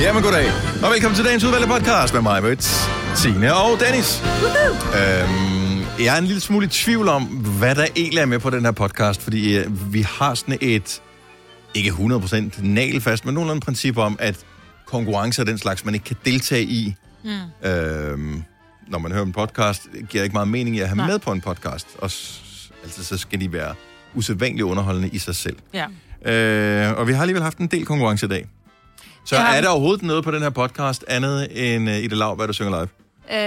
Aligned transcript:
Jamen 0.00 0.22
goddag, 0.22 0.46
og 0.84 0.90
velkommen 0.92 1.16
til 1.16 1.24
dagens 1.24 1.44
udvalgte 1.44 1.68
podcast 1.68 2.14
med 2.14 2.22
mig, 2.22 2.42
Møds, 2.42 2.88
Signe 3.16 3.54
og 3.54 3.80
Dennis. 3.80 4.22
Øhm, 4.94 6.04
jeg 6.04 6.14
er 6.14 6.18
en 6.18 6.24
lille 6.24 6.40
smule 6.40 6.66
i 6.66 6.68
tvivl 6.68 7.08
om, 7.08 7.24
hvad 7.24 7.74
der 7.74 7.86
egentlig 7.96 8.20
er 8.20 8.26
med 8.26 8.38
på 8.38 8.50
den 8.50 8.64
her 8.64 8.72
podcast, 8.72 9.22
fordi 9.22 9.56
øh, 9.58 9.92
vi 9.92 10.02
har 10.02 10.34
sådan 10.34 10.58
et, 10.60 11.02
ikke 11.74 11.90
100% 11.90 12.62
nagelfast, 12.62 13.24
men 13.24 13.34
nogenlunde 13.34 13.60
princip 13.60 13.96
om, 13.98 14.16
at 14.20 14.38
konkurrence 14.86 15.40
er 15.42 15.46
den 15.46 15.58
slags, 15.58 15.84
man 15.84 15.94
ikke 15.94 16.04
kan 16.04 16.16
deltage 16.24 16.62
i. 16.64 16.94
Mm. 17.24 17.68
Øhm, 17.68 18.42
når 18.88 18.98
man 18.98 19.12
hører 19.12 19.24
en 19.24 19.32
podcast, 19.32 19.82
det 20.00 20.08
giver 20.08 20.24
ikke 20.24 20.32
meget 20.34 20.48
mening 20.48 20.80
at 20.80 20.88
have 20.88 20.96
Nej. 20.96 21.06
med 21.06 21.18
på 21.18 21.32
en 21.32 21.40
podcast. 21.40 21.86
Og 21.98 22.10
s- 22.10 22.70
altså, 22.82 23.04
så 23.04 23.18
skal 23.18 23.40
de 23.40 23.52
være 23.52 23.74
usædvanligt 24.14 24.62
underholdende 24.64 25.08
i 25.08 25.18
sig 25.18 25.36
selv. 25.36 25.56
Ja. 25.74 25.86
Øh, 26.32 26.98
og 26.98 27.08
vi 27.08 27.12
har 27.12 27.20
alligevel 27.20 27.42
haft 27.42 27.58
en 27.58 27.66
del 27.66 27.84
konkurrence 27.86 28.26
i 28.26 28.28
dag. 28.28 28.46
Så 29.28 29.36
Ja. 29.36 29.56
er 29.56 29.60
der 29.60 29.68
overhovedet 29.68 30.02
noget 30.02 30.24
på 30.24 30.30
den 30.30 30.42
her 30.42 30.50
podcast 30.50 31.04
andet 31.08 31.48
end 31.74 31.88
uh, 31.88 31.96
Ida 31.96 32.14
Lav, 32.14 32.34
hvad 32.34 32.46
der 32.46 32.52
synger 32.52 32.70
live? 32.80 32.88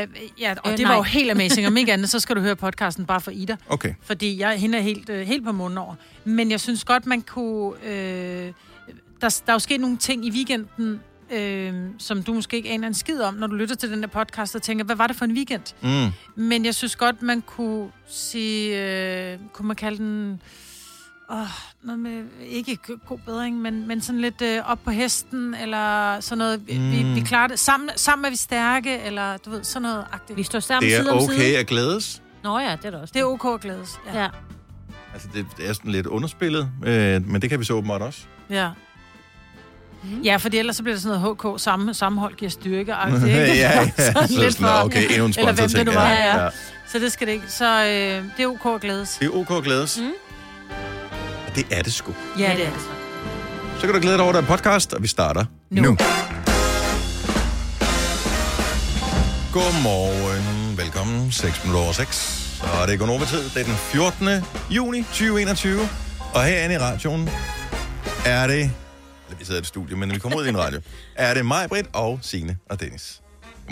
Øh, 0.02 0.08
ja, 0.40 0.54
og 0.64 0.72
Øh, 0.72 0.78
det 0.78 0.84
nej. 0.84 0.92
var 0.92 0.96
jo 0.98 1.04
helt 1.04 1.32
amazing. 1.32 1.68
Om 1.68 1.78
ikke 1.78 1.94
andet, 1.94 2.10
så 2.10 2.20
skal 2.20 2.36
du 2.36 2.42
høre 2.42 2.56
podcasten 2.56 3.06
bare 3.06 3.22
for 3.22 3.32
Ida. 3.32 3.56
Okay. 3.70 3.94
Fordi 4.04 4.40
jeg, 4.40 4.60
hende 4.60 4.78
er 4.78 4.82
helt, 4.82 5.10
øh, 5.10 5.28
helt 5.28 5.46
på 5.46 5.52
munden 5.52 5.78
over. 5.78 5.96
Men 6.26 6.52
jeg 6.52 6.60
synes 6.60 6.84
godt, 6.84 7.06
man 7.06 7.22
kunne... 7.22 7.74
Øh, 7.86 8.52
der, 9.22 9.42
der 9.46 9.52
er 9.52 9.54
jo 9.54 9.60
sket 9.60 9.80
nogle 9.80 9.98
ting 9.98 10.26
i 10.26 10.32
weekenden, 10.32 11.00
øh, 11.32 11.74
som 11.98 12.24
du 12.24 12.34
måske 12.34 12.58
ikke 12.58 12.70
aner 12.70 12.88
en 12.88 12.94
skid 12.94 13.22
om, 13.22 13.34
når 13.34 13.48
du 13.48 13.56
lytter 13.56 13.76
til 13.76 13.92
den 13.92 14.02
der 14.02 14.08
podcast 14.08 14.56
og 14.56 14.62
tænker, 14.62 14.86
hvad 14.86 14.96
var 14.96 15.08
det 15.08 15.16
for 15.16 15.26
en 15.26 15.32
weekend? 15.32 15.62
Mm. 15.82 16.12
Men 16.44 16.66
jeg 16.66 16.76
synes 16.76 16.96
godt, 16.96 17.22
man 17.22 17.42
kunne 17.42 17.88
sige... 18.08 18.84
Øh, 19.34 19.38
kunne 19.54 19.68
man 19.68 19.76
kalde 19.76 19.98
den... 19.98 20.42
Åh, 21.32 21.38
noget 21.84 22.00
med, 22.00 22.24
ikke 22.46 22.78
god 23.08 23.18
bedring, 23.26 23.58
men, 23.62 23.88
men 23.88 24.02
sådan 24.02 24.22
lidt 24.22 24.42
øh, 24.42 24.72
op 24.72 24.80
på 24.86 24.92
hesten, 24.92 25.56
eller 25.62 26.20
sådan 26.20 26.38
noget. 26.38 26.68
Vi, 26.68 26.78
mm. 26.78 26.92
vi, 26.92 27.04
vi 27.04 27.22
klarer 27.22 27.48
det. 27.48 27.60
Sammen, 27.60 27.90
sammen 27.96 28.26
er 28.26 28.30
vi 28.30 28.36
stærke, 28.36 29.00
eller 29.00 29.38
du 29.38 29.50
ved, 29.50 29.64
sådan 29.64 29.82
noget 29.82 30.06
agtigt. 30.12 30.38
Vi 30.38 30.44
står 30.44 30.60
sammen 30.60 30.90
Det 30.90 30.98
er 30.98 31.02
side 31.02 31.12
om 31.12 31.20
side. 31.20 31.36
okay 31.36 31.56
at 31.56 31.68
glædes. 31.68 32.22
Nå 32.44 32.60
ja, 32.60 32.72
det 32.76 32.86
er 32.86 32.90
det 32.90 33.00
også. 33.02 33.12
Det 33.14 33.20
er 33.22 33.26
ok 33.26 33.46
at 33.54 33.62
glædes. 33.62 34.00
Ja. 34.14 34.22
Ja. 34.22 34.28
Altså, 35.14 35.28
det, 35.34 35.46
det 35.58 35.70
er 35.70 35.74
sådan 35.74 35.92
lidt 35.92 36.06
underspillet, 36.08 36.70
øh, 36.86 37.28
men 37.28 37.42
det 37.42 37.50
kan 37.50 37.60
vi 37.60 37.66
så 37.66 37.74
åbenbart 37.74 38.02
også. 38.02 38.20
Ja. 38.50 38.70
Mm. 40.04 40.22
Ja, 40.22 40.36
fordi 40.36 40.58
ellers 40.58 40.76
så 40.76 40.84
bliver 40.84 40.96
det 40.96 41.04
sådan 41.04 41.20
noget 41.22 41.38
HK, 41.58 41.62
samme, 41.62 41.94
sammenhold 41.94 42.36
giver 42.36 42.52
styrke. 42.52 42.80
Ikke? 43.08 43.28
ja, 43.28 43.44
ja. 43.54 43.90
Sådan 43.98 44.28
Så 44.28 44.40
lidt 44.42 44.54
sådan, 44.54 44.68
for- 44.68 44.86
okay, 44.86 45.10
endnu 45.10 45.26
en 45.26 45.34
Eller 45.38 45.44
hvem 45.46 45.56
sponsor 45.58 45.78
det 45.78 45.86
nu 45.86 45.92
var. 45.92 46.10
Ja, 46.10 46.36
Ja, 46.38 46.44
ja. 46.44 46.50
Så 46.88 47.00
det 47.00 47.12
skal 47.12 47.28
det 47.28 47.34
ikke. 47.34 47.52
Så 47.52 47.66
øh, 47.66 48.24
det 48.38 48.44
er 48.44 48.48
ok 48.48 48.66
at 48.76 48.82
glædes. 48.82 49.18
Det 49.20 49.26
er 49.26 49.30
ok 49.36 49.52
at 49.52 49.64
glædes. 49.64 50.00
Mm. 50.02 50.12
Og 51.52 51.58
det 51.58 51.66
er 51.72 51.82
det 51.82 51.94
sgu. 51.94 52.14
Ja, 52.40 52.54
det 52.58 52.66
er 52.66 52.70
det. 52.70 52.80
Så 53.80 53.82
kan 53.82 53.94
du 53.94 54.00
glæde 54.02 54.18
dig 54.18 54.24
over, 54.24 54.34
der 54.34 54.42
er 54.42 54.46
podcast, 54.46 54.94
og 54.94 55.02
vi 55.04 55.08
starter 55.08 55.46
nu. 55.70 55.82
Nu. 55.82 55.98
Godmorgen. 59.54 60.78
Velkommen. 60.78 61.32
6 61.32 61.64
minutter 61.64 61.84
over 61.84 61.94
6. 61.94 62.62
Og 62.62 62.88
det 62.88 62.94
er 62.94 62.98
Gunova 62.98 63.26
tid. 63.26 63.44
Det 63.44 63.58
er 63.58 63.64
den 63.64 63.74
14. 63.74 64.28
juni 64.70 65.04
2021. 65.04 65.90
Og 66.34 66.46
herinde 66.46 66.76
i 66.76 66.78
radioen 66.78 67.30
er 68.26 68.48
det... 68.48 68.60
Eller 68.60 69.38
vi 69.38 69.46
sidder 69.46 69.60
i 69.60 69.62
et 69.62 69.68
studie, 69.68 69.98
men 69.98 70.12
vi 70.12 70.20
kommer 70.20 70.38
ud 70.38 70.46
i 70.46 70.50
en 70.50 70.58
radio. 70.58 70.82
Er 71.16 71.34
det 71.34 71.46
mig, 71.46 71.70
Britt 71.70 71.88
og 71.94 72.20
Signe 72.22 72.58
og 72.70 72.80
Dennis. 72.80 73.21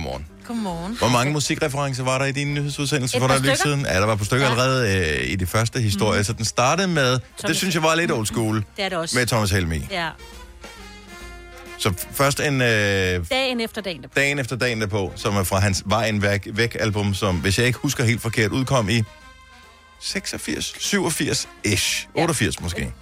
Godmorgen. 0.03 0.25
Godmorgen. 0.47 0.97
Hvor 0.97 1.07
mange 1.07 1.33
musikreferencer 1.33 2.03
var 2.03 2.17
der 2.17 2.25
i 2.25 2.31
din 2.31 2.53
nyhedsudsendelse 2.53 3.17
Et 3.17 3.21
for 3.21 3.27
lidt 3.27 3.39
stykker. 3.39 3.55
siden? 3.55 3.85
Ja, 3.85 3.99
der 3.99 4.05
var 4.05 4.15
på 4.15 4.23
stykker 4.25 4.45
Ja. 4.45 4.51
allerede 4.51 4.97
øh, 5.21 5.31
i 5.31 5.35
de 5.35 5.45
første 5.45 5.81
historier. 5.81 6.19
Mm. 6.19 6.23
Så 6.23 6.33
den 6.33 6.45
startede 6.45 6.87
med... 6.87 7.11
det 7.13 7.21
Thomas- 7.45 7.53
synes 7.53 7.75
jeg 7.75 7.83
var 7.83 7.95
lidt 7.95 8.11
old 8.11 8.25
school. 8.25 8.55
Det 8.77 8.85
er 8.85 8.89
det 8.89 8.97
også. 8.97 9.17
Med 9.17 9.25
Thomas 9.27 9.51
Helmi. 9.51 9.87
Ja. 9.91 10.09
Så 11.77 11.93
først 12.11 12.39
en... 12.39 12.61
Øh, 12.61 12.67
Dagen 13.29 13.61
efter 13.61 13.81
dagen. 13.81 14.01
derpå. 14.01 14.13
dagen 14.15 14.39
efter 14.39 14.55
dagen 14.55 14.81
derpå, 14.81 15.11
som 15.15 15.35
er 15.35 15.43
fra 15.43 15.59
hans 15.59 15.83
Vejen 15.85 16.21
væk, 16.21 16.47
væk 16.53 16.77
album, 16.79 17.13
som, 17.13 17.35
hvis 17.35 17.57
jeg 17.59 17.67
ikke 17.67 17.79
husker 17.79 18.03
helt 18.03 18.21
forkert, 18.21 18.51
udkom 18.51 18.89
i 18.89 19.03
86, 19.99 20.73
87-ish, 20.79 22.07
88 22.15 22.61
måske. 22.61 22.93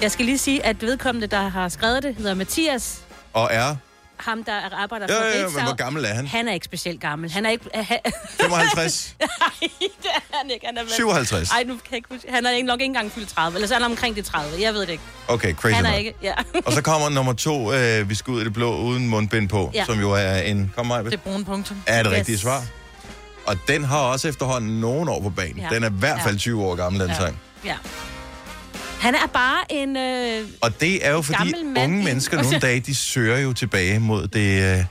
Jeg 0.00 0.10
skal 0.10 0.24
lige 0.24 0.38
sige, 0.38 0.64
at 0.66 0.82
vedkommende, 0.82 1.26
der 1.26 1.48
har 1.48 1.68
skrevet 1.68 2.02
det, 2.02 2.14
hedder 2.16 2.34
Mathias. 2.34 2.98
Og 3.32 3.48
er... 3.52 3.76
Ham, 4.16 4.44
der 4.44 4.52
arbejder 4.82 5.06
for 5.08 5.14
Ja, 5.14 5.30
ja, 5.30 5.38
ja, 5.40 5.48
men 5.48 5.62
hvor 5.64 5.74
gammel 5.74 6.04
er 6.04 6.08
han? 6.14 6.26
Han 6.26 6.48
er 6.48 6.52
ikke 6.52 6.64
specielt 6.64 7.00
gammel. 7.00 7.30
Han 7.32 7.46
er 7.46 7.50
ikke... 7.50 7.64
Han, 7.74 7.98
55? 8.40 9.14
nej, 9.20 9.28
det 9.60 9.88
er 10.04 10.36
han 10.38 10.50
ikke. 10.50 10.66
Han 10.66 10.76
er 10.76 10.82
vel- 10.82 10.92
57? 10.92 11.50
Ej, 11.50 11.62
nu 11.64 11.74
kan 11.74 11.80
jeg 11.90 11.96
ikke 11.96 12.08
huske. 12.12 12.26
Han 12.30 12.46
er 12.46 12.50
ikke- 12.50 12.66
nok 12.66 12.80
ikke 12.80 12.84
engang 12.84 13.12
fyldt 13.12 13.28
30. 13.28 13.54
Eller 13.56 13.68
så 13.68 13.74
er 13.74 13.78
han 13.80 13.90
omkring 13.90 14.16
de 14.16 14.22
30. 14.22 14.62
Jeg 14.62 14.74
ved 14.74 14.80
det 14.80 14.88
ikke. 14.88 15.02
Okay, 15.28 15.54
crazy 15.54 15.74
Han 15.74 15.86
er 15.86 15.90
nok. 15.90 15.98
ikke... 15.98 16.14
Ja. 16.22 16.32
Og 16.66 16.72
så 16.72 16.82
kommer 16.82 17.08
nummer 17.08 17.32
to, 17.32 17.72
øh, 17.74 18.08
vi 18.08 18.14
skal 18.14 18.30
ud 18.32 18.40
i 18.40 18.44
det 18.44 18.52
blå 18.52 18.76
uden 18.76 19.08
mundbind 19.08 19.48
på, 19.48 19.70
ja. 19.74 19.84
Som 19.84 20.00
jo 20.00 20.12
er 20.12 20.36
en... 20.36 20.72
Kom 20.76 20.86
mig, 20.86 21.04
Det 21.04 21.12
er 21.14 21.16
brune 21.16 21.44
punktum. 21.44 21.82
er 21.86 22.02
det 22.02 22.10
Yes. 22.12 22.18
rigtige 22.18 22.38
svar? 22.38 22.62
Og 23.46 23.56
den 23.68 23.84
har 23.84 23.98
også 23.98 24.28
efterhånden 24.28 24.80
nogle 24.80 25.10
år 25.10 25.20
på 25.20 25.30
banen. 25.30 25.58
Ja. 25.58 25.68
Den 25.74 25.84
er 25.84 25.90
i 25.90 25.92
hvert 25.98 26.20
fald 26.22 26.34
Ja. 26.34 26.38
20 26.38 26.64
år 26.64 26.74
gammel, 26.74 27.00
den 27.00 27.08
Ja. 27.10 27.14
sang. 27.16 27.38
ja. 27.64 27.76
Han 29.04 29.14
er 29.14 29.26
bare 29.32 29.72
en... 29.72 29.96
Øh, 29.96 30.48
Og 30.60 30.80
det 30.80 31.06
er 31.06 31.10
jo 31.10 31.22
fordi, 31.22 31.54
mand 31.64 31.92
unge 31.92 32.04
mennesker 32.04 32.42
nogle 32.42 32.58
dage, 32.58 32.80
de 32.80 32.94
søger 32.94 33.38
jo 33.38 33.52
tilbage 33.52 33.98
mod 33.98 34.28
det... 34.28 34.78
Øh, 34.78 34.84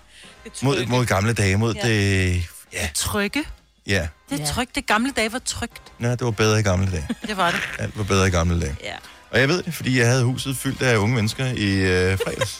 mod, 0.62 0.86
mod 0.86 1.06
gamle 1.06 1.34
dage, 1.34 1.58
mod 1.58 1.74
Ja. 1.76 1.88
det... 1.88 2.44
Ja, 2.74 2.90
Trygge. 2.96 3.44
ja. 3.88 4.08
Det 4.30 4.42
er 4.42 4.46
trygt. 4.46 4.76
Det 4.76 4.86
gamle 4.88 5.12
dage 5.16 5.32
var 5.34 5.40
trygt. 5.46 5.82
ja, 6.02 6.12
det 6.12 6.22
var 6.22 6.32
bedre 6.32 6.60
i 6.60 6.64
gamle 6.64 6.92
dage. 6.92 7.08
Det 7.28 7.38
var 7.38 7.52
det. 7.52 7.60
Alt 7.80 7.98
var 7.98 8.04
bedre 8.04 8.28
i 8.28 8.32
gamle 8.32 8.62
dage. 8.62 8.76
ja. 8.84 8.94
Og 9.32 9.40
jeg 9.40 9.50
ved 9.50 9.64
det, 9.64 9.74
fordi 9.74 10.00
jeg 10.00 10.08
havde 10.08 10.24
huset 10.24 10.58
fyldt 10.58 10.82
af 10.82 10.98
unge 10.98 11.16
mennesker 11.16 11.46
i 11.46 11.74
øh, 11.74 12.18
fredags. 12.26 12.60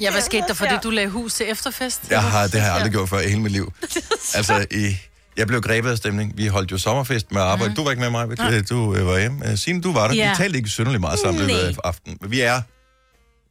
Ja, 0.00 0.10
hvad 0.10 0.22
skete 0.22 0.44
der 0.48 0.54
for 0.54 0.66
det, 0.66 0.82
du 0.82 0.90
lagde 0.90 1.08
hus 1.08 1.34
til 1.34 1.50
efterfest? 1.50 2.00
Jeg 2.10 2.22
har, 2.22 2.46
det 2.46 2.60
har 2.60 2.66
jeg 2.66 2.74
aldrig 2.76 2.92
gjort 2.92 3.08
før 3.08 3.20
i 3.20 3.28
hele 3.28 3.40
mit 3.40 3.52
liv. 3.52 3.72
Altså, 4.34 4.66
i, 4.70 4.96
jeg 5.38 5.46
blev 5.46 5.60
grebet 5.60 5.90
af 5.90 5.96
stemning. 5.96 6.32
Vi 6.36 6.46
holdt 6.46 6.72
jo 6.72 6.78
sommerfest 6.78 7.32
med 7.32 7.40
arbejde. 7.40 7.74
Du 7.74 7.84
var 7.84 7.90
ikke 7.90 8.00
med 8.00 8.10
mig, 8.10 8.28
ja. 8.38 8.60
du 8.60 8.94
øh, 8.94 9.06
var 9.06 9.18
hjemme. 9.18 9.50
Øh, 9.50 9.58
Signe, 9.58 9.80
du 9.80 9.92
var 9.92 10.08
der. 10.08 10.14
Ja. 10.14 10.30
Vi 10.30 10.36
talte 10.36 10.56
ikke 10.56 10.68
synderligt 10.68 11.00
meget 11.00 11.18
sammen 11.18 11.42
i 11.42 11.46
løbet 11.46 11.58
af 11.58 11.74
aftenen. 11.84 12.18
Men 12.20 12.30
vi 12.30 12.40
er... 12.40 12.62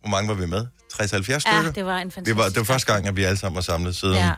Hvor 0.02 0.10
mange 0.10 0.28
var 0.28 0.34
vi 0.34 0.46
med? 0.46 0.66
60-70 0.94 1.04
stykker? 1.04 1.40
ja, 1.46 1.72
det 1.76 1.86
var 1.86 1.98
en 1.98 2.12
fantastisk... 2.12 2.26
det, 2.26 2.38
var, 2.38 2.44
det 2.50 2.58
var 2.58 2.64
første 2.64 2.94
gang, 2.94 3.08
at 3.08 3.16
vi 3.16 3.24
alle 3.24 3.38
sammen 3.38 3.56
var 3.56 3.62
samlet 3.62 3.96
siden. 3.96 4.16
Ja. 4.16 4.32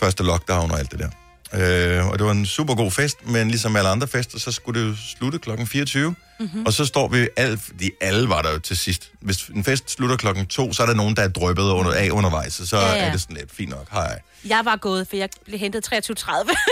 første 0.00 0.22
lockdown 0.22 0.70
og 0.70 0.78
alt 0.78 0.90
det 0.92 0.98
der. 0.98 1.10
Øh, 1.54 2.08
og 2.08 2.18
det 2.18 2.26
var 2.26 2.32
en 2.32 2.46
super 2.46 2.74
god 2.74 2.90
fest, 2.90 3.26
men 3.26 3.48
ligesom 3.48 3.76
alle 3.76 3.88
andre 3.88 4.06
fester, 4.08 4.38
så 4.38 4.52
skulle 4.52 4.80
det 4.80 4.88
jo 4.88 4.94
slutte 5.18 5.38
klokken 5.38 5.66
24. 5.66 6.14
Mm-hmm. 6.40 6.66
Og 6.66 6.72
så 6.72 6.84
står 6.84 7.08
vi, 7.08 7.28
alle, 7.36 7.58
fordi 7.58 7.90
alle 8.00 8.28
var 8.28 8.42
der 8.42 8.52
jo 8.52 8.58
til 8.58 8.76
sidst. 8.76 9.10
Hvis 9.20 9.42
en 9.54 9.64
fest 9.64 9.90
slutter 9.90 10.16
klokken 10.16 10.46
2, 10.46 10.72
så 10.72 10.82
er 10.82 10.86
der 10.86 10.94
nogen, 10.94 11.16
der 11.16 11.22
er 11.22 11.28
drøbet 11.28 11.62
under, 11.62 11.92
af 11.92 12.10
undervejs, 12.10 12.52
så, 12.52 12.76
ja, 12.76 12.92
Ja, 12.92 12.96
er 13.06 13.12
det 13.12 13.20
sådan 13.20 13.36
lidt 13.36 13.50
fint 13.54 13.70
nok. 13.70 13.90
Hej. 13.92 14.20
Jeg 14.48 14.60
var 14.64 14.76
gået, 14.76 15.08
for 15.08 15.16
jeg 15.16 15.28
blev 15.44 15.58
hentet 15.58 15.86
23.30. 15.92 15.98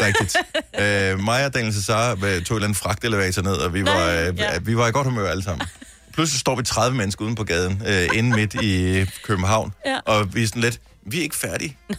Rigtigt. 0.06 0.36
øh, 0.80 1.24
mig 1.24 1.46
og 1.46 1.54
Daniel 1.54 1.74
Cesar 1.74 2.10
øh, 2.12 2.18
tog 2.18 2.28
et 2.28 2.38
eller 2.50 2.64
andet 2.64 2.76
fragtelevator 2.76 3.42
ned, 3.42 3.52
og 3.56 3.74
vi 3.74 3.84
var, 3.84 4.08
øh, 4.10 4.38
ja. 4.38 4.58
vi 4.58 4.76
var 4.76 4.88
i 4.88 4.90
godt 4.90 5.06
humør 5.06 5.30
alle 5.30 5.42
sammen. 5.42 5.66
Pludselig 6.14 6.40
står 6.40 6.56
vi 6.56 6.62
30 6.62 6.96
mennesker 6.96 7.24
uden 7.24 7.34
på 7.34 7.44
gaden, 7.44 7.82
øh, 7.86 8.08
inde 8.14 8.36
midt 8.36 8.54
i 8.62 9.04
København, 9.24 9.72
Ja. 9.86 9.98
og 10.04 10.34
vi 10.34 10.42
er 10.42 10.46
sådan 10.46 10.62
lidt, 10.62 10.80
vi 11.06 11.18
er 11.18 11.22
ikke 11.22 11.36
færdige. 11.36 11.76
Nej. 11.88 11.98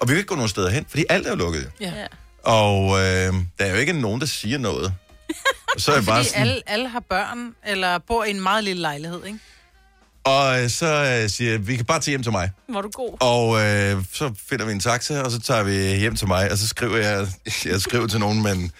Og 0.00 0.08
vi 0.08 0.12
kan 0.12 0.16
ikke 0.16 0.28
gå 0.28 0.34
nogen 0.34 0.48
steder 0.48 0.70
hen, 0.70 0.86
fordi 0.88 1.04
alt 1.08 1.26
er 1.26 1.30
jo 1.30 1.36
lukket. 1.36 1.70
Ja. 1.80 1.92
Ja. 1.96 2.06
Og 2.50 2.90
øh, 2.90 3.34
der 3.58 3.64
er 3.64 3.70
jo 3.70 3.76
ikke 3.76 3.92
nogen, 3.92 4.20
der 4.20 4.26
siger 4.26 4.58
noget. 4.58 4.94
Og 5.74 5.80
så 5.80 5.90
er 5.92 5.96
jeg 5.96 6.04
bare 6.04 6.16
Fordi 6.16 6.28
sådan, 6.28 6.42
alle, 6.42 6.62
alle 6.66 6.88
har 6.88 7.00
børn, 7.00 7.54
eller 7.66 7.98
bor 7.98 8.24
i 8.24 8.30
en 8.30 8.40
meget 8.40 8.64
lille 8.64 8.82
lejlighed, 8.82 9.24
ikke? 9.26 9.38
og 10.24 10.62
øh, 10.62 10.70
så 10.70 10.86
øh, 11.22 11.30
siger 11.30 11.50
jeg, 11.50 11.66
vi 11.66 11.76
kan 11.76 11.84
bare 11.84 12.00
tage 12.00 12.12
hjem 12.12 12.22
til 12.22 12.32
mig. 12.32 12.50
Var 12.68 12.80
du 12.80 12.90
god? 12.94 13.16
Og 13.20 13.60
øh, 13.64 14.04
så 14.12 14.34
finder 14.48 14.64
vi 14.66 14.72
en 14.72 14.80
taxa, 14.80 15.20
og 15.22 15.30
så 15.30 15.40
tager 15.40 15.62
vi 15.62 15.72
hjem 15.98 16.16
til 16.16 16.28
mig, 16.28 16.52
og 16.52 16.58
så 16.58 16.68
skriver 16.68 16.96
jeg, 16.96 17.26
jeg 17.72 17.80
skriver 17.80 18.06
til 18.06 18.20
nogen, 18.20 18.42
men 18.42 18.72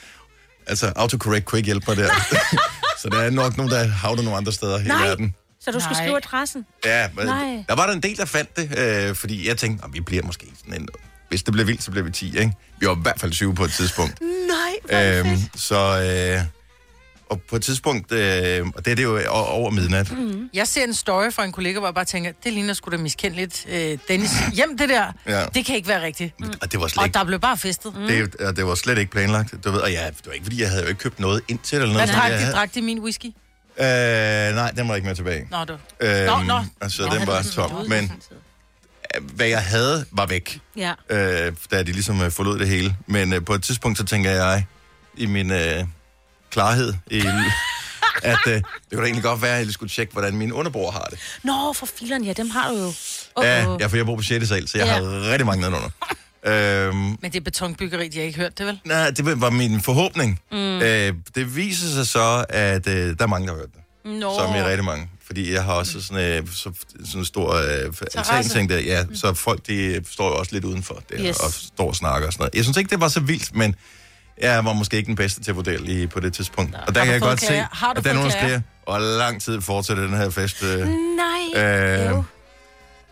altså 0.66 0.93
autocorrect 0.97 1.44
kunne 1.44 1.59
ikke 1.59 1.66
hjælpe 1.66 1.84
mig 1.88 1.97
der. 1.97 2.10
så 3.03 3.09
der 3.09 3.19
er 3.21 3.31
nok 3.31 3.56
nogen, 3.56 3.72
der 3.72 3.87
havner 3.87 4.22
nogle 4.22 4.37
andre 4.37 4.53
steder 4.53 4.78
i 4.78 4.83
Nej. 4.83 5.06
verden. 5.09 5.34
Så 5.60 5.71
du 5.71 5.81
skal 5.81 5.93
Nej. 5.93 6.04
skrive 6.04 6.16
adressen? 6.16 6.66
Ja, 6.84 7.09
men 7.16 7.27
Nej. 7.27 7.65
der 7.69 7.74
var 7.74 7.86
der 7.86 7.92
en 7.92 8.03
del, 8.03 8.16
der 8.16 8.24
fandt 8.24 8.57
det, 8.57 8.78
øh, 8.78 9.15
fordi 9.15 9.48
jeg 9.48 9.57
tænkte, 9.57 9.86
"Nå, 9.86 9.92
vi 9.92 10.01
bliver 10.01 10.22
måske 10.22 10.47
sådan 10.65 10.80
en... 10.83 10.89
Hvis 11.28 11.42
det 11.42 11.53
bliver 11.53 11.66
vildt, 11.66 11.83
så 11.83 11.91
bliver 11.91 12.04
vi 12.04 12.10
10, 12.10 12.27
ikke? 12.39 12.53
Vi 12.78 12.86
var 12.86 12.97
i 12.97 12.98
hvert 13.03 13.21
fald 13.21 13.33
20 13.33 13.54
på 13.54 13.65
et 13.65 13.72
tidspunkt. 13.72 14.21
Nej, 14.91 15.21
øhm, 15.21 15.39
så... 15.57 15.77
Øh, 16.39 16.45
og 17.28 17.41
på 17.42 17.56
et 17.56 17.62
tidspunkt, 17.62 18.12
øh, 18.12 18.66
og 18.76 18.84
det 18.84 18.91
er 18.91 18.94
det 18.94 19.03
jo 19.03 19.21
over 19.30 19.71
midnat, 19.71 20.10
mm. 20.12 20.50
Jeg 20.54 20.68
ser 20.68 20.84
en 20.84 20.94
story 20.94 21.30
fra 21.32 21.44
en 21.44 21.53
kollega, 21.53 21.78
hvor 21.78 21.88
jeg 21.88 21.94
bare 21.94 22.04
tænker, 22.04 22.32
det 22.44 22.53
ligner 22.53 22.74
sgu 22.74 22.91
da 22.91 22.97
miskendeligt. 22.97 23.66
Øh, 23.71 23.98
Dennis, 24.09 24.30
hjem 24.53 24.78
det 24.78 24.88
der. 24.88 25.12
Ja. 25.26 25.44
Det 25.54 25.65
kan 25.66 25.76
ikke 25.76 25.88
være 25.88 26.03
rigtigt. 26.03 26.34
og 26.62 26.72
det 26.72 26.80
var 26.80 26.86
slet 26.86 26.98
Og 26.98 27.04
ikke, 27.06 27.15
der 27.18 27.24
blev 27.24 27.41
bare 27.41 27.56
festet. 27.56 27.94
Mm. 27.97 28.06
det, 28.06 28.34
og 28.34 28.56
det 28.56 28.66
var 28.66 28.74
slet 28.74 28.98
ikke 28.98 29.10
planlagt. 29.12 29.54
Du 29.65 29.71
ved, 29.71 29.80
og 29.80 29.91
ja, 29.92 30.06
det 30.06 30.26
var 30.26 30.32
ikke, 30.32 30.44
fordi 30.44 30.60
jeg 30.60 30.68
havde 30.71 30.82
jo 30.82 30.88
ikke 30.88 30.98
købt 31.00 31.21
noget 31.21 31.42
indtil 31.48 31.76
eller 31.76 31.92
noget. 31.92 32.09
Hvad 32.09 32.16
drak 32.16 32.30
havde- 32.32 32.53
Drak 32.53 32.74
de 32.74 32.82
min 32.82 32.98
whisky? 33.00 33.26
Øh, 33.26 33.84
nej, 34.54 34.71
den 34.71 34.88
var 34.88 34.94
ikke 34.94 35.06
med 35.09 35.15
tilbage. 35.16 35.48
Nå, 35.50 35.65
du. 35.65 35.72
Øhm, 36.00 36.26
Nå, 36.26 36.42
nå. 36.42 36.60
Altså, 36.80 37.06
Nå, 37.06 37.15
den 37.18 37.26
var 37.26 37.42
tom. 37.54 37.71
Men 37.88 38.12
øh, 39.16 39.24
hvad 39.34 39.47
jeg 39.47 39.62
havde, 39.62 40.04
var 40.12 40.26
væk, 40.26 40.59
Ja. 40.76 40.92
øh, 41.10 41.53
da 41.71 41.82
de 41.82 41.92
ligesom 41.92 42.21
øh, 42.22 42.30
forlod 42.30 42.59
det 42.59 42.68
hele. 42.68 42.97
Men 43.06 43.32
øh, 43.32 43.44
på 43.44 43.54
et 43.54 43.62
tidspunkt, 43.62 43.98
så 43.98 44.04
tænker 44.04 44.30
jeg, 44.30 44.65
i 45.16 45.26
min 45.26 45.50
øh, 45.50 45.84
klarhed, 46.54 46.95
i, 47.10 47.18
at 48.22 48.39
øh, 48.47 48.53
det 48.54 48.62
kunne 48.92 49.01
da 49.01 49.04
egentlig 49.06 49.22
godt 49.22 49.42
være, 49.42 49.51
at 49.53 49.56
jeg 49.56 49.65
lige 49.66 49.72
skulle 49.74 49.91
tjekke, 49.91 50.12
hvordan 50.12 50.36
mine 50.36 50.54
underbord 50.54 50.92
har 50.92 51.04
det. 51.10 51.18
Nå, 51.42 51.72
for 51.72 51.86
filerne, 51.98 52.27
ja, 52.27 52.33
dem 52.33 52.51
har 52.51 52.71
du 52.71 52.77
jo. 52.78 52.92
Oh, 53.34 53.45
Ja, 53.45 53.77
ja, 53.80 53.86
for 53.86 53.97
jeg 53.97 54.06
bor 54.06 54.16
på 54.16 54.22
6. 54.22 54.48
sal, 54.48 54.68
så 54.68 54.78
jeg 54.78 54.86
Ja. 54.86 54.92
har 54.95 55.30
rigtig 55.30 55.47
mange 55.47 55.60
nedenunder. 55.60 55.89
øhm, 56.47 56.97
Men 56.97 57.18
det 57.22 57.34
er 57.36 57.41
betonbyggeri, 57.41 58.09
de 58.09 58.18
har 58.18 58.24
ikke 58.27 58.39
hørt 58.39 58.59
det, 58.59 58.66
vel? 58.66 58.80
nej, 58.84 59.10
det 59.10 59.41
var 59.41 59.51
min 59.51 59.80
forhåbning. 59.80 60.41
Mm. 60.53 60.59
Øh, 60.59 61.15
det 61.34 61.56
viser 61.56 61.89
sig 61.89 62.06
så, 62.06 62.45
at 62.48 62.86
øh, 62.89 62.95
der 63.18 63.22
er 63.24 63.27
mange, 63.27 63.47
der 63.47 63.53
har 63.53 63.59
hørt 63.60 63.71
det. 63.74 63.80
Nå. 64.21 64.39
Som 64.39 64.50
er 64.54 64.68
rigtig 64.68 64.84
mange. 64.84 65.09
Fordi 65.27 65.53
jeg 65.53 65.65
har 65.65 65.72
også 65.72 66.03
sådan, 66.03 66.24
øh, 66.42 66.48
så, 66.53 66.71
sådan 67.04 67.21
en 67.21 67.24
stor 67.24 67.54
øh, 67.54 67.92
altan-ting 68.15 68.68
der. 68.71 68.78
Ja, 68.78 69.04
så 69.15 69.34
folk, 69.34 69.66
de 69.66 70.04
står 70.10 70.28
jo 70.28 70.36
også 70.36 70.53
lidt 70.53 70.65
udenfor 70.65 71.03
der, 71.10 71.16
Yes. 71.28 71.36
og 71.36 71.53
står 71.53 71.89
og 71.89 71.97
snakker 71.97 72.27
og 72.27 72.33
sådan 72.33 72.42
noget. 72.42 72.54
Jeg 72.54 72.65
synes 72.65 72.77
ikke, 72.77 72.91
det 72.91 73.00
var 73.00 73.09
så 73.09 73.21
vildt, 73.21 73.54
men 73.57 73.74
jeg 74.41 74.65
var 74.65 74.72
måske 74.72 74.97
ikke 74.97 75.07
den 75.07 75.16
bedste 75.16 75.42
til 75.42 75.51
at 75.51 75.57
vurdere 75.57 75.78
lige 75.78 76.09
på 76.09 76.21
det 76.21 76.33
tidspunkt. 76.34 76.75
Og 76.86 76.95
der 76.95 77.04
kan 77.04 77.13
jeg 77.13 77.21
godt 77.21 77.41
se, 77.41 77.47
klager? 77.47 77.66
Du 77.83 77.98
at 77.98 78.04
der 78.04 78.10
er 78.10 78.15
nogen, 78.15 78.31
der 78.31 78.36
skriver, 78.36 78.60
og 78.86 79.01
lang 79.01 79.42
tid 79.42 79.60
fortsætter 79.60 80.03
den 80.07 80.15
her 80.16 80.31
fest. 80.31 80.63
Øh, 80.63 80.89
Nej. 80.89 81.63
Øh, 81.65 82.10
Jo. 82.10 82.25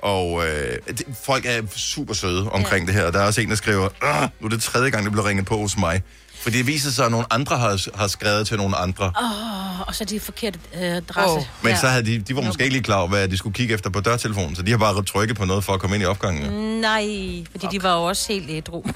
og 0.02 0.46
øh, 0.46 0.76
det, 0.88 1.02
folk 1.24 1.46
er 1.46 1.62
super 1.76 2.14
søde 2.14 2.50
omkring 2.50 2.86
ja. 2.86 2.92
det 2.92 3.00
her. 3.02 3.10
Der 3.10 3.20
er 3.20 3.26
også 3.26 3.40
en, 3.40 3.50
der 3.50 3.56
skriver, 3.56 3.88
"Ah, 4.02 4.28
nu 4.40 4.46
er 4.46 4.50
det 4.50 4.62
tredje 4.62 4.90
gang, 4.90 5.04
det 5.04 5.12
bliver 5.12 5.28
ringet 5.28 5.46
på 5.46 5.58
hos 5.58 5.76
mig. 5.78 6.02
Fordi 6.42 6.58
det 6.58 6.66
viser 6.66 6.90
sig, 6.90 7.04
at 7.04 7.10
nogle 7.10 7.26
andre 7.30 7.58
har, 7.58 7.98
har 7.98 8.06
skrevet 8.06 8.46
til 8.46 8.56
nogle 8.56 8.76
andre. 8.76 9.04
Åh, 9.22 9.80
og 9.80 9.94
så 9.94 10.04
er 10.04 10.06
de 10.06 10.20
forkerte 10.20 10.58
øh, 10.74 10.80
adresse. 10.82 11.36
Åh. 11.36 11.42
Men 11.62 11.76
så 11.76 11.86
havde 11.88 12.06
de, 12.06 12.19
de 12.19 12.36
var 12.36 12.42
måske 12.42 12.62
ikke 12.62 12.74
lige 12.74 12.82
klar 12.84 12.96
over, 12.98 13.08
hvad 13.08 13.28
de 13.28 13.36
skulle 13.36 13.54
kigge 13.54 13.74
efter 13.74 13.90
på 13.90 14.00
dørtelefonen. 14.00 14.56
Så 14.56 14.62
de 14.62 14.70
har 14.70 14.78
bare 14.78 15.02
trykket 15.04 15.36
på 15.36 15.44
noget 15.44 15.64
for 15.64 15.72
at 15.72 15.80
komme 15.80 15.96
ind 15.96 16.02
i 16.02 16.06
opgangen. 16.06 16.52
Nej, 16.80 17.04
fordi 17.50 17.66
de 17.70 17.82
var 17.82 17.94
jo 17.96 18.02
også 18.02 18.32
helt 18.32 18.50
ædru. 18.50 18.82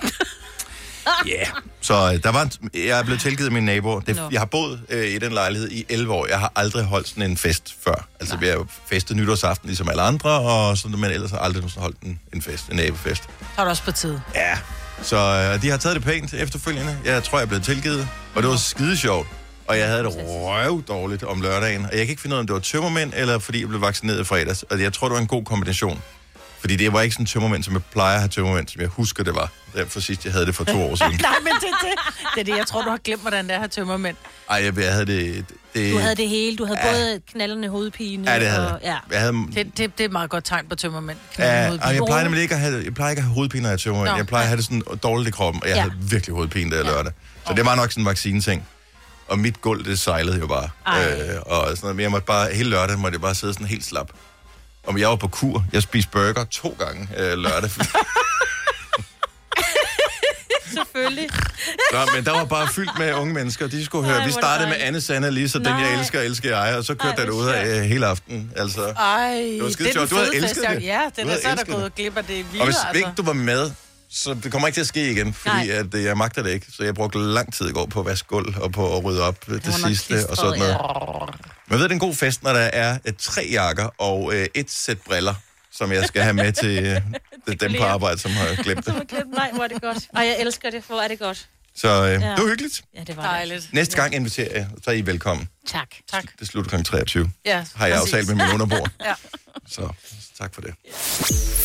Yeah. 1.32 1.46
Så 1.80 1.94
øh, 1.94 2.22
der 2.22 2.32
var, 2.32 2.42
en- 2.42 2.70
jeg 2.74 2.98
er 2.98 3.02
blevet 3.02 3.20
tilgivet 3.20 3.46
af 3.48 3.52
mine 3.52 3.66
naboer. 3.66 4.00
Det, 4.00 4.16
Nå. 4.16 4.22
jeg 4.32 4.40
har 4.40 4.46
boet 4.46 4.80
øh, 4.88 5.04
i 5.06 5.18
den 5.18 5.32
lejlighed 5.32 5.70
i 5.70 5.84
11 5.88 6.12
år. 6.14 6.26
Jeg 6.26 6.38
har 6.40 6.52
aldrig 6.56 6.84
holdt 6.84 7.08
sådan 7.08 7.22
en 7.30 7.36
fest 7.36 7.74
før. 7.84 8.08
Altså, 8.20 8.36
vi 8.36 8.46
har 8.46 8.66
festet 8.90 9.16
nytårsaften 9.16 9.66
ligesom 9.68 9.88
alle 9.88 10.02
andre, 10.02 10.30
og 10.30 10.78
sådan, 10.78 10.98
men 11.00 11.10
ellers 11.10 11.30
har 11.30 11.38
aldrig 11.38 11.64
holdt 11.76 12.00
en, 12.02 12.20
en 12.34 12.42
fest, 12.42 12.68
en 12.68 12.76
nabofest. 12.76 13.22
Så 13.22 13.28
er 13.56 13.60
det 13.62 13.70
også 13.70 13.82
på 13.82 13.92
tide. 13.92 14.22
Ja, 14.34 14.58
så 15.02 15.16
øh, 15.16 15.62
de 15.62 15.70
har 15.70 15.76
taget 15.76 15.96
det 15.96 16.04
pænt 16.04 16.34
efterfølgende. 16.34 16.96
Jeg 17.04 17.24
tror, 17.24 17.38
jeg 17.38 17.42
er 17.42 17.48
blevet 17.48 17.64
tilgivet, 17.64 18.08
og 18.34 18.42
det 18.42 18.50
var 18.50 18.56
skide 18.56 18.96
sjovt. 18.96 19.28
Og 19.68 19.78
jeg 19.78 19.88
havde 19.88 20.02
det 20.02 20.12
røv 20.16 20.82
dårligt 20.88 21.22
om 21.22 21.40
lørdagen. 21.40 21.82
Og 21.84 21.90
jeg 21.92 21.98
kan 21.98 22.08
ikke 22.08 22.22
finde 22.22 22.34
ud 22.34 22.38
af, 22.38 22.40
om 22.40 22.46
det 22.46 22.54
var 22.54 22.60
tømmermænd, 22.60 23.12
eller 23.16 23.38
fordi 23.38 23.60
jeg 23.60 23.68
blev 23.68 23.80
vaccineret 23.80 24.20
i 24.20 24.24
fredags. 24.24 24.62
Og 24.62 24.80
jeg 24.80 24.92
tror, 24.92 25.08
det 25.08 25.14
var 25.14 25.20
en 25.20 25.26
god 25.26 25.44
kombination. 25.44 26.02
Fordi 26.66 26.76
det 26.76 26.92
var 26.92 27.00
ikke 27.02 27.12
sådan 27.14 27.22
en 27.22 27.26
tømmermænd, 27.26 27.62
som 27.62 27.74
jeg 27.74 27.82
plejer 27.92 28.14
at 28.14 28.20
have 28.20 28.28
tømmermænd, 28.28 28.68
som 28.68 28.80
jeg 28.80 28.88
husker, 28.88 29.24
det 29.24 29.34
var. 29.34 29.50
Derfor 29.74 30.00
sidst, 30.00 30.24
jeg 30.24 30.32
havde 30.32 30.46
det 30.46 30.54
for 30.54 30.64
to 30.64 30.82
år 30.90 30.94
siden. 31.04 31.12
Nej, 31.22 31.34
men 31.42 31.52
det, 31.52 31.62
det, 31.62 31.92
det 32.34 32.40
er 32.40 32.44
det. 32.44 32.56
Jeg 32.58 32.66
tror, 32.66 32.82
du 32.82 32.90
har 32.90 32.96
glemt, 32.96 33.20
hvordan 33.20 33.44
det 33.44 33.50
er 33.50 33.54
at 33.54 33.60
have 33.60 33.68
tømmermænd. 33.68 34.16
Ej, 34.50 34.64
jeg, 34.64 34.78
jeg 34.78 34.92
havde 34.92 35.06
det... 35.06 35.44
det 35.74 35.92
Du 35.92 35.98
havde 35.98 36.14
det 36.16 36.28
hele. 36.28 36.56
Du 36.56 36.64
havde 36.64 36.78
Ja. 36.84 36.92
både 36.92 37.20
knallende 37.32 37.68
hovedpine. 37.68 38.32
Ja, 38.32 38.40
det 38.40 38.48
havde 38.48 38.72
og, 38.74 38.80
ja. 38.82 38.96
Jeg 39.10 39.20
havde... 39.20 39.32
Det, 39.32 39.54
det, 39.54 39.76
det 39.76 40.00
er 40.00 40.04
et 40.04 40.12
meget 40.12 40.30
godt 40.30 40.44
tegn 40.44 40.66
på 40.68 40.74
tømmermænd. 40.76 41.18
Ja, 41.38 41.70
og 41.70 41.94
jeg 41.94 42.02
plejer 42.06 42.24
nemlig 42.24 42.42
ikke 42.42 42.54
at 42.54 42.60
have, 42.60 42.82
jeg 42.84 42.94
plejer 42.94 43.10
ikke 43.10 43.20
at 43.20 43.24
have 43.24 43.34
hovedpine, 43.34 43.62
når 43.62 43.68
jeg 43.68 43.74
er 43.74 43.78
tømmermænd. 43.78 44.10
Nå. 44.12 44.16
Jeg 44.16 44.26
plejer 44.26 44.42
at 44.42 44.48
have 44.48 44.56
det 44.56 44.64
sådan 44.64 44.82
dårligt 45.02 45.28
i 45.28 45.30
kroppen, 45.30 45.62
og 45.62 45.68
jeg 45.68 45.76
Ja. 45.76 45.82
havde 45.82 45.94
virkelig 46.10 46.34
hovedpine, 46.34 46.70
da 46.70 46.76
jeg 46.76 46.84
lørdag. 46.84 47.12
Så 47.46 47.52
det 47.54 47.64
var 47.66 47.74
nok 47.74 47.90
sådan 47.92 48.02
en 48.02 48.06
vaccineting. 48.06 48.66
Og 49.28 49.38
mit 49.38 49.60
gulv, 49.60 49.84
det 49.84 49.98
sejlede 49.98 50.38
jo 50.38 50.46
bare. 50.46 50.68
Ej. 50.86 51.04
Øh, 51.04 51.40
og 51.46 51.66
sådan 51.68 51.78
noget. 51.82 51.96
Men 51.96 52.02
jeg 52.02 52.10
måtte 52.10 52.26
bare, 52.26 52.52
hele 52.54 52.70
lørdag 52.70 52.98
måtte 52.98 53.14
jeg 53.16 53.20
bare 53.20 53.34
sidde 53.34 53.52
sådan 53.52 53.66
helt 53.66 53.84
slap. 53.84 54.10
Og 54.86 55.00
jeg 55.00 55.08
var 55.08 55.16
på 55.16 55.28
kur. 55.28 55.64
Jeg 55.72 55.82
spiste 55.82 56.10
burger 56.10 56.44
to 56.44 56.76
gange 56.78 57.08
øh, 57.16 57.38
lørdag. 57.38 57.70
Selvfølgelig. 60.76 61.28
Nå, 61.92 61.98
men 62.14 62.24
der 62.24 62.30
var 62.30 62.44
bare 62.44 62.68
fyldt 62.68 62.98
med 62.98 63.14
unge 63.14 63.34
mennesker. 63.34 63.66
De 63.66 63.84
skulle 63.84 64.04
høre. 64.06 64.14
Vi 64.14 64.20
hvor 64.20 64.22
er 64.22 64.26
det 64.26 64.34
startede 64.34 64.68
med 64.68 64.76
dejligt. 64.76 64.86
Anne 64.88 65.00
Sanne 65.00 65.30
Lisa, 65.30 65.58
den 65.58 65.66
jeg 65.66 65.74
Nej. 65.76 66.00
elsker, 66.00 66.20
elsker 66.20 66.58
jeg. 66.58 66.76
Og 66.76 66.84
så 66.84 66.94
kørte 66.94 67.16
Ej, 67.16 67.24
det 67.24 67.34
hvor 67.34 67.42
ud 67.42 67.48
af 67.48 67.76
øh, 67.78 67.82
hele 67.82 68.06
aften. 68.06 68.52
Altså. 68.56 68.80
Ej, 68.86 69.30
Det 69.34 69.62
var 69.62 69.70
skide 69.70 69.88
det 69.88 69.96
er 69.96 70.06
sjovt. 70.06 70.10
den 70.10 70.18
Du 70.18 70.24
havde 70.24 70.36
elsket 70.36 70.62
jeg- 70.62 70.76
det. 70.76 70.82
Ja, 70.84 71.00
Du 71.04 71.10
det 71.16 71.22
er 71.22 71.28
havde 71.28 71.42
så 71.42 71.48
er 71.48 71.54
der 71.54 71.60
elsket 71.60 71.74
gået 71.74 71.84
det. 71.84 71.94
glip 71.94 72.16
af 72.16 72.24
det 72.24 72.36
vilde, 72.52 72.60
Og 72.62 72.66
hvis 72.66 72.76
altså. 72.76 72.98
ikke 72.98 73.10
du 73.16 73.22
var 73.22 73.32
med, 73.32 73.70
så 74.10 74.34
det 74.34 74.52
kommer 74.52 74.68
ikke 74.68 74.76
til 74.76 74.80
at 74.80 74.86
ske 74.86 75.10
igen, 75.10 75.32
fordi 75.34 75.56
Nej. 75.56 75.68
at, 75.68 75.94
øh, 75.94 76.04
jeg 76.04 76.16
magter 76.16 76.42
det 76.42 76.50
ikke. 76.50 76.66
Så 76.76 76.84
jeg 76.84 76.94
brugte 76.94 77.18
lang 77.18 77.52
tid 77.54 77.68
i 77.68 77.72
går 77.72 77.86
på 77.86 78.00
at 78.00 78.06
vaske 78.06 78.28
gulv 78.28 78.54
og 78.60 78.72
på 78.72 78.96
at 78.96 79.04
rydde 79.04 79.22
op 79.22 79.46
det, 79.46 79.64
det 79.64 79.66
var 79.72 79.78
nok 79.78 79.88
sidste 79.88 80.04
og 80.12 80.16
klistret, 80.16 80.38
sådan 80.38 80.58
noget. 80.58 80.70
ja. 80.72 80.76
Jeg 81.70 81.78
ved, 81.78 81.82
det 81.82 81.90
er 81.90 81.94
en 81.94 81.98
god 81.98 82.14
fest, 82.14 82.42
når 82.42 82.52
der 82.52 82.60
er 82.60 82.98
øh, 83.04 83.12
tre 83.18 83.48
jakker 83.50 83.88
og 83.98 84.34
øh, 84.34 84.46
et 84.54 84.70
sæt 84.70 84.98
briller, 85.00 85.34
som 85.72 85.92
jeg 85.92 86.04
skal 86.04 86.22
have 86.22 86.34
med 86.34 86.52
til 86.52 86.78
øh, 86.78 86.84
det, 86.94 87.00
dem 87.46 87.56
på 87.58 87.58
kolleger. 87.58 87.86
arbejde, 87.86 88.18
som 88.18 88.30
har 88.30 88.62
glemt 88.62 88.86
det. 88.86 88.94
Nej, 89.34 89.50
hvor 89.52 89.64
er 89.64 89.68
det 89.68 89.82
godt. 89.82 89.98
Ej, 90.16 90.22
jeg 90.22 90.36
elsker 90.40 90.70
det. 90.70 90.82
Hvor 90.86 91.00
er 91.00 91.08
det 91.08 91.18
godt. 91.18 91.48
Så 91.76 91.88
øh, 91.88 92.10
Ja. 92.10 92.14
det 92.14 92.22
var 92.42 92.48
hyggeligt. 92.48 92.82
Ja, 92.96 93.00
det 93.04 93.16
var 93.16 93.22
Dejligt. 93.22 93.68
Næste 93.72 93.96
gang 93.96 94.14
inviterer 94.14 94.52
jeg, 94.58 94.66
så 94.84 94.90
er 94.90 94.94
I 94.94 95.00
velkommen. 95.06 95.48
det. 95.62 95.70
Tak. 95.72 95.88
Tak. 96.10 96.24
Det 96.40 96.48
slutter 96.48 96.78
kl. 96.78 96.82
23. 96.84 97.30
Ja, 97.44 97.64
Har 97.74 97.86
jeg 97.86 97.96
præcis. 97.98 98.14
aftalt 98.14 98.36
med 98.36 98.44
min 98.46 98.54
underbord. 98.54 98.90
Ja. 99.04 99.14
Så 99.68 99.88
tak 100.38 100.54
for 100.54 100.60
det. 100.60 100.74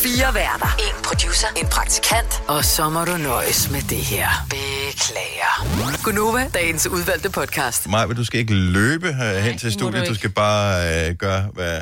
Fire 0.04 0.34
værter. 0.34 0.75
En 0.80 1.04
producer. 1.04 1.48
En 1.58 1.68
praktikant. 1.68 2.42
Og 2.48 2.66
så 2.66 2.90
må 2.90 3.06
du 3.06 3.18
nøjes 3.18 3.69
med 3.69 3.81
det 3.81 3.98
her. 3.98 4.30
Beklager. 4.50 6.04
Gunova, 6.04 6.50
dagens 6.54 6.88
udvalgte 6.88 7.30
podcast. 7.30 7.88
Maja, 7.90 8.06
du 8.13 8.25
skal 8.25 8.40
ikke 8.40 8.54
løbe 8.54 9.10
uh, 9.10 9.16
hen 9.18 9.58
til 9.58 9.69
det 9.72 9.80
du 9.80 9.80
studiet. 9.80 10.00
Du 10.02 10.04
ikke. 10.12 10.16
skal 10.16 10.30
bare 10.30 11.10
uh, 11.10 11.16
gøre, 11.16 11.42
hvad, 11.54 11.81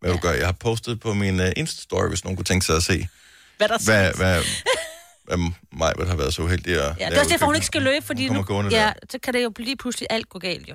hvad 0.00 0.12
du 0.12 0.18
gør. 0.18 0.32
Jeg 0.32 0.46
har 0.46 0.52
postet 0.52 1.00
på 1.00 1.14
min 1.14 1.40
uh, 1.40 1.46
Insta-story, 1.46 2.08
hvis 2.08 2.24
nogen 2.24 2.36
kunne 2.36 2.44
tænke 2.44 2.66
sig 2.66 2.76
at 2.76 2.82
se, 2.82 3.08
Hvad 3.58 3.68
der 3.68 3.78
hvad, 3.84 4.12
hvad, 4.12 4.42
hvad 5.26 5.50
Maja 5.72 6.04
har 6.08 6.16
været 6.16 6.34
så 6.34 6.42
uheldig 6.42 6.74
at 6.82 6.96
Ja, 7.00 7.06
det 7.08 7.16
er 7.16 7.20
også 7.20 7.30
derfor, 7.32 7.46
hun 7.46 7.54
ikke 7.54 7.66
skal 7.66 7.82
løbe, 7.82 8.06
fordi 8.06 8.28
nu, 8.28 8.44
ja, 8.50 8.68
der. 8.70 8.92
så 9.10 9.18
kan 9.22 9.34
det 9.34 9.44
jo 9.44 9.52
lige 9.58 9.76
pludselig 9.76 10.06
alt 10.10 10.28
gå 10.28 10.38
galt, 10.38 10.68
jo. 10.68 10.74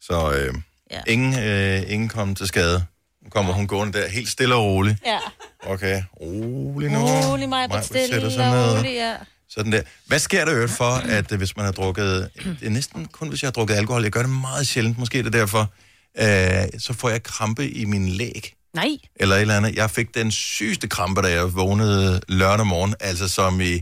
Så 0.00 0.32
øh, 0.32 0.54
Ja. 0.90 1.00
ingen, 1.06 1.38
øh, 1.38 1.92
ingen 1.92 2.08
kom 2.08 2.34
til 2.34 2.46
skade. 2.46 2.84
Nu 3.24 3.30
kommer 3.30 3.52
hun 3.52 3.66
gående 3.66 3.98
der 3.98 4.08
helt 4.08 4.28
stille 4.28 4.54
og 4.54 4.64
roligt. 4.64 4.96
Ja. 5.06 5.18
Okay, 5.66 6.02
rolig 6.20 6.90
nu. 6.90 6.98
Rolig 6.98 7.48
mig, 7.48 7.70
but 7.70 7.84
stille 7.84 8.30
sig 8.30 8.64
og 8.66 8.76
rolig, 8.78 8.90
ja. 8.92 9.14
Sådan 9.48 9.72
der. 9.72 9.82
Hvad 10.06 10.18
sker 10.18 10.44
der 10.44 10.54
øvrigt 10.54 10.72
for, 10.72 10.90
at 11.08 11.32
øh, 11.32 11.38
hvis 11.38 11.56
man 11.56 11.64
har 11.64 11.72
drukket... 11.72 12.30
Det 12.60 12.66
er 12.66 12.70
næsten 12.70 13.06
kun, 13.06 13.28
hvis 13.28 13.42
jeg 13.42 13.46
har 13.46 13.52
drukket 13.52 13.74
alkohol. 13.74 14.02
Jeg 14.02 14.12
gør 14.12 14.20
det 14.20 14.30
meget 14.30 14.66
sjældent. 14.66 14.98
Måske 14.98 15.18
er 15.18 15.22
det 15.22 15.32
derfor. 15.32 15.72
Øh, 16.18 16.80
så 16.80 16.92
får 16.92 17.08
jeg 17.10 17.22
krampe 17.22 17.68
i 17.70 17.84
min 17.84 18.08
læg. 18.08 18.54
Nej. 18.74 18.96
Eller 19.16 19.36
et 19.36 19.40
eller 19.40 19.56
andet. 19.56 19.74
Jeg 19.76 19.90
fik 19.90 20.14
den 20.14 20.30
sygeste 20.30 20.88
krampe, 20.88 21.22
da 21.22 21.28
jeg 21.30 21.54
vågnede 21.54 22.20
lørdag 22.28 22.66
morgen. 22.66 22.94
Altså 23.00 23.28
som 23.28 23.60
i... 23.60 23.80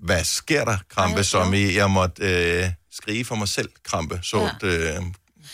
Hvad 0.00 0.24
sker 0.24 0.64
der? 0.64 0.76
Krampe. 0.88 1.16
Ej, 1.16 1.22
som 1.22 1.54
i... 1.54 1.74
Jeg 1.74 1.90
måtte 1.90 2.22
øh, 2.22 2.70
skrige 2.92 3.24
for 3.24 3.34
mig 3.34 3.48
selv. 3.48 3.68
Krampe. 3.84 4.20
Så 4.22 4.38
ja. 4.40 4.50
det 4.60 4.96
øh, 4.96 5.02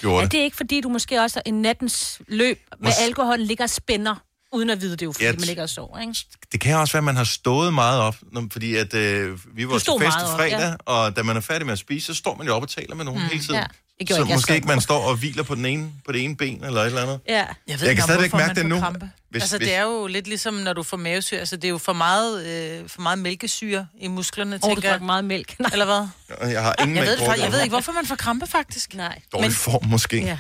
gjorde 0.01 0.17
Er 0.19 0.21
det. 0.23 0.33
det 0.33 0.39
ikke, 0.39 0.57
fordi 0.57 0.81
du 0.81 0.89
måske 0.89 1.21
også 1.21 1.43
en 1.47 1.63
nattens 1.63 2.21
løb 2.29 2.59
med 2.81 2.91
Mås- 2.93 3.03
alkohol 3.03 3.39
ligger 3.39 3.65
og 3.65 3.71
spænder, 3.71 4.15
uden 4.53 4.71
at 4.71 4.81
vide 4.81 4.97
det, 4.97 5.07
jo, 5.07 5.13
fordi 5.13 5.25
Ja, 5.25 5.33
man 5.33 5.41
ligger 5.41 5.63
og 5.63 5.69
sover, 5.69 5.99
ikke? 5.99 6.15
Det 6.53 6.61
kan 6.61 6.77
også 6.77 6.93
være, 6.93 7.01
at 7.01 7.05
man 7.05 7.17
har 7.17 7.25
stået 7.25 7.75
meget 7.75 8.01
op, 8.01 8.17
fordi 8.53 8.75
at, 8.77 8.95
øh, 8.95 9.39
vi 9.57 9.69
var 9.69 9.79
til 9.79 9.93
fest 10.01 10.17
op, 10.23 10.37
fredag, 10.39 10.51
ja. 10.59 10.69
ja. 10.69 10.75
og 10.87 11.17
da 11.17 11.23
man 11.23 11.37
er 11.37 11.41
færdig 11.41 11.67
med 11.67 11.73
at 11.73 11.79
spise, 11.79 12.07
så 12.07 12.15
står 12.15 12.35
man 12.37 12.47
jo 12.47 12.55
op 12.55 12.63
og 12.63 12.69
taler 12.69 12.95
med 12.95 13.05
nogen 13.05 13.23
mm, 13.23 13.29
hele 13.29 13.41
tiden. 13.45 13.55
ja. 13.55 13.67
Det 14.01 14.09
så 14.09 14.15
ikke 14.15 14.29
jeg 14.31 14.37
måske 14.37 14.47
selv. 14.47 14.57
ikke 14.57 14.69
man 14.69 14.81
står 14.81 15.03
og 15.09 15.17
hviler 15.17 15.43
på, 15.43 15.55
den 15.55 15.67
ene, 15.67 15.91
på 16.07 16.13
det 16.13 16.25
ene 16.25 16.37
ben 16.37 16.65
eller 16.65 16.81
et 16.81 16.87
eller 16.87 17.03
andet. 17.03 17.21
Ja. 17.29 17.35
Jeg, 17.35 17.45
ved 17.45 17.47
Jeg 17.69 17.79
kan 17.79 17.91
ikke, 17.91 18.03
stadigvæk 18.03 18.31
hvorfor 18.31 18.47
mærke 18.47 18.49
man 18.49 18.57
det 18.57 18.63
får 18.63 18.69
nu. 18.69 18.81
Krampe. 18.81 19.11
Hvis- 19.31 19.43
altså, 19.43 19.57
hvis- 19.59 19.69
det 19.69 19.77
er 19.77 19.83
jo 19.83 20.07
lidt 20.07 20.27
ligesom, 20.27 20.55
når 20.55 20.73
du 20.73 20.83
får 20.83 20.97
mavesyre. 20.97 21.41
Altså, 21.41 21.57
det 21.57 21.65
er 21.65 21.69
jo 21.69 21.79
for 21.79 21.93
meget, 21.93 22.47
øh, 22.47 22.89
for 22.89 23.01
meget 23.01 23.19
mælkesyre 23.19 23.87
i 24.01 24.09
musklerne, 24.09 24.57
Og 24.57 24.63
du 24.63 24.67
tænker 24.69 24.91
jeg. 24.91 25.03
meget 25.03 25.25
mælk. 25.25 25.55
Nej. 25.59 25.71
Eller 25.73 25.85
hvad? 25.85 26.49
Jeg 26.51 26.63
har 26.63 26.75
ingen 26.81 26.97
Jeg 26.97 27.05
ved, 27.07 27.19
mælk 27.19 27.31
det, 27.37 27.43
jeg 27.43 27.53
ved 27.53 27.61
ikke, 27.63 27.73
hvorfor 27.73 27.93
man 27.93 28.07
får 28.07 28.15
krampe, 28.17 28.47
faktisk. 28.47 28.95
Nej. 28.95 29.19
Dårlig 29.33 29.49
Men- 29.49 29.55
form 29.55 29.85
måske. 29.87 30.21
Ja. 30.25 30.39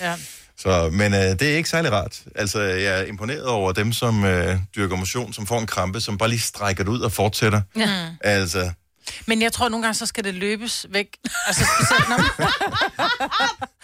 Ja. 0.00 0.14
Så, 0.58 0.88
men 0.92 1.14
øh, 1.14 1.20
det 1.20 1.42
er 1.42 1.56
ikke 1.56 1.68
særlig 1.68 1.92
rart. 1.92 2.20
Altså, 2.34 2.60
jeg 2.60 3.00
er 3.00 3.04
imponeret 3.04 3.46
over 3.46 3.72
dem, 3.72 3.92
som 3.92 4.24
øh, 4.24 4.56
dyrker 4.76 4.96
motion, 4.96 5.32
som 5.32 5.46
får 5.46 5.58
en 5.60 5.66
krampe, 5.66 6.00
som 6.00 6.18
bare 6.18 6.28
lige 6.28 6.40
strækker 6.40 6.84
det 6.84 6.90
ud 6.90 7.00
og 7.00 7.12
fortsætter. 7.12 7.60
Ja. 7.76 7.88
Altså, 8.20 8.70
Men 9.26 9.42
jeg 9.42 9.52
tror, 9.52 9.68
nogle 9.68 9.82
gange, 9.82 9.94
så 9.94 10.06
skal 10.06 10.24
det 10.24 10.34
løbes 10.34 10.86
væk. 10.90 11.16
Altså, 11.46 11.64
specielt 11.78 12.08
når 12.08 12.16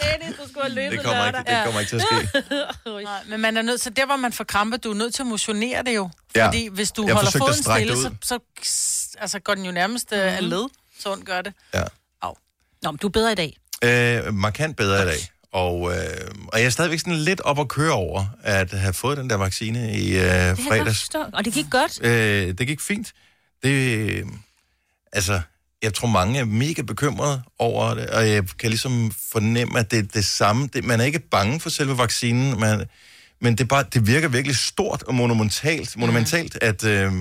Dennis, 0.02 0.36
du 0.38 0.48
skulle 0.48 0.62
have 0.62 0.74
løbet 0.74 0.98
det 0.98 1.06
kommer, 1.06 1.26
ikke, 1.26 1.38
det 1.38 1.64
kommer 1.64 1.80
ikke 1.80 1.90
til 1.90 1.96
at 1.96 2.02
ske. 2.02 2.40
Nej, 3.04 3.20
men 3.28 3.40
man 3.40 3.56
er 3.56 3.62
nødt 3.62 3.80
til, 3.80 3.96
der 3.96 4.06
hvor 4.06 4.16
man 4.16 4.32
får 4.32 4.44
krampe, 4.44 4.76
du 4.76 4.90
er 4.90 4.94
nødt 4.94 5.14
til 5.14 5.22
at 5.22 5.26
motionere 5.26 5.82
det 5.82 5.94
jo. 5.96 6.10
Ja. 6.36 6.46
Fordi 6.46 6.68
hvis 6.68 6.92
du 6.92 7.06
Jeg 7.06 7.14
holder 7.14 7.30
foden 7.38 7.54
stille, 7.54 7.94
det 7.94 8.02
så, 8.22 8.38
så 8.62 9.18
altså, 9.18 9.38
går 9.38 9.54
den 9.54 9.64
jo 9.64 9.72
nærmest 9.72 10.10
mm-hmm. 10.10 10.26
af 10.26 10.48
led. 10.48 10.68
Så 11.00 11.12
ondt 11.12 11.26
gør 11.26 11.42
det. 11.42 11.52
Ja. 11.74 11.82
Nå, 12.82 12.90
men 12.90 12.98
du 12.98 13.06
er 13.06 13.10
bedre 13.10 13.32
i 13.32 13.34
dag. 13.34 13.56
Øh, 13.84 14.34
markant 14.34 14.76
bedre 14.76 15.02
i 15.02 15.06
dag. 15.06 15.18
Og, 15.52 15.92
øh, 15.92 16.30
og 16.52 16.58
jeg 16.58 16.66
er 16.66 16.70
stadigvæk 16.70 16.98
sådan 16.98 17.14
lidt 17.14 17.40
op 17.40 17.58
at 17.60 17.68
køre 17.68 17.92
over, 17.92 18.24
at 18.42 18.70
have 18.70 18.92
fået 18.92 19.16
den 19.16 19.30
der 19.30 19.36
vaccine 19.36 19.98
i 19.98 20.16
øh, 20.16 20.22
Det 20.22 20.58
fredags. 20.68 20.98
forstå. 20.98 21.24
Og 21.32 21.44
det 21.44 21.52
gik 21.52 21.66
godt. 21.70 22.04
Øh, 22.04 22.58
det 22.58 22.66
gik 22.66 22.80
fint. 22.80 23.12
Det, 23.62 23.70
øh, 23.70 24.26
altså, 25.12 25.40
jeg 25.82 25.94
tror, 25.94 26.08
mange 26.08 26.40
er 26.40 26.44
mega 26.44 26.82
bekymrede 26.82 27.42
over 27.58 27.94
det, 27.94 28.10
og 28.10 28.28
jeg 28.28 28.44
kan 28.58 28.70
ligesom 28.70 29.12
fornemme, 29.32 29.78
at 29.78 29.90
det 29.90 29.98
er 29.98 30.02
det 30.02 30.24
samme. 30.24 30.68
Det, 30.72 30.84
man 30.84 31.00
er 31.00 31.04
ikke 31.04 31.18
bange 31.18 31.60
for 31.60 31.70
selve 31.70 31.98
vaccinen, 31.98 32.60
man, 32.60 32.84
men 33.40 33.58
det, 33.58 33.68
bare, 33.68 33.84
det 33.94 34.06
virker 34.06 34.28
virkelig 34.28 34.56
stort 34.56 35.02
og 35.02 35.14
monumentalt, 35.14 35.96
monumentalt 35.96 36.58
at, 36.62 36.84
øh, 36.84 37.12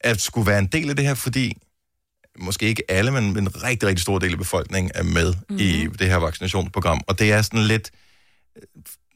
at 0.00 0.20
skulle 0.20 0.46
være 0.46 0.58
en 0.58 0.66
del 0.66 0.90
af 0.90 0.96
det 0.96 1.04
her, 1.04 1.14
fordi 1.14 1.56
måske 2.38 2.66
ikke 2.66 2.82
alle, 2.88 3.10
men 3.10 3.38
en 3.38 3.62
rigtig, 3.62 3.88
rigtig 3.88 4.02
stor 4.02 4.18
del 4.18 4.32
af 4.32 4.38
befolkningen 4.38 4.92
er 4.94 5.02
med 5.02 5.34
mm. 5.48 5.56
i 5.58 5.86
det 5.98 6.08
her 6.08 6.16
vaccinationsprogram. 6.16 7.00
Og 7.06 7.18
det 7.18 7.32
er 7.32 7.42
sådan 7.42 7.64
lidt, 7.64 7.90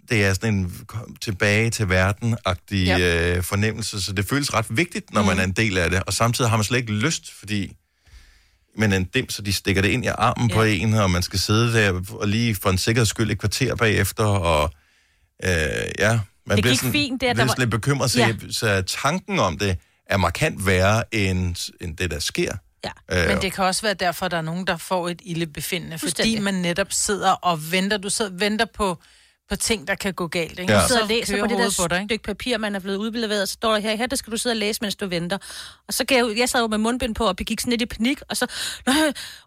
det 0.09 0.25
er 0.25 0.35
sådan 0.35 0.55
en 0.55 0.73
kom 0.87 1.17
tilbage 1.21 1.71
til 1.71 1.89
verden-agtig 1.89 2.87
ja. 2.87 3.37
øh, 3.37 3.43
fornemmelse, 3.43 4.03
så 4.03 4.13
det 4.13 4.29
føles 4.29 4.55
ret 4.55 4.67
vigtigt, 4.71 5.13
når 5.13 5.21
mm. 5.23 5.27
man 5.27 5.39
er 5.39 5.45
en 5.45 5.53
del 5.53 5.79
af 5.79 5.91
det. 5.91 6.03
Og 6.07 6.13
samtidig 6.13 6.51
har 6.51 6.57
man 6.57 6.65
slet 6.65 6.79
ikke 6.79 6.93
lyst, 6.93 7.33
fordi 7.39 7.77
men 8.79 8.93
en 8.93 9.05
dim, 9.05 9.29
så 9.31 9.43
de 9.43 9.53
stikker 9.53 9.83
det 9.83 9.89
ind 9.89 10.05
i 10.05 10.09
armen 10.09 10.51
ja. 10.51 10.55
på 10.57 10.63
en, 10.63 10.95
og 10.95 11.11
man 11.11 11.23
skal 11.23 11.39
sidde 11.39 11.73
der 11.73 12.03
og 12.11 12.29
lige 12.29 12.55
for 12.55 12.71
en 12.71 12.79
sikkerheds 12.79 13.09
skyld 13.09 13.31
et 13.31 13.39
kvarter 13.39 13.75
bagefter, 13.77 14.25
og 14.25 14.71
øh, 15.45 15.51
ja, 15.99 16.21
man 16.47 16.57
Det 16.57 16.63
bliver 16.63 16.73
gik 16.73 16.79
sådan, 16.79 16.93
fint, 16.93 17.21
det 17.21 17.29
er, 17.29 17.33
der 17.33 17.45
var- 17.45 17.55
lidt 17.59 17.71
bekymret, 17.71 18.11
så, 18.11 18.19
Ja. 18.21 18.33
så 18.51 18.83
tanken 18.83 19.39
om 19.39 19.59
det 19.59 19.77
er 20.07 20.17
markant 20.17 20.67
værre 20.67 21.15
end, 21.15 21.71
end 21.81 21.97
det, 21.97 22.11
der 22.11 22.19
sker. 22.19 22.53
Ja. 23.11 23.23
Øh, 23.23 23.29
Men 23.29 23.43
det 23.43 23.53
kan 23.53 23.65
også 23.65 23.83
være 23.83 23.95
derfor, 23.95 24.29
der 24.29 24.37
er 24.37 24.43
nogen, 24.43 24.67
der 24.67 24.77
får 24.77 25.09
et 25.09 25.21
ildebefindende, 25.25 25.99
fordi 25.99 26.11
Fuldstændig. 26.11 26.43
man 26.43 26.55
netop 26.55 26.87
sidder 26.91 27.31
og 27.33 27.73
venter. 27.73 27.97
Du 27.99 28.11
sidder 28.11 28.31
og 28.31 28.41
venter 28.41 28.67
på, 28.75 29.03
på 29.51 29.57
ting, 29.57 29.89
der 29.89 29.95
kan 29.95 30.15
gå 30.15 30.27
galt. 30.27 30.59
Ikke? 30.59 30.73
Ja. 30.73 30.81
Du 30.81 30.87
sidder 30.87 31.03
og 31.03 31.09
læser 31.09 31.41
på 31.41 31.47
det 31.47 31.59
der 31.59 31.83
på 31.83 31.89
dig, 31.89 32.05
stykke 32.09 32.25
papir, 32.25 32.59
man 32.59 32.75
er 32.75 32.81
blevet 32.81 32.97
udleveret, 32.97 33.49
så 33.49 33.53
står 33.53 33.73
der 33.73 33.79
her, 33.79 33.97
her 33.97 34.07
der 34.07 34.17
skal 34.17 34.33
du 34.33 34.37
sidde 34.37 34.53
og 34.53 34.57
læse, 34.57 34.79
mens 34.83 34.97
du 34.97 35.07
venter. 35.07 35.39
Og 35.89 35.95
så 35.95 36.05
gav 36.05 36.27
jeg, 36.29 36.39
jeg 36.39 36.49
sad 36.49 36.61
jo 36.61 36.67
med 36.67 36.79
mundbind 36.79 37.15
på 37.15 37.25
og 37.25 37.37
begik 37.37 37.61
sådan 37.61 37.71
lidt 37.71 37.83
i 37.83 37.87
panik, 37.87 38.21
og 38.29 38.37
så, 38.37 38.47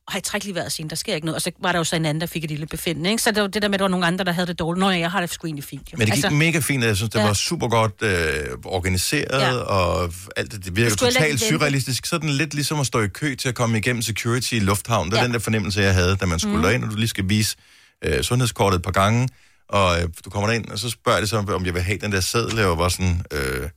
og 0.08 0.14
jeg 0.14 0.24
træk 0.24 0.44
lige 0.44 0.56
vejret 0.56 0.72
siden, 0.72 0.90
der 0.90 0.96
sker 0.96 1.16
ikke 1.16 1.26
noget. 1.26 1.36
Og 1.36 1.42
så 1.42 1.52
var 1.62 1.72
der 1.72 1.80
jo 1.80 1.84
så 1.84 1.96
en 1.96 2.06
anden, 2.06 2.22
der 2.22 2.28
fik 2.28 2.44
et 2.44 2.50
lille 2.50 2.66
befindende, 2.66 3.10
ikke? 3.10 3.24
Så 3.24 3.32
det 3.32 3.42
var 3.42 3.48
det 3.48 3.62
der 3.62 3.68
med, 3.68 3.76
at 3.76 3.80
der 3.80 3.84
var 3.84 3.90
nogle 3.90 4.06
andre, 4.06 4.26
der 4.26 4.32
havde 4.32 4.48
det 4.48 4.60
dårligt. 4.60 4.80
Nå, 4.80 4.90
ja, 4.90 5.00
jeg 5.00 5.12
har 5.12 5.22
det 5.22 5.30
sgu 5.30 5.48
egentlig 5.48 5.64
fint. 5.64 5.94
Jo. 5.94 5.98
Men 5.98 6.08
det 6.08 6.16
gik 6.16 6.24
altså, 6.24 6.38
mega 6.38 6.60
fint, 6.60 6.84
jeg 6.84 6.96
synes, 6.96 7.12
det 7.12 7.20
ja. 7.20 7.26
Var 7.26 7.34
super 7.34 7.68
godt 7.68 8.02
øh, 8.02 8.46
organiseret, 8.66 9.42
ja. 9.42 9.54
Og 9.54 10.14
alt 10.38 10.52
det, 10.52 10.66
det 10.66 10.76
virker 10.76 10.96
totalt 10.96 11.42
surrealistisk. 11.42 12.06
Sådan 12.06 12.30
lidt 12.30 12.54
ligesom 12.54 12.80
at 12.80 12.86
stå 12.86 13.02
i 13.02 13.08
kø 13.08 13.36
til 13.36 13.50
at 13.50 13.56
komme 13.56 13.78
igennem 13.78 14.02
security 14.02 14.54
i 14.54 14.60
lufthavn. 14.60 15.08
Det 15.08 15.14
er 15.14 15.18
ja. 15.18 15.22
Ja. 15.22 15.28
den 15.28 15.34
der 15.34 15.40
fornemmelse, 15.40 15.82
jeg 15.82 15.94
havde, 15.94 16.16
da 16.16 16.26
man 16.26 16.40
skulle 16.40 16.58
mm. 16.58 16.64
derind, 16.64 16.84
og 16.84 16.92
du 16.92 16.96
lige 16.96 17.08
skal 17.08 17.30
vise 17.30 17.58
øh, 18.06 18.24
sundhedskortet 18.24 18.78
et 18.78 18.84
par 18.84 18.92
gange, 18.92 19.28
og 19.70 20.02
øh, 20.02 20.10
du 20.26 20.30
kommer 20.30 20.48
derind, 20.50 20.70
og 20.70 20.80
så 20.80 20.90
spørger 20.90 21.20
det 21.20 21.30
så, 21.30 21.38
om 21.38 21.66
jeg 21.66 21.74
vil 21.74 21.82
have 21.82 21.98
den 21.98 22.12
der 22.12 22.20
seddel, 22.22 22.60
og 22.60 22.70
jeg 22.70 22.78
var 22.78 22.90
sådan, 22.90 23.22
øh, 23.32 23.70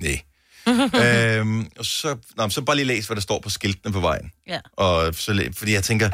nej. 0.00 0.20
øhm, 1.38 1.66
og 1.78 1.84
så, 1.84 2.16
nå, 2.36 2.48
så 2.48 2.60
bare 2.62 2.76
lige 2.76 2.86
læs, 2.86 3.06
hvad 3.06 3.14
der 3.14 3.20
står 3.22 3.40
på 3.40 3.50
skiltene 3.50 3.92
på 3.92 4.00
vejen. 4.00 4.32
Ja. 4.48 4.60
Og 4.76 5.14
så, 5.14 5.50
fordi 5.56 5.72
jeg 5.72 5.84
tænker, 5.84 6.10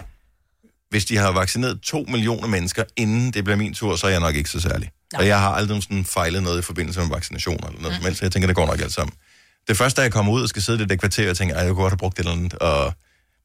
hvis 0.90 1.04
de 1.04 1.16
har 1.16 1.32
vaccineret 1.32 1.80
to 1.80 2.04
millioner 2.08 2.48
mennesker, 2.48 2.84
inden 2.96 3.30
det 3.30 3.44
bliver 3.44 3.56
min 3.56 3.74
tur, 3.74 3.96
så 3.96 4.06
er 4.06 4.10
jeg 4.10 4.20
nok 4.20 4.34
ikke 4.34 4.50
så 4.50 4.60
særlig. 4.60 4.90
Nej. 5.12 5.20
Og 5.20 5.26
jeg 5.26 5.40
har 5.40 5.48
aldrig 5.48 5.82
sådan 5.82 6.04
fejlet 6.04 6.42
noget 6.42 6.58
i 6.58 6.62
forbindelse 6.62 7.00
med 7.00 7.08
vaccinationer 7.08 7.68
eller 7.68 7.82
noget 7.82 7.96
helst, 7.96 8.18
så 8.18 8.24
jeg 8.24 8.32
tænker, 8.32 8.46
det 8.46 8.56
går 8.56 8.66
nok 8.66 8.80
alt 8.80 8.92
sammen. 8.92 9.14
Det 9.68 9.76
første, 9.76 10.00
da 10.00 10.02
jeg 10.02 10.12
kommer 10.12 10.32
ud 10.32 10.42
og 10.42 10.48
skal 10.48 10.62
sidde 10.62 10.78
i 10.78 10.82
det 10.82 10.90
der 10.90 10.96
kvarter, 10.96 11.30
og 11.30 11.36
tænker, 11.36 11.54
"Ej, 11.54 11.60
jeg 11.60 11.68
kunne 11.68 11.82
godt 11.82 11.92
have 11.92 11.98
brugt 11.98 12.16
det 12.16 12.22
eller 12.24 12.32
andet. 12.32 12.54
Og, 12.54 12.92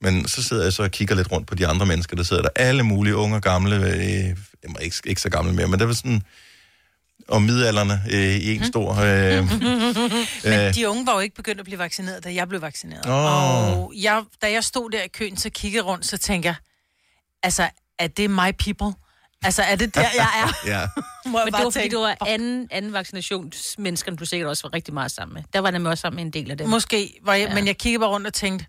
men 0.01 0.27
så 0.27 0.43
sidder 0.43 0.63
jeg 0.63 0.73
så 0.73 0.83
og 0.83 0.91
kigger 0.91 1.15
lidt 1.15 1.31
rundt 1.31 1.47
på 1.47 1.55
de 1.55 1.67
andre 1.67 1.85
mennesker, 1.85 2.15
der 2.15 2.23
sidder 2.23 2.41
der. 2.41 2.49
Alle 2.55 2.83
mulige 2.83 3.15
unge 3.15 3.35
og 3.35 3.41
gamle, 3.41 4.35
øh, 4.63 4.69
jeg 4.69 4.75
er 4.79 4.83
ikke, 4.83 4.95
ikke 5.05 5.21
så 5.21 5.29
gamle 5.29 5.53
mere, 5.53 5.67
men 5.67 5.79
det 5.79 5.87
var 5.87 5.93
sådan, 5.93 6.23
og 7.27 7.41
midalderne 7.41 8.01
øh, 8.11 8.35
i 8.35 8.55
en 8.55 8.65
stor... 8.65 8.91
Øh, 8.91 9.51
Men 10.51 10.73
de 10.73 10.89
unge 10.89 11.05
var 11.05 11.13
jo 11.13 11.19
ikke 11.19 11.35
begyndt 11.35 11.59
at 11.59 11.65
blive 11.65 11.79
vaccineret, 11.79 12.23
da 12.23 12.33
jeg 12.33 12.47
blev 12.49 12.61
vaccineret. 12.61 13.05
Åh. 13.05 13.79
Og 13.79 13.93
jeg, 13.95 14.23
da 14.41 14.51
jeg 14.51 14.63
stod 14.63 14.89
der 14.91 15.03
i 15.03 15.07
køen, 15.07 15.37
så 15.37 15.49
kiggede 15.49 15.83
rundt, 15.83 16.05
så 16.05 16.17
tænkte 16.17 16.47
jeg, 16.47 16.55
altså, 17.43 17.69
er 17.99 18.07
det 18.07 18.29
my 18.29 18.51
people? 18.59 18.93
Altså, 19.43 19.61
er 19.63 19.75
det 19.75 19.95
der, 19.95 20.01
jeg 20.01 20.29
er? 20.43 20.47
ja. 20.73 20.87
Må 21.29 21.39
jeg 21.39 21.45
Men 21.45 21.53
det 21.53 21.63
var 21.63 21.69
fordi, 21.69 21.87
det 21.87 21.97
var 21.97 22.17
anden, 22.27 22.67
anden 22.71 22.93
vaccinationsmenneskerne, 22.93 24.17
du 24.17 24.25
sikkert 24.25 24.49
også 24.49 24.63
var 24.63 24.73
rigtig 24.73 24.93
meget 24.93 25.11
sammen 25.11 25.33
med. 25.33 25.43
Der 25.53 25.59
var 25.59 25.71
nemlig 25.71 25.89
også 25.89 26.01
sammen 26.01 26.15
med 26.15 26.25
en 26.25 26.43
del 26.43 26.51
af 26.51 26.57
dem. 26.57 26.69
Måske, 26.69 27.19
var 27.23 27.33
jeg. 27.33 27.47
Ja. 27.47 27.55
men 27.55 27.67
jeg 27.67 27.77
kiggede 27.77 27.99
bare 27.99 28.09
rundt 28.09 28.27
og 28.27 28.33
tænkte, 28.33 28.65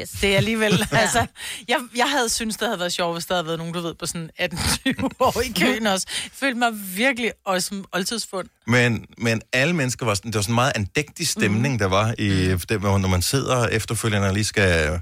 Yes. 0.00 0.10
det 0.10 0.32
er 0.32 0.36
alligevel, 0.36 0.72
altså, 0.92 1.26
jeg, 1.68 1.76
jeg 1.96 2.10
havde 2.10 2.28
syntes, 2.28 2.56
det 2.56 2.68
havde 2.68 2.78
været 2.78 2.92
sjovt, 2.92 3.14
hvis 3.14 3.26
der 3.26 3.34
havde 3.34 3.46
været 3.46 3.58
nogen, 3.58 3.74
du 3.74 3.80
ved, 3.80 3.94
på 3.94 4.06
sådan 4.06 4.30
18-20 4.40 5.08
år 5.20 5.40
i 5.42 5.52
køen 5.60 5.86
også. 5.86 6.06
Jeg 6.24 6.30
følte 6.34 6.58
mig 6.58 6.68
virkelig 6.96 7.32
også 7.46 7.68
som 7.68 7.84
oldtidsfund. 7.92 8.48
Men, 8.66 9.06
men 9.18 9.42
alle 9.52 9.76
mennesker 9.76 10.06
var 10.06 10.14
sådan, 10.14 10.30
det 10.30 10.36
var 10.36 10.42
sådan 10.42 10.52
en 10.52 10.54
meget 10.54 10.72
andægtig 10.74 11.28
stemning, 11.28 11.72
mm. 11.74 11.78
der 11.78 11.86
var 11.86 12.14
i 12.18 12.48
Mhm. 12.48 12.58
det, 12.60 12.82
når 12.82 13.08
man 13.08 13.22
sidder 13.22 13.66
efterfølgende 13.68 14.28
og 14.28 14.34
lige 14.34 14.44
skal, 14.44 14.90
man 14.90 15.00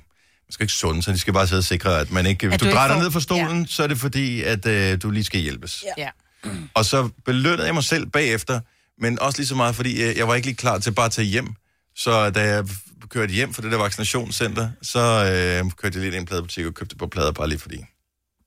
skal 0.51 0.65
ikke 0.65 0.73
sunde, 0.75 1.03
så 1.03 1.13
de 1.13 1.19
skal 1.19 1.33
bare 1.33 1.47
sidde 1.47 1.61
og 1.61 1.65
sikre, 1.65 2.01
at 2.01 2.11
man 2.11 2.27
ikke, 2.27 2.47
hvis 2.47 2.55
At 2.55 2.61
du, 2.61 2.65
du 2.67 2.71
dig 2.71 2.89
får- 2.91 2.99
ned 2.99 3.11
fra 3.11 3.21
stolen, 3.21 3.61
ja. 3.61 3.67
så 3.69 3.83
er 3.83 3.87
det 3.87 3.99
fordi, 3.99 4.43
at 4.43 4.67
øh, 4.67 5.03
du 5.03 5.11
lige 5.11 5.25
skal 5.25 5.41
hjælpes. 5.41 5.85
Ja. 5.99 6.09
Og 6.75 6.85
så 6.85 7.09
belønnede 7.25 7.67
jeg 7.67 7.75
mig 7.75 7.85
selv 7.85 8.07
bagefter, 8.07 8.61
men 9.01 9.19
også 9.21 9.39
lige 9.39 9.47
så 9.49 9.55
meget, 9.55 9.77
fordi 9.77 10.03
øh, 10.03 10.17
jeg 10.17 10.29
var 10.29 10.35
ikke 10.35 10.47
lige 10.47 10.57
klar 10.57 10.79
til 10.79 10.91
bare 10.93 11.07
at 11.07 11.13
tage 11.13 11.27
hjem. 11.27 11.55
Så 11.97 12.31
da 12.31 12.41
jeg 12.41 12.65
kørte 13.09 13.33
hjem 13.33 13.55
fra 13.55 13.63
det 13.63 13.73
der 13.73 13.79
vaccinationscenter, 13.79 14.71
så 14.83 15.01
øh, 15.01 15.71
kørte 15.71 15.99
jeg 15.99 16.01
lige 16.01 16.07
ind 16.07 16.15
i 16.15 16.19
en 16.19 16.27
pladebutik 16.27 16.67
og 16.67 16.75
købte 16.75 16.97
par 16.97 17.07
plader 17.07 17.33
bare 17.33 17.49
lige 17.49 17.59
fordi. 17.59 17.85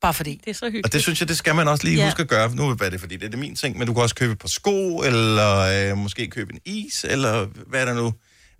Bare 0.01 0.13
fordi. 0.13 0.41
Det 0.45 0.49
er 0.49 0.53
så 0.53 0.65
hyggeligt. 0.65 0.85
Og 0.85 0.93
det 0.93 1.01
synes 1.01 1.19
jeg, 1.21 1.27
det 1.27 1.37
skal 1.37 1.55
man 1.55 1.67
også 1.67 1.83
lige 1.83 1.97
ja. 1.97 2.05
Huske 2.05 2.21
at 2.21 2.27
gøre. 2.27 2.55
Nu 2.55 2.69
er 2.69 2.89
det, 2.89 2.99
fordi 2.99 3.15
det 3.15 3.25
er 3.25 3.29
det 3.29 3.39
min 3.39 3.55
ting, 3.55 3.77
men 3.77 3.87
du 3.87 3.93
kan 3.93 4.03
også 4.03 4.15
købe 4.15 4.31
et 4.31 4.39
par 4.39 4.47
sko, 4.47 4.97
eller 4.97 5.91
øh, 5.91 5.97
måske 5.97 6.27
købe 6.27 6.53
en 6.53 6.59
is, 6.65 7.05
eller 7.09 7.47
hvad 7.67 7.85
der 7.85 7.93
nu 7.93 8.13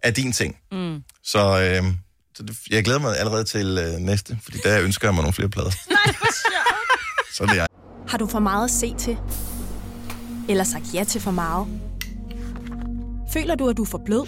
er 0.03 0.11
din 0.11 0.31
ting. 0.31 0.57
Mm. 0.71 1.03
Så, 1.23 1.39
øh, 1.39 1.93
så 2.35 2.43
det, 2.43 2.57
jeg 2.69 2.83
glæder 2.83 2.99
mig 2.99 3.17
allerede 3.17 3.43
til 3.43 3.77
øh, 3.77 3.99
næste, 3.99 4.39
fordi 4.43 4.57
der 4.63 4.81
ønsker 4.81 5.07
jeg 5.07 5.13
mig 5.13 5.21
nogle 5.21 5.33
flere 5.33 5.49
plader. 5.49 5.69
Nej, 5.89 6.15
hvor 6.17 6.33
sjovt. 6.33 7.35
Så 7.35 7.43
det 7.43 7.51
er 7.51 7.55
jeg. 7.55 7.67
Har 8.07 8.17
du 8.17 8.27
for 8.27 8.39
meget 8.39 8.63
at 8.65 8.71
se 8.71 8.95
til? 8.99 9.17
Eller 10.49 10.63
sagt 10.63 10.85
ja 10.93 11.03
til 11.03 11.21
for 11.21 11.31
meget? 11.31 11.67
Føler 13.33 13.55
du, 13.55 13.69
at 13.69 13.77
du 13.77 13.83
er 13.83 13.87
for 13.87 14.01
blød? 14.05 14.27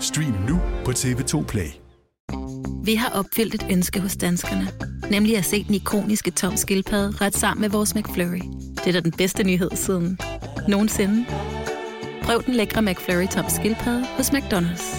Stream 0.00 0.34
nu 0.48 0.60
på 0.84 0.90
TV2 0.90 1.44
Play. 1.44 1.70
Vi 2.84 2.94
har 2.94 3.08
opfyldt 3.08 3.54
et 3.54 3.66
ønske 3.70 4.00
hos 4.00 4.16
danskerne. 4.16 4.68
Nemlig 5.10 5.36
at 5.36 5.44
se 5.44 5.64
den 5.64 5.74
ikoniske 5.74 6.30
tom 6.30 6.56
skildpadde 6.56 7.14
ret 7.20 7.36
sammen 7.36 7.60
med 7.60 7.70
vores 7.70 7.94
McFlurry. 7.94 8.42
Det 8.74 8.86
er 8.86 8.92
da 8.92 9.00
den 9.00 9.12
bedste 9.12 9.44
nyhed 9.44 9.70
siden 9.74 10.18
nogensinde. 10.68 11.26
Prøv 12.22 12.42
den 12.46 12.54
lækre 12.54 12.82
McFlurry 12.82 13.26
tom 13.26 13.44
skildpadde 13.48 14.06
hos 14.16 14.30
McDonald's. 14.30 14.96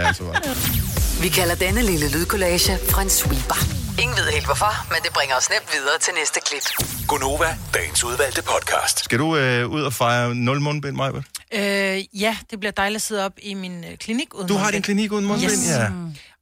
Ja, 0.00 0.12
så 0.12 0.24
var. 0.24 1.22
Vi 1.22 1.28
kalder 1.28 1.54
denne 1.54 1.82
lille 1.82 2.10
lydkollage 2.12 2.72
en 3.02 3.10
sweeper. 3.10 3.60
Ingen 4.02 4.16
ved 4.16 4.26
helt 4.32 4.46
hvorfor, 4.46 4.72
men 4.92 4.98
det 5.02 5.12
bringer 5.14 5.36
os 5.36 5.50
nemt 5.50 5.68
videre 5.72 5.98
til 6.00 6.12
næste 6.20 6.40
klip. 6.46 6.66
Gonova, 7.08 7.56
dagens 7.74 8.04
udvalgte 8.04 8.42
podcast. 8.42 9.04
Skal 9.04 9.18
du 9.18 9.36
øh, 9.36 9.68
ud 9.68 9.82
og 9.82 9.92
fejre 9.92 10.34
nul 10.34 10.60
mundbind, 10.60 10.96
Maja? 10.96 11.22
Øh, 11.54 12.20
ja, 12.22 12.36
det 12.50 12.60
bliver 12.60 12.72
dejligt 12.72 12.96
at 12.96 13.02
sidde 13.02 13.24
op 13.24 13.32
i 13.42 13.54
min 13.54 13.84
øh, 13.84 13.96
klinik 13.96 14.34
uden 14.34 14.48
Du 14.48 14.54
har 14.54 14.70
din 14.70 14.82
klinik 14.82 15.12
uden 15.12 15.24
mundbind, 15.24 15.50
Yes. 15.52 15.70
ja. 15.78 15.90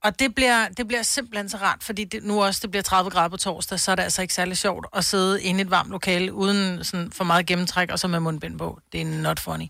Og 0.05 0.19
det 0.21 0.35
bliver, 0.35 0.69
det 0.69 0.88
bliver 0.88 1.02
simpelthen 1.02 1.49
så 1.49 1.57
rart, 1.57 1.83
fordi 1.83 2.05
det, 2.05 2.25
nu 2.25 2.43
også 2.45 2.61
det 2.62 2.71
bliver 2.71 2.83
30 2.83 3.11
grader 3.11 3.29
på 3.29 3.37
torsdag, 3.37 3.81
så 3.81 3.90
er 3.90 3.95
det 3.95 4.02
altså 4.02 4.23
ikke 4.23 4.35
særlig 4.35 4.57
sjovt 4.57 4.87
at 4.97 5.05
sidde 5.05 5.43
inde 5.43 5.61
i 5.61 5.62
et 5.62 5.71
varmt 5.71 5.90
lokale 5.90 6.33
uden 6.33 6.85
sådan 6.85 7.12
for 7.12 7.25
meget 7.25 7.47
gennemtræk 7.47 7.90
og 7.90 7.99
så 7.99 8.09
med 8.09 8.21
mundbind 8.21 8.59
på. 8.59 8.79
Det 8.93 9.00
er 9.00 9.05
not 9.05 9.40
funny. 9.40 9.64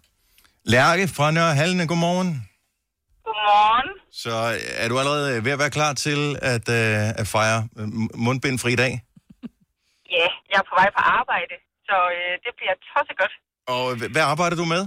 Lærke 0.65 1.09
fra 1.09 1.31
Nørre 1.31 1.55
Hallene, 1.55 1.87
godmorgen. 1.87 2.49
Godmorgen. 3.25 3.89
Så 4.13 4.31
øh, 4.55 4.85
er 4.85 4.89
du 4.89 4.99
allerede 4.99 5.37
øh, 5.37 5.45
ved 5.45 5.53
at 5.53 5.59
være 5.59 5.71
klar 5.71 5.93
til 5.95 6.37
at, 6.43 6.69
øh, 6.69 7.09
at 7.21 7.27
fejre 7.27 7.69
øh, 7.79 7.89
mundbindfri 8.15 8.75
dag? 8.77 8.93
Ja, 10.19 10.29
jeg 10.51 10.59
er 10.63 10.67
på 10.71 10.75
vej 10.81 10.89
på 10.97 11.03
arbejde, 11.21 11.55
så 11.89 11.97
øh, 12.19 12.33
det 12.45 12.53
bliver 12.59 12.75
tosset 12.91 13.17
godt. 13.23 13.35
Og 13.75 14.11
hvad 14.13 14.23
arbejder 14.23 14.57
du 14.57 14.65
med? 14.65 14.83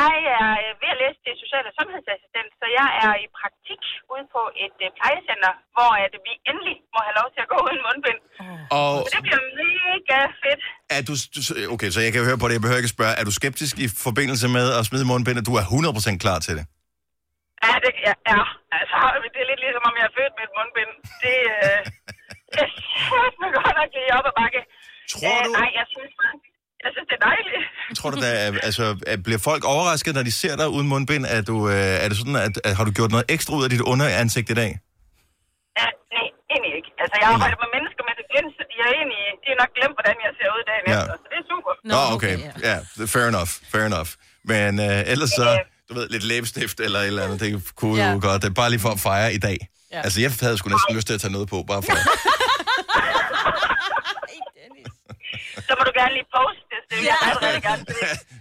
Jeg 0.00 0.14
er 0.38 0.46
øh, 0.62 0.70
ved 0.82 0.90
at 0.94 0.98
læse 1.02 1.18
til 1.24 1.32
social- 1.42 1.68
og 1.70 1.74
sundhedsassistent, 1.78 2.50
så 2.60 2.66
jeg 2.80 2.88
er 3.04 3.12
i 3.24 3.26
praktik 3.40 3.80
ude 4.12 4.24
på 4.34 4.42
et 4.64 4.76
øh, 4.84 4.88
plejecenter, 4.98 5.52
hvor 5.76 5.90
at 6.04 6.12
vi 6.26 6.32
endelig 6.50 6.76
må 6.94 6.98
have 7.06 7.16
lov 7.20 7.28
til 7.34 7.40
at 7.44 7.48
gå 7.52 7.58
uden 7.66 7.80
mundbind. 7.86 8.20
Og 8.78 8.90
Så 9.04 9.10
det 9.14 9.22
bliver 9.26 9.42
mega 9.62 10.18
fedt. 10.42 10.62
er 10.96 11.00
du... 11.08 11.12
du- 11.34 11.70
Okay, 11.74 11.90
så 11.94 11.98
jeg 12.06 12.12
kan 12.14 12.22
høre 12.28 12.38
på 12.40 12.46
det, 12.48 12.54
jeg 12.56 12.64
behøver 12.64 12.80
ikke 12.82 12.96
spørge. 12.96 13.14
Er 13.20 13.24
du 13.28 13.32
skeptisk 13.40 13.74
i 13.84 13.86
forbindelse 14.06 14.46
med 14.56 14.66
at 14.78 14.82
smide 14.88 15.04
mundbindet? 15.12 15.42
Du 15.50 15.54
er 15.60 15.64
100% 15.70 16.24
klar 16.24 16.38
til 16.46 16.54
det. 16.58 16.64
Ja, 17.66 17.72
det 17.84 17.90
ja, 18.08 18.14
ja. 18.30 18.40
Altså, 18.78 18.96
det 19.34 19.40
er 19.44 19.48
lidt 19.52 19.60
ligesom, 19.64 19.84
om 19.90 19.94
jeg 20.00 20.04
er 20.10 20.14
født 20.18 20.34
med 20.38 20.44
et 20.48 20.52
mundbind. 20.58 20.92
Det, 21.24 21.36
øh, 21.56 21.78
det 22.52 23.44
er 23.48 23.52
godt 23.66 23.76
nok 23.80 23.90
lige 23.96 24.10
op 24.18 24.26
ad 24.30 24.34
bakke. 24.40 24.60
Tror 25.12 25.34
Øh, 25.38 25.44
du- 25.46 25.52
Nej, 25.58 25.68
jeg 25.80 25.86
synes, 25.94 26.12
jeg 26.84 26.90
synes, 26.94 27.06
det 27.10 27.16
er 27.20 27.24
dejligt. 27.30 27.62
Tror 27.98 28.10
du, 28.14 28.16
der 28.26 28.32
er, 28.44 28.48
altså, 28.68 28.84
er, 29.12 29.16
bliver 29.26 29.38
folk 29.50 29.62
overrasket, 29.74 30.12
når 30.18 30.22
de 30.28 30.32
ser 30.42 30.54
dig 30.60 30.68
uden 30.76 30.86
mundbind? 30.92 31.24
Er, 31.36 31.40
du, 31.50 31.56
øh, 31.74 32.04
er 32.04 32.08
det 32.10 32.16
sådan, 32.22 32.36
at, 32.48 32.54
at 32.68 32.72
har 32.78 32.84
du 32.88 32.92
gjort 32.98 33.10
noget 33.16 33.26
ekstra 33.34 33.52
ud 33.58 33.62
af 33.66 33.70
dit 33.74 33.80
underansigt 33.92 34.48
i 34.54 34.56
dag? 34.62 34.72
Ja, 35.80 35.86
nej, 36.16 36.26
egentlig 36.52 36.72
ikke. 36.78 36.90
Altså, 37.02 37.14
jeg 37.20 37.28
arbejder 37.34 37.56
med 37.64 37.70
mennesker 37.76 38.02
med 38.08 38.14
demens, 38.20 38.52
så 38.58 38.62
de 38.70 38.76
er 38.86 38.90
egentlig, 38.98 39.22
de 39.42 39.46
har 39.52 39.58
nok 39.62 39.70
glemt, 39.78 39.94
hvordan 39.98 40.16
jeg 40.26 40.30
ser 40.38 40.48
ud 40.56 40.62
dagen 40.70 40.84
Ja. 40.92 40.98
efter. 41.00 41.14
Så 41.22 41.26
det 41.32 41.38
er 41.42 41.46
super. 41.52 41.72
Nå, 41.92 42.00
okay. 42.16 42.34
Ja, 42.68 42.76
fair 43.14 43.26
enough. 43.32 43.52
Fair 43.72 43.84
enough. 43.90 44.10
Men 44.52 44.70
øh, 44.86 45.12
ellers 45.12 45.30
så, 45.40 45.46
du 45.88 45.92
ved, 45.98 46.06
lidt 46.14 46.24
læbestift 46.32 46.76
eller 46.86 46.98
et 47.00 47.06
eller 47.12 47.24
andet, 47.26 47.38
det 47.44 47.50
kunne 47.78 47.94
jo 48.04 48.10
Ja. 48.10 48.18
godt. 48.28 48.38
Det 48.42 48.48
er 48.54 48.58
bare 48.62 48.70
lige 48.74 48.82
for 48.86 48.92
at 48.96 49.00
fejre 49.10 49.30
i 49.38 49.40
dag. 49.48 49.58
Ja. 49.92 50.00
Altså, 50.06 50.18
jeg 50.24 50.30
havde 50.40 50.56
sgu 50.58 50.66
næsten 50.76 50.92
lyst 50.96 51.06
til 51.06 51.14
at 51.14 51.20
tage 51.24 51.32
noget 51.36 51.48
på, 51.54 51.58
bare 51.72 51.82
for... 51.88 51.92
Så 55.72 55.76
må 55.78 55.84
du 55.88 55.92
gerne 56.00 56.12
lige 56.18 56.28
poste 56.36 56.64
det, 56.72 56.80
det 56.88 56.94
vil 57.00 57.06
jeg 57.12 57.18
allerede 57.28 57.60
gerne 57.68 57.82
se. 57.90 57.94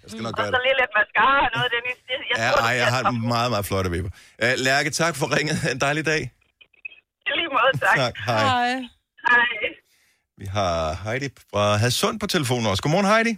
Jeg 0.03 0.09
skal 0.11 0.23
nok 0.27 0.33
Og 0.33 0.37
gøre 0.39 0.49
så 0.55 0.57
det. 0.59 0.63
lige 0.67 0.77
lidt 0.81 0.93
mascara 0.99 1.35
og 1.47 1.51
noget, 1.55 1.69
Dennis. 1.75 1.97
Det, 2.07 2.15
jeg 2.31 2.37
Ja, 2.43 2.47
tror, 2.51 2.61
ej, 2.67 2.73
det 2.73 2.79
jeg 2.81 2.87
har 2.95 3.01
en 3.11 3.19
meget, 3.35 3.49
meget 3.53 3.65
flotte 3.69 3.89
vipper. 3.95 4.11
Uh, 4.43 4.53
Lærke, 4.67 4.89
tak 5.01 5.13
for 5.19 5.25
ringet. 5.35 5.57
En 5.73 5.79
dejlig 5.87 6.03
dag. 6.11 6.21
I 7.29 7.31
lige 7.39 7.51
måde, 7.57 7.71
tak. 7.85 7.95
Tak, 8.03 8.15
hej. 8.29 8.43
Hej. 9.29 9.49
Vi 10.41 10.45
har 10.57 10.73
Heidi 11.03 11.29
fra 11.51 11.63
Hadsund 11.83 12.17
på 12.23 12.27
telefonen 12.35 12.65
også. 12.71 12.81
Godmorgen, 12.83 13.09
Heidi. 13.13 13.33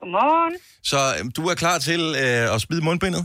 Godmorgen. 0.00 0.54
Så 0.90 0.98
øh, 1.16 1.22
du 1.36 1.42
er 1.52 1.56
klar 1.62 1.76
til 1.88 2.02
øh, 2.24 2.44
at 2.54 2.58
smide 2.66 2.82
mundbindet? 2.88 3.24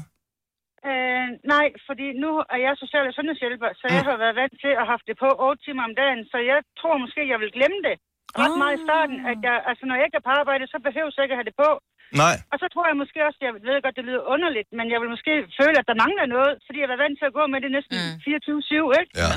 Øh, 0.89 1.25
nej, 1.53 1.67
fordi 1.87 2.07
nu 2.23 2.29
er 2.53 2.59
jeg 2.65 2.73
social- 2.83 3.09
og 3.11 3.15
sundhedshjælper, 3.17 3.69
så 3.81 3.85
jeg 3.95 4.03
har 4.09 4.17
været 4.23 4.35
vant 4.41 4.55
til 4.63 4.71
at 4.73 4.79
have 4.81 4.91
haft 4.95 5.05
det 5.09 5.15
på 5.23 5.29
8 5.47 5.59
timer 5.65 5.83
om 5.89 5.93
dagen, 6.01 6.21
så 6.31 6.37
jeg 6.51 6.59
tror 6.79 6.95
måske, 7.03 7.21
jeg 7.33 7.39
vil 7.43 7.51
glemme 7.57 7.79
det 7.87 7.95
ret 8.41 8.55
meget 8.61 8.75
i 8.77 8.81
starten, 8.87 9.17
at 9.31 9.37
jeg, 9.47 9.55
altså 9.69 9.83
når 9.87 9.95
jeg 9.97 10.05
ikke 10.07 10.19
er 10.21 10.27
på 10.29 10.33
arbejde, 10.41 10.63
så 10.73 10.77
behøver 10.87 11.09
jeg 11.15 11.23
ikke 11.25 11.35
at 11.35 11.39
have 11.41 11.49
det 11.51 11.57
på. 11.65 11.69
Nej. 12.23 12.35
Og 12.51 12.57
så 12.61 12.65
tror 12.73 12.85
jeg 12.89 12.95
måske 13.03 13.17
også, 13.27 13.39
jeg 13.47 13.53
ved 13.67 13.77
godt, 13.85 13.95
det 13.99 14.05
lyder 14.09 14.23
underligt, 14.35 14.69
men 14.77 14.85
jeg 14.93 14.99
vil 15.01 15.09
måske 15.15 15.33
føle, 15.59 15.75
at 15.81 15.87
der 15.91 15.95
mangler 16.03 16.25
noget, 16.35 16.51
fordi 16.65 16.77
jeg 16.79 16.85
har 16.85 16.91
været 16.93 17.03
vant 17.05 17.17
til 17.21 17.27
at 17.29 17.35
gå 17.39 17.43
med 17.53 17.59
det 17.63 17.71
næsten 17.77 17.95
mm. 18.01 18.15
24-7, 18.27 19.01
ikke? 19.01 19.11
Ja. 19.23 19.31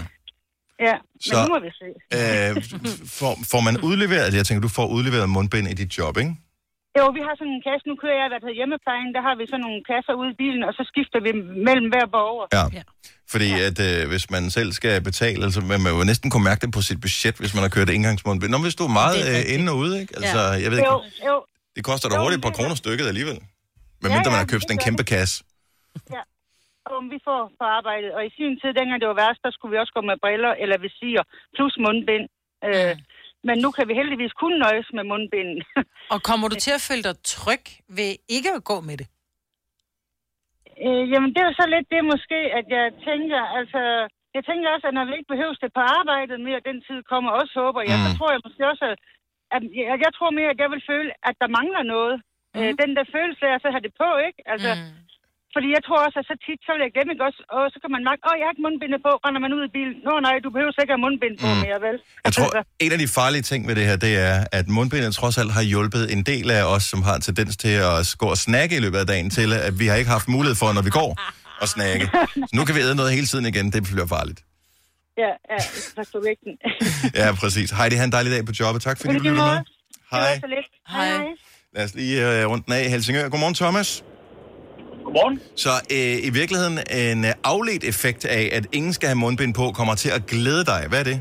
Ja, 0.88 0.96
men 1.14 1.20
Så- 1.28 1.42
nu 1.42 1.48
må 1.54 1.58
vi 1.66 1.70
se. 1.82 1.88
Øh, 2.18 2.50
får, 3.20 3.32
får 3.52 3.60
man 3.68 3.74
udleveret, 3.88 4.28
jeg 4.38 4.44
tænker, 4.46 4.62
du 4.68 4.72
får 4.78 4.86
udleveret 4.96 5.26
mundbind 5.36 5.66
i 5.72 5.74
dit 5.82 5.92
job, 5.98 6.14
ikke? 6.22 6.32
Jo, 6.98 7.04
vi 7.16 7.20
har 7.26 7.34
sådan 7.40 7.54
en 7.58 7.62
kasse, 7.68 7.84
nu 7.90 7.94
kører 8.02 8.18
jeg, 8.20 8.28
hvad 8.30 8.38
der 8.40 8.46
hedder 8.46 8.60
hjemmeplejen, 8.60 9.08
der 9.16 9.22
har 9.28 9.34
vi 9.40 9.44
sådan 9.52 9.64
nogle 9.66 9.80
kasser 9.92 10.12
ude 10.20 10.30
i 10.34 10.36
bilen, 10.42 10.62
og 10.68 10.72
så 10.78 10.82
skifter 10.92 11.18
vi 11.26 11.30
mellem 11.68 11.86
hver 11.92 12.06
borger. 12.16 12.46
Ja. 12.58 12.64
Fordi 13.32 13.48
at 13.68 13.78
øh, 13.88 14.00
hvis 14.12 14.24
man 14.34 14.42
selv 14.58 14.70
skal 14.80 14.94
betale, 15.10 15.40
altså 15.46 15.60
man 15.72 15.78
må 15.84 15.88
jo 15.98 16.04
næsten 16.12 16.28
kunne 16.32 16.46
mærke 16.50 16.62
det 16.64 16.70
på 16.78 16.82
sit 16.88 17.00
budget, 17.06 17.34
hvis 17.42 17.52
man 17.56 17.62
har 17.66 17.72
kørt 17.76 17.88
indgangsmundbind. 17.96 18.50
Nå, 18.54 18.58
hvis 18.66 18.76
du 18.80 18.84
er 18.90 18.94
meget 19.02 19.14
Det 19.16 19.24
er 19.36 19.40
øh, 19.48 19.54
inde 19.54 19.66
og 19.72 19.76
ude, 19.84 19.94
ikke? 20.02 20.12
Altså, 20.20 20.40
Ja. 20.52 20.62
jeg 20.64 20.68
ved 20.70 20.78
ikke, 20.82 20.92
Jo, 20.94 20.98
jo. 21.30 21.36
det 21.76 21.82
koster 21.90 22.06
da 22.08 22.14
hurtigt 22.22 22.40
et 22.40 22.44
par 22.48 22.54
kroner 22.58 22.74
stykket 22.82 23.06
alligevel. 23.12 23.38
Men 24.02 24.08
Ja, 24.10 24.14
mindre 24.16 24.30
man 24.34 24.40
ja, 24.40 24.42
har 24.44 24.50
købt 24.52 24.62
sådan 24.64 24.76
en 24.78 24.84
kæmpe 24.86 25.04
kasse. 25.14 25.34
Ja. 26.16 26.22
Om 26.98 27.04
vi 27.14 27.18
får 27.28 27.40
på 27.60 27.64
arbejdet. 27.78 28.10
Og 28.16 28.22
i 28.28 28.30
sin 28.38 28.52
tid, 28.60 28.70
dengang 28.78 28.98
det 29.02 29.08
var 29.12 29.18
værst, 29.24 29.40
der 29.46 29.50
skulle 29.54 29.72
vi 29.74 29.78
også 29.82 29.94
gå 29.98 30.02
med 30.10 30.16
briller 30.24 30.52
eller 30.62 30.76
visir, 30.86 31.20
plus 31.56 31.74
mundbind. 31.84 32.26
Øh, 32.68 32.92
men 33.48 33.56
nu 33.64 33.68
kan 33.76 33.84
vi 33.88 33.94
heldigvis 34.00 34.32
kun 34.42 34.54
nøjes 34.64 34.88
med 34.96 35.04
mundbinden. 35.10 35.58
Og 36.14 36.18
kommer 36.28 36.46
du 36.52 36.56
til 36.64 36.72
at 36.78 36.86
føle 36.88 37.02
dig 37.08 37.16
tryg 37.34 37.64
ved 37.98 38.10
ikke 38.36 38.50
at 38.58 38.62
gå 38.70 38.76
med 38.88 38.96
det? 39.00 39.08
øh, 40.86 41.04
jamen, 41.12 41.30
det 41.32 41.40
er 41.42 41.48
jo 41.50 41.56
så 41.60 41.66
lidt 41.74 41.88
det 41.94 42.02
måske, 42.12 42.38
at 42.58 42.66
jeg 42.76 42.86
tænker, 43.08 43.40
altså... 43.60 43.82
Jeg 44.38 44.44
tænker 44.50 44.66
også, 44.74 44.86
at 44.88 44.94
når 44.98 45.04
vi 45.08 45.12
ikke 45.16 45.32
behøver 45.34 45.54
det 45.64 45.72
på 45.78 45.82
arbejdet 45.98 46.38
mere, 46.48 46.68
den 46.70 46.78
tid 46.86 46.98
kommer 47.12 47.30
også, 47.40 47.52
håber 47.62 47.80
jeg, 47.88 47.96
så 48.04 48.10
Mm. 48.10 48.16
tror 48.18 48.30
jeg 48.34 48.40
måske 48.46 48.62
også, 48.72 48.84
at, 48.92 48.98
at 49.56 49.62
jeg, 49.80 49.96
jeg 50.04 50.12
tror 50.16 50.30
mere, 50.38 50.50
at 50.54 50.60
jeg 50.62 50.70
vil 50.74 50.82
føle, 50.90 51.10
at 51.28 51.34
der 51.42 51.48
mangler 51.58 51.82
noget. 51.94 52.16
Mm. 52.54 52.58
Øh, 52.58 52.70
den 52.82 52.90
der 52.96 53.04
følelse 53.16 53.42
af 53.48 53.54
at 53.54 53.62
så 53.64 53.68
have 53.74 53.84
det 53.86 53.94
på, 54.02 54.08
ikke? 54.28 54.40
Altså, 54.52 54.70
mm. 54.74 54.82
Fordi 55.54 55.68
jeg 55.76 55.82
tror 55.86 55.98
også, 56.06 56.16
at 56.22 56.26
så 56.30 56.36
tit, 56.46 56.60
så 56.66 56.70
vil 56.74 56.82
jeg 56.86 56.92
glemme, 56.94 57.10
ikke 57.14 57.24
også? 57.28 57.40
Og 57.56 57.62
så 57.72 57.78
kan 57.82 57.90
man 57.94 58.02
mærke, 58.08 58.20
åh, 58.28 58.34
jeg 58.38 58.44
har 58.46 58.52
ikke 58.54 58.64
mundbindet 58.68 59.00
på, 59.06 59.12
render 59.24 59.40
man 59.44 59.50
ud 59.58 59.62
i 59.68 59.70
bilen. 59.76 59.96
Nå 60.06 60.12
nej, 60.26 60.34
du 60.46 60.50
behøver 60.54 60.72
ikke 60.84 60.94
have 60.96 61.04
mundbind 61.06 61.34
på 61.42 61.46
Mm. 61.52 61.58
mere, 61.66 61.78
vel? 61.86 61.96
Jeg 62.26 62.32
tror, 62.36 62.48
en 62.84 62.92
af 62.96 63.00
de 63.04 63.08
farlige 63.18 63.44
ting 63.50 63.60
ved 63.68 63.74
det 63.78 63.84
her, 63.90 63.96
det 64.06 64.12
er, 64.30 64.36
at 64.58 64.64
mundbindet 64.78 65.10
trods 65.20 65.36
alt 65.42 65.52
har 65.58 65.64
hjulpet 65.72 66.02
en 66.14 66.22
del 66.32 66.46
af 66.58 66.62
os, 66.74 66.84
som 66.92 67.00
har 67.08 67.14
en 67.18 67.24
tendens 67.28 67.54
til 67.64 67.74
at 67.90 67.98
gå 68.22 68.26
og 68.34 68.38
snakke 68.48 68.72
i 68.78 68.80
løbet 68.84 68.98
af 69.02 69.06
dagen, 69.12 69.28
til 69.38 69.48
at 69.68 69.72
vi 69.80 69.86
har 69.90 69.96
ikke 70.00 70.10
haft 70.18 70.28
mulighed 70.36 70.56
for, 70.62 70.68
når 70.76 70.84
vi 70.88 70.92
går 71.00 71.10
og 71.62 71.68
snakke. 71.76 72.04
Så 72.48 72.52
nu 72.58 72.60
kan 72.66 72.74
vi 72.76 72.80
æde 72.86 72.94
noget 73.00 73.10
hele 73.18 73.26
tiden 73.32 73.46
igen, 73.52 73.66
det 73.74 73.80
bliver 73.94 74.08
farligt. 74.16 74.40
Ja, 75.24 75.32
ja, 75.52 75.58
tak 75.96 76.06
for 76.12 76.20
vægten. 76.28 76.52
Ja, 77.20 77.28
præcis. 77.42 77.68
Heidi, 77.78 77.94
have 78.00 78.04
en 78.10 78.12
dejlig 78.18 78.32
dag 78.32 78.42
på 78.50 78.52
jobbet. 78.60 78.80
Tak 78.82 78.96
fordi 79.00 79.12
du 79.18 79.22
lytter 79.28 79.46
med. 79.52 79.58
Hej. 80.10 80.34
Det. 80.34 80.64
Hej. 80.88 81.08
hej. 81.08 81.24
Lad 81.74 81.84
os 81.84 81.94
lige 81.94 82.16
øh, 82.42 82.46
rundt 82.50 82.66
den 82.66 82.72
af 82.74 82.84
i 82.84 82.88
Helsingør. 82.88 83.28
Godmorgen, 83.28 83.54
Thomas. 83.54 84.04
Godmorgen. 85.16 85.36
Så 85.64 85.72
øh, 85.96 86.28
i 86.28 86.30
virkeligheden 86.40 86.76
en 87.04 87.20
øh, 87.30 87.52
afledt 87.54 87.84
effekt 87.92 88.22
af, 88.38 88.44
at 88.58 88.64
ingen 88.78 88.92
skal 88.98 89.06
have 89.12 89.20
mundbind 89.24 89.52
på, 89.60 89.64
kommer 89.78 89.94
til 90.02 90.10
at 90.18 90.22
glæde 90.32 90.64
dig. 90.72 90.80
Hvad 90.90 91.00
er 91.04 91.08
det? 91.12 91.18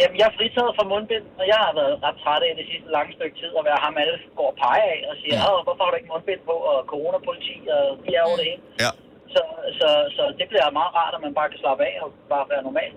Jamen, 0.00 0.16
jeg 0.20 0.26
er 0.30 0.34
fritaget 0.38 0.72
fra 0.78 0.84
mundbind, 0.92 1.24
og 1.40 1.44
jeg 1.52 1.58
har 1.64 1.72
været 1.80 1.94
ret 2.06 2.16
træt 2.22 2.42
af 2.48 2.52
det 2.60 2.66
sidste 2.70 2.88
lange 2.96 3.10
stykke 3.18 3.36
tid, 3.40 3.50
at 3.60 3.64
være 3.70 3.80
ham 3.86 3.94
alle 4.02 4.16
går 4.38 4.48
og 4.52 4.56
peger 4.62 4.86
af 4.94 5.00
og 5.10 5.14
siger, 5.22 5.36
mm. 5.38 5.64
hvorfor 5.66 5.82
har 5.84 5.90
du 5.92 5.96
ikke 6.00 6.10
mundbind 6.14 6.42
på, 6.50 6.56
og 6.70 6.78
coronapoliti, 6.92 7.56
og 7.76 7.84
de 8.04 8.10
er 8.18 8.22
over 8.28 8.38
det 8.40 8.46
hele. 8.50 8.62
Ja. 8.84 8.90
Så, 9.34 9.42
så, 9.78 9.88
så 10.16 10.22
det 10.38 10.46
bliver 10.50 10.66
meget 10.80 10.92
rart, 10.98 11.12
at 11.16 11.22
man 11.26 11.32
bare 11.38 11.48
kan 11.52 11.58
slappe 11.62 11.82
af 11.90 11.96
og 12.04 12.08
bare 12.32 12.44
være 12.52 12.62
normal. 12.68 12.92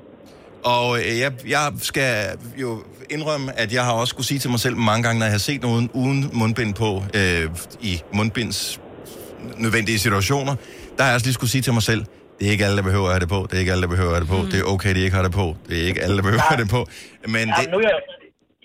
Og 0.75 0.87
øh, 0.99 1.13
jeg, 1.23 1.31
jeg 1.55 1.65
skal 1.91 2.11
jo 2.63 2.69
indrømme, 3.15 3.47
at 3.61 3.69
jeg 3.77 3.83
har 3.87 3.93
også 4.01 4.11
skulle 4.13 4.29
sige 4.31 4.39
til 4.43 4.49
mig 4.53 4.61
selv 4.65 4.75
mange 4.89 5.03
gange, 5.05 5.17
når 5.19 5.27
jeg 5.29 5.37
har 5.39 5.45
set 5.49 5.61
nogen 5.69 5.85
uden 6.01 6.19
mundbind 6.39 6.73
på, 6.83 6.89
øh, 7.19 7.45
i 7.91 7.93
mundbinds 8.17 8.59
nødvendige 9.65 9.99
situationer, 10.05 10.53
der 10.95 11.01
har 11.03 11.09
jeg 11.11 11.15
også 11.17 11.27
lige 11.29 11.37
skulle 11.39 11.53
sige 11.55 11.63
til 11.67 11.73
mig 11.79 11.85
selv, 11.91 12.01
det 12.37 12.43
er 12.47 12.51
ikke 12.55 12.65
alle, 12.67 12.77
der 12.81 12.85
behøver 12.89 13.07
at 13.09 13.13
have 13.15 13.23
det 13.25 13.31
på. 13.35 13.39
Det 13.47 13.53
er 13.57 13.61
ikke 13.63 13.73
alle, 13.75 13.83
der 13.87 13.91
behøver 13.95 14.11
at 14.13 14.15
have 14.17 14.25
det 14.25 14.31
på. 14.35 14.39
Mm. 14.43 14.49
Det 14.51 14.57
er 14.63 14.65
okay, 14.75 14.91
de 14.97 15.01
ikke 15.07 15.17
har 15.19 15.25
det 15.29 15.35
på. 15.41 15.47
Det 15.69 15.75
er 15.81 15.85
ikke 15.91 16.01
alle, 16.05 16.15
der 16.19 16.25
behøver 16.27 16.43
at 16.45 16.51
have 16.53 16.61
det 16.63 16.69
på. 16.77 16.81
Men 17.35 17.45
Ja, 17.51 17.55
det, 17.59 17.67
nu 17.73 17.77
er 17.83 17.87
jeg, 17.93 17.99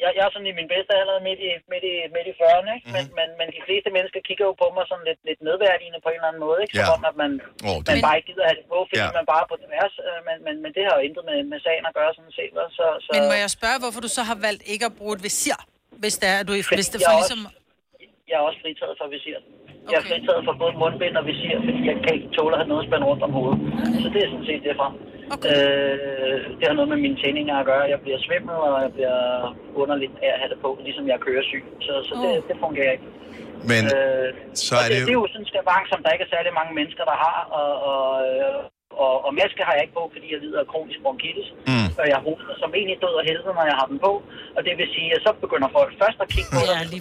jeg, 0.02 0.10
jeg 0.18 0.22
er 0.28 0.32
sådan 0.34 0.50
i 0.52 0.54
min 0.60 0.68
bedste 0.74 0.92
alder 1.00 1.16
midt 1.28 1.40
i, 1.48 1.50
midt 1.72 1.84
i, 1.92 1.94
midt 2.16 2.26
i 2.32 2.34
40'erne, 2.40 2.70
ikke? 2.76 2.86
Mhm. 2.88 2.94
Men, 2.96 3.04
men, 3.18 3.28
men 3.40 3.46
de 3.56 3.60
fleste 3.66 3.88
mennesker 3.96 4.20
kigger 4.28 4.44
jo 4.50 4.54
på 4.62 4.66
mig 4.76 4.84
sådan 4.90 5.04
lidt, 5.10 5.20
lidt 5.28 5.40
nedværdigende 5.48 5.98
på 6.04 6.08
en 6.12 6.18
eller 6.20 6.30
anden 6.30 6.42
måde, 6.48 6.58
ikke? 6.64 6.72
Som 6.78 6.86
Ja. 6.88 6.96
om, 6.96 7.02
at 7.10 7.16
man, 7.22 7.30
Åh, 7.68 7.78
det- 7.84 7.88
man 7.94 7.98
bare 8.06 8.16
ikke 8.18 8.28
gider 8.30 8.44
have 8.50 8.58
det 8.60 8.66
på, 8.74 8.78
fordi 8.90 9.02
Ja. 9.04 9.08
man 9.20 9.26
bare 9.32 9.42
er 9.46 9.48
på 9.52 9.56
tværs. 9.64 9.94
øh, 10.08 10.18
Men, 10.28 10.36
men, 10.46 10.54
men 10.64 10.70
det 10.76 10.82
har 10.86 10.92
jo 10.98 11.02
intet 11.08 11.22
med, 11.30 11.36
med 11.52 11.58
sagen 11.66 11.84
at 11.90 11.94
gøre, 11.98 12.10
sådan 12.18 12.34
set. 12.38 12.52
Så, 12.78 12.84
så, 13.04 13.10
Men 13.16 13.22
må 13.30 13.34
jeg 13.44 13.50
spørge, 13.58 13.76
hvorfor 13.82 14.00
du 14.06 14.10
så 14.18 14.22
har 14.30 14.36
valgt 14.48 14.62
ikke 14.72 14.84
at 14.90 14.94
bruge 15.00 15.12
et 15.18 15.22
visir? 15.28 15.58
Hvis 16.02 16.14
det 16.20 16.28
er, 16.34 16.38
at 16.42 16.46
du 16.48 16.52
hvis 16.56 16.66
det 16.92 17.00
jeg 17.00 17.08
for 17.08 17.14
er 17.16 17.20
ligesom... 17.22 17.40
jeg 18.30 18.36
er 18.40 18.44
også 18.48 18.58
fritaget 18.64 18.94
for 19.00 19.06
visir. 19.16 19.38
Jeg 19.90 19.98
er 20.02 20.06
fritaget 20.10 20.42
for 20.48 20.54
både 20.62 20.74
mundbind 20.82 21.16
og 21.20 21.24
visir, 21.30 21.56
fordi 21.66 21.80
jeg 21.90 21.96
kan 22.04 22.12
ikke 22.16 22.30
tåle 22.36 22.54
at 22.54 22.60
have 22.60 22.70
noget 22.72 22.84
spændt 22.88 23.04
rundt 23.10 23.22
om 23.26 23.32
hovedet. 23.38 23.58
Så 24.02 24.06
det 24.14 24.20
er 24.24 24.28
sådan 24.32 24.48
set 24.50 24.62
derfra. 24.68 24.88
Okay. 25.34 25.50
Øh, 25.50 26.38
det 26.58 26.64
har 26.68 26.76
noget 26.78 26.90
med 26.94 27.00
mine 27.06 27.16
tændinger 27.22 27.54
at 27.62 27.66
gøre. 27.70 27.84
Jeg 27.94 28.00
bliver 28.04 28.18
svimmel, 28.26 28.54
og 28.66 28.78
jeg 28.84 28.90
bliver 28.96 29.18
underligt 29.82 30.14
af 30.26 30.30
at 30.34 30.40
have 30.42 30.50
det 30.52 30.58
på, 30.64 30.70
ligesom 30.86 31.04
jeg 31.12 31.18
kører 31.26 31.42
syg. 31.50 31.64
Så, 31.86 31.92
så 32.08 32.12
det, 32.22 32.30
det 32.48 32.56
fungerer 32.64 32.92
ikke. 32.96 33.06
men 33.70 33.82
Øh, 33.96 34.28
så 34.68 34.74
er 34.82 34.86
det, 34.90 34.98
det 34.98 35.06
det 35.08 35.14
er 35.14 35.20
jo... 35.22 35.26
sådan 35.32 35.42
en 35.44 35.50
skavank, 35.52 35.84
som 35.92 35.98
der 36.04 36.10
ikke 36.14 36.24
er 36.28 36.32
særlig 36.36 36.52
mange 36.60 36.72
mennesker, 36.78 37.04
der 37.10 37.16
har. 37.26 37.38
Og, 37.60 37.70
og, 37.90 38.06
øh, 38.28 38.56
og, 39.04 39.14
og 39.26 39.30
maske 39.40 39.60
har 39.66 39.74
jeg 39.76 39.82
ikke 39.84 39.96
på, 40.00 40.04
fordi 40.14 40.26
jeg 40.34 40.40
lider 40.44 40.60
af 40.64 40.68
kronisk 40.72 40.98
bronkitis. 41.04 41.48
Mm. 41.70 41.88
Og 42.00 42.06
jeg 42.12 42.18
hoster 42.26 42.54
som 42.62 42.70
egentlig 42.78 42.98
død 43.04 43.14
af 43.20 43.24
helvede, 43.30 43.52
når 43.58 43.66
jeg 43.70 43.76
har 43.80 43.86
den 43.92 43.98
på. 44.06 44.12
Og 44.56 44.60
det 44.66 44.72
vil 44.80 44.88
sige, 44.96 45.08
at 45.16 45.20
så 45.26 45.30
begynder 45.44 45.68
folk 45.78 45.90
først 46.02 46.18
at 46.24 46.28
kigge 46.34 46.50
på 46.56 46.60
ja, 46.70 46.76
det. 46.92 47.00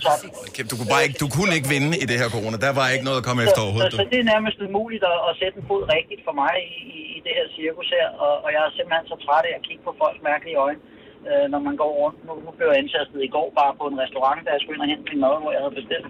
Kæft, 0.56 0.68
Du 0.72 0.76
kunne, 0.80 0.92
bare 0.96 1.04
ikke, 1.08 1.18
du 1.26 1.30
kunne 1.38 1.54
ikke 1.58 1.70
vinde 1.76 1.92
i 2.04 2.06
det 2.12 2.18
her 2.22 2.30
corona. 2.36 2.56
Der 2.68 2.74
var 2.80 2.88
ikke 2.96 3.06
noget 3.10 3.20
at 3.22 3.26
komme 3.28 3.42
efter 3.48 3.62
Så, 3.62 3.66
overhovedet. 3.66 3.94
så, 3.94 4.00
så 4.02 4.06
det 4.12 4.20
er 4.24 4.28
nærmest 4.34 4.58
umuligt 4.68 5.04
at, 5.14 5.18
at 5.30 5.34
sætte 5.42 5.56
en 5.60 5.66
fod 5.70 5.84
rigtigt 5.98 6.22
for 6.28 6.34
mig 6.42 6.54
i, 6.74 6.76
i, 6.98 7.00
i 7.16 7.20
det 7.26 7.34
her 7.38 7.46
cirkus 7.58 7.88
her, 7.98 8.08
og, 8.26 8.34
og 8.44 8.50
jeg 8.56 8.62
er 8.68 8.72
simpelthen 8.78 9.06
så 9.12 9.18
træt 9.26 9.46
af 9.50 9.54
at 9.60 9.64
kigge 9.68 9.84
på 9.88 9.92
folks 10.02 10.22
mærkelige 10.30 10.58
øjne, 10.66 10.82
øh, 11.30 11.46
når 11.54 11.62
man 11.68 11.76
går 11.82 11.92
rundt. 12.02 12.18
Nu, 12.28 12.34
nu 12.46 12.50
blev 12.58 12.68
jeg 12.72 12.80
indsatset 12.84 13.20
i 13.28 13.32
går 13.38 13.48
bare 13.60 13.74
på 13.80 13.84
en 13.92 13.98
restaurant, 14.04 14.40
der 14.46 14.52
jeg 14.56 14.62
skulle 14.62 14.76
ind 14.78 14.86
og 14.86 14.92
hente 14.92 15.06
min 15.10 15.20
mad, 15.26 15.36
hvor 15.42 15.52
jeg 15.56 15.62
havde 15.64 15.76
bestilt. 15.80 16.08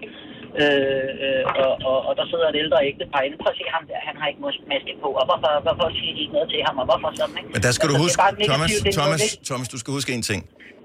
Øh, 0.62 1.08
øh, 1.24 1.42
og, 1.64 1.72
og, 1.90 1.96
og 2.08 2.12
der 2.18 2.24
sidder 2.30 2.46
et 2.52 2.56
ældre 2.62 2.78
ægtepar 2.90 3.20
inde. 3.26 3.36
Prøv 3.42 3.50
at 3.54 3.58
se 3.60 3.64
ham 3.76 3.82
der, 3.90 3.98
han 4.08 4.14
har 4.20 4.26
ikke 4.32 4.40
maske 4.72 4.92
på, 5.04 5.08
og 5.20 5.24
hvorfor, 5.28 5.50
hvorfor 5.66 5.86
siger 5.98 6.12
de 6.16 6.20
ikke 6.24 6.34
noget 6.38 6.48
til 6.54 6.60
ham, 6.68 6.74
og 6.82 6.86
hvorfor 6.90 7.08
sådan, 7.20 7.36
ikke? 7.40 7.50
Men 7.54 7.60
der 7.66 7.72
skal 7.76 7.86
du 7.92 7.94
Altså, 7.94 8.08
det 8.38 8.46
er 8.46 8.50
huske, 8.50 8.50
Thomas, 8.50 8.70
det 8.70 8.80
er 8.80 8.84
noget 8.84 8.98
Thomas, 9.00 9.20
negativt. 9.22 9.46
Thomas, 9.50 9.66
du 9.74 9.78
skal 9.82 9.90
huske 9.98 10.10
en 10.18 10.24
ting. 10.32 10.40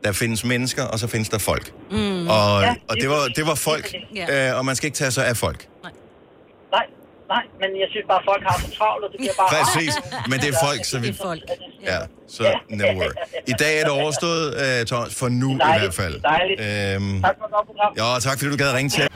Der 0.06 0.12
findes 0.24 0.42
mennesker, 0.54 0.84
og 0.94 0.98
så 1.02 1.06
findes 1.14 1.30
der 1.34 1.40
folk. 1.52 1.66
Mm. 1.92 2.28
Og, 2.38 2.50
Ja, 2.68 2.72
og 2.90 2.94
det 2.96 3.02
det 3.02 3.04
er 3.10 3.12
var, 3.16 3.22
det 3.38 3.44
var 3.52 3.58
folk, 3.70 3.86
Ja. 4.20 4.26
øh, 4.52 4.58
og 4.58 4.62
man 4.70 4.76
skal 4.78 4.86
ikke 4.90 5.00
tage 5.04 5.12
sig 5.18 5.24
af 5.32 5.38
folk. 5.46 5.62
Nej, 6.76 6.86
Nej, 7.34 7.44
men 7.62 7.70
jeg 7.82 7.88
synes 7.94 8.06
bare, 8.12 8.20
at 8.24 8.26
folk 8.32 8.44
har 8.50 8.56
så 8.66 8.70
travlt, 8.78 9.04
og 9.06 9.10
det 9.12 9.18
bliver 9.22 9.36
bare... 9.42 9.50
Præcis, 9.56 9.94
men 10.32 10.38
det 10.42 10.50
er 10.54 10.58
folk, 10.68 10.82
så 10.92 10.96
vi... 11.04 11.08
Ja, 11.92 12.00
så 12.28 12.44
never. 12.70 13.08
I 13.48 13.54
dag 13.64 13.74
er 13.80 13.84
det 13.84 13.94
overstået, 14.02 14.44
uh, 14.64 14.86
Thomas, 14.90 15.16
for 15.20 15.28
nu 15.30 15.50
i 15.54 15.58
hvert 15.80 15.94
fald. 16.02 16.16
Dejligt. 16.22 16.60
Øhm, 16.62 17.22
Tak 17.28 17.36
for 17.40 17.46
et 17.46 17.52
godt 17.56 17.66
program. 17.70 17.92
ja, 18.02 18.20
tak 18.28 18.36
fordi 18.40 18.50
du 18.52 18.58
gad 18.64 18.74
ringe 18.74 18.90
til. 18.90 19.08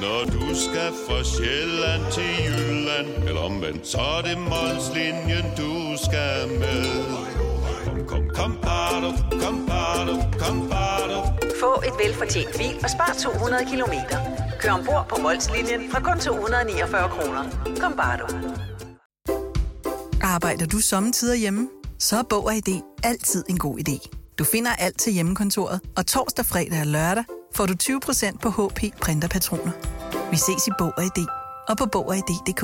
Når 0.00 0.24
du 0.24 0.54
skal 0.54 0.92
fra 1.06 1.24
Sjælland 1.24 2.12
til 2.12 2.30
Jylland 2.44 3.28
Eller 3.28 3.40
omvendt, 3.40 3.86
så 3.86 3.98
er 3.98 4.22
det 4.22 4.38
Molslinjen, 4.38 5.46
du 5.56 5.96
skal 6.04 6.48
med 6.48 6.84
Kom, 7.84 8.06
kom, 8.06 8.28
kom, 8.34 8.58
bado, 8.62 9.10
kom, 9.42 9.66
bado, 9.66 10.14
kom, 10.38 10.68
bado. 10.70 11.18
Få 11.60 11.82
et 11.86 12.06
velfortjent 12.06 12.56
bil 12.58 12.76
og 12.82 12.90
spar 12.90 13.16
200 13.22 13.64
kilometer. 13.70 14.18
Kør 14.60 14.70
ombord 14.70 15.06
på 15.08 15.16
Molslinjen 15.22 15.90
fra 15.90 16.00
kun 16.00 16.20
249 16.20 17.08
kroner. 17.08 17.44
Kom 17.80 17.92
bare 17.96 18.18
du. 18.18 18.26
Arbejder 20.22 20.66
du 20.66 20.80
sommetider 20.80 21.34
hjemme? 21.34 21.68
Så 21.98 22.18
er 22.18 22.22
Bog 22.22 22.44
og 22.44 22.54
ID 22.54 22.80
altid 23.02 23.44
en 23.48 23.58
god 23.58 23.78
idé. 23.88 24.08
Du 24.38 24.44
finder 24.44 24.70
alt 24.78 24.98
til 24.98 25.12
hjemmekontoret, 25.12 25.80
og 25.96 26.06
torsdag, 26.06 26.46
fredag 26.46 26.80
og 26.80 26.86
lørdag 26.86 27.24
får 27.56 27.66
du 27.66 27.74
20% 27.82 28.38
på 28.38 28.48
HP 28.50 28.80
printerpatroner. 29.00 29.72
Vi 30.30 30.36
ses 30.36 30.66
i 30.66 30.70
Bog 30.78 30.92
og 30.96 31.04
ID 31.04 31.26
og 31.68 31.78
på 31.78 31.86
Bog 31.92 32.08
og 32.08 32.16
ID.dk. 32.16 32.62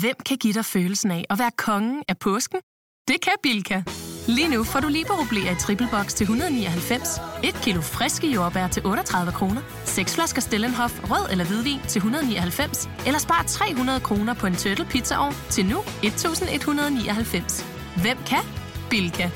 Hvem 0.00 0.16
kan 0.26 0.36
give 0.36 0.52
dig 0.52 0.64
følelsen 0.64 1.10
af 1.10 1.24
at 1.30 1.38
være 1.38 1.50
kongen 1.56 2.02
af 2.08 2.18
påsken? 2.18 2.60
Det 3.08 3.20
kan 3.20 3.32
Bilka! 3.42 3.82
Lige 4.28 4.48
nu 4.48 4.64
får 4.64 4.80
du 4.80 4.88
liberobleer 4.88 5.52
i 5.52 5.54
triple 5.54 5.88
box 5.90 6.14
til 6.14 6.24
199, 6.24 7.20
et 7.42 7.54
kilo 7.62 7.80
friske 7.80 8.26
jordbær 8.26 8.68
til 8.68 8.86
38 8.86 9.32
kroner, 9.32 9.60
seks 9.84 10.14
flasker 10.14 10.40
Stellenhof 10.40 11.10
rød 11.10 11.30
eller 11.30 11.44
hvidvin 11.44 11.80
til 11.88 11.98
199, 11.98 12.88
eller 13.06 13.18
spar 13.18 13.44
300 13.48 14.00
kroner 14.00 14.34
på 14.34 14.46
en 14.46 14.56
turtle 14.56 14.84
pizzaovn 14.84 15.34
til 15.50 15.66
nu 15.66 15.78
1199. 16.02 17.66
Hvem 18.02 18.18
kan? 18.26 18.44
Bilka. 18.90 19.30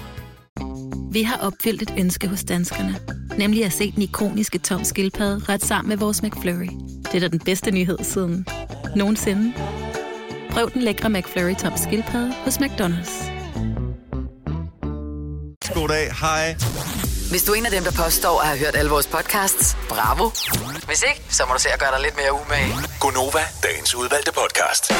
Vi 1.12 1.22
har 1.22 1.36
opfyldt 1.36 1.82
et 1.82 1.94
ønske 1.98 2.28
hos 2.28 2.44
danskerne. 2.44 3.00
Nemlig 3.38 3.64
at 3.64 3.72
se 3.72 3.92
den 3.92 4.02
ikoniske 4.02 4.58
tom 4.58 4.84
skildpadde 4.84 5.44
ret 5.48 5.64
sammen 5.64 5.88
med 5.88 5.96
vores 5.96 6.22
McFlurry. 6.22 6.68
Det 7.04 7.14
er 7.14 7.20
da 7.20 7.28
den 7.28 7.38
bedste 7.38 7.70
nyhed 7.70 7.98
siden 8.02 8.46
nogensinde. 8.96 9.52
Prøv 10.50 10.70
den 10.72 10.82
lækre 10.82 11.10
McFlurry 11.10 11.54
tom 11.54 11.72
skildpadde 11.76 12.34
hos 12.44 12.58
McDonald's. 12.58 13.30
Goddag, 15.74 16.12
hej. 16.20 16.56
Hvis 17.30 17.44
du 17.44 17.52
er 17.52 17.56
en 17.56 17.66
af 17.66 17.70
dem, 17.72 17.84
der 17.84 17.92
påstår 18.04 18.40
at 18.40 18.46
have 18.46 18.58
hørt 18.58 18.76
alle 18.76 18.90
vores 18.90 19.06
podcasts, 19.06 19.76
bravo. 19.88 20.30
Hvis 20.86 21.04
ikke, 21.08 21.34
så 21.34 21.42
må 21.48 21.54
du 21.54 21.60
se 21.60 21.68
at 21.68 21.80
gøre 21.80 21.92
dig 21.94 22.00
lidt 22.02 22.16
mere 22.16 22.32
umage. 22.32 22.72
Gonova, 23.00 23.42
dagens 23.62 23.94
udvalgte 23.94 24.32
podcast. 24.32 24.92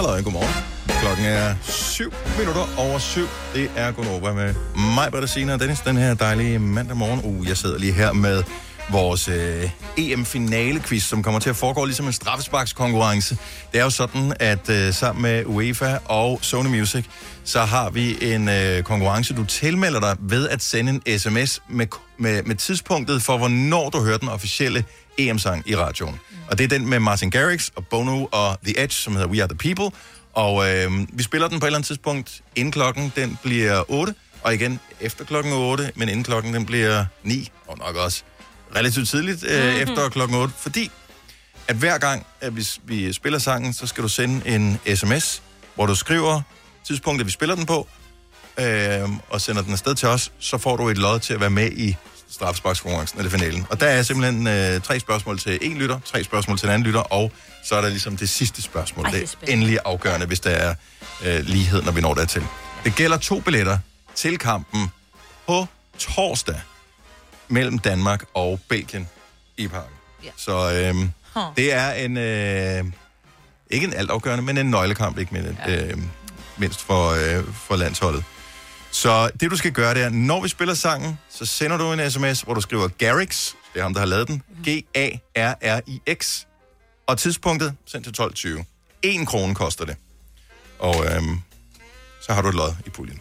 Hallo, 0.00 0.22
godmorgen. 0.22 0.64
Klokken 1.02 1.24
er 1.24 1.54
7 1.62 2.12
minutter 2.38 2.64
over 2.78 2.98
7. 2.98 3.20
Det 3.54 3.70
er 3.76 3.92
Gunova 3.92 4.32
med 4.32 4.54
mig, 4.94 5.12
Bertasina 5.12 5.52
og 5.52 5.60
Dennis, 5.60 5.80
den 5.80 5.96
her 5.96 6.14
dejlige 6.14 6.58
mandag 6.58 6.96
morgen. 6.96 7.20
Uh, 7.24 7.48
jeg 7.48 7.56
sidder 7.56 7.78
lige 7.78 7.92
her 7.92 8.12
med 8.12 8.42
vores 8.88 9.28
øh, 9.28 9.70
EM-finale-quiz, 9.96 11.02
som 11.02 11.22
kommer 11.22 11.40
til 11.40 11.50
at 11.50 11.56
foregå 11.56 11.84
ligesom 11.84 12.06
en 12.06 12.12
straffesparkskonkurrence. 12.12 13.38
Det 13.72 13.80
er 13.80 13.84
jo 13.84 13.90
sådan, 13.90 14.32
at 14.40 14.70
øh, 14.70 14.94
sammen 14.94 15.22
med 15.22 15.44
UEFA 15.46 15.98
og 16.04 16.38
Sony 16.42 16.66
Music, 16.66 17.04
så 17.44 17.60
har 17.60 17.90
vi 17.90 18.32
en 18.34 18.48
øh, 18.48 18.82
konkurrence. 18.82 19.34
Du 19.34 19.44
tilmelder 19.44 20.00
dig 20.00 20.16
ved 20.20 20.48
at 20.48 20.62
sende 20.62 21.00
en 21.06 21.18
sms 21.18 21.62
med, 21.68 21.86
med, 22.18 22.42
med 22.42 22.54
tidspunktet 22.54 23.22
for, 23.22 23.38
hvornår 23.38 23.90
du 23.90 24.04
hører 24.04 24.18
den 24.18 24.28
officielle 24.28 24.84
EM-sang 25.18 25.62
i 25.66 25.76
radioen. 25.76 26.20
Og 26.50 26.58
det 26.58 26.64
er 26.64 26.68
den 26.68 26.88
med 26.88 27.00
Martin 27.00 27.30
Garrix 27.30 27.68
og 27.76 27.86
Bono 27.86 28.24
og 28.32 28.58
The 28.64 28.82
Edge, 28.82 28.94
som 28.94 29.12
hedder 29.12 29.28
We 29.28 29.42
Are 29.42 29.48
The 29.48 29.74
People. 29.74 29.98
Og 30.32 30.70
øh, 30.70 30.90
vi 31.12 31.22
spiller 31.22 31.48
den 31.48 31.60
på 31.60 31.66
et 31.66 31.68
eller 31.68 31.78
andet 31.78 31.86
tidspunkt 31.86 32.42
inden 32.56 32.72
klokken, 32.72 33.12
den 33.16 33.38
bliver 33.42 33.84
8, 33.88 34.14
og 34.42 34.54
igen 34.54 34.80
efter 35.00 35.24
klokken 35.24 35.52
8, 35.52 35.92
men 35.94 36.08
inden 36.08 36.24
klokken, 36.24 36.54
den 36.54 36.66
bliver 36.66 37.04
9, 37.22 37.50
og 37.66 37.78
nok 37.78 37.96
også 37.96 38.22
relativt 38.76 39.08
tidligt 39.08 39.44
øh, 39.44 39.64
mm-hmm. 39.64 39.80
efter 39.80 40.08
klokken 40.08 40.36
8, 40.36 40.54
fordi 40.58 40.90
at 41.68 41.76
hver 41.76 41.98
gang, 41.98 42.26
at 42.40 42.52
hvis 42.52 42.80
vi 42.84 43.12
spiller 43.12 43.38
sangen, 43.38 43.72
så 43.72 43.86
skal 43.86 44.02
du 44.02 44.08
sende 44.08 44.48
en 44.48 44.80
sms, 44.96 45.42
hvor 45.74 45.86
du 45.86 45.94
skriver 45.94 46.42
tidspunktet, 46.86 47.26
vi 47.26 47.30
spiller 47.30 47.54
den 47.54 47.66
på, 47.66 47.88
øh, 48.58 49.08
og 49.30 49.40
sender 49.40 49.62
den 49.62 49.72
afsted 49.72 49.94
til 49.94 50.08
os, 50.08 50.32
så 50.38 50.58
får 50.58 50.76
du 50.76 50.88
et 50.88 50.98
lod 50.98 51.20
til 51.20 51.34
at 51.34 51.40
være 51.40 51.50
med 51.50 51.72
i 51.72 51.96
straffesparkskonkurrencen 52.30 53.18
eller 53.18 53.30
finalen. 53.30 53.66
Og 53.70 53.80
der 53.80 53.86
er 53.86 54.02
simpelthen 54.02 54.46
øh, 54.46 54.80
tre 54.80 55.00
spørgsmål 55.00 55.38
til 55.38 55.58
en 55.62 55.78
lytter, 55.78 56.00
tre 56.04 56.24
spørgsmål 56.24 56.58
til 56.58 56.66
en 56.66 56.72
anden 56.72 56.86
lytter, 56.86 57.00
og 57.00 57.32
så 57.64 57.74
er 57.74 57.80
der 57.80 57.88
ligesom 57.88 58.16
det 58.16 58.28
sidste 58.28 58.62
spørgsmål. 58.62 59.04
Ej, 59.04 59.10
det 59.10 59.16
er 59.16 59.20
det 59.20 59.26
er 59.26 59.30
spændende. 59.32 59.52
endelig 59.52 59.78
afgørende, 59.84 60.26
hvis 60.26 60.40
der 60.40 60.50
er 60.50 60.74
øh, 61.24 61.40
lighed, 61.46 61.82
når 61.82 61.92
vi 61.92 62.00
når 62.00 62.14
dertil. 62.14 62.42
Det 62.84 62.94
gælder 62.94 63.16
to 63.16 63.40
billetter 63.40 63.78
til 64.14 64.38
kampen 64.38 64.88
på 65.46 65.66
torsdag 65.98 66.60
mellem 67.50 67.78
Danmark 67.78 68.24
og 68.34 68.60
Belgien 68.68 69.08
i 69.56 69.68
parken. 69.68 69.94
Ja. 70.24 70.30
Så 70.36 70.52
øh, 70.72 70.94
det 71.56 71.72
er 71.72 71.92
en, 71.92 72.16
øh, 72.16 72.84
ikke 73.70 73.86
en 73.86 73.94
altafgørende, 73.94 74.44
men 74.44 74.58
en 74.58 74.70
nøglekamp, 74.70 75.18
ikke 75.18 75.34
mindst, 75.34 75.60
øh, 75.68 75.98
mindst 76.56 76.80
for, 76.80 77.10
øh, 77.10 77.54
for 77.54 77.76
landsholdet. 77.76 78.24
Så 78.90 79.30
det 79.40 79.50
du 79.50 79.56
skal 79.56 79.72
gøre, 79.72 79.94
det 79.94 80.02
er, 80.02 80.08
når 80.08 80.42
vi 80.42 80.48
spiller 80.48 80.74
sangen, 80.74 81.18
så 81.28 81.46
sender 81.46 81.76
du 81.76 81.92
en 81.92 82.10
sms, 82.10 82.40
hvor 82.40 82.54
du 82.54 82.60
skriver 82.60 82.88
Garrix, 82.88 83.52
det 83.72 83.78
er 83.78 83.82
ham, 83.82 83.94
der 83.94 84.00
har 84.00 84.06
lavet 84.06 84.28
den, 84.28 84.42
G-A-R-R-I-X, 84.68 86.44
og 87.06 87.18
tidspunktet 87.18 87.74
sendt 87.86 88.16
til 88.16 88.22
12.20. 88.58 88.64
1 89.02 89.26
krone 89.28 89.54
koster 89.54 89.84
det. 89.84 89.96
Og 90.78 91.06
øhm, 91.06 91.40
så 92.22 92.32
har 92.32 92.42
du 92.42 92.48
et 92.48 92.54
lod 92.54 92.72
i 92.86 92.90
puljen. 92.90 93.20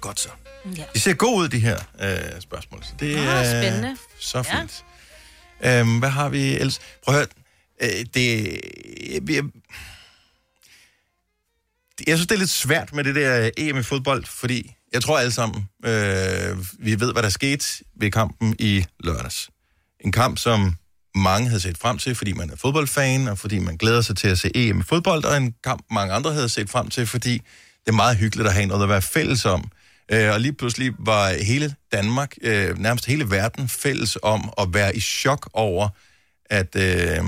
Godt 0.00 0.20
så. 0.20 0.28
Ja. 0.76 0.84
De 0.94 1.00
ser 1.00 1.14
gode 1.14 1.36
ud, 1.42 1.48
de 1.48 1.58
her 1.58 1.78
øh, 2.00 2.40
spørgsmål. 2.40 2.82
Så 2.84 2.92
det 3.00 3.16
Ah, 3.16 3.22
er 3.24 3.60
spændende. 3.62 3.96
så 4.20 4.42
fint. 4.42 4.84
Ja. 5.62 5.80
Øhm, 5.80 5.98
hvad 5.98 6.08
har 6.10 6.28
vi 6.28 6.54
ellers? 6.56 6.80
Prøv 7.04 7.14
at 7.14 7.18
høre. 7.20 7.26
Øh, 7.98 8.06
det, 8.14 8.46
jeg, 9.28 9.44
jeg, 12.06 12.16
synes, 12.18 12.26
det 12.26 12.34
er 12.34 12.38
lidt 12.38 12.50
svært 12.50 12.92
med 12.92 13.04
det 13.04 13.14
der 13.14 13.50
EM 13.56 13.78
i 13.78 13.82
fodbold, 13.82 14.24
fordi 14.26 14.74
jeg 14.92 15.02
tror 15.02 15.18
alle 15.18 15.32
sammen, 15.32 15.68
øh, 15.84 16.58
vi 16.78 17.00
ved, 17.00 17.12
hvad 17.12 17.22
der 17.22 17.28
skete 17.28 17.84
ved 18.00 18.10
kampen 18.10 18.56
i 18.58 18.84
lørdags. 19.00 19.50
En 20.00 20.12
kamp, 20.12 20.38
som 20.38 20.76
mange 21.14 21.48
havde 21.48 21.60
set 21.60 21.78
frem 21.78 21.98
til, 21.98 22.14
fordi 22.14 22.32
man 22.32 22.50
er 22.50 22.56
fodboldfan, 22.56 23.28
og 23.28 23.38
fordi 23.38 23.58
man 23.58 23.76
glæder 23.76 24.00
sig 24.00 24.16
til 24.16 24.28
at 24.28 24.38
se 24.38 24.50
EM 24.54 24.80
i 24.80 24.82
fodbold, 24.82 25.24
og 25.24 25.36
en 25.36 25.54
kamp, 25.64 25.84
mange 25.90 26.14
andre 26.14 26.32
havde 26.32 26.48
set 26.48 26.70
frem 26.70 26.88
til, 26.90 27.06
fordi 27.06 27.32
det 27.84 27.88
er 27.88 27.92
meget 27.92 28.16
hyggeligt 28.16 28.48
at 28.48 28.54
have 28.54 28.66
noget 28.66 28.82
at 28.82 28.88
være 28.88 29.02
fælles 29.02 29.44
om. 29.44 29.70
Øh, 30.08 30.32
og 30.32 30.40
lige 30.40 30.52
pludselig 30.52 30.92
var 30.98 31.44
hele 31.44 31.74
Danmark, 31.92 32.34
øh, 32.42 32.78
nærmest 32.78 33.06
hele 33.06 33.30
verden, 33.30 33.68
fælles 33.68 34.18
om 34.22 34.52
at 34.58 34.74
være 34.74 34.96
i 34.96 35.00
chok 35.00 35.50
over, 35.52 35.88
at 36.50 36.76
øh, 36.76 37.24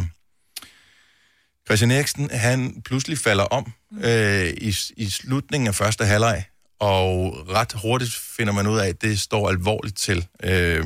Christian 1.67 1.91
Eriksen, 1.91 2.31
han 2.31 2.83
pludselig 2.85 3.19
falder 3.19 3.45
om 3.45 3.73
øh, 4.05 4.47
i, 4.47 4.75
i 4.97 5.11
slutningen 5.11 5.69
af 5.69 5.75
første 5.75 6.05
halvleg, 6.05 6.45
og 6.81 7.37
ret 7.49 7.73
hurtigt 7.73 8.15
finder 8.37 8.53
man 8.53 8.67
ud 8.67 8.79
af, 8.79 8.89
at 8.89 9.03
det 9.03 9.21
står 9.21 9.49
alvorligt 9.49 9.97
til. 9.97 10.27
Øh, 10.43 10.85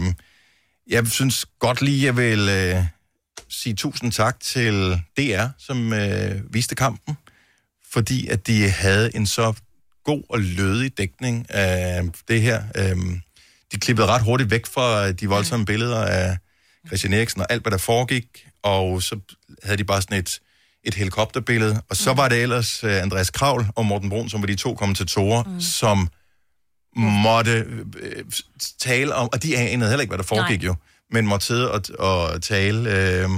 jeg 0.86 1.06
synes 1.06 1.46
godt 1.58 1.82
lige, 1.82 2.06
jeg 2.06 2.16
vil 2.16 2.48
øh, 2.48 2.84
sige 3.48 3.74
tusind 3.74 4.12
tak 4.12 4.40
til 4.40 5.02
DR, 5.16 5.46
som 5.58 5.92
øh, 5.92 6.54
viste 6.54 6.74
kampen, 6.74 7.16
fordi 7.92 8.28
at 8.28 8.46
de 8.46 8.70
havde 8.70 9.16
en 9.16 9.26
så 9.26 9.54
god 10.04 10.22
og 10.28 10.40
lødig 10.40 10.98
dækning 10.98 11.46
af 11.50 12.02
det 12.28 12.42
her. 12.42 12.62
Øh, 12.76 12.96
de 13.72 13.80
klippede 13.80 14.06
ret 14.06 14.22
hurtigt 14.22 14.50
væk 14.50 14.66
fra 14.66 15.12
de 15.12 15.28
voldsomme 15.28 15.66
billeder 15.66 16.04
af 16.04 16.36
Christian 16.86 17.12
Eriksen 17.12 17.40
og 17.40 17.46
alt, 17.50 17.62
hvad 17.62 17.72
der 17.72 17.78
foregik, 17.78 18.46
og 18.62 19.02
så 19.02 19.18
havde 19.62 19.76
de 19.76 19.84
bare 19.84 20.02
sådan 20.02 20.18
et, 20.18 20.40
et 20.84 20.94
helikopterbillede, 20.94 21.82
og 21.90 21.96
så 21.96 22.12
var 22.12 22.28
det 22.28 22.42
ellers 22.42 22.84
uh, 22.84 22.90
Andreas 22.90 23.30
Kravl 23.30 23.66
og 23.76 23.86
Morten 23.86 24.10
Brun, 24.10 24.28
som 24.28 24.40
var 24.40 24.46
de 24.46 24.54
to 24.54 24.74
kommentatorer, 24.74 25.42
mm. 25.42 25.60
som 25.60 26.08
måtte 26.96 27.66
øh, 28.00 28.24
tale 28.78 29.14
om, 29.14 29.28
og 29.32 29.42
de 29.42 29.58
anede 29.58 29.90
heller 29.90 30.00
ikke, 30.00 30.10
hvad 30.10 30.18
der 30.18 30.24
foregik 30.24 30.60
Nej. 30.60 30.66
jo, 30.66 30.74
men 31.10 31.26
måtte 31.26 31.46
sidde 31.46 31.72
og, 31.72 31.82
og 31.98 32.42
tale 32.42 32.90
øh, 32.90 33.28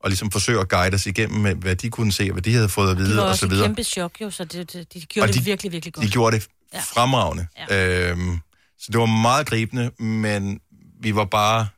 og 0.00 0.10
ligesom 0.10 0.30
forsøge 0.30 0.60
at 0.60 0.68
guide 0.68 0.94
os 0.94 1.06
igennem, 1.06 1.40
med, 1.40 1.54
hvad 1.54 1.76
de 1.76 1.90
kunne 1.90 2.12
se, 2.12 2.22
og 2.24 2.32
hvad 2.32 2.42
de 2.42 2.52
havde 2.54 2.68
fået 2.68 2.90
at 2.90 2.96
Det 2.96 3.06
vide, 3.06 3.16
var 3.16 3.22
og 3.22 3.36
så 3.36 3.44
et 3.46 3.50
videre. 3.50 3.66
kæmpe 3.68 3.84
chok, 3.84 4.20
jo, 4.20 4.30
så 4.30 4.44
det, 4.44 4.72
det, 4.72 4.94
de 4.94 5.00
gjorde 5.00 5.24
Og 5.24 5.28
det 5.28 5.36
de- 5.40 5.44
virkelig, 5.44 5.72
virkelig 5.72 5.94
godt. 5.94 6.06
De 6.06 6.10
gjorde 6.12 6.36
det 6.36 6.48
fremragende. 6.94 7.46
Ja. 7.70 8.10
Øhm, 8.10 8.38
så 8.78 8.86
det 8.92 9.00
var 9.00 9.06
meget 9.06 9.46
gribende, 9.46 9.90
men 9.98 10.60
vi 11.00 11.14
var 11.14 11.24
bare 11.24 11.68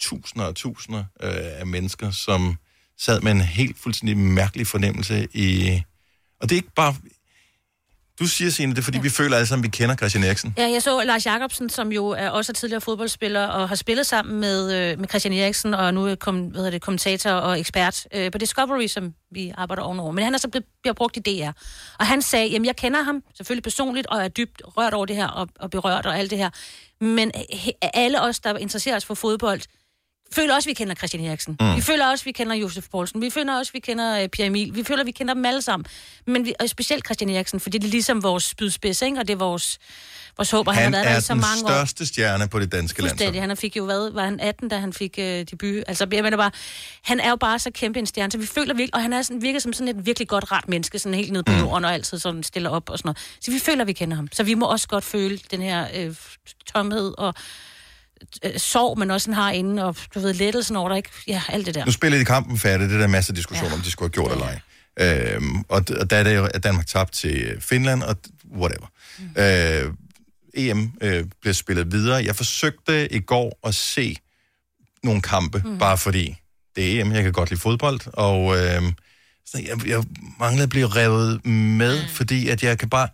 tusinder 0.00 0.46
og 0.46 0.54
tusinder 0.56 1.04
øh, 1.22 1.30
af 1.34 1.66
mennesker, 1.66 2.10
som 2.10 2.56
sad 2.98 3.20
med 3.20 3.32
en 3.32 3.40
helt 3.40 3.76
fuldstændig 3.78 4.16
mærkelig 4.18 4.66
fornemmelse 4.66 5.28
i... 5.32 5.80
Og 6.40 6.48
det 6.48 6.52
er 6.52 6.56
ikke 6.56 6.74
bare... 6.76 6.94
Du 8.20 8.26
siger, 8.26 8.50
Signe, 8.50 8.72
det 8.72 8.78
er 8.78 8.82
fordi, 8.82 8.98
ja. 8.98 9.02
vi 9.02 9.08
føler 9.08 9.36
alle 9.36 9.46
sammen, 9.46 9.62
vi 9.62 9.68
kender 9.68 9.96
Christian 9.96 10.24
Eriksen. 10.24 10.54
Ja, 10.58 10.70
jeg 10.70 10.82
så 10.82 11.02
Lars 11.02 11.26
Jakobsen, 11.26 11.70
som 11.70 11.92
jo 11.92 12.08
er 12.08 12.28
også 12.28 12.52
er 12.52 12.54
tidligere 12.54 12.80
fodboldspiller, 12.80 13.46
og 13.46 13.68
har 13.68 13.76
spillet 13.76 14.06
sammen 14.06 14.40
med, 14.40 14.74
øh, 14.74 14.98
med 14.98 15.08
Christian 15.08 15.34
Eriksen, 15.34 15.74
og 15.74 15.94
nu 15.94 16.06
er 16.06 16.14
kom, 16.14 16.40
hvad 16.40 16.56
hedder 16.56 16.70
det, 16.70 16.82
kommentator 16.82 17.30
og 17.30 17.60
ekspert 17.60 18.06
øh, 18.14 18.30
på 18.30 18.38
Discovery, 18.38 18.86
som 18.86 19.14
vi 19.30 19.52
arbejder 19.56 19.82
ovenover. 19.82 20.12
Men 20.12 20.24
han 20.24 20.34
er 20.34 20.38
så 20.38 20.48
blevet, 20.48 20.64
bliver 20.82 20.94
brugt 20.94 21.16
i 21.16 21.20
DR. 21.20 21.50
Og 21.98 22.06
han 22.06 22.22
sagde, 22.22 22.46
jamen 22.46 22.66
jeg 22.66 22.76
kender 22.76 23.02
ham 23.02 23.22
selvfølgelig 23.34 23.62
personligt, 23.62 24.06
og 24.06 24.24
er 24.24 24.28
dybt 24.28 24.62
rørt 24.64 24.94
over 24.94 25.06
det 25.06 25.16
her, 25.16 25.28
og, 25.28 25.48
og 25.60 25.70
berørt 25.70 26.06
og 26.06 26.18
alt 26.18 26.30
det 26.30 26.38
her. 26.38 26.50
Men 27.04 27.32
he, 27.52 27.72
alle 27.94 28.22
os, 28.22 28.40
der 28.40 28.56
interesserer 28.56 28.96
os 28.96 29.04
for 29.04 29.14
fodbold, 29.14 29.60
føler 30.32 30.54
også, 30.54 30.66
at 30.66 30.70
vi 30.70 30.74
kender 30.74 30.94
Christian 30.94 31.24
Eriksen. 31.24 31.56
Mm. 31.60 31.66
Mm. 31.66 31.76
Vi 31.76 31.80
føler 31.80 32.06
også, 32.06 32.22
at 32.22 32.26
vi 32.26 32.32
kender 32.32 32.54
Josef 32.56 32.84
Poulsen. 32.90 33.22
Vi 33.22 33.30
føler 33.30 33.58
også, 33.58 33.70
at 33.70 33.74
vi 33.74 33.78
kender 33.80 34.22
uh, 34.22 34.28
Pierre 34.28 34.46
Emil. 34.46 34.74
Vi 34.74 34.84
føler, 34.84 35.00
at 35.00 35.06
vi 35.06 35.10
kender 35.10 35.34
dem 35.34 35.44
alle 35.44 35.62
sammen. 35.62 35.86
Men 36.26 36.44
vi, 36.44 36.54
og 36.60 36.68
specielt 36.68 37.04
Christian 37.06 37.30
Eriksen, 37.30 37.60
fordi 37.60 37.78
det 37.78 37.86
er 37.86 37.90
ligesom 37.90 38.22
vores 38.22 38.44
spydspids, 38.44 39.02
ikke? 39.02 39.18
Og 39.18 39.28
det 39.28 39.34
er 39.34 39.38
vores, 39.38 39.78
vores 40.36 40.50
håb, 40.50 40.68
og 40.68 40.74
han, 40.74 40.82
Han 40.82 40.94
har 40.94 41.00
været 41.00 41.06
der 41.08 41.14
er 41.14 41.18
i 41.18 41.22
så 41.22 41.32
den 41.32 41.40
mange 41.40 41.64
år. 41.64 41.68
største 41.68 42.06
stjerne 42.06 42.48
på 42.48 42.60
det 42.60 42.72
danske 42.72 43.02
land. 43.02 43.36
Han 43.36 43.56
fik 43.56 43.76
jo, 43.76 43.84
hvad, 43.84 44.10
var 44.10 44.24
han 44.24 44.40
18, 44.40 44.68
da 44.68 44.78
han 44.78 44.92
fik 44.92 45.14
øh, 45.18 45.44
debut? 45.50 45.84
Altså, 45.86 46.06
jeg 46.12 46.22
mener 46.22 46.36
bare, 46.36 46.50
han 47.02 47.20
er 47.20 47.30
jo 47.30 47.36
bare 47.36 47.58
så 47.58 47.70
kæmpe 47.70 47.98
en 47.98 48.06
stjerne, 48.06 48.32
så 48.32 48.38
vi 48.38 48.46
føler 48.46 48.74
virkelig, 48.74 48.94
og 48.94 49.02
han 49.02 49.12
er 49.12 49.22
sådan, 49.22 49.42
virker 49.42 49.58
som 49.58 49.72
sådan 49.72 49.96
et 49.96 50.06
virkelig 50.06 50.28
godt 50.28 50.52
rart 50.52 50.68
menneske, 50.68 50.98
sådan 50.98 51.14
helt 51.18 51.32
nede 51.32 51.44
på 51.44 51.52
jorden 51.52 51.84
og 51.84 51.92
altid 51.94 52.18
sådan 52.18 52.42
stiller 52.42 52.70
op 52.70 52.90
og 52.90 52.98
sådan 52.98 53.08
noget. 53.08 53.18
Så 53.40 53.50
vi 53.50 53.58
føler, 53.58 53.80
at 53.80 53.86
vi 53.86 53.92
kender 53.92 54.16
ham. 54.16 54.28
Så 54.32 54.42
vi 54.42 54.54
må 54.54 54.66
også 54.66 54.88
godt 54.88 55.04
føle 55.04 55.38
den 55.50 55.62
her 55.62 55.86
øh, 55.94 56.14
tomhed 56.74 57.14
og 57.18 57.34
øh, 58.44 58.58
sorg, 58.58 58.98
man 58.98 59.10
også 59.10 59.24
sådan 59.24 59.34
har 59.34 59.50
inde, 59.50 59.84
og 59.84 59.96
du 60.14 60.20
ved, 60.20 60.34
lettelsen 60.34 60.76
over 60.76 60.88
der 60.88 60.96
ikke, 60.96 61.08
ja, 61.28 61.42
alt 61.48 61.66
det 61.66 61.74
der. 61.74 61.84
Nu 61.84 61.92
spillede 61.92 62.20
de 62.20 62.24
kampen 62.24 62.58
færdigt, 62.58 62.90
det 62.90 62.96
er 62.96 63.00
der 63.00 63.06
masser 63.06 63.32
af 63.32 63.36
diskussion 63.36 63.68
ja. 63.68 63.74
om, 63.74 63.80
de 63.80 63.90
skulle 63.90 64.06
have 64.06 64.26
gjort 64.26 64.32
eller 64.32 64.46
ej. 64.46 64.60
Øhm, 65.00 65.58
og, 65.68 65.84
og 66.00 66.10
der 66.10 66.16
er 66.16 66.22
det 66.22 66.36
jo, 66.36 66.44
at 66.44 66.64
Danmark 66.64 66.86
tabt 66.86 67.12
til 67.12 67.56
Finland, 67.60 68.02
og 68.02 68.16
whatever. 68.56 68.86
Mm. 69.18 69.42
Øh, 69.42 69.94
EM 70.54 70.92
øh, 71.00 71.24
bliver 71.40 71.54
spillet 71.54 71.92
videre. 71.92 72.24
Jeg 72.24 72.36
forsøgte 72.36 73.12
i 73.12 73.20
går 73.20 73.58
at 73.64 73.74
se 73.74 74.16
nogle 75.02 75.22
kampe, 75.22 75.62
mm. 75.64 75.78
bare 75.78 75.98
fordi 75.98 76.36
det 76.76 76.96
er 76.96 77.00
EM, 77.00 77.12
jeg 77.12 77.22
kan 77.22 77.32
godt 77.32 77.50
lide 77.50 77.60
fodbold, 77.60 78.00
og 78.12 78.56
øh, 78.56 78.82
så 79.46 79.58
jeg, 79.68 79.86
jeg 79.88 80.04
manglede 80.38 80.62
at 80.62 80.68
blive 80.68 80.86
revet 80.86 81.46
med, 81.46 82.02
mm. 82.02 82.08
fordi 82.08 82.48
at 82.48 82.62
jeg 82.62 82.78
kan 82.78 82.88
bare... 82.88 83.08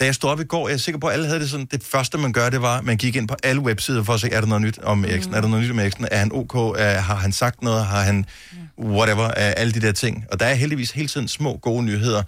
Da 0.00 0.04
jeg 0.04 0.14
stod 0.14 0.30
op 0.30 0.40
i 0.40 0.44
går, 0.44 0.68
jeg 0.68 0.74
er 0.74 0.78
sikker 0.78 0.98
på, 0.98 1.06
at 1.06 1.12
alle 1.12 1.26
havde 1.26 1.40
det 1.40 1.50
sådan, 1.50 1.66
det 1.66 1.84
første, 1.84 2.18
man 2.18 2.32
gør, 2.32 2.50
det 2.50 2.62
var, 2.62 2.78
at 2.78 2.84
man 2.84 2.96
gik 2.96 3.16
ind 3.16 3.28
på 3.28 3.34
alle 3.42 3.60
websider 3.60 4.04
for 4.04 4.14
at 4.14 4.20
se, 4.20 4.30
er 4.30 4.40
der 4.40 4.48
noget 4.48 4.62
nyt 4.62 4.78
om 4.78 5.04
Eriksen? 5.04 5.30
Mm. 5.30 5.36
Er 5.36 5.40
der 5.40 5.48
noget 5.48 5.64
nyt 5.64 5.70
om 5.70 5.78
Eriksen? 5.78 6.08
Er 6.10 6.18
han 6.18 6.32
ok? 6.32 6.54
Er, 6.54 7.00
har 7.00 7.14
han 7.14 7.32
sagt 7.32 7.62
noget? 7.62 7.86
Har 7.86 8.02
han 8.02 8.26
whatever? 8.78 9.24
Er 9.24 9.54
alle 9.54 9.72
de 9.72 9.80
der 9.80 9.92
ting. 9.92 10.24
Og 10.32 10.40
der 10.40 10.46
er 10.46 10.54
heldigvis 10.54 10.90
hele 10.90 11.08
tiden 11.08 11.28
små, 11.28 11.56
gode 11.56 11.84
nyheder. 11.84 12.22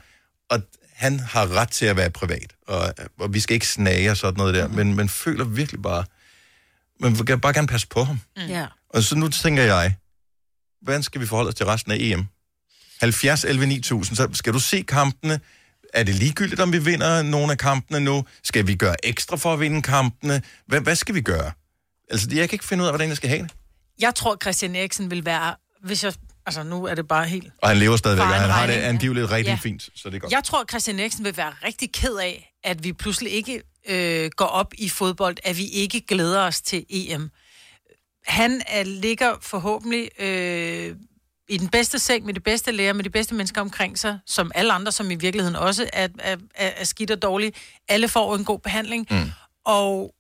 Og 0.50 0.62
han 0.92 1.20
har 1.20 1.56
ret 1.56 1.70
til 1.70 1.86
at 1.86 1.96
være 1.96 2.10
privat. 2.10 2.52
Og, 2.68 2.94
og 3.20 3.34
vi 3.34 3.40
skal 3.40 3.54
ikke 3.54 3.66
snage 3.66 4.10
og 4.10 4.16
sådan 4.16 4.38
noget 4.38 4.54
der. 4.54 4.68
Mm. 4.68 4.74
Men 4.74 4.96
man 4.96 5.08
føler 5.08 5.44
virkelig 5.44 5.82
bare, 5.82 6.04
man 7.00 7.18
vil 7.18 7.38
bare 7.38 7.52
gerne 7.52 7.66
passe 7.66 7.86
på 7.86 8.04
ham. 8.04 8.20
Mm. 8.36 8.42
Ja. 8.42 8.66
Og 8.90 9.02
så 9.02 9.16
nu 9.16 9.28
tænker 9.28 9.62
jeg, 9.62 9.94
hvordan 10.82 11.02
skal 11.02 11.20
vi 11.20 11.26
forholde 11.26 11.48
os 11.48 11.54
til 11.54 11.66
resten 11.66 11.92
af 11.92 11.96
EM? 12.00 12.26
70, 13.00 13.44
11, 13.44 13.66
9000, 13.66 14.16
så 14.16 14.28
skal 14.32 14.52
du 14.52 14.58
se 14.58 14.82
kampene. 14.82 15.40
Er 15.94 16.02
det 16.02 16.14
ligegyldigt, 16.14 16.60
om 16.60 16.72
vi 16.72 16.78
vinder 16.78 17.22
nogle 17.22 17.52
af 17.52 17.58
kampene 17.58 18.00
nu? 18.00 18.24
Skal 18.44 18.66
vi 18.66 18.74
gøre 18.74 19.06
ekstra 19.06 19.36
for 19.36 19.52
at 19.52 19.60
vinde 19.60 19.82
kampene? 19.82 20.42
Hvad, 20.66 20.80
hvad 20.80 20.96
skal 20.96 21.14
vi 21.14 21.20
gøre? 21.20 21.52
Altså, 22.10 22.28
jeg 22.32 22.48
kan 22.48 22.54
ikke 22.54 22.64
finde 22.64 22.82
ud 22.82 22.86
af, 22.88 22.92
hvordan 22.92 23.08
jeg 23.08 23.16
skal 23.16 23.28
have 23.28 23.42
det. 23.42 23.50
Jeg 24.00 24.14
tror, 24.14 24.36
Christian 24.42 24.76
Eriksen 24.76 25.10
vil 25.10 25.24
være, 25.24 25.54
hvis 25.84 26.04
jeg, 26.04 26.12
altså 26.46 26.62
nu 26.62 26.84
er 26.84 26.94
det 26.94 27.08
bare 27.08 27.26
helt... 27.26 27.52
Og 27.62 27.68
han 27.68 27.78
lever 27.78 27.96
stadigvæk, 27.96 28.26
og 28.26 28.34
han 28.34 28.50
har 28.50 28.66
det 28.66 28.72
angiveligt 28.72 29.30
rigtig 29.30 29.50
Ja. 29.50 29.58
fint, 29.62 29.82
så 29.94 30.10
det 30.10 30.16
er 30.16 30.18
godt. 30.18 30.32
Jeg 30.32 30.44
tror, 30.44 30.64
Christian 30.70 31.00
Eriksen 31.00 31.24
vil 31.24 31.36
være 31.36 31.52
rigtig 31.64 31.92
ked 31.92 32.16
af, 32.16 32.52
at 32.64 32.84
vi 32.84 32.92
pludselig 32.92 33.32
ikke 33.32 33.62
øh, 33.88 34.30
går 34.36 34.44
op 34.46 34.74
i 34.78 34.88
fodbold, 34.88 35.36
at 35.44 35.56
vi 35.58 35.66
ikke 35.68 36.00
glæder 36.00 36.40
os 36.40 36.60
til 36.60 36.84
EM. 36.90 37.30
Han 38.26 38.62
er, 38.66 38.82
ligger 38.82 39.34
forhåbentlig 39.42 40.20
øh, 40.20 40.96
i 41.50 41.56
den 41.56 41.68
bedste 41.68 41.98
seng 41.98 42.24
med 42.24 42.34
de 42.34 42.40
bedste 42.40 42.72
læger, 42.72 42.92
med 42.92 43.04
de 43.04 43.10
bedste 43.10 43.34
mennesker 43.34 43.60
omkring 43.60 43.98
sig, 43.98 44.18
som 44.26 44.52
alle 44.54 44.72
andre, 44.72 44.92
som 44.92 45.10
i 45.10 45.14
virkeligheden 45.14 45.56
også 45.56 45.90
er, 45.92 46.08
er, 46.18 46.36
er, 46.54 46.70
er 46.76 46.84
skidt 46.84 47.10
og 47.10 47.22
dårlige. 47.22 47.52
Alle 47.88 48.08
får 48.08 48.36
en 48.36 48.44
god 48.44 48.58
behandling. 48.58 49.06
Mm. 49.10 49.30
Og 49.64 50.14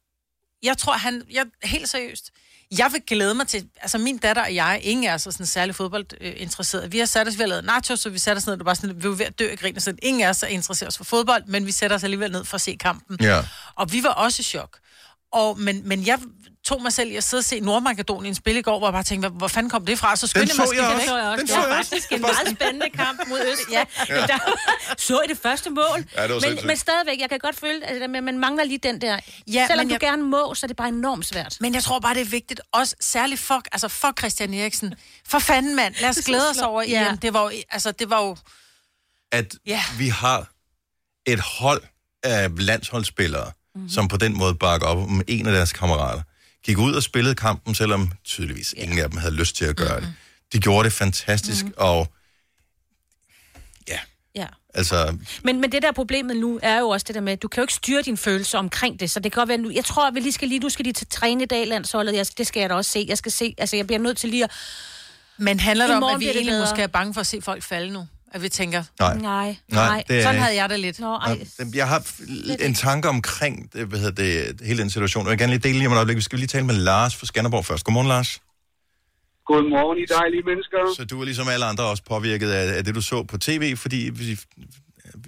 jeg 0.62 0.78
tror, 0.78 0.92
han... 0.92 1.22
Jeg, 1.32 1.46
helt 1.64 1.88
seriøst. 1.88 2.30
Jeg 2.78 2.92
vil 2.92 3.02
glæde 3.06 3.34
mig 3.34 3.48
til... 3.48 3.68
Altså, 3.80 3.98
min 3.98 4.18
datter 4.18 4.42
og 4.42 4.54
jeg, 4.54 4.80
ingen 4.82 5.10
er 5.10 5.16
så 5.16 5.30
sådan 5.32 5.46
særlig 5.46 5.74
fodboldinteresseret. 5.74 6.92
Vi 6.92 6.98
har 6.98 7.06
sat 7.06 7.28
os, 7.28 7.34
vi 7.38 7.42
har 7.42 7.48
lavet 7.48 7.64
nachos, 7.64 8.00
så 8.00 8.10
vi 8.10 8.18
satte 8.18 8.38
os 8.38 8.46
ned, 8.46 8.52
og 8.52 8.58
det 8.58 8.66
var 8.66 8.74
sådan, 8.74 9.02
vi 9.02 9.08
var 9.08 9.14
ved 9.14 9.26
at 9.26 9.38
dø 9.38 9.48
af 9.50 9.58
grin, 9.58 9.80
sådan, 9.80 9.98
ingen 10.02 10.22
er 10.22 10.44
interesseret 10.44 10.88
os 10.88 10.96
for 10.96 11.04
fodbold, 11.04 11.44
men 11.46 11.66
vi 11.66 11.72
sætter 11.72 11.96
os 11.96 12.04
alligevel 12.04 12.32
ned 12.32 12.44
for 12.44 12.54
at 12.54 12.60
se 12.60 12.76
kampen. 12.80 13.16
Ja. 13.20 13.44
Og 13.74 13.92
vi 13.92 14.02
var 14.02 14.10
også 14.10 14.40
i 14.40 14.42
chok. 14.42 14.78
Og, 15.32 15.60
men, 15.60 15.88
men 15.88 16.06
jeg 16.06 16.18
tog 16.64 16.82
mig 16.82 16.92
selv 16.92 17.10
i 17.10 17.16
at 17.16 17.24
sidde 17.24 17.40
og 17.40 17.44
se 17.44 17.60
Nordmakedonien 17.60 18.34
spille 18.34 18.60
i 18.60 18.62
går, 18.62 18.78
hvor 18.78 18.86
jeg 18.88 18.92
bare 18.92 19.02
tænkte, 19.02 19.28
hvor, 19.28 19.38
hvor 19.38 19.48
fanden 19.48 19.70
kom 19.70 19.86
det 19.86 19.98
fra? 19.98 20.16
Så 20.16 20.26
skyndte 20.26 20.54
så 20.54 20.62
mig 20.62 20.76
jeg 20.76 20.84
også. 20.84 21.30
Den 21.30 21.38
Det 21.40 21.48
så 21.48 21.56
var 21.56 21.66
jeg 21.66 21.76
også. 21.78 21.90
faktisk 21.90 22.12
en 22.12 22.20
meget 22.20 22.48
spændende 22.56 22.90
kamp 22.94 23.20
mod 23.28 23.38
Øst. 23.52 23.60
Ja. 23.70 23.84
Ja. 24.08 24.14
Der, 24.26 24.38
så 24.98 25.20
I 25.20 25.28
det 25.28 25.38
første 25.38 25.70
mål. 25.70 25.84
Ja, 26.16 26.22
det 26.22 26.28
var 26.28 26.28
men, 26.28 26.40
sindssygt. 26.40 26.66
men 26.66 26.76
stadigvæk, 26.76 27.20
jeg 27.20 27.28
kan 27.28 27.38
godt 27.38 27.56
føle, 27.56 27.86
at 27.86 28.00
det 28.00 28.10
man 28.24 28.38
mangler 28.38 28.64
lige 28.64 28.78
den 28.78 29.00
der. 29.00 29.18
Ja, 29.46 29.66
Selvom 29.66 29.88
du 29.88 29.92
jeg- 29.94 30.00
gerne 30.00 30.22
må, 30.22 30.54
så 30.54 30.66
er 30.66 30.68
det 30.68 30.76
bare 30.76 30.88
enormt 30.88 31.26
svært. 31.26 31.56
Men 31.60 31.74
jeg 31.74 31.82
tror 31.82 31.98
bare, 32.00 32.14
det 32.14 32.20
er 32.20 32.24
vigtigt, 32.30 32.60
også 32.72 32.96
særligt 33.00 33.40
for, 33.40 33.62
altså 33.72 33.88
for 33.88 34.12
Christian 34.18 34.54
Eriksen. 34.54 34.94
For 35.28 35.38
fanden, 35.38 35.76
mand. 35.76 35.94
Lad 36.00 36.08
os 36.08 36.16
Det 36.16 36.24
så 36.24 36.28
glæde 36.30 36.50
os 36.50 36.58
over 36.58 36.82
Ja. 36.82 37.10
EM. 37.10 37.18
Det 37.18 37.34
var 37.34 37.42
jo, 37.42 37.50
altså, 37.70 37.92
det 37.92 38.10
var 38.10 38.22
jo... 38.22 38.36
At 39.32 39.54
Ja. 39.66 39.82
vi 39.98 40.08
har 40.08 40.48
et 41.26 41.40
hold 41.40 41.82
af 42.22 42.48
landsholdsspillere, 42.58 43.44
Mhm. 43.44 43.54
mm-hmm. 43.74 43.88
som 43.90 44.08
på 44.08 44.16
den 44.16 44.38
måde 44.38 44.54
bakker 44.54 44.86
op 44.86 44.98
om 44.98 45.22
en 45.28 45.46
af 45.46 45.52
deres 45.52 45.72
kammerater. 45.72 46.22
Gik 46.64 46.78
ud 46.78 46.94
og 46.94 47.02
spillede 47.02 47.34
kampen, 47.34 47.74
selvom 47.74 48.12
tydeligvis 48.24 48.74
ingen 48.76 48.98
af 48.98 49.10
dem 49.10 49.18
havde 49.18 49.34
lyst 49.34 49.56
til 49.56 49.64
at 49.64 49.76
gøre 49.76 50.00
Mhm. 50.00 50.06
det. 50.06 50.14
De 50.52 50.58
gjorde 50.60 50.84
det 50.84 50.92
fantastisk, 50.92 51.64
mm-hmm. 51.64 51.74
og 51.78 52.08
Ja. 54.34 54.46
altså, 54.74 55.16
Men, 55.44 55.60
men 55.60 55.72
det 55.72 55.82
der 55.82 55.92
problemet 55.92 56.36
nu 56.36 56.60
er 56.62 56.78
jo 56.78 56.88
også 56.88 57.04
det 57.08 57.14
der 57.14 57.20
med, 57.20 57.32
at 57.32 57.42
du 57.42 57.48
kan 57.48 57.60
jo 57.60 57.64
ikke 57.64 57.74
styre 57.74 58.02
dine 58.02 58.16
følelser 58.16 58.58
omkring 58.58 59.00
det, 59.00 59.10
så 59.10 59.20
det 59.20 59.32
kan 59.32 59.40
godt 59.40 59.48
være, 59.48 59.58
nu, 59.58 59.70
jeg 59.70 59.84
tror, 59.84 60.08
at 60.08 60.14
vi 60.14 60.20
lige 60.20 60.32
skal 60.32 60.48
lige, 60.48 60.58
nu 60.58 60.68
skal 60.68 60.84
de 60.84 60.92
til 60.92 61.06
træne 61.06 61.42
i 61.42 61.46
dag, 61.46 61.66
landsholdet, 61.66 62.14
jeg, 62.14 62.26
det 62.38 62.46
skal 62.46 62.60
jeg 62.60 62.70
da 62.70 62.74
også 62.74 62.90
se, 62.90 63.04
jeg 63.08 63.18
skal 63.18 63.32
se, 63.32 63.54
altså 63.58 63.76
jeg 63.76 63.86
bliver 63.86 63.98
nødt 64.00 64.16
til 64.18 64.28
lige 64.30 64.44
at... 64.44 64.50
Men 65.38 65.60
handler 65.60 65.86
det 65.86 65.96
om, 65.96 66.04
at 66.04 66.20
vi 66.20 66.28
egentlig 66.28 66.58
måske 66.60 66.82
er 66.82 66.86
bange 66.86 67.14
for 67.14 67.20
at 67.20 67.26
se 67.26 67.40
folk 67.42 67.62
falde 67.62 67.92
nu? 67.92 68.06
At 68.34 68.42
vi 68.42 68.48
tænker... 68.48 68.82
Nej. 69.00 69.14
Nej, 69.16 69.56
Nej, 69.68 70.02
det 70.08 70.18
er- 70.18 70.22
Sådan 70.22 70.40
havde 70.40 70.56
jeg 70.62 70.68
det 70.72 70.80
lidt. 70.80 71.00
Nå, 71.00 71.12
ej. 71.14 71.38
Jeg 71.74 71.88
har 71.88 72.00
en 72.68 72.74
tanke 72.74 73.08
omkring 73.08 73.72
det, 73.72 73.86
hvad 73.88 73.98
hedder 73.98 74.18
det, 74.22 74.60
hele 74.66 74.78
den 74.82 74.90
situation. 74.90 75.24
Jeg 75.24 75.30
vil 75.30 75.38
gerne 75.38 75.52
lige 75.52 75.64
dele 75.68 75.76
lige 75.78 75.86
om 75.88 75.92
et 75.92 75.96
øjeblik. 75.96 76.16
Vi 76.16 76.26
skal 76.28 76.38
lige 76.38 76.52
tale 76.56 76.66
med 76.66 76.74
Lars 76.74 77.12
fra 77.18 77.26
Skanderborg 77.26 77.64
først. 77.70 77.84
Godmorgen, 77.84 78.08
Lars. 78.08 78.30
Godmorgen, 79.50 79.98
I 80.04 80.06
dejlige 80.18 80.44
mennesker. 80.50 80.80
Så 80.98 81.02
du 81.10 81.14
er 81.20 81.24
ligesom 81.30 81.46
alle 81.54 81.66
andre 81.70 81.84
også 81.92 82.04
påvirket 82.14 82.50
af, 82.58 82.64
af 82.78 82.82
det, 82.84 82.92
du 82.98 83.02
så 83.12 83.18
på 83.32 83.36
tv, 83.48 83.62
fordi 83.84 84.00
vi, 84.20 84.26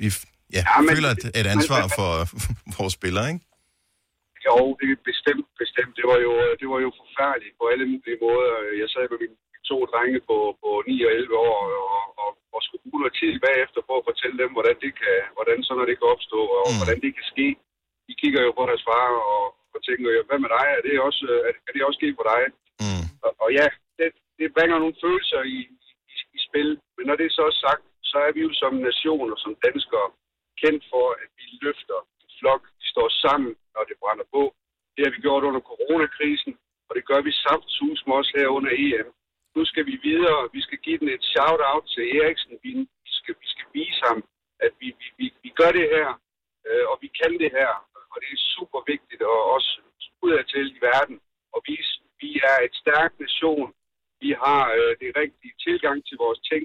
vi 0.01 0.07
ja, 0.07 0.13
Ja, 0.57 0.63
ja, 0.75 0.81
men- 0.81 0.91
føler 0.97 1.11
et, 1.17 1.25
et 1.41 1.47
ansvar 1.57 1.83
for 1.99 2.11
vores 2.79 2.93
spillere, 2.99 3.27
ikke? 3.33 3.43
Jo, 4.49 4.59
det 4.81 4.87
er 4.95 4.99
bestemt, 5.11 5.47
bestemt. 5.63 5.93
Det 5.99 6.05
var 6.11 6.19
jo, 6.27 6.33
det 6.61 6.67
var 6.73 6.81
jo 6.87 6.91
forfærdeligt 7.01 7.55
på 7.61 7.65
alle 7.73 7.85
mulige 7.93 8.19
måder. 8.27 8.53
Jeg 8.83 8.89
sad 8.95 9.05
med 9.13 9.19
mine 9.25 9.37
to 9.71 9.77
drenge 9.91 10.19
på, 10.31 10.37
på 10.63 10.71
9 10.91 10.95
og 11.07 11.11
11 11.21 11.35
år 11.49 11.59
og, 11.81 11.87
og, 12.25 12.31
og 12.55 12.61
skulle 12.63 12.83
bruge 12.85 13.01
noget 13.03 13.19
tid 13.21 13.33
bagefter 13.47 13.81
på 13.89 13.93
at 13.99 14.07
fortælle 14.09 14.37
dem, 14.43 14.51
hvordan, 14.57 14.77
det 14.85 14.93
kan, 15.01 15.17
hvordan 15.37 15.59
sådan 15.63 15.77
noget 15.77 15.91
det 15.91 15.99
kan 15.99 16.13
opstå, 16.15 16.41
og 16.59 16.67
mm. 16.69 16.79
hvordan 16.81 16.99
det 17.05 17.13
kan 17.17 17.27
ske. 17.33 17.47
De 18.09 18.15
kigger 18.23 18.41
jo 18.47 18.51
på 18.55 18.63
deres 18.71 18.85
far 18.89 19.07
og, 19.35 19.45
og 19.75 19.79
tænker, 19.87 20.09
jo, 20.17 20.23
hvad 20.29 20.39
med 20.45 20.51
dig? 20.57 20.67
Er 20.77 20.83
det 20.87 20.95
også, 21.09 21.25
er, 21.49 21.53
er 21.67 21.73
det 21.73 21.83
også 21.89 21.99
sket 22.01 22.15
for 22.19 22.27
dig? 22.33 22.43
Mm. 22.85 23.05
Og, 23.25 23.31
og 23.45 23.49
ja, 23.59 23.67
det, 23.99 24.09
det 24.39 24.55
bringer 24.57 24.77
nogle 24.79 25.01
følelser 25.05 25.41
i, 25.57 25.59
i, 26.13 26.15
i 26.37 26.39
spil. 26.47 26.71
Men 26.97 27.05
når 27.09 27.17
det 27.19 27.27
er 27.27 27.37
så 27.39 27.45
er 27.53 27.57
sagt, 27.67 27.85
så 28.11 28.17
er 28.27 28.33
vi 28.37 28.41
jo 28.47 28.53
som 28.63 28.75
nation 28.89 29.33
og 29.35 29.39
som 29.45 29.53
danskere 29.67 30.09
kendt 30.63 30.83
for, 30.93 31.07
at 31.23 31.29
vi 31.39 31.47
løfter 31.67 31.99
en 32.23 32.31
flok. 32.39 32.63
Vi 32.81 32.87
står 32.95 33.09
sammen, 33.25 33.53
når 33.75 33.83
det 33.89 33.97
brænder 34.03 34.27
på. 34.37 34.43
Det 34.95 35.03
har 35.05 35.13
vi 35.15 35.21
gjort 35.27 35.45
under 35.49 35.63
coronakrisen, 35.71 36.53
og 36.89 36.93
det 36.97 37.05
gør 37.11 37.21
vi 37.29 37.33
saftsus 37.47 38.01
med 38.07 38.15
også 38.21 38.33
her 38.39 38.49
under 38.59 38.73
EM. 38.85 39.09
Nu 39.57 39.63
skal 39.71 39.85
vi 39.91 39.97
videre. 40.11 40.49
Vi 40.57 40.61
skal 40.67 40.79
give 40.87 40.99
den 40.99 41.09
et 41.17 41.25
shout-out 41.33 41.85
til 41.95 42.05
Eriksen. 42.17 42.53
Vi, 42.63 42.73
skal, 43.19 43.35
vi 43.43 43.49
skal 43.55 43.67
vise 43.79 44.01
ham, 44.09 44.19
at 44.67 44.73
vi, 44.81 44.89
vi, 45.01 45.07
vi, 45.19 45.27
vi 45.45 45.51
gør 45.61 45.71
det 45.79 45.87
her, 45.95 46.09
øh, 46.67 46.85
og 46.91 46.97
vi 47.03 47.09
kan 47.19 47.33
det 47.43 47.51
her. 47.59 47.73
Og 48.13 48.17
det 48.23 48.31
er 48.33 48.43
super 48.57 48.81
vigtigt, 48.93 49.23
og 49.23 49.39
også 49.57 49.71
udadtil 50.23 50.69
i 50.77 50.81
verden, 50.91 51.17
og 51.55 51.61
vise, 51.69 51.93
vi 52.21 52.31
er 52.51 52.57
et 52.67 52.75
stærkt 52.83 53.21
nation. 53.21 53.69
Vi 54.25 54.31
har 54.45 54.63
øh, 54.79 54.93
det 55.03 55.11
rigtige 55.23 55.55
tilgang 55.67 55.99
til 56.09 56.17
vores 56.25 56.41
ting, 56.51 56.65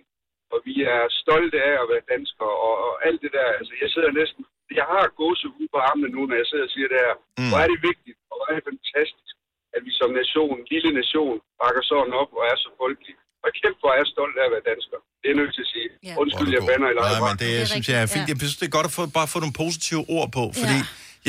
og 0.53 0.59
vi 0.67 0.75
er 0.95 1.01
stolte 1.21 1.57
af 1.69 1.75
at 1.81 1.89
være 1.91 2.09
danskere, 2.13 2.55
og, 2.67 2.75
og 2.85 2.93
alt 3.07 3.21
det 3.21 3.31
der. 3.37 3.47
Altså, 3.59 3.73
jeg 3.81 3.89
sidder 3.89 4.11
næsten... 4.21 4.45
Jeg 4.81 4.87
har 4.93 5.15
gåsehud 5.21 5.67
på 5.73 5.77
armene 5.89 6.09
nu, 6.15 6.21
når 6.25 6.35
jeg 6.41 6.47
sidder 6.47 6.67
og 6.69 6.73
siger 6.75 6.87
det 6.87 6.99
her. 7.05 7.15
Mm. 7.37 7.49
Hvor 7.49 7.59
er 7.63 7.67
det 7.73 7.79
vigtigt, 7.89 8.17
og 8.29 8.33
hvor 8.37 8.47
er 8.51 8.55
det 8.57 8.69
fantastisk, 8.71 9.26
at 9.77 9.81
vi 9.87 9.91
som 9.99 10.09
nation, 10.21 10.55
lille 10.73 10.91
nation, 11.01 11.35
bakker 11.61 11.83
sådan 11.91 12.13
op 12.21 12.29
og 12.37 12.41
er 12.51 12.57
så 12.65 12.69
folkelige. 12.81 13.19
Og 13.43 13.47
Og 13.47 13.49
kæft, 13.59 13.77
hvor 13.81 13.89
er 13.93 13.97
jeg 14.01 14.07
stolt 14.15 14.35
af 14.41 14.45
at 14.49 14.51
være 14.55 14.65
dansker. 14.71 14.97
Det 15.21 15.27
er 15.33 15.37
nødt 15.41 15.51
til 15.57 15.63
at 15.67 15.71
sige. 15.75 15.89
Ja. 16.07 16.13
Undskyld, 16.21 16.49
jeg 16.57 16.63
bander 16.69 16.89
i 16.93 16.95
Nej, 16.95 17.09
lejre. 17.09 17.21
men 17.27 17.35
det, 17.43 17.51
det 17.61 17.67
synes 17.73 17.87
jeg 17.91 17.97
er 18.05 18.09
fint. 18.15 18.27
Jeg 18.31 18.37
synes, 18.43 18.57
det 18.61 18.65
er 18.69 18.73
godt 18.77 18.87
at 18.89 18.93
få, 18.97 19.01
bare 19.19 19.27
få 19.33 19.37
nogle 19.43 19.55
positive 19.63 20.03
ord 20.17 20.29
på, 20.37 20.43
fordi 20.61 20.77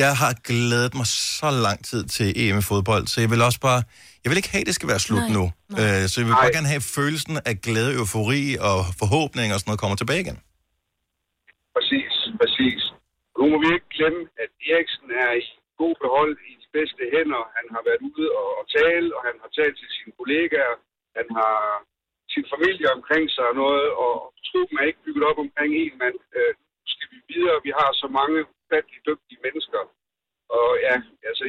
jeg 0.02 0.10
har 0.22 0.32
glædet 0.50 0.92
mig 1.00 1.08
så 1.40 1.50
lang 1.66 1.78
tid 1.90 2.02
til 2.16 2.26
EM 2.42 2.56
i 2.62 2.64
fodbold, 2.70 3.04
så 3.12 3.16
jeg 3.24 3.30
vil 3.32 3.40
også 3.48 3.60
bare... 3.68 3.80
Jeg 4.22 4.28
vil 4.30 4.36
ikke 4.40 4.52
have, 4.54 4.64
at 4.64 4.68
det 4.70 4.76
skal 4.78 4.88
være 4.94 5.02
slut 5.08 5.24
Nej. 5.26 5.36
nu. 5.38 5.44
Øh, 5.80 6.02
så 6.10 6.14
jeg 6.20 6.26
vil 6.28 6.36
bare 6.42 6.52
gerne 6.58 6.70
have 6.74 6.84
følelsen 6.98 7.34
af 7.50 7.54
glæde, 7.66 7.90
eufori 8.00 8.42
og 8.70 8.78
forhåbning 9.02 9.48
og 9.54 9.56
sådan 9.58 9.68
noget 9.70 9.80
kommer 9.82 9.96
tilbage 10.02 10.20
igen. 10.26 10.38
Præcis, 11.76 12.12
præcis. 12.40 12.80
Nu 13.38 13.42
må 13.50 13.56
vi 13.62 13.68
ikke 13.76 13.90
glemme, 13.96 14.20
at 14.42 14.50
Eriksen 14.70 15.06
er 15.24 15.30
i 15.42 15.44
god 15.80 15.94
behold 16.04 16.34
i 16.52 16.54
bedste 16.76 17.02
hænder. 17.14 17.42
Han 17.58 17.66
har 17.74 17.82
været 17.88 18.00
ude 18.10 18.28
og, 18.40 18.48
og 18.60 18.64
tale, 18.78 19.08
og 19.16 19.20
han 19.28 19.36
har 19.42 19.50
talt 19.58 19.76
til 19.80 19.88
sine 19.96 20.12
kollegaer. 20.18 20.74
Han 21.18 21.26
har 21.38 21.56
sin 22.34 22.46
familie 22.52 22.88
omkring 22.98 23.24
sig 23.34 23.44
og 23.50 23.56
noget, 23.64 23.86
og 24.04 24.12
truppen 24.48 24.76
er 24.80 24.86
ikke 24.90 25.02
bygget 25.06 25.24
op 25.30 25.38
omkring 25.44 25.70
en 25.82 25.94
mand. 26.02 26.16
Øh, 26.38 26.52
nu 26.82 26.86
skal 26.94 27.08
vi 27.12 27.18
videre. 27.32 27.56
Vi 27.66 27.72
har 27.80 27.88
så 28.02 28.06
mange 28.18 28.36
ufattelig 28.54 29.00
dygtige 29.08 29.40
mennesker. 29.46 29.80
Og 30.56 30.68
ja, 30.86 30.94
altså, 31.28 31.44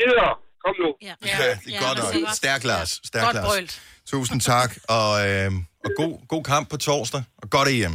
videre. 0.00 0.32
Kom 0.64 0.74
nu. 0.84 0.90
Ja, 1.08 1.14
det 1.64 1.70
er 1.76 1.80
godt 1.86 1.98
nok. 2.02 2.12
Stærk, 2.42 2.62
Lars. 2.70 2.90
Stærk, 3.10 3.24
Godt 3.26 3.36
Lars. 3.36 3.46
brølt. 3.48 3.72
Tusind 4.12 4.40
tak, 4.52 4.70
og, 4.96 5.10
øh, 5.28 5.50
og 5.84 5.90
god, 6.00 6.12
god 6.34 6.44
kamp 6.52 6.64
på 6.72 6.76
torsdag, 6.88 7.22
og 7.42 7.46
godt 7.56 7.68
EM. 7.76 7.94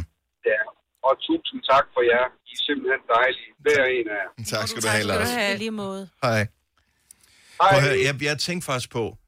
Ja, 0.52 0.60
og 1.06 1.12
tusind 1.28 1.60
tak 1.72 1.84
for 1.94 2.02
jer. 2.12 2.24
I 2.50 2.52
er 2.56 2.62
simpelthen 2.68 3.02
dejlige. 3.16 3.50
Hver 3.64 3.84
en 3.96 4.06
af 4.14 4.16
jer. 4.22 4.30
Tak 4.52 4.64
skal 4.68 4.82
du 4.84 4.88
have, 4.94 5.04
Lars. 5.10 5.30
I 5.54 5.56
lige 5.64 5.76
måde. 5.84 6.02
Hej. 6.24 6.40
Prøv 7.60 7.78
at 7.78 7.82
høre, 7.82 7.98
jeg, 8.04 8.22
jeg 8.22 8.38
tænkte 8.38 8.66
faktisk 8.66 8.90
på, 8.90 9.18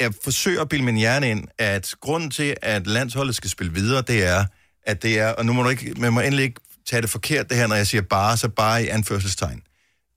jeg 0.00 0.12
forsøger 0.24 0.60
at 0.62 0.68
bilde 0.68 0.84
min 0.84 0.96
hjerne 0.96 1.30
ind, 1.30 1.48
at 1.58 1.94
grunden 2.00 2.30
til, 2.30 2.56
at 2.62 2.86
landsholdet 2.86 3.34
skal 3.36 3.50
spille 3.50 3.72
videre, 3.72 4.02
det 4.02 4.24
er, 4.24 4.44
at 4.82 5.02
det 5.02 5.18
er, 5.18 5.28
og 5.28 5.46
nu 5.46 5.52
må 5.52 5.62
du 5.62 5.68
ikke, 5.68 5.94
man 5.96 6.12
må 6.12 6.20
endelig 6.20 6.44
ikke 6.44 6.60
tage 6.86 7.02
det 7.02 7.10
forkert, 7.10 7.48
det 7.48 7.56
her, 7.56 7.66
når 7.66 7.76
jeg 7.76 7.86
siger 7.86 8.02
bare, 8.02 8.36
så 8.36 8.48
bare 8.48 8.84
i 8.84 8.88
anførselstegn. 8.88 9.62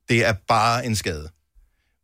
Det 0.10 0.26
er 0.26 0.34
bare 0.48 0.86
en 0.86 0.96
skade. 0.96 1.30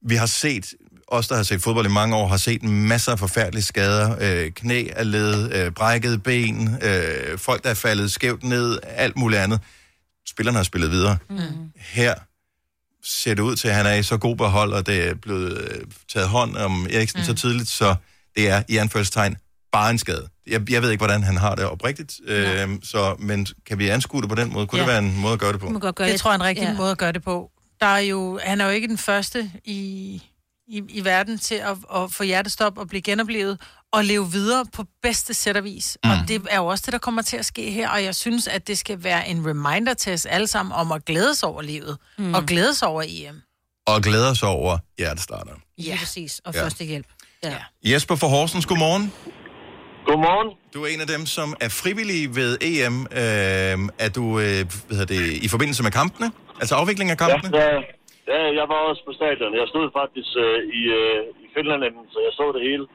Vi 0.07 0.15
har 0.15 0.25
set, 0.25 0.73
os 1.07 1.27
der 1.27 1.35
har 1.35 1.43
set 1.43 1.61
fodbold 1.61 1.85
i 1.85 1.89
mange 1.89 2.15
år, 2.15 2.27
har 2.27 2.37
set 2.37 2.63
masser 2.63 3.11
af 3.11 3.19
forfærdelige 3.19 3.63
skader. 3.63 4.17
Øh, 4.21 4.51
knæ 4.51 4.87
er 4.91 5.03
led, 5.03 5.53
øh, 5.53 5.71
brækkede 5.71 6.19
ben, 6.19 6.77
øh, 6.81 7.37
folk 7.37 7.63
der 7.63 7.69
er 7.69 7.73
faldet 7.73 8.11
skævt 8.11 8.43
ned, 8.43 8.79
alt 8.83 9.17
muligt 9.17 9.41
andet. 9.41 9.59
Spillerne 10.27 10.57
har 10.57 10.63
spillet 10.63 10.91
videre. 10.91 11.17
Mm. 11.29 11.37
Her 11.75 12.15
ser 13.05 13.33
det 13.33 13.41
ud 13.41 13.55
til, 13.55 13.67
at 13.67 13.75
han 13.75 13.85
er 13.85 13.93
i 13.93 14.03
så 14.03 14.17
god 14.17 14.35
behold, 14.35 14.73
og 14.73 14.87
det 14.87 15.07
er 15.07 15.13
blevet 15.15 15.57
øh, 15.57 15.81
taget 16.13 16.27
hånd 16.29 16.57
om 16.57 16.87
Eriksen 16.89 17.19
mm. 17.19 17.25
så 17.25 17.33
tidligt, 17.33 17.69
så 17.69 17.95
det 18.35 18.49
er 18.49 18.63
i 18.67 18.77
anførselstegn 18.77 19.37
bare 19.71 19.91
en 19.91 19.97
skade. 19.97 20.27
Jeg, 20.47 20.71
jeg 20.71 20.81
ved 20.81 20.91
ikke, 20.91 21.01
hvordan 21.01 21.23
han 21.23 21.37
har 21.37 21.55
det 21.55 21.65
oprigtigt, 21.65 22.13
øh, 22.27 22.69
så, 22.83 23.15
men 23.19 23.47
kan 23.65 23.79
vi 23.79 23.89
anskue 23.89 24.21
det 24.21 24.29
på 24.29 24.35
den 24.35 24.53
måde? 24.53 24.67
Kunne 24.67 24.81
ja. 24.81 24.85
Det 24.85 24.91
være 24.91 24.99
en 24.99 25.17
måde 25.17 25.33
at 25.33 25.39
gøre 25.39 25.53
det 25.53 25.59
på? 25.59 25.69
Man 25.69 25.79
godt 25.79 25.95
gøre 25.95 26.11
det 26.11 26.19
tror 26.19 26.31
jeg 26.31 26.37
er 26.37 26.39
en 26.39 26.45
rigtig 26.45 26.63
ja. 26.63 26.73
måde 26.73 26.91
at 26.91 26.97
gøre 26.97 27.11
det 27.11 27.23
på. 27.23 27.51
Der 27.79 27.85
er 27.85 27.99
jo, 27.99 28.39
han 28.43 28.61
er 28.61 28.65
jo 28.65 28.71
ikke 28.71 28.87
den 28.87 28.97
første 28.97 29.51
i, 29.63 30.21
i, 30.67 30.81
i 30.89 31.05
verden 31.05 31.39
til 31.39 31.55
at, 31.55 31.77
at 31.95 32.11
få 32.11 32.23
hjertestop 32.23 32.77
og 32.77 32.87
blive 32.87 33.01
genoplevet 33.01 33.61
og 33.91 34.05
leve 34.05 34.31
videre 34.31 34.65
på 34.73 34.83
bedste 35.01 35.33
sæt 35.33 35.57
og 35.57 35.63
vis. 35.63 35.97
Mm. 36.03 36.09
Og 36.09 36.17
det 36.27 36.41
er 36.49 36.57
jo 36.57 36.65
også 36.65 36.83
det, 36.85 36.91
der 36.93 36.99
kommer 36.99 37.21
til 37.21 37.37
at 37.37 37.45
ske 37.45 37.71
her, 37.71 37.89
og 37.89 38.03
jeg 38.03 38.15
synes, 38.15 38.47
at 38.47 38.67
det 38.67 38.77
skal 38.77 39.03
være 39.03 39.27
en 39.27 39.47
reminder 39.47 39.93
til 39.93 40.13
os 40.13 40.25
alle 40.25 40.47
sammen 40.47 40.71
om 40.73 40.91
at 40.91 41.05
glæde 41.05 41.35
sig 41.35 41.49
over 41.49 41.61
livet, 41.61 41.97
mm. 42.17 42.33
og 42.33 42.45
glæde 42.45 42.75
sig 42.75 42.87
over 42.87 43.03
EM. 43.07 43.41
Og 43.87 44.01
glæder 44.01 44.33
sig 44.33 44.47
over 44.49 44.77
hjertestarter. 44.97 45.51
Ja, 45.77 45.95
præcis. 45.99 46.41
Og 46.45 46.53
Ja. 46.53 46.59
ja. 46.59 46.65
første 46.65 46.85
hjælp. 46.85 47.05
Ja. 47.43 47.55
Jesper 47.83 48.15
fra 48.15 48.27
Horsens, 48.27 48.65
godmorgen. 48.65 49.13
Godmorgen. 50.05 50.57
Du 50.73 50.83
er 50.83 50.87
en 50.87 51.01
af 51.01 51.07
dem, 51.07 51.25
som 51.25 51.55
er 51.59 51.69
frivillig 51.69 52.35
ved 52.35 52.57
EM. 52.61 53.01
Øh, 53.11 53.89
er 53.99 54.09
du 54.15 54.39
øh, 54.39 54.45
hvad 54.87 54.97
hedder 54.97 55.05
det, 55.05 55.33
i 55.43 55.47
forbindelse 55.47 55.83
med 55.83 55.91
kampene? 55.91 56.31
Altså 56.59 56.75
afvikling 56.75 57.11
af 57.11 57.17
kampene? 57.17 57.57
Ja, 57.57 57.63
ja, 57.63 57.79
ja, 58.31 58.41
jeg 58.59 58.65
var 58.73 58.79
også 58.89 59.01
på 59.07 59.13
stadion. 59.19 59.51
Jeg 59.61 59.67
stod 59.73 59.85
faktisk 60.01 60.31
øh, 60.45 60.59
i, 60.79 60.81
øh, 60.99 61.19
i 61.43 61.47
Finland, 61.55 61.81
så 62.13 62.19
jeg 62.27 62.33
så 62.39 62.45
det 62.55 62.61
hele. 62.69 62.85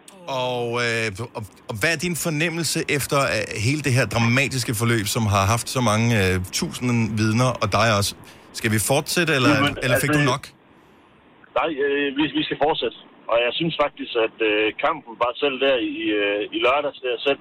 Og, 0.44 0.64
øh, 0.84 1.06
og, 1.38 1.42
og 1.70 1.74
hvad 1.80 1.90
er 1.94 2.00
din 2.06 2.16
fornemmelse 2.26 2.78
efter 2.96 3.18
øh, 3.34 3.44
hele 3.66 3.80
det 3.86 3.92
her 3.98 4.06
dramatiske 4.14 4.72
forløb, 4.80 5.06
som 5.16 5.24
har 5.34 5.44
haft 5.54 5.68
så 5.76 5.80
mange 5.90 6.08
øh, 6.20 6.34
tusinde 6.58 6.98
vidner, 7.20 7.50
og 7.62 7.66
dig 7.78 7.88
også? 7.98 8.12
Skal 8.58 8.70
vi 8.74 8.80
fortsætte, 8.92 9.32
eller, 9.38 9.52
Jamen, 9.54 9.76
eller 9.84 9.98
fik 10.04 10.10
altså, 10.10 10.26
du 10.26 10.30
nok? 10.32 10.42
Nej, 11.58 11.70
øh, 11.84 12.06
vi, 12.16 12.22
vi 12.38 12.42
skal 12.46 12.58
fortsætte. 12.66 12.98
Og 13.32 13.38
jeg 13.46 13.52
synes 13.58 13.74
faktisk, 13.84 14.12
at 14.26 14.36
øh, 14.50 14.66
kampen 14.84 15.12
bare 15.22 15.34
selv 15.42 15.56
der 15.66 15.76
i, 15.92 15.96
øh, 16.20 16.42
i 16.54 16.58
lørdags 16.64 17.00
der 17.04 17.14
selv, 17.28 17.40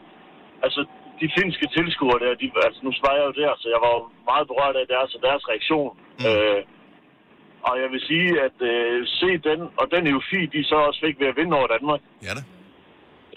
altså 0.66 0.80
de 1.22 1.28
finske 1.40 1.66
tilskuere 1.78 2.20
der, 2.24 2.32
de, 2.42 2.48
altså 2.68 2.82
nu 2.86 2.92
var 3.06 3.14
jeg 3.18 3.26
jo 3.30 3.34
der, 3.42 3.52
så 3.62 3.68
jeg 3.74 3.82
var 3.86 3.92
jo 3.98 4.02
meget 4.32 4.46
berørt 4.52 4.76
af 4.82 4.86
deres, 4.94 5.12
deres 5.28 5.44
reaktion. 5.52 5.94
Mm. 6.20 6.26
Øh, 6.30 6.62
og 7.68 7.74
jeg 7.82 7.90
vil 7.92 8.02
sige, 8.02 8.42
at 8.48 8.58
øh, 8.72 9.08
se 9.08 9.38
den, 9.38 9.60
og 9.80 9.86
den 9.92 10.08
eufi, 10.08 10.46
de 10.46 10.64
så 10.64 10.76
også 10.76 11.00
fik 11.06 11.20
ved 11.20 11.28
at 11.28 11.38
vinde 11.38 11.58
over 11.58 11.68
Danmark. 11.68 12.02
Ja 12.24 12.34
da. 12.38 12.42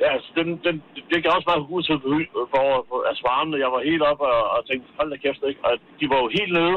Ja, 0.00 0.08
altså, 0.16 0.30
den, 0.38 0.48
den, 0.66 0.74
det 1.10 1.18
kan 1.22 1.34
også 1.36 1.48
bare 1.52 1.70
ud 1.76 1.82
til 1.82 1.96
for, 2.52 2.64
for 2.88 2.98
altså 3.08 3.22
varmene. 3.30 3.62
Jeg 3.64 3.70
var 3.74 3.88
helt 3.90 4.04
op 4.10 4.20
og, 4.20 4.38
og 4.54 4.60
tænkte, 4.68 4.88
hold 4.98 5.10
da 5.10 5.16
kæft, 5.16 5.42
ikke? 5.48 5.60
Og 5.68 5.72
de 6.00 6.06
var 6.12 6.18
jo 6.22 6.28
helt 6.38 6.52
nede. 6.58 6.76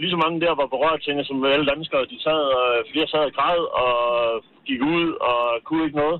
Lige 0.00 0.10
så 0.14 0.18
mange 0.24 0.40
der 0.40 0.54
var 0.60 0.66
berørt, 0.74 1.02
tænker 1.02 1.24
som 1.24 1.44
alle 1.44 1.66
danskere. 1.72 2.10
De 2.12 2.18
sad, 2.26 2.42
øh, 2.58 2.78
flere 2.92 3.08
sad 3.08 3.24
og 3.28 3.32
græd 3.38 3.62
og 3.82 3.92
gik 4.68 4.80
ud 4.94 5.06
og 5.30 5.40
kunne 5.64 5.84
ikke 5.84 6.02
noget. 6.04 6.18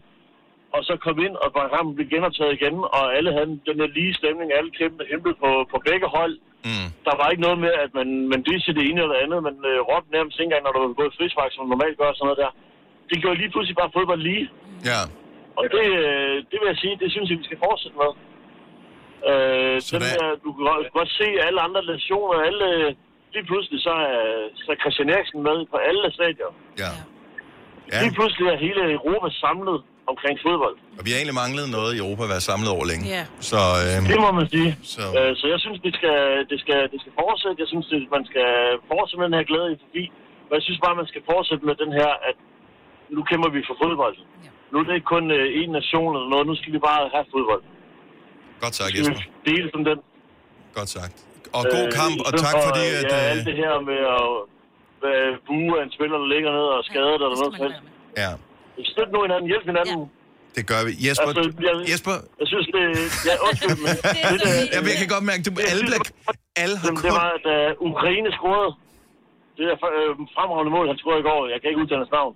Og 0.75 0.81
så 0.89 0.95
kom 1.05 1.19
ind, 1.27 1.35
og 1.43 1.49
kampen 1.75 1.95
blev 1.95 2.09
genoptaget 2.09 2.53
igen, 2.59 2.77
og 2.97 3.05
alle 3.17 3.33
havde 3.33 3.61
den 3.69 3.79
der 3.81 3.87
lige 3.87 4.15
stemning. 4.15 4.49
Alle 4.53 4.71
kæmpede, 4.71 5.09
kæmpede 5.11 5.35
på, 5.43 5.51
på 5.73 5.77
begge 5.89 6.07
hold. 6.17 6.35
Mm. 6.69 6.89
Der 7.07 7.15
var 7.21 7.27
ikke 7.33 7.45
noget 7.47 7.59
med, 7.65 7.73
at 7.85 7.91
man, 7.99 8.09
man 8.33 8.41
disse 8.51 8.71
det 8.77 8.83
ene 8.89 8.99
eller 9.03 9.15
det 9.17 9.23
andet, 9.25 9.41
men 9.49 9.55
øh, 9.71 9.79
råbte 9.91 10.11
nærmest 10.17 10.37
ikke 10.37 10.45
engang, 10.49 10.65
når 10.65 10.73
der 10.75 10.83
var 10.85 10.99
gået 11.01 11.17
frispark, 11.19 11.51
som 11.53 11.61
man 11.65 11.71
normalt 11.75 11.99
gør 12.01 12.11
sådan 12.13 12.27
noget 12.29 12.43
der. 12.45 12.53
Det 13.11 13.17
gjorde 13.23 13.39
lige 13.43 13.53
pludselig 13.55 13.77
bare 13.81 13.95
fodbold 13.97 14.23
lige. 14.31 14.45
Ja. 14.91 15.01
Og 15.59 15.65
det, 15.75 15.87
øh, 16.03 16.37
det 16.51 16.57
vil 16.61 16.69
jeg 16.73 16.79
sige, 16.83 16.95
det 17.03 17.09
synes 17.15 17.29
jeg, 17.31 17.39
vi 17.41 17.45
skal 17.49 17.63
fortsætte 17.67 17.97
med. 18.03 18.11
Øh, 19.31 19.77
den 19.93 20.01
der, 20.09 20.27
du 20.45 20.49
kan 20.55 20.63
godt- 20.71 20.93
godt 20.99 21.11
se 21.21 21.27
alle 21.47 21.61
andre 21.67 21.83
nationer, 21.95 22.35
alle, 22.49 22.69
lige 23.35 23.47
pludselig 23.51 23.79
så 23.89 23.95
er, 24.13 24.21
så 24.63 24.69
er 24.73 24.79
Christian 24.83 25.09
Eriksen 25.15 25.41
med 25.49 25.57
på 25.73 25.77
alle 25.89 26.05
stadier. 26.19 26.51
Ja. 26.83 26.91
Ja. 27.93 27.99
Lige 28.03 28.15
pludselig 28.19 28.45
er 28.55 28.59
hele 28.67 28.83
Europa 28.99 29.29
samlet 29.45 29.79
omkring 30.13 30.35
fodbold. 30.47 30.77
Og 30.99 31.03
vi 31.07 31.11
har 31.11 31.19
egentlig 31.21 31.39
manglet 31.45 31.67
noget 31.77 31.91
i 31.97 31.99
Europa 32.05 32.23
at 32.27 32.33
være 32.35 32.45
samlet 32.51 32.69
over 32.77 32.85
længe. 32.91 33.05
Ja. 33.17 33.25
Så, 33.53 33.61
øh, 33.85 33.97
Det 34.13 34.19
må 34.27 34.31
man 34.41 34.47
sige. 34.55 34.71
Så. 34.95 35.05
Øh, 35.19 35.31
så 35.41 35.45
jeg 35.55 35.61
synes, 35.65 35.79
det 35.87 35.93
skal, 35.99 36.19
det, 36.51 36.59
skal, 36.65 36.81
det 36.93 36.99
skal 37.03 37.13
fortsætte. 37.23 37.57
Jeg 37.65 37.69
synes, 37.73 37.87
det, 37.93 37.99
man 38.17 38.25
skal 38.31 38.49
fortsætte 38.93 39.21
med 39.21 39.27
den 39.31 39.37
her 39.39 39.47
glæde 39.51 39.69
i 39.75 39.77
forbi. 39.85 40.05
Men 40.47 40.53
jeg 40.59 40.65
synes 40.67 40.81
bare, 40.85 40.95
man 41.03 41.09
skal 41.13 41.23
fortsætte 41.33 41.65
med 41.69 41.75
den 41.83 41.91
her, 42.01 42.11
at 42.29 42.37
nu 43.15 43.21
kæmper 43.31 43.51
vi 43.57 43.61
for 43.71 43.77
fodbold. 43.85 44.17
Ja. 44.47 44.51
Nu 44.71 44.75
er 44.81 44.85
det 44.89 44.95
ikke 44.99 45.11
kun 45.17 45.25
øh, 45.39 45.61
én 45.61 45.71
nation 45.79 46.11
eller 46.17 46.31
noget. 46.35 46.45
Nu 46.51 46.55
skal 46.61 46.71
vi 46.77 46.81
bare 46.91 47.03
have 47.15 47.27
fodbold. 47.35 47.63
Godt 48.63 48.75
sagt, 48.81 48.91
Jesper. 48.97 49.15
vi 49.19 49.51
dele 49.51 49.67
som 49.75 49.83
den. 49.89 49.99
Godt 50.79 50.91
sagt. 50.99 51.17
Og 51.57 51.63
god 51.77 51.87
kamp, 52.01 52.17
og 52.27 52.31
i 52.35 52.39
stedet 52.39 52.45
tak 52.47 52.55
for, 52.55 52.63
fordi, 52.71 52.87
at... 53.01 53.05
Ja, 53.13 53.19
øh, 53.25 53.33
alt 53.33 53.45
det 53.49 53.57
her 53.63 53.73
med 53.91 54.01
at 54.21 54.29
øh, 55.11 55.31
bue 55.49 55.73
af 55.79 55.83
en 55.87 55.93
spiller, 55.97 56.17
der 56.23 56.29
ligger 56.35 56.51
ned 56.59 56.67
og 56.77 56.83
skader 56.91 57.15
eller 57.27 57.39
noget. 57.43 57.75
Ja. 58.23 58.31
Støt 58.93 59.09
nu 59.15 59.19
hinanden, 59.27 59.47
hjælp 59.53 59.67
hinanden. 59.71 60.01
Det 60.57 60.65
gør 60.73 60.81
vi. 60.87 60.93
Jesper, 61.07 61.29
Altså, 61.29 61.43
jeg, 61.67 61.75
Jesper. 61.93 62.15
Jeg 62.41 62.47
synes, 62.53 62.67
det... 62.75 62.85
Ja, 63.29 63.35
undskyld, 63.47 63.79
men... 63.87 63.95
det, 64.33 64.39
det, 64.45 64.53
Jamen, 64.75 64.89
jeg 64.93 64.99
kan 65.03 65.09
godt 65.15 65.25
mærke, 65.31 65.41
at 65.49 65.71
alle, 65.73 65.85
alle 66.63 66.77
har 66.81 66.87
Jamen, 66.89 67.01
det 67.07 67.13
var, 67.21 67.31
da 67.49 67.55
Ukraine 67.91 68.31
scorede. 68.39 68.71
Det 69.57 69.65
der 69.71 69.77
øh, 69.99 70.11
fremragende 70.37 70.71
mål, 70.77 70.85
han 70.93 70.99
scorede 71.03 71.21
i 71.25 71.27
går. 71.31 71.41
Jeg 71.53 71.59
kan 71.61 71.67
ikke 71.71 71.81
udtale 71.83 72.01
hans 72.05 72.15
navn. 72.21 72.33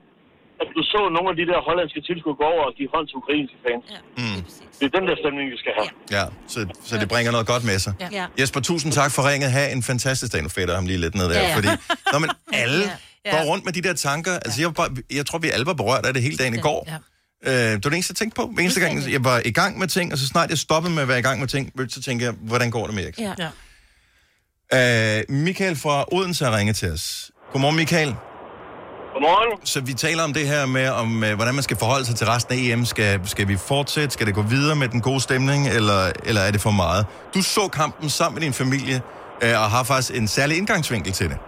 At 0.63 0.69
du 0.77 0.81
så 0.93 1.01
nogle 1.17 1.29
af 1.33 1.37
de 1.41 1.45
der 1.51 1.59
hollandske 1.69 2.01
tilskuere 2.09 2.37
gå 2.43 2.47
over 2.55 2.65
og 2.71 2.73
give 2.79 2.89
hånd 2.95 3.05
til 3.11 3.17
ukrainske 3.23 3.57
fans. 3.67 3.85
Ja, 3.95 4.01
mm. 4.23 4.41
det 4.79 4.85
er 4.89 4.93
den 4.99 5.05
der 5.09 5.17
stemning, 5.23 5.47
vi 5.55 5.59
skal 5.63 5.73
have. 5.79 5.91
Ja, 6.17 6.25
så, 6.53 6.59
så 6.89 6.93
det 7.03 7.09
bringer 7.15 7.31
noget 7.37 7.47
godt 7.53 7.65
med 7.71 7.79
sig. 7.87 7.93
Ja. 8.05 8.09
Ja. 8.19 8.25
Jesper, 8.41 8.61
tusind 8.71 8.91
tak 9.01 9.11
for 9.17 9.23
ringet. 9.31 9.49
Ha' 9.57 9.69
en 9.77 9.83
fantastisk 9.93 10.31
dag. 10.33 10.41
Nu 10.47 10.51
fætter 10.57 10.73
jeg 10.75 10.79
ham 10.81 10.87
lige 10.91 11.01
lidt 11.05 11.15
ned 11.21 11.27
der. 11.33 11.39
Ja, 11.41 11.49
ja. 11.49 11.57
Fordi, 11.59 11.71
når 12.13 12.19
man 12.25 12.31
alle 12.65 12.85
Ja. 12.85 13.06
Går 13.31 13.51
rundt 13.51 13.65
med 13.65 13.73
de 13.73 13.83
der 13.83 13.95
tanker. 13.95 14.33
Altså, 14.33 14.61
jeg, 14.61 14.75
bare, 14.75 14.91
jeg 15.13 15.27
tror, 15.27 15.39
vi 15.39 15.51
alle 15.51 15.67
var 15.67 15.75
berørt 15.75 16.07
af 16.07 16.15
det 16.15 16.23
hele 16.23 16.37
dagen 16.37 16.55
i 16.55 16.59
går. 16.59 16.89
Ja. 16.89 16.97
Øh, 17.47 17.53
det 17.53 17.85
var 17.85 17.91
det 17.91 17.93
eneste, 17.93 18.13
jeg 18.13 18.17
tænkte 18.17 18.37
på. 18.37 18.51
Hver 18.55 18.63
eneste 18.63 18.81
gang, 18.81 19.13
jeg 19.13 19.25
var 19.25 19.43
i 19.45 19.53
gang 19.53 19.79
med 19.79 19.89
ting, 19.89 20.13
og 20.13 20.19
så 20.19 20.27
snart 20.27 20.51
jeg 20.51 20.59
stoppede 20.59 20.95
med 20.95 21.03
at 21.03 21.09
være 21.09 21.19
i 21.19 21.23
gang 21.23 21.41
med 21.41 21.49
ting, 21.49 21.73
så 21.89 22.03
tænkte 22.03 22.27
jeg, 22.27 22.35
hvordan 22.41 22.71
går 22.71 22.87
det 22.87 22.95
med 22.95 23.05
Erik? 23.05 23.19
Ja. 23.19 23.35
ja. 24.73 25.19
Øh, 25.19 25.25
Michael 25.29 25.77
fra 25.77 26.05
Odense 26.13 26.45
har 26.45 26.57
ringet 26.57 26.77
til 26.77 26.93
os. 26.93 27.31
Godmorgen, 27.53 27.77
Michael. 27.77 28.15
Godmorgen. 29.13 29.67
Så 29.67 29.81
vi 29.81 29.93
taler 29.93 30.23
om 30.23 30.33
det 30.33 30.49
her 30.49 30.67
med, 30.67 30.89
om 30.89 31.25
øh, 31.25 31.35
hvordan 31.35 31.55
man 31.55 31.63
skal 31.63 31.77
forholde 31.77 32.05
sig 32.05 32.17
til 32.17 32.27
resten 32.27 32.55
af 32.55 32.59
EM. 32.59 32.85
Skal, 32.85 33.21
skal 33.25 33.49
vi 33.49 33.57
fortsætte? 33.57 34.11
Skal 34.11 34.27
det 34.27 34.35
gå 34.35 34.43
videre 34.43 34.77
med 34.77 34.89
den 34.89 35.01
gode 35.01 35.21
stemning, 35.21 35.69
eller, 35.69 36.13
eller 36.25 36.41
er 36.41 36.51
det 36.51 36.61
for 36.61 36.71
meget? 36.71 37.07
Du 37.35 37.43
så 37.43 37.69
kampen 37.69 38.11
sammen 38.11 38.35
med 38.35 38.43
din 38.43 38.53
familie, 38.53 39.03
øh, 39.43 39.61
og 39.61 39.71
har 39.71 39.83
faktisk 39.83 40.19
en 40.19 40.29
særlig 40.29 40.57
indgangsvinkel 40.57 41.13
til 41.13 41.29
det. 41.29 41.39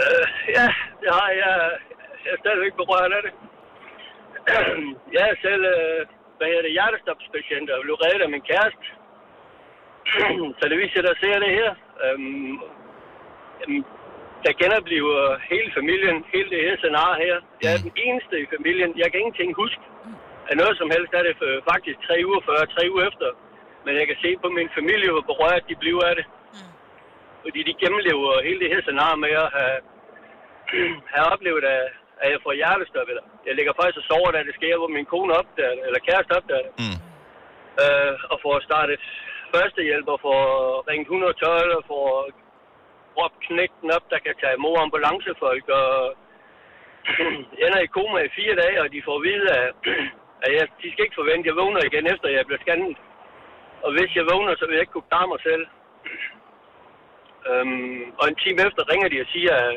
Øh, 0.00 0.24
ja, 0.56 0.66
det 1.00 1.10
har 1.18 1.30
jeg. 1.42 1.54
Jeg 2.24 2.32
er 2.34 2.42
stadigvæk 2.44 2.74
berørt 2.80 3.12
af 3.18 3.22
det. 3.26 3.32
jeg 5.16 5.24
er 5.30 5.36
selv 5.46 5.64
øh, 5.74 6.00
hvad 6.36 6.46
hedder 6.48 6.66
det, 6.66 6.76
hjertestopspatient 6.78 7.68
og 7.70 7.78
blev 7.84 7.96
reddet 8.04 8.22
af 8.26 8.30
min 8.34 8.44
kæreste. 8.50 8.86
så 10.58 10.64
det 10.70 10.76
viser 10.82 11.00
sig, 11.02 11.14
at 11.14 11.22
ser 11.22 11.38
det 11.44 11.52
her. 11.60 11.70
Øhm, 12.04 12.54
øhm, 13.62 13.84
der 14.44 14.60
genoplever 14.62 15.20
hele 15.52 15.70
familien, 15.78 16.16
hele 16.34 16.48
det 16.54 16.60
her 16.66 16.76
scenarie 16.76 17.18
her. 17.24 17.36
Jeg 17.62 17.70
er 17.74 17.80
den 17.86 17.94
eneste 18.06 18.34
i 18.44 18.46
familien. 18.54 18.90
Jeg 19.02 19.08
kan 19.10 19.20
ingenting 19.20 19.50
huske 19.62 19.84
af 20.50 20.54
noget 20.60 20.74
som 20.80 20.88
helst. 20.94 21.12
Der 21.12 21.18
er 21.22 21.26
det 21.28 21.36
øh, 21.48 21.58
faktisk 21.72 21.96
tre 22.08 22.16
uger 22.28 22.42
før, 22.48 22.58
tre 22.76 22.84
uger 22.92 23.04
efter. 23.10 23.28
Men 23.84 23.92
jeg 24.00 24.06
kan 24.10 24.18
se 24.24 24.30
på 24.42 24.48
min 24.58 24.70
familie, 24.78 25.10
hvor 25.14 25.24
berørt 25.30 25.64
de 25.68 25.76
bliver 25.82 26.04
af 26.10 26.14
det. 26.18 26.26
Fordi 27.46 27.60
de 27.68 27.80
gennemlever 27.82 28.44
hele 28.46 28.60
det 28.62 28.72
her 28.72 28.82
scenarie 28.82 29.22
med 29.24 29.34
at 29.44 29.50
have, 29.58 29.78
have 31.14 31.26
oplevet, 31.34 31.64
at, 31.74 31.84
at 32.22 32.28
jeg 32.32 32.40
får 32.44 32.52
hjertestop. 32.60 33.08
Eller 33.10 33.24
jeg 33.46 33.54
ligger 33.56 33.72
faktisk 33.78 33.98
og 34.00 34.06
sover, 34.10 34.30
da 34.32 34.38
det 34.48 34.54
sker, 34.58 34.74
hvor 34.80 34.90
min 34.96 35.10
kone 35.12 35.32
opdager 35.40 35.74
det, 35.76 35.82
eller 35.86 36.06
kæreste 36.08 36.32
opdager 36.38 36.64
det. 36.66 36.72
Mm. 36.82 36.98
Øh, 37.82 38.14
og 38.32 38.36
får 38.44 38.54
startet 38.68 39.00
førstehjælp, 39.54 40.08
og 40.14 40.18
får 40.26 40.42
ringet 40.88 41.06
112, 41.06 41.76
og 41.78 41.82
får 41.90 42.06
råbt 43.18 43.38
knægten 43.46 43.88
op, 43.96 44.06
der 44.12 44.18
kan 44.24 44.34
tage 44.40 44.56
imod 44.58 44.76
ambulancefolk, 44.84 45.66
og 45.80 45.90
ender 47.64 47.80
i 47.82 47.92
koma 47.96 48.18
i 48.24 48.34
fire 48.38 48.54
dage, 48.62 48.78
og 48.82 48.88
de 48.94 49.06
får 49.06 49.16
at 49.18 49.24
vide, 49.28 49.46
at, 49.60 49.68
at 50.44 50.50
jeg, 50.56 50.64
de 50.82 50.88
skal 50.92 51.04
ikke 51.04 51.20
forvente, 51.20 51.44
at 51.44 51.50
jeg 51.50 51.60
vågner 51.62 51.82
igen, 51.84 52.06
efter 52.12 52.28
jeg 52.28 52.46
bliver 52.46 52.62
scannet. 52.64 52.98
Og 53.84 53.90
hvis 53.96 54.10
jeg 54.18 54.30
vågner, 54.32 54.52
så 54.56 54.64
vil 54.66 54.76
jeg 54.76 54.84
ikke 54.84 54.96
kunne 54.96 55.12
klare 55.12 55.28
mig 55.34 55.40
selv. 55.48 55.64
Øhm, 57.50 58.02
og 58.20 58.24
en 58.28 58.38
time 58.44 58.58
efter 58.66 58.82
ringer 58.92 59.08
de 59.08 59.24
og 59.24 59.28
siger, 59.34 59.54
at 59.66 59.74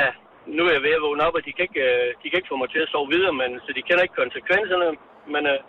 ja, 0.00 0.08
nu 0.56 0.62
er 0.64 0.72
jeg 0.72 0.82
ved 0.86 0.98
at 0.98 1.04
vågne 1.06 1.26
op, 1.26 1.34
og 1.38 1.44
de 1.46 1.52
kan 1.52 1.66
ikke, 1.68 1.82
øh, 1.90 2.08
de 2.20 2.26
kan 2.28 2.38
ikke 2.38 2.52
få 2.52 2.56
mig 2.62 2.70
til 2.70 2.84
at 2.84 2.92
sove 2.92 3.08
videre, 3.14 3.34
men, 3.40 3.50
så 3.64 3.70
de 3.76 3.86
kender 3.86 4.02
ikke 4.02 4.22
konsekvenserne. 4.22 4.88
Men, 5.34 5.42
øh, 5.52 5.60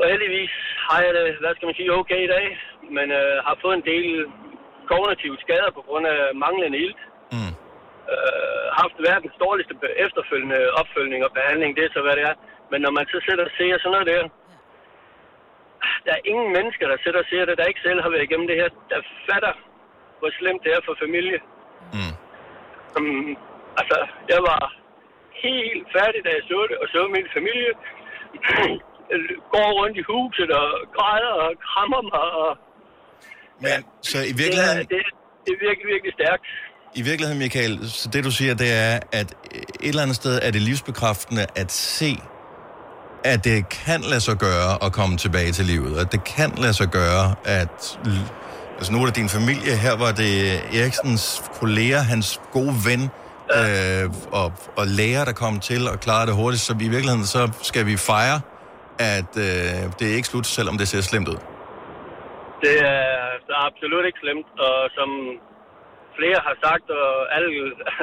og 0.00 0.06
heldigvis 0.12 0.54
har 0.88 1.00
jeg 1.04 1.12
det, 1.14 1.24
hvad 1.42 1.54
skal 1.54 1.66
man 1.66 1.78
sige, 1.78 1.96
okay 2.00 2.20
i 2.24 2.32
dag, 2.36 2.46
men 2.96 3.06
øh, 3.20 3.36
har 3.46 3.56
fået 3.62 3.76
en 3.76 3.88
del 3.92 4.08
kognitive 4.90 5.38
skader 5.44 5.70
på 5.74 5.82
grund 5.88 6.06
af 6.06 6.20
manglende 6.44 6.78
ilt. 6.86 7.02
Mm. 7.34 7.54
Øh, 8.12 8.66
haft 8.80 8.96
verdens 9.10 9.36
dårligste 9.44 9.74
efterfølgende 10.06 10.60
opfølgning 10.80 11.20
og 11.26 11.32
behandling, 11.38 11.70
det 11.76 11.84
er 11.84 11.92
så 11.94 12.02
hvad 12.02 12.16
det 12.18 12.24
er. 12.30 12.34
Men 12.70 12.80
når 12.84 12.92
man 12.98 13.06
så 13.12 13.18
sidder 13.26 13.44
og 13.48 13.54
ser 13.58 13.78
sådan 13.78 13.94
noget 13.94 14.10
der, 14.12 14.22
der 16.04 16.12
er 16.16 16.22
ingen 16.30 16.48
mennesker, 16.56 16.86
der 16.88 16.98
sidder 17.04 17.20
og 17.24 17.28
ser 17.30 17.44
det, 17.44 17.58
der 17.58 17.70
ikke 17.70 17.86
selv 17.86 18.00
har 18.02 18.10
været 18.10 18.26
igennem 18.28 18.48
det 18.50 18.60
her, 18.60 18.68
der 18.92 19.00
fatter, 19.28 19.54
hvor 20.18 20.30
slemt 20.38 20.62
det 20.64 20.72
er 20.76 20.82
for 20.88 20.94
familie. 21.04 21.38
Mm. 21.96 22.14
Um, 22.96 23.30
altså, 23.80 23.98
jeg 24.32 24.40
var 24.50 24.62
helt 25.46 25.84
færdig, 25.96 26.20
da 26.26 26.30
jeg 26.38 26.44
så 26.52 26.58
det, 26.70 26.76
og 26.82 26.86
så 26.92 26.98
min 27.16 27.28
familie 27.38 27.72
går 29.54 29.68
rundt 29.78 29.96
i 30.02 30.04
huset 30.12 30.50
og 30.60 30.68
græder 30.96 31.32
og 31.44 31.50
krammer 31.68 32.02
mig. 32.12 32.28
Og, 32.42 32.50
Men, 33.64 33.78
så 34.10 34.18
i 34.32 34.34
virkeligheden... 34.42 34.78
Det, 34.78 35.00
er, 35.02 35.08
det, 35.08 35.14
det 35.44 35.50
er 35.56 35.60
virkelig, 35.68 35.86
virkelig 35.94 36.12
stærkt. 36.20 36.46
I 37.00 37.02
virkeligheden, 37.02 37.38
Michael, 37.44 37.90
så 37.90 38.08
det 38.12 38.24
du 38.24 38.30
siger, 38.30 38.54
det 38.54 38.70
er, 38.72 38.94
at 39.12 39.28
et 39.80 39.88
eller 39.88 40.02
andet 40.02 40.16
sted 40.16 40.34
er 40.42 40.50
det 40.50 40.62
livsbekræftende 40.62 41.46
at 41.56 41.72
se, 41.72 42.12
at 43.24 43.44
det 43.44 43.68
kan 43.68 44.00
lade 44.00 44.20
sig 44.20 44.36
gøre 44.36 44.84
at 44.86 44.92
komme 44.92 45.16
tilbage 45.16 45.52
til 45.52 45.64
livet. 45.64 45.98
At 46.02 46.12
det 46.12 46.24
kan 46.24 46.50
lade 46.64 46.74
sig 46.74 46.88
gøre, 46.88 47.34
at... 47.44 47.98
Altså 48.78 48.90
nu 48.92 48.98
er 49.02 49.06
det 49.10 49.16
din 49.22 49.30
familie, 49.38 49.72
her 49.86 49.94
var 50.04 50.12
det 50.22 50.32
Eriksens 50.78 51.24
kollega, 51.60 51.98
hans 52.12 52.28
gode 52.56 52.74
ven, 52.88 53.02
øh, 53.58 54.04
og, 54.40 54.48
og 54.80 54.84
lærer, 54.98 55.22
der 55.30 55.34
kom 55.42 55.54
til 55.70 55.82
og 55.92 55.96
klarede 56.06 56.26
det 56.30 56.34
hurtigt. 56.42 56.62
Så 56.68 56.72
i 56.88 56.90
virkeligheden, 56.96 57.26
så 57.36 57.42
skal 57.70 57.82
vi 57.90 57.94
fejre, 58.10 58.38
at 59.16 59.32
øh, 59.46 59.80
det 59.98 60.04
er 60.10 60.14
ikke 60.18 60.28
slut, 60.32 60.46
selvom 60.58 60.74
det 60.80 60.86
ser 60.92 61.00
slemt 61.10 61.28
ud. 61.34 61.38
Det 62.64 62.74
er, 62.94 63.10
det 63.46 63.52
er 63.58 63.62
absolut 63.70 64.04
ikke 64.08 64.20
slemt, 64.24 64.48
og 64.66 64.76
som 64.98 65.08
flere 66.18 66.38
har 66.48 66.56
sagt, 66.66 66.86
og 67.00 67.06
alle, 67.36 67.48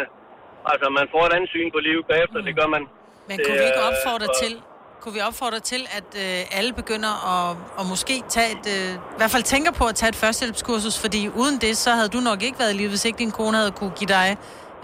altså 0.71 0.85
man 0.99 1.05
får 1.13 1.23
et 1.29 1.33
andet 1.37 1.49
syn 1.55 1.69
på 1.75 1.79
livet 1.87 2.03
bagefter, 2.11 2.39
mm. 2.39 2.45
det 2.47 2.53
gør 2.59 2.69
man. 2.75 2.83
Men 3.29 3.35
det, 3.37 3.43
kunne 3.45 3.59
vi 3.63 3.67
ikke 3.71 3.83
opfordre 3.91 4.27
og- 4.33 4.39
til, 4.43 4.53
kunne 5.01 5.13
vi 5.17 5.21
opfordre 5.29 5.59
til, 5.71 5.81
at 5.97 6.09
øh, 6.23 6.57
alle 6.57 6.71
begynder 6.81 7.13
at, 7.33 7.49
at 7.79 7.83
måske 7.93 8.15
tage 8.35 8.49
et, 8.55 8.65
øh, 8.75 8.91
i 9.15 9.17
hvert 9.19 9.33
fald 9.35 9.45
tænker 9.53 9.71
på 9.79 9.85
at 9.91 9.95
tage 9.99 10.11
et 10.13 10.19
førstehjælpskursus, 10.23 10.95
fordi 11.03 11.21
uden 11.41 11.55
det, 11.65 11.73
så 11.83 11.89
havde 11.97 12.11
du 12.15 12.19
nok 12.29 12.39
ikke 12.47 12.59
været 12.61 12.73
i 12.73 12.77
live, 12.77 12.91
hvis 12.93 13.05
ikke 13.07 13.19
din 13.23 13.33
kone 13.39 13.57
havde 13.61 13.73
kunne 13.79 13.95
give 13.99 14.11
dig 14.17 14.27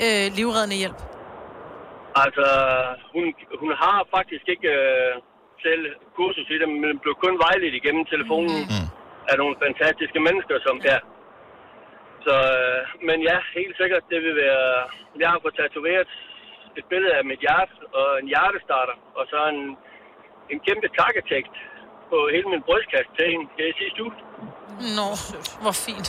øh, 0.06 0.26
livreddende 0.38 0.78
hjælp. 0.84 1.00
Altså, 2.24 2.46
hun, 3.14 3.26
hun 3.62 3.72
har 3.84 3.98
faktisk 4.16 4.46
ikke 4.54 4.70
øh, 4.82 5.14
selv 5.66 5.84
kursus 6.18 6.48
i 6.56 6.58
det, 6.62 6.70
men 6.84 6.94
blev 7.04 7.16
kun 7.26 7.36
vejledt 7.46 7.76
igennem 7.80 8.06
telefonen 8.14 8.60
mm. 8.72 8.88
af 9.32 9.36
nogle 9.42 9.56
fantastiske 9.66 10.20
mennesker, 10.28 10.58
som 10.68 10.76
ja. 10.90 10.98
Så, 12.26 12.36
øh, 12.58 12.80
men 13.08 13.18
ja, 13.30 13.38
helt 13.58 13.76
sikkert, 13.82 14.04
det 14.12 14.20
vil 14.26 14.36
være... 14.44 14.66
Jeg 15.24 15.30
har 15.34 15.40
fået 15.44 15.60
tatoveret 15.62 16.12
et 16.80 16.86
billede 16.92 17.14
af 17.20 17.24
mit 17.32 17.42
hjerte 17.46 17.74
og 18.00 18.08
en 18.22 18.28
hjertestarter, 18.34 18.96
og 19.20 19.24
så 19.32 19.40
en, 19.54 19.62
en 20.52 20.60
kæmpe 20.68 20.88
takketekst 21.00 21.56
på 22.12 22.18
hele 22.34 22.48
min 22.54 22.62
brystkasse 22.68 23.10
til 23.18 23.26
hende 23.32 23.46
her 23.58 23.68
i 23.74 23.76
sidste 23.82 24.00
uge. 24.06 24.14
Nå, 24.98 25.10
hvor 25.64 25.76
fint. 25.88 26.08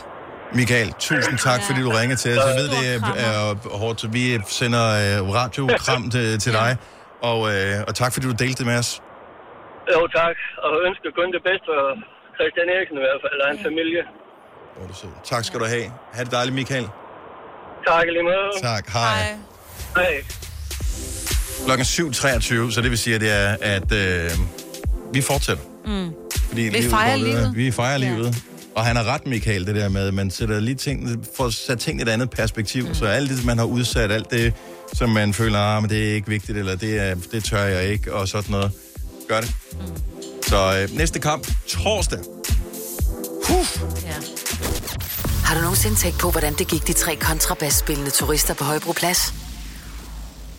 Michael, 0.61 0.89
tusind 1.09 1.37
tak, 1.49 1.61
fordi 1.69 1.81
du 1.87 1.91
ringede 2.01 2.21
til 2.25 2.31
os. 2.35 2.43
Jeg 2.49 2.57
ved, 2.61 2.69
det 2.77 2.85
er, 3.27 3.79
hårdt, 3.83 3.99
så 4.03 4.09
vi 4.17 4.25
sender 4.61 4.87
øh, 5.03 5.19
radiokram 5.39 6.03
til, 6.15 6.27
til 6.45 6.53
dig. 6.61 6.71
Og, 7.31 7.39
øh, 7.53 7.89
og 7.89 7.93
tak, 8.01 8.11
fordi 8.13 8.27
du 8.33 8.37
delte 8.45 8.59
det 8.61 8.67
med 8.73 8.79
os. 8.83 8.91
Jo, 9.95 10.01
tak. 10.19 10.37
Og 10.65 10.69
jeg 10.75 10.81
ønsker 10.89 11.09
kun 11.19 11.29
det 11.37 11.43
bedste 11.49 11.67
for 11.71 11.81
Christian 12.37 12.69
Eriksen 12.75 12.97
i 13.01 13.03
hvert 13.07 13.21
fald, 13.25 13.39
og 13.43 13.47
hans 13.51 13.63
familie. 13.69 14.03
Tak 15.31 15.43
skal 15.45 15.61
du 15.61 15.67
have. 15.75 15.87
Ha' 16.15 16.25
det 16.25 16.33
dejligt, 16.33 16.55
Michael. 16.61 16.87
Tak 17.87 18.05
lige 18.07 18.23
måde. 18.23 18.49
Tak. 18.63 18.85
Hej. 18.97 19.19
Hej. 19.97 20.15
Klokken 21.65 21.85
7.23, 21.87 22.71
så 22.73 22.81
det 22.83 22.91
vil 22.91 22.99
sige, 22.99 23.15
at 23.15 23.21
det 23.21 23.31
er, 23.33 23.57
at 23.61 23.93
øh, 23.93 24.31
vi 25.13 25.21
fortsætter. 25.21 25.63
Mm. 25.87 26.11
Fordi 26.49 26.63
Vi 26.63 26.89
fejrer 26.91 27.17
går 27.19 27.25
videre. 27.25 27.41
livet. 27.41 27.57
Vi 27.57 27.71
fejrer 27.71 27.99
ja. 27.99 28.15
livet. 28.15 28.37
Og 28.75 28.85
han 28.85 28.97
har 28.97 29.05
ret, 29.05 29.27
Michael, 29.27 29.67
det 29.67 29.75
der 29.75 29.89
med, 29.89 30.09
at 30.09 30.15
man 30.15 30.31
sætter 30.31 30.61
lige 30.61 30.75
ting, 30.75 31.25
for 31.37 31.45
at 31.45 31.55
sætte 31.55 31.85
ting 31.85 31.99
i 31.99 32.03
et 32.03 32.09
andet 32.09 32.31
perspektiv. 32.31 32.89
Mm. 32.89 32.95
Så 32.95 33.05
alt 33.07 33.31
det, 33.31 33.45
man 33.45 33.59
har 33.59 33.65
udsat, 33.65 34.13
alt 34.13 34.31
det, 34.31 34.55
som 34.93 35.11
man 35.11 35.35
føler, 35.35 35.59
ah, 35.59 35.83
men 35.83 35.91
det 35.91 36.11
er 36.11 36.15
ikke 36.15 36.29
vigtigt, 36.29 36.59
eller 36.59 36.77
det, 36.77 36.99
er, 37.01 37.15
det 37.33 37.45
tør 37.45 37.63
jeg 37.65 37.85
ikke, 37.89 38.13
og 38.15 38.29
sådan 38.29 38.51
noget. 38.51 38.71
Gør 39.29 39.41
det. 39.41 39.53
Mm. 39.73 39.79
Så 40.49 40.87
øh, 40.91 40.97
næste 40.97 41.19
kamp, 41.19 41.47
torsdag. 41.69 42.19
Har 45.45 45.55
du 45.55 45.61
nogensinde 45.61 45.97
tænkt 45.97 46.19
på, 46.19 46.31
hvordan 46.31 46.55
det 46.55 46.69
gik 46.69 46.87
de 46.87 46.93
tre 46.93 47.17
kontrabasspillende 47.17 48.11
turister 48.11 48.55
på 48.55 48.65
Højbroplads? 48.65 49.35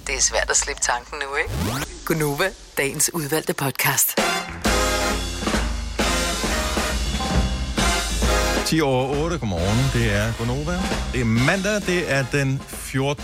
Det 0.07 0.15
er 0.15 0.21
svært 0.21 0.49
at 0.49 0.57
slippe 0.57 0.81
tanken 0.81 1.13
nu, 1.29 1.35
ikke? 1.35 1.85
Gunova, 2.05 2.49
dagens 2.77 3.11
udvalgte 3.13 3.53
podcast. 3.53 4.15
10 8.65 8.81
over 8.81 9.23
8, 9.23 9.37
godmorgen. 9.37 10.01
Det 10.03 10.13
er 10.13 10.33
Gonova. 10.37 10.79
Det 11.13 11.21
er 11.21 11.25
mandag, 11.25 11.75
det 11.75 12.11
er 12.11 12.25
den 12.31 12.61
14. 12.67 13.23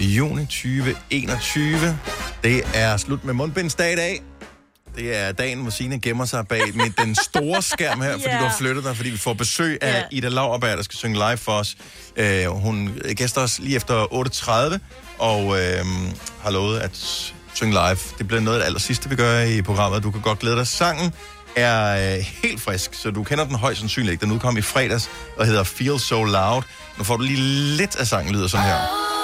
juni 0.00 0.40
2021. 0.46 1.98
Det 2.42 2.62
er 2.74 2.96
slut 2.96 3.24
med 3.24 3.34
mundbindsdag 3.34 3.92
i 3.92 3.96
dag. 3.96 4.22
Det 4.96 5.16
er 5.16 5.32
dagen, 5.32 5.60
hvor 5.60 5.70
Signe 5.70 6.00
gemmer 6.00 6.24
sig 6.24 6.48
bag 6.48 6.60
med 6.74 6.90
den 7.04 7.14
store 7.14 7.62
skærm 7.62 8.00
her, 8.00 8.12
fordi 8.20 8.24
Ja. 8.28 8.38
du 8.38 8.44
har 8.44 8.56
flyttet 8.58 8.84
dig, 8.84 8.96
fordi 8.96 9.10
vi 9.10 9.16
får 9.18 9.34
besøg 9.34 9.78
af 9.82 10.04
Ida 10.10 10.28
Lauerberg, 10.28 10.76
der 10.76 10.82
skal 10.82 10.96
synge 10.98 11.14
live 11.14 11.36
for 11.36 11.52
os. 11.52 11.76
Uh, 12.20 12.46
hun 12.62 12.98
gæster 13.16 13.40
os 13.40 13.58
lige 13.58 13.76
efter 13.76 14.04
8.30, 14.72 14.78
og 15.18 15.42
øh, 15.60 15.84
har 16.42 16.50
lovet 16.50 16.78
at 16.78 16.96
synge 17.54 17.72
live. 17.72 17.98
Det 18.18 18.28
bliver 18.28 18.40
noget 18.40 18.56
af 18.56 18.60
det 18.60 18.66
aller 18.66 18.80
sidste, 18.80 19.08
vi 19.08 19.16
gør 19.16 19.40
i 19.40 19.62
programmet. 19.62 20.02
Du 20.02 20.10
kan 20.10 20.20
godt 20.20 20.38
glæde 20.38 20.56
dig. 20.56 20.66
Sangen 20.66 21.12
er 21.56 22.14
øh, 22.16 22.24
helt 22.42 22.60
frisk, 22.60 22.94
så 22.94 23.10
du 23.10 23.22
kender 23.22 23.44
den 23.44 23.54
højst 23.56 23.80
sandsynligt 23.80 24.12
ikke. 24.12 24.24
Den 24.24 24.32
udkom 24.32 24.56
i 24.56 24.62
fredags 24.62 25.10
og 25.36 25.46
hedder 25.46 25.64
Feel 25.64 26.00
So 26.00 26.24
Loud. 26.24 26.62
Nu 26.98 27.04
får 27.04 27.16
du 27.16 27.22
lige 27.22 27.76
lidt 27.76 27.96
af 27.96 28.06
sangen, 28.06 28.34
lyder 28.34 28.46
sådan 28.46 28.66
her. 28.66 29.15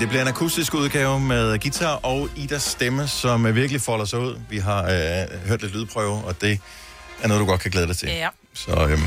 Men 0.00 0.02
det 0.02 0.08
bliver 0.08 0.22
en 0.22 0.28
akustisk 0.28 0.74
udgave 0.74 1.20
med 1.20 1.58
guitar 1.58 1.94
og 1.94 2.28
Idas 2.36 2.62
stemme, 2.62 3.08
som 3.08 3.46
øh, 3.46 3.54
virkelig 3.54 3.80
folder 3.80 4.04
sig 4.04 4.18
ud. 4.18 4.36
Vi 4.50 4.58
har 4.58 4.82
øh, 4.82 5.48
hørt 5.48 5.62
lidt 5.62 5.74
lydprøve, 5.74 6.24
og 6.24 6.40
det 6.40 6.58
er 7.22 7.28
noget, 7.28 7.40
du 7.40 7.46
godt 7.46 7.60
kan 7.60 7.70
glæde 7.70 7.86
dig 7.86 7.96
til. 7.96 8.08
Ja. 8.08 8.28
Så 8.54 8.86
øhm, 8.90 9.02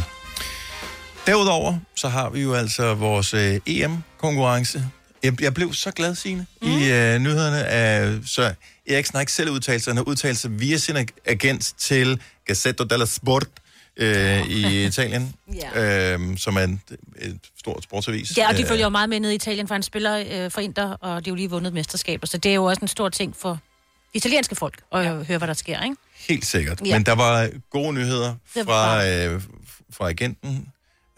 derudover, 1.26 1.78
så 1.96 2.08
har 2.10 2.30
vi 2.30 2.42
jo 2.42 2.54
altså 2.54 2.94
vores 2.94 3.34
øh, 3.34 3.60
EM-konkurrence 3.66 4.86
Jeg, 5.24 5.42
jeg 5.42 5.54
blev 5.54 5.74
så 5.74 5.92
glad, 5.92 6.16
Signe, 6.16 6.46
mm. 6.62 6.68
i 6.68 6.92
øh, 6.92 7.20
nyhederne. 7.20 7.66
Af, 7.66 8.18
så 8.26 8.54
Eriksen 8.88 9.16
har 9.16 9.20
ikke 9.22 9.32
selv 9.32 9.50
udtalt 9.50 9.84
sig. 9.84 9.92
Han 9.92 9.98
har 9.98 10.04
udtalt 10.04 10.38
sig 10.38 10.60
via 10.60 10.78
sin 10.78 10.98
ag- 10.98 11.16
agent 11.26 11.74
til 11.78 12.22
Gazzetta 12.46 12.84
della 12.84 13.06
Sport 13.06 13.48
øh, 13.98 14.48
i 14.48 14.86
Italien, 14.86 15.36
Ja. 15.76 16.14
øh, 16.14 16.38
som 16.38 16.56
er 16.58 16.62
en, 16.62 16.82
et 17.22 17.40
stort 17.60 17.84
sportsavis. 17.84 18.38
Ja, 18.38 18.50
og 18.50 18.58
de 18.58 18.62
Øh, 18.62 18.68
følger 18.68 18.84
jo 18.86 18.90
meget 18.90 19.10
med 19.10 19.20
ned 19.20 19.32
i 19.32 19.36
Italien, 19.36 19.68
for 19.68 19.76
han 19.76 19.84
spiller 19.84 20.24
øh, 20.46 20.52
for 20.52 20.62
Inter, 20.62 20.84
og 20.92 21.26
de 21.26 21.30
har 21.30 21.32
jo 21.32 21.36
lige 21.36 21.50
vundet 21.50 21.74
mesterskaber, 21.74 22.28
så 22.28 22.38
det 22.38 22.50
er 22.52 22.56
jo 22.56 22.64
også 22.66 22.80
en 22.82 22.88
stor 22.88 23.10
ting 23.10 23.36
for 23.36 23.60
italienske 24.14 24.56
folk 24.56 24.82
at 24.94 25.04
ja. 25.06 25.24
høre, 25.24 25.38
hvad 25.38 25.48
der 25.48 25.54
sker, 25.54 25.84
ikke? 25.84 25.96
Helt 26.28 26.46
sikkert. 26.46 26.82
Ja. 26.82 26.86
Ja. 26.88 26.96
Men 26.98 27.06
der 27.06 27.16
var 27.16 27.50
gode 27.70 27.94
nyheder 27.94 28.36
fra, 28.54 29.08
øh, 29.08 29.42
fra 29.94 30.10
agenten, 30.10 30.68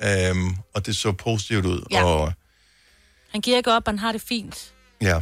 øh, 0.03 0.36
og 0.73 0.86
det 0.86 0.95
så 0.95 1.11
positivt 1.11 1.65
ud. 1.65 1.86
Ja. 1.91 2.03
Og, 2.03 2.34
Han 3.32 3.41
giver 3.41 3.57
ikke 3.57 3.71
op, 3.73 3.84
han 3.88 3.99
har 3.99 4.11
det 4.11 4.21
fint. 4.21 4.73
ja. 5.01 5.21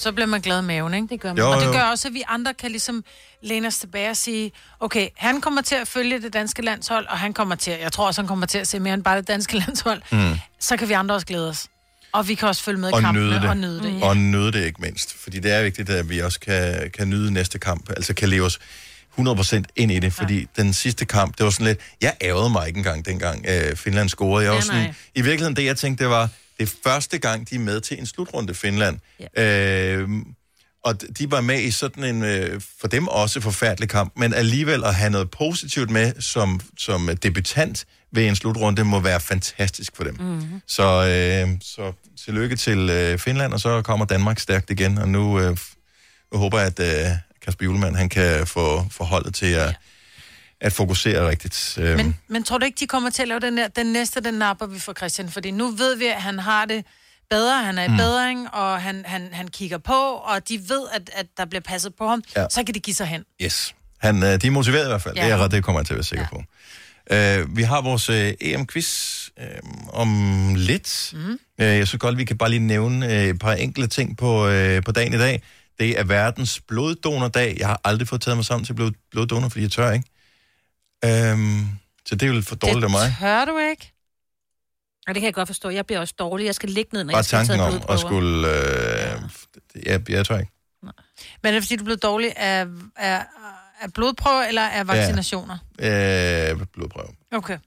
Så 0.00 0.12
bliver 0.12 0.26
man 0.26 0.40
glad 0.40 0.62
i 0.62 0.64
maven, 0.64 0.94
ikke? 0.94 1.06
Det 1.06 1.20
gør 1.20 1.28
man. 1.28 1.38
Jo, 1.38 1.50
og 1.50 1.60
det 1.60 1.66
jo. 1.66 1.72
gør 1.72 1.82
også, 1.82 2.08
at 2.08 2.14
vi 2.14 2.22
andre 2.28 2.54
kan 2.54 2.70
ligesom 2.70 3.04
læne 3.42 3.66
os 3.66 3.76
tilbage 3.78 4.10
og 4.10 4.16
sige, 4.16 4.52
okay, 4.80 5.08
han 5.16 5.40
kommer 5.40 5.62
til 5.62 5.74
at 5.74 5.88
følge 5.88 6.20
det 6.22 6.32
danske 6.32 6.62
landshold, 6.62 7.06
og 7.06 7.18
han 7.18 7.32
kommer 7.32 7.54
til, 7.54 7.72
jeg 7.82 7.92
tror 7.92 8.06
også, 8.06 8.20
han 8.20 8.28
kommer 8.28 8.46
til 8.46 8.58
at 8.58 8.68
se 8.68 8.80
mere 8.80 8.94
end 8.94 9.04
bare 9.04 9.16
det 9.16 9.28
danske 9.28 9.56
landshold. 9.66 10.02
Mm. 10.12 10.38
Så 10.60 10.76
kan 10.76 10.88
vi 10.88 10.92
andre 10.92 11.14
også 11.14 11.26
glæde 11.26 11.48
os. 11.48 11.66
Og 12.12 12.28
vi 12.28 12.34
kan 12.34 12.48
også 12.48 12.62
følge 12.62 12.78
med 12.80 12.88
i 12.88 12.92
og 12.92 13.00
kampene 13.00 13.26
nyde 13.26 13.40
det. 13.40 13.48
og 13.48 13.56
nyde 13.56 13.80
det. 13.82 13.92
Mm. 13.92 13.98
Ja. 13.98 14.06
Og 14.06 14.16
nyde 14.16 14.52
det 14.52 14.64
ikke 14.64 14.82
mindst. 14.82 15.14
Fordi 15.22 15.38
det 15.38 15.52
er 15.52 15.62
vigtigt, 15.62 15.90
at 15.90 16.10
vi 16.10 16.18
også 16.18 16.40
kan, 16.40 16.90
kan 16.98 17.08
nyde 17.10 17.32
næste 17.32 17.58
kamp. 17.58 17.90
Altså 17.90 18.14
kan 18.14 18.28
leve 18.28 18.44
os 18.46 18.58
100% 19.18 19.62
ind 19.76 19.92
i 19.92 19.98
det. 19.98 20.12
Fordi 20.12 20.38
ja. 20.38 20.62
den 20.62 20.72
sidste 20.72 21.04
kamp, 21.04 21.38
det 21.38 21.44
var 21.44 21.50
sådan 21.50 21.66
lidt... 21.66 21.78
Jeg 22.00 22.14
ærgede 22.22 22.50
mig 22.50 22.66
ikke 22.68 22.78
engang, 22.78 23.04
dengang 23.06 23.46
øh, 23.48 23.76
Finland 23.76 24.08
scorede. 24.08 24.44
Jeg 24.44 24.50
var 24.50 24.56
Ja, 24.56 24.62
sådan, 24.62 24.80
nej. 24.82 24.94
I 25.14 25.22
virkeligheden, 25.22 25.56
det 25.56 25.64
jeg 25.64 25.76
tænkte, 25.76 26.04
det 26.04 26.10
var... 26.10 26.28
Det 26.60 26.68
er 26.68 26.72
første 26.84 27.18
gang, 27.18 27.50
de 27.50 27.54
er 27.54 27.58
med 27.58 27.80
til 27.80 27.98
en 27.98 28.06
slutrunde, 28.06 28.54
Finland. 28.54 28.98
Ja. 29.36 29.96
Øh, 29.96 30.08
og 30.84 31.00
de 31.18 31.30
var 31.30 31.40
med 31.40 31.60
i 31.60 31.70
sådan 31.70 32.04
en, 32.04 32.24
øh, 32.24 32.60
for 32.80 32.88
dem 32.88 33.08
også 33.08 33.40
forfærdelig 33.40 33.88
kamp, 33.88 34.12
men 34.16 34.34
alligevel 34.34 34.84
at 34.84 34.94
have 34.94 35.10
noget 35.10 35.30
positivt 35.30 35.90
med 35.90 36.20
som, 36.20 36.60
som 36.78 37.10
debutant 37.22 37.86
ved 38.12 38.26
en 38.26 38.36
slutrunde, 38.36 38.84
må 38.84 39.00
være 39.00 39.20
fantastisk 39.20 39.96
for 39.96 40.04
dem. 40.04 40.16
Mm-hmm. 40.20 40.60
Så, 40.66 40.82
øh, 40.82 41.58
så 41.60 41.92
tillykke 42.24 42.56
til 42.56 42.90
øh, 42.90 43.18
Finland, 43.18 43.52
og 43.52 43.60
så 43.60 43.82
kommer 43.82 44.06
Danmark 44.06 44.38
stærkt 44.38 44.70
igen. 44.70 44.98
Og 44.98 45.08
nu, 45.08 45.40
øh, 45.40 45.56
nu 46.32 46.38
håber 46.38 46.58
jeg, 46.58 46.66
at 46.78 47.10
øh, 47.10 47.16
Kasper 47.44 47.64
Julemand, 47.64 47.96
han 47.96 48.08
kan 48.08 48.46
få, 48.46 48.86
få 48.90 49.04
holdet 49.04 49.34
til 49.34 49.52
at, 49.52 49.76
at 50.60 50.72
fokusere 50.72 51.28
rigtigt. 51.28 51.78
Øh, 51.80 51.96
Men, 51.96 52.16
men 52.28 52.42
tror 52.44 52.58
du 52.58 52.64
ikke, 52.64 52.76
de 52.80 52.86
kommer 52.86 53.10
til 53.10 53.22
at 53.22 53.28
lave 53.28 53.40
den 53.40 53.56
der, 53.56 53.68
den 53.68 53.86
næste, 53.92 54.20
den 54.20 54.34
napper 54.34 54.66
vi 54.66 54.78
for 54.78 54.92
Christian? 54.92 55.30
Fordi 55.30 55.50
nu 55.50 55.70
ved 55.70 55.96
vi, 55.96 56.06
at 56.06 56.22
han 56.22 56.38
har 56.38 56.64
det 56.64 56.84
bedre, 57.30 57.64
han 57.64 57.78
er 57.78 57.84
i 57.84 57.88
Mm. 57.88 57.96
bedring, 57.96 58.54
og 58.54 58.82
han, 58.82 59.02
han, 59.06 59.28
han 59.32 59.48
kigger 59.48 59.78
på, 59.78 59.92
og 60.02 60.48
de 60.48 60.58
ved, 60.68 60.82
at, 60.92 61.10
at 61.12 61.26
der 61.36 61.44
bliver 61.44 61.60
passet 61.62 61.94
på 61.94 62.08
ham, 62.08 62.22
Ja. 62.36 62.46
så 62.50 62.64
kan 62.64 62.74
de 62.74 62.80
give 62.80 62.94
sig 62.94 63.06
hen. 63.06 63.24
Yes. 63.42 63.74
Han, 63.98 64.22
øh, 64.22 64.28
de 64.42 64.46
er 64.46 64.50
motiveret 64.50 64.84
i 64.84 64.88
hvert 64.88 65.02
fald. 65.02 65.16
Ja. 65.16 65.24
Det, 65.24 65.32
er, 65.32 65.48
det 65.48 65.64
kommer 65.64 65.80
jeg 65.80 65.86
til 65.86 65.94
at 65.94 65.96
være 65.96 66.04
sikker 66.04 66.26
ja. 66.32 66.36
på. 66.36 66.42
Øh, 67.10 67.56
vi 67.56 67.62
har 67.62 67.80
vores 67.80 68.08
øh, 68.08 68.32
EM-quiz 68.40 69.28
øh, 69.40 69.46
om 69.92 70.54
lidt. 70.54 71.10
Mm. 71.14 71.30
Øh, 71.30 71.38
jeg 71.58 71.86
synes 71.88 72.00
godt, 72.00 72.18
vi 72.18 72.24
kan 72.24 72.38
bare 72.38 72.50
lige 72.50 72.60
nævne 72.60 73.06
øh, 73.06 73.24
et 73.28 73.38
par 73.38 73.52
enkelte 73.52 73.88
ting 73.88 74.16
på, 74.16 74.48
øh, 74.48 74.82
på 74.82 74.92
dagen 74.92 75.14
i 75.14 75.18
dag. 75.18 75.42
Det 75.78 75.98
er 75.98 76.04
verdens 76.04 76.60
bloddonordag. 76.68 77.56
Jeg 77.58 77.66
har 77.66 77.80
aldrig 77.84 78.08
fået 78.08 78.20
taget 78.22 78.36
mig 78.38 78.44
sammen 78.44 78.64
til 78.64 78.74
blod, 78.74 78.90
bloddonor, 79.10 79.48
fordi 79.48 79.62
jeg 79.62 79.70
tør 79.72 79.90
ikke. 79.90 80.04
Øhm, 81.04 81.68
så 82.06 82.14
det 82.14 82.22
er 82.28 82.34
jo 82.34 82.42
for 82.42 82.54
dårligt 82.56 82.84
af 82.84 82.90
mig. 82.90 83.16
Tør 83.20 83.44
du 83.44 83.58
ikke? 83.58 83.92
Og 85.08 85.14
det 85.14 85.20
kan 85.20 85.24
jeg 85.26 85.34
godt 85.34 85.48
forstå. 85.48 85.68
Jeg 85.68 85.86
bliver 85.86 86.00
også 86.00 86.14
dårlig. 86.18 86.46
Jeg 86.46 86.54
skal 86.54 86.68
ligge 86.68 86.90
ned, 86.92 87.04
når 87.04 87.12
Bare 87.12 87.16
jeg 87.16 87.24
skal 87.24 87.38
tanken 87.46 87.60
om 87.60 87.70
blodprøver. 87.70 87.94
at 87.94 88.00
skulle... 88.00 88.48
Øh, 88.48 89.86
jeg, 89.86 90.10
jeg 90.10 90.26
tør 90.26 90.38
ikke. 90.38 90.52
Men 90.82 90.92
er 91.44 91.50
det, 91.50 91.62
fordi 91.62 91.76
du 91.76 91.84
blev 91.84 91.96
dårlig 91.96 92.32
af, 92.36 92.66
af, 92.96 93.24
af 93.80 93.92
blodprøver 93.92 94.42
eller 94.42 94.62
af 94.62 94.88
vaccinationer? 94.88 95.58
Øh, 95.78 96.66
blodprøve. 96.72 97.08
Okay. 97.32 97.58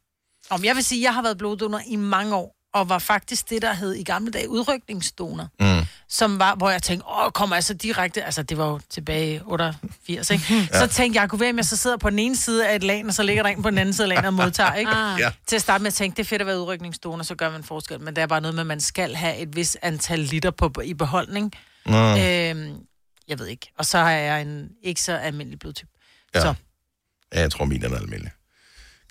Om 0.49 0.63
jeg 0.63 0.75
vil 0.75 0.84
sige, 0.84 0.99
at 0.99 1.03
jeg 1.03 1.13
har 1.13 1.21
været 1.21 1.38
bloddonor 1.38 1.81
i 1.88 1.95
mange 1.95 2.36
år, 2.36 2.55
og 2.74 2.89
var 2.89 2.99
faktisk 2.99 3.49
det, 3.49 3.61
der 3.61 3.74
hed 3.74 3.93
i 3.93 4.03
gamle 4.03 4.32
dage 4.32 4.49
udrykningsdonor. 4.49 5.47
Mm. 5.59 5.86
Som 6.09 6.39
var, 6.39 6.55
hvor 6.55 6.69
jeg 6.69 6.84
tænkte, 6.84 7.07
åh, 7.07 7.32
kommer 7.32 7.55
jeg 7.55 7.63
så 7.63 7.74
direkte, 7.74 8.24
altså 8.24 8.43
det 8.43 8.57
var 8.57 8.67
jo 8.67 8.80
tilbage 8.89 9.36
i 9.36 9.39
88, 9.45 10.30
ikke? 10.30 10.45
Ja. 10.49 10.67
Ja. 10.74 10.80
Så 10.80 10.88
tænkte 10.88 11.21
jeg, 11.21 11.30
kunne 11.30 11.39
være, 11.39 11.49
om 11.49 11.57
jeg 11.57 11.65
så 11.65 11.78
sidder 11.78 11.97
på 11.97 12.09
den 12.09 12.19
ene 12.19 12.36
side 12.36 12.67
af 12.67 12.76
et 12.76 12.84
lag, 12.84 13.05
og 13.05 13.13
så 13.13 13.24
ligger 13.24 13.43
der 13.43 13.49
en 13.49 13.63
på 13.63 13.69
den 13.69 13.78
anden 13.78 13.93
side 13.93 14.05
af 14.05 14.09
lagen 14.09 14.26
og 14.26 14.34
modtager, 14.34 14.74
ikke? 14.74 14.91
Ah. 14.91 15.19
Ja. 15.24 15.32
Til 15.47 15.55
at 15.55 15.61
starte 15.61 15.82
med 15.82 15.88
at 15.88 15.93
tænke, 15.93 16.17
det 16.17 16.24
er 16.24 16.28
fedt 16.28 16.41
at 16.41 16.47
være 16.47 16.59
udrykningsdonor, 16.59 17.24
så 17.24 17.36
gør 17.36 17.51
man 17.51 17.63
forskel. 17.63 17.99
Men 18.01 18.15
det 18.15 18.21
er 18.21 18.28
bare 18.28 18.41
noget 18.41 18.55
med, 18.55 18.61
at 18.61 18.67
man 18.67 18.82
skal 18.82 19.15
have 19.15 19.38
et 19.38 19.55
vis 19.55 19.78
antal 19.82 20.19
liter 20.19 20.51
på, 20.51 20.74
i 20.84 20.93
beholdning. 20.93 21.51
Nå. 21.86 21.97
Øhm, 21.97 22.76
jeg 23.28 23.39
ved 23.39 23.47
ikke. 23.47 23.71
Og 23.78 23.86
så 23.86 23.97
har 23.97 24.11
jeg 24.11 24.41
en 24.41 24.69
ikke 24.84 25.01
så 25.01 25.13
almindelig 25.17 25.59
blodtype. 25.59 25.89
Ja. 26.36 26.41
Så. 26.41 26.53
Ja, 27.34 27.39
jeg 27.39 27.51
tror, 27.51 27.65
min 27.65 27.84
er 27.84 27.95
almindelig. 27.95 28.32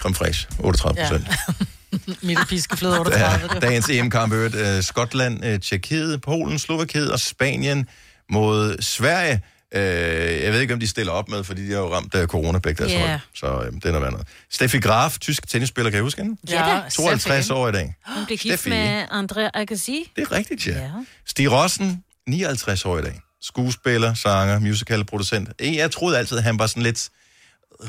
Creme 0.01 0.15
fraiche, 0.15 0.49
38 0.59 1.01
procent. 1.01 1.29
Mit 1.61 1.69
er 2.41 2.45
piskefløde 2.49 3.01
38. 3.01 3.43
det 3.49 3.55
var- 3.55 3.61
Dagens 3.61 3.89
EM-kamp 3.91 4.33
øvrigt. 4.33 4.55
Uh, 4.55 4.83
Skotland, 4.85 5.45
uh, 5.47 5.61
Tjekkiet, 5.61 6.21
Polen, 6.23 6.59
Slovakiet 6.59 7.13
og 7.13 7.21
Spanien 7.21 7.87
mod 8.31 8.77
Sverige. 8.83 9.41
Uh, 9.75 9.81
jeg 9.81 10.53
ved 10.53 10.61
ikke, 10.61 10.75
om 10.75 10.81
de 10.81 10.87
stiller 10.89 11.13
op 11.13 11.29
med, 11.29 11.45
fordi 11.45 11.67
de 11.67 11.73
har 11.73 11.79
jo 11.79 11.95
ramt 11.95 12.15
uh, 12.15 12.25
corona 12.25 12.59
begge 12.59 12.85
deres 12.85 12.95
hold. 13.09 13.21
Så 13.35 13.59
uh, 13.59 13.65
det 13.75 13.85
er 13.85 13.93
noget 13.93 14.07
andet. 14.07 14.23
Steffi 14.51 14.79
Graf, 14.81 15.19
tysk 15.19 15.49
tennisspiller, 15.49 15.91
kan 15.91 15.97
jeg 15.97 16.03
huske 16.03 16.23
hende? 16.23 16.37
Ja, 16.51 16.57
da. 16.85 16.89
52 16.91 17.51
år 17.51 17.69
i 17.69 17.73
dag. 17.73 17.95
Hun 18.07 18.27
blev 18.27 18.39
gift 18.39 18.67
med 18.67 19.05
André 19.13 19.51
Agassi. 19.55 20.11
Det 20.17 20.23
er 20.23 20.33
rigtigt, 20.33 20.67
ja. 20.67 20.73
Ja. 20.79 20.91
Stig 21.27 21.53
Rossen, 21.53 22.05
59 22.29 22.85
år 22.85 22.99
i 22.99 23.03
dag. 23.03 23.21
Skuespiller, 23.43 24.15
sanger, 24.15 24.59
musical-producent. 24.59 25.49
Jeg 25.61 25.91
troede 25.91 26.19
altid, 26.19 26.37
at 26.39 26.43
han 26.45 26.59
var 26.59 26.67
sådan 26.67 26.83
lidt 26.83 27.09
øh, 27.09 27.22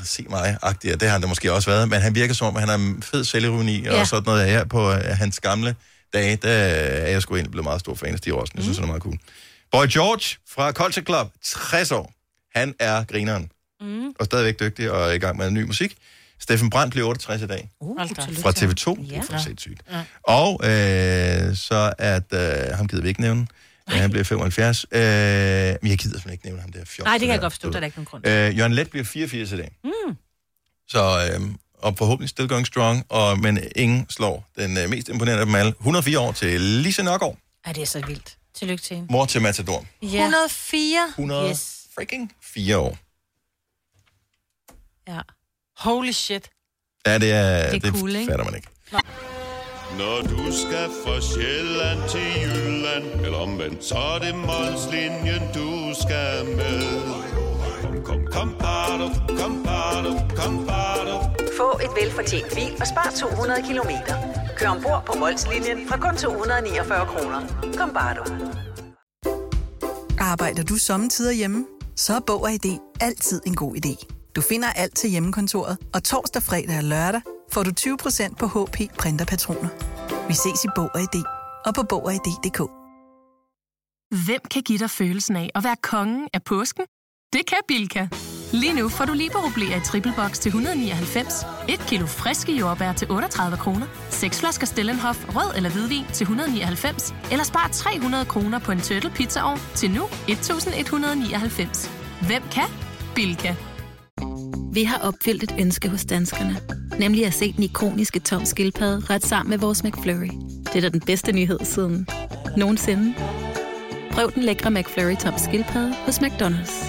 se 0.05 0.25
mig-agtig, 0.29 0.93
og 0.93 0.99
det 0.99 1.07
har 1.07 1.09
han 1.13 1.21
da 1.21 1.27
måske 1.27 1.53
også 1.53 1.69
været, 1.69 1.89
men 1.89 2.01
han 2.01 2.15
virker 2.15 2.33
som 2.33 2.47
om, 2.47 2.55
at 2.55 2.59
han 2.61 2.69
har 2.69 2.75
en 2.75 3.03
fed 3.03 3.23
selvironi. 3.23 3.81
Ja. 3.83 3.99
og 3.99 4.07
sådan 4.07 4.23
noget 4.25 4.45
her 4.49 4.65
på 4.65 4.91
øh, 4.91 4.99
hans 5.03 5.39
gamle 5.39 5.75
dage, 6.13 6.35
der 6.35 6.49
er 6.49 7.07
jeg 7.11 7.21
sgu 7.21 7.35
egentlig 7.35 7.51
blevet 7.51 7.63
meget 7.63 7.79
stor 7.79 7.95
fan 7.95 8.11
af 8.13 8.17
Stig 8.17 8.35
Rossen. 8.35 8.57
Jeg 8.57 8.63
synes, 8.63 8.77
mm. 8.77 8.81
han 8.83 8.89
er 8.89 8.93
meget 8.93 9.03
cool. 9.03 9.17
Boy 9.71 9.85
George 9.93 10.37
fra 10.55 10.71
Culture 10.71 11.05
Club, 11.05 11.27
60 11.43 11.91
år. 11.91 12.13
Han 12.55 12.73
er 12.79 13.03
grineren, 13.03 13.49
Mm. 13.81 14.13
og 14.19 14.25
stadigvæk 14.25 14.59
dygtig 14.59 14.91
og 14.91 15.01
er 15.09 15.11
i 15.11 15.17
gang 15.17 15.37
med 15.37 15.51
ny 15.51 15.63
musik. 15.63 15.95
Steffen 16.39 16.69
Brandt 16.69 16.91
bliver 16.91 17.07
68 17.07 17.41
i 17.41 17.47
dag. 17.47 17.69
Uh, 17.81 17.97
Fra 18.41 18.51
til 18.51 18.67
ham. 18.67 18.71
TV2. 18.97 19.01
Det 19.01 19.11
Ja. 19.11 19.17
er 19.17 19.21
for 19.21 19.37
sindssygt. 19.37 19.81
Ja. 19.91 20.01
Og 20.23 20.59
øh, 20.63 21.55
så 21.55 21.93
at, 21.97 22.23
øh, 22.33 22.77
ham 22.77 22.87
gider 22.87 23.01
vi 23.01 23.07
ikke 23.07 23.21
nævne. 23.21 23.47
Ja, 23.91 23.95
han 23.97 24.09
bliver 24.11 24.23
75. 24.23 24.85
Øh, 24.91 24.99
men 25.01 25.01
jeg 25.01 25.77
gider 25.81 25.99
simpelthen 25.99 26.31
ikke 26.31 26.45
nævne 26.45 26.61
ham 26.61 26.71
der. 26.71 26.85
Fjol, 26.85 27.03
Nej, 27.05 27.13
det 27.13 27.21
kan 27.21 27.29
jeg 27.33 27.39
godt 27.41 27.53
forstå. 27.53 27.69
Der 27.69 27.75
er 27.75 27.79
der 27.79 27.85
ikke 27.85 27.97
nogen 27.97 28.05
grund. 28.05 28.27
Øh, 28.27 28.57
Jørgen 28.57 28.73
Let 28.73 28.89
bliver 28.89 29.03
84 29.05 29.51
i 29.51 29.57
dag. 29.57 29.77
Mm. 29.83 30.15
Så, 30.87 31.29
øh, 31.33 31.41
og 31.73 31.97
forhåbentlig 31.97 32.29
still 32.29 32.47
going 32.49 32.67
strong, 32.67 33.05
og, 33.09 33.39
men 33.39 33.59
ingen 33.75 34.05
slår 34.09 34.49
den 34.57 34.77
øh, 34.77 34.89
mest 34.89 35.09
imponerende 35.09 35.39
af 35.39 35.45
dem 35.45 35.55
alle. 35.55 35.71
104 35.79 36.19
år 36.19 36.31
til 36.31 36.61
Lise 36.61 37.03
Nørgaard, 37.03 37.37
Ja, 37.67 37.71
det 37.71 37.81
er 37.81 37.85
så 37.85 38.05
vildt. 38.07 38.37
Tillykke 38.55 38.83
til 38.83 38.95
hende. 38.95 39.11
mor 39.11 39.25
til 39.25 39.41
Matador. 39.41 39.85
Ja. 40.01 40.07
104? 40.07 41.07
100 41.09 41.49
Yes. 41.49 41.75
freaking 41.95 42.31
4 42.41 42.77
år. 42.77 42.97
Ja. 45.07 45.19
Holy 45.77 46.11
shit. 46.11 46.49
Ja, 47.05 47.17
det 47.17 47.31
er, 47.31 47.71
Det 47.71 47.85
er 47.85 47.91
cool, 47.91 48.15
ikke? 48.15 48.31
fatter 48.31 48.45
man 48.45 48.55
ikke. 48.55 48.67
Når 49.97 50.21
du 50.21 50.51
skal 50.51 50.89
fra 51.03 51.21
Sjælland 51.21 51.99
til 52.09 52.27
Jylland 52.43 53.25
Eller 53.25 53.37
omvendt, 53.37 53.83
så 53.83 53.95
er 53.95 54.19
det 54.19 54.35
Molslinjen, 54.35 55.43
du 55.53 55.69
skal 56.03 56.45
med 56.45 57.01
Kom, 57.83 58.03
kom, 58.03 58.25
kom, 58.31 58.55
bado, 58.59 59.07
kom, 59.39 59.63
bado, 59.63 60.11
kom, 60.35 60.65
bado. 60.67 61.15
Få 61.57 61.79
et 61.83 61.89
velfortjent 62.01 62.55
bil 62.55 62.73
og 62.81 62.87
spar 62.87 63.13
200 63.15 63.61
kilometer. 63.67 64.15
Kør 64.57 64.67
ombord 64.67 65.03
på 65.05 65.13
Molslinjen 65.19 65.87
fra 65.87 65.97
kun 65.97 66.17
249 66.17 67.05
kroner. 67.05 67.41
Kom 67.77 67.89
bare 67.93 68.15
du. 68.17 68.23
Arbejder 70.19 70.63
du 70.63 70.75
sommetider 70.77 71.31
hjemme? 71.31 71.65
Så 71.95 72.15
er 72.15 72.19
Bog 72.19 72.41
og 72.41 72.51
ID 72.51 72.77
altid 72.99 73.41
en 73.45 73.55
god 73.55 73.75
idé. 73.75 74.05
Du 74.35 74.41
finder 74.41 74.67
alt 74.67 74.95
til 74.95 75.09
hjemmekontoret, 75.09 75.77
og 75.93 76.03
torsdag, 76.03 76.43
fredag 76.43 76.77
og 76.77 76.83
lørdag 76.83 77.21
får 77.53 77.63
du 77.63 77.71
20% 77.79 78.35
på 78.35 78.45
HP 78.47 78.77
printerpatroner. 78.99 79.69
Vi 80.27 80.33
ses 80.33 80.63
i 80.65 80.67
Bog 80.75 80.89
og 80.93 81.01
ID 81.01 81.23
og 81.65 81.73
på 81.75 81.83
Bog 81.83 82.05
og 82.05 82.13
ID.dk. 82.13 82.59
Hvem 84.25 84.41
kan 84.51 84.61
give 84.61 84.79
dig 84.79 84.89
følelsen 84.89 85.35
af 85.35 85.49
at 85.55 85.63
være 85.63 85.75
kongen 85.83 86.27
af 86.33 86.43
påsken? 86.43 86.85
Det 87.33 87.45
kan 87.47 87.57
Bilka! 87.67 88.07
Lige 88.51 88.73
nu 88.73 88.89
får 88.89 89.05
du 89.05 89.13
liberobleer 89.13 89.77
i 89.77 89.79
triple 89.85 90.13
box 90.15 90.39
til 90.39 90.49
199, 90.49 91.45
et 91.69 91.79
kilo 91.87 92.05
friske 92.05 92.51
jordbær 92.55 92.93
til 92.93 93.11
38 93.11 93.57
kroner, 93.57 93.87
seks 94.09 94.39
flasker 94.39 94.67
Stellenhof 94.67 95.35
rød 95.35 95.55
eller 95.55 95.69
hvidvin 95.69 96.05
til 96.13 96.23
199, 96.23 97.13
eller 97.31 97.45
spar 97.45 97.69
300 97.73 98.25
kroner 98.25 98.59
på 98.59 98.71
en 98.71 98.81
turtle 98.81 99.09
pizzaovn 99.09 99.59
til 99.75 99.91
nu 99.91 100.03
1199. 100.27 101.91
Hvem 102.27 102.43
kan? 102.51 102.69
Bilka. 103.15 103.55
Vi 104.73 104.83
har 104.83 104.97
opfyldt 104.97 105.43
et 105.43 105.55
ønske 105.59 105.89
hos 105.89 106.05
danskerne. 106.05 106.61
Nemlig 106.99 107.25
at 107.25 107.33
se 107.33 107.53
den 107.53 107.63
ikoniske 107.63 108.19
tom 108.19 108.45
skildpadde 108.45 109.05
ret 109.09 109.25
sammen 109.25 109.49
med 109.49 109.57
vores 109.57 109.83
McFlurry. 109.83 110.29
Det 110.65 110.75
er 110.75 110.81
da 110.81 110.89
den 110.89 110.99
bedste 110.99 111.31
nyhed 111.31 111.59
siden 111.63 112.07
Nogensinde. 112.57 113.13
Prøv 114.11 114.31
den 114.31 114.43
lækre 114.43 114.71
McFlurry 114.71 115.15
Tom 115.15 115.33
Skilpadde 115.37 115.95
hos 116.05 116.19
McDonald's. 116.19 116.85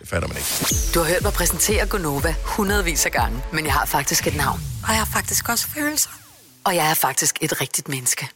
Det 0.00 0.08
fatter 0.08 0.28
man 0.28 0.36
ikke. 0.36 0.92
Du 0.94 0.98
har 0.98 1.06
hørt 1.06 1.22
mig 1.22 1.32
præsentere 1.32 1.86
Gonova 1.86 2.34
hundredvis 2.44 3.06
af 3.06 3.12
gange, 3.12 3.42
men 3.52 3.64
jeg 3.64 3.72
har 3.72 3.86
faktisk 3.86 4.26
et 4.26 4.36
navn. 4.36 4.60
Og 4.82 4.88
jeg 4.88 4.98
har 4.98 5.10
faktisk 5.12 5.48
også 5.48 5.68
følelser. 5.68 6.19
Og 6.64 6.74
jeg 6.74 6.90
er 6.90 6.94
faktisk 6.94 7.38
et 7.40 7.60
rigtigt 7.60 7.88
menneske. 7.88 8.28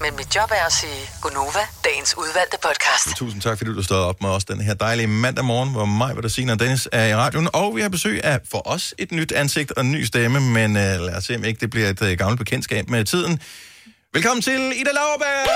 Men 0.00 0.16
mit 0.16 0.36
job 0.36 0.50
er 0.50 0.66
at 0.66 0.72
sige 0.72 1.10
Gonova, 1.22 1.58
dagens 1.84 2.14
udvalgte 2.18 2.56
podcast. 2.62 3.16
Tusind 3.16 3.42
tak, 3.42 3.58
fordi 3.58 3.72
du 3.72 3.82
stod 3.82 3.96
op 3.96 4.22
med 4.22 4.30
os 4.30 4.44
den 4.44 4.60
her 4.60 4.74
dejlige 4.74 5.06
mandag 5.06 5.44
morgen, 5.44 5.72
hvor 5.72 5.84
mig, 5.84 6.12
hvor 6.12 6.22
der 6.22 6.28
Signe 6.28 6.52
og 6.52 6.60
Dennis 6.60 6.88
er 6.92 7.06
i 7.06 7.14
radioen. 7.14 7.48
Og 7.52 7.76
vi 7.76 7.80
har 7.80 7.88
besøg 7.88 8.24
af 8.24 8.40
for 8.50 8.68
os 8.68 8.94
et 8.98 9.12
nyt 9.12 9.32
ansigt 9.32 9.72
og 9.72 9.84
en 9.84 9.92
ny 9.92 10.04
stemme, 10.04 10.40
men 10.40 10.70
uh, 10.70 10.82
lad 10.82 11.16
os 11.16 11.24
se, 11.24 11.36
om 11.36 11.44
ikke 11.44 11.60
det 11.60 11.70
bliver 11.70 11.88
et 11.88 12.02
uh, 12.02 12.08
gammelt 12.08 12.38
bekendtskab 12.38 12.88
med 12.90 13.04
tiden. 13.04 13.40
Velkommen 14.12 14.42
til 14.42 14.72
Ida 14.80 14.90
Lauerberg! 14.92 15.48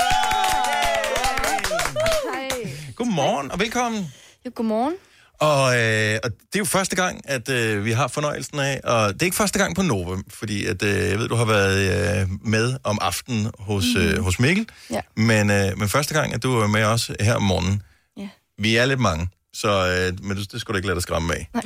Hej. 2.35 2.73
Godmorgen 2.97 3.51
og 3.51 3.59
velkommen. 3.61 4.13
Jo, 4.47 4.51
godmorgen. 4.55 4.95
Og, 5.41 5.79
øh, 5.79 6.19
og 6.25 6.31
det 6.31 6.55
er 6.55 6.59
jo 6.59 6.65
første 6.65 6.97
gang, 6.97 7.21
at 7.25 7.49
øh, 7.49 7.85
vi 7.85 7.93
har 7.93 8.09
fornøjelsen 8.09 8.59
af, 8.59 8.81
og 8.85 9.15
det 9.15 9.23
er 9.23 9.25
ikke 9.27 9.37
første 9.37 9.59
gang 9.59 9.77
på 9.77 9.83
Nova, 9.83 10.17
fordi 10.29 10.67
at, 10.67 10.83
øh, 10.83 11.11
jeg 11.11 11.19
ved, 11.19 11.29
du 11.29 11.35
har 11.35 11.45
været 11.45 12.21
øh, 12.23 12.29
med 12.45 12.77
om 12.85 12.99
aftenen 13.01 13.51
hos, 13.59 13.85
mm. 13.97 14.01
øh, 14.01 14.19
hos 14.23 14.39
Mikkel, 14.41 14.67
Ja. 14.91 15.01
men, 15.17 15.51
øh, 15.51 15.79
men 15.79 15.89
første 15.89 16.15
gang, 16.15 16.35
at 16.35 16.43
du 16.43 16.57
er 16.61 16.67
med 16.67 16.85
os 16.85 17.11
her 17.21 17.35
om 17.35 17.43
morgenen. 17.43 17.83
Ja. 18.17 18.29
Vi 18.59 18.77
er 18.77 18.85
lidt 18.85 19.01
mange, 19.01 19.29
så 19.55 19.69
øh, 20.09 20.25
men 20.25 20.37
det, 20.37 20.53
det 20.53 20.61
skal 20.61 20.73
du 20.73 20.77
ikke 20.77 20.87
lade 20.87 20.95
dig 20.95 21.03
skræmme 21.03 21.35
af. 21.35 21.49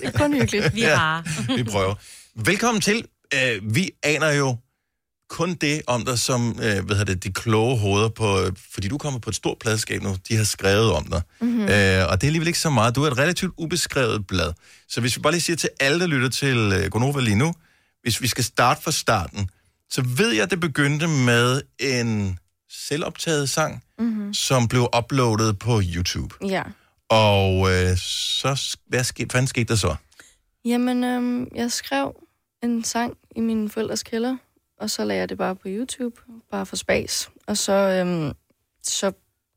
Det 0.00 0.04
er 0.04 0.10
kun 0.18 0.34
hyggeligt. 0.34 0.76
Ja, 0.76 1.18
vi 1.56 1.62
prøver. 1.62 1.94
Velkommen 2.36 2.80
til. 2.80 3.04
Øh, 3.34 3.74
vi 3.74 3.90
aner 4.02 4.30
jo 4.30 4.56
kun 5.32 5.54
det 5.54 5.82
om 5.86 6.04
dig, 6.04 6.18
som 6.18 6.58
øh, 6.62 6.84
hvad 6.84 7.04
det, 7.04 7.24
de 7.24 7.32
kloge 7.32 7.78
hoveder 7.78 8.08
på, 8.08 8.40
øh, 8.40 8.52
fordi 8.72 8.88
du 8.88 8.98
kommer 8.98 9.20
på 9.20 9.30
et 9.30 9.36
stort 9.36 9.58
pladskab 9.58 10.02
nu, 10.02 10.16
de 10.28 10.36
har 10.36 10.44
skrevet 10.44 10.92
om 10.92 11.04
dig. 11.06 11.22
Mhm. 11.40 11.50
Mm-hmm. 11.50 11.62
Øh, 11.62 11.68
og 11.68 12.20
det 12.20 12.26
er 12.26 12.28
alligevel 12.28 12.46
ikke 12.46 12.58
så 12.58 12.70
meget. 12.70 12.96
Du 12.96 13.02
er 13.04 13.10
et 13.10 13.18
relativt 13.18 13.52
ubeskrevet 13.58 14.26
blad. 14.26 14.52
Så 14.88 15.00
hvis 15.00 15.16
vi 15.16 15.20
bare 15.22 15.32
lige 15.32 15.40
siger 15.40 15.56
til 15.56 15.68
alle, 15.80 16.00
der 16.00 16.06
lytter 16.06 16.28
til 16.28 16.56
øh, 16.56 16.90
Gonova 16.90 17.20
lige 17.20 17.36
nu, 17.36 17.52
hvis 18.02 18.22
vi 18.22 18.26
skal 18.26 18.44
starte 18.44 18.82
fra 18.82 18.90
starten, 18.90 19.50
så 19.90 20.02
ved 20.16 20.30
jeg, 20.32 20.42
at 20.42 20.50
det 20.50 20.60
begyndte 20.60 21.06
med 21.08 21.62
en 21.78 22.38
selvoptaget 22.88 23.48
sang, 23.48 23.82
Mhm. 23.98 24.34
som 24.34 24.68
blev 24.68 24.88
uploadet 24.98 25.58
på 25.58 25.80
YouTube. 25.94 26.34
Ja. 26.48 26.62
Og 27.08 27.72
øh, 27.72 27.96
så, 27.98 28.76
hvad 28.88 29.04
skete, 29.04 29.32
hvad 29.32 29.46
skete 29.46 29.64
der 29.64 29.76
så? 29.76 29.94
Jamen, 30.64 31.04
øhm, 31.04 31.48
jeg 31.54 31.72
skrev 31.72 32.14
en 32.62 32.84
sang 32.84 33.12
i 33.36 33.40
min 33.40 33.70
forældres 33.70 34.02
kælder, 34.02 34.36
og 34.82 34.90
så 34.90 35.04
lagde 35.04 35.20
jeg 35.20 35.28
det 35.28 35.38
bare 35.38 35.56
på 35.56 35.62
YouTube, 35.66 36.20
bare 36.50 36.66
for 36.66 36.76
spas. 36.76 37.30
Og 37.46 37.56
så, 37.56 37.72
øhm, 37.72 38.32
så 38.82 39.12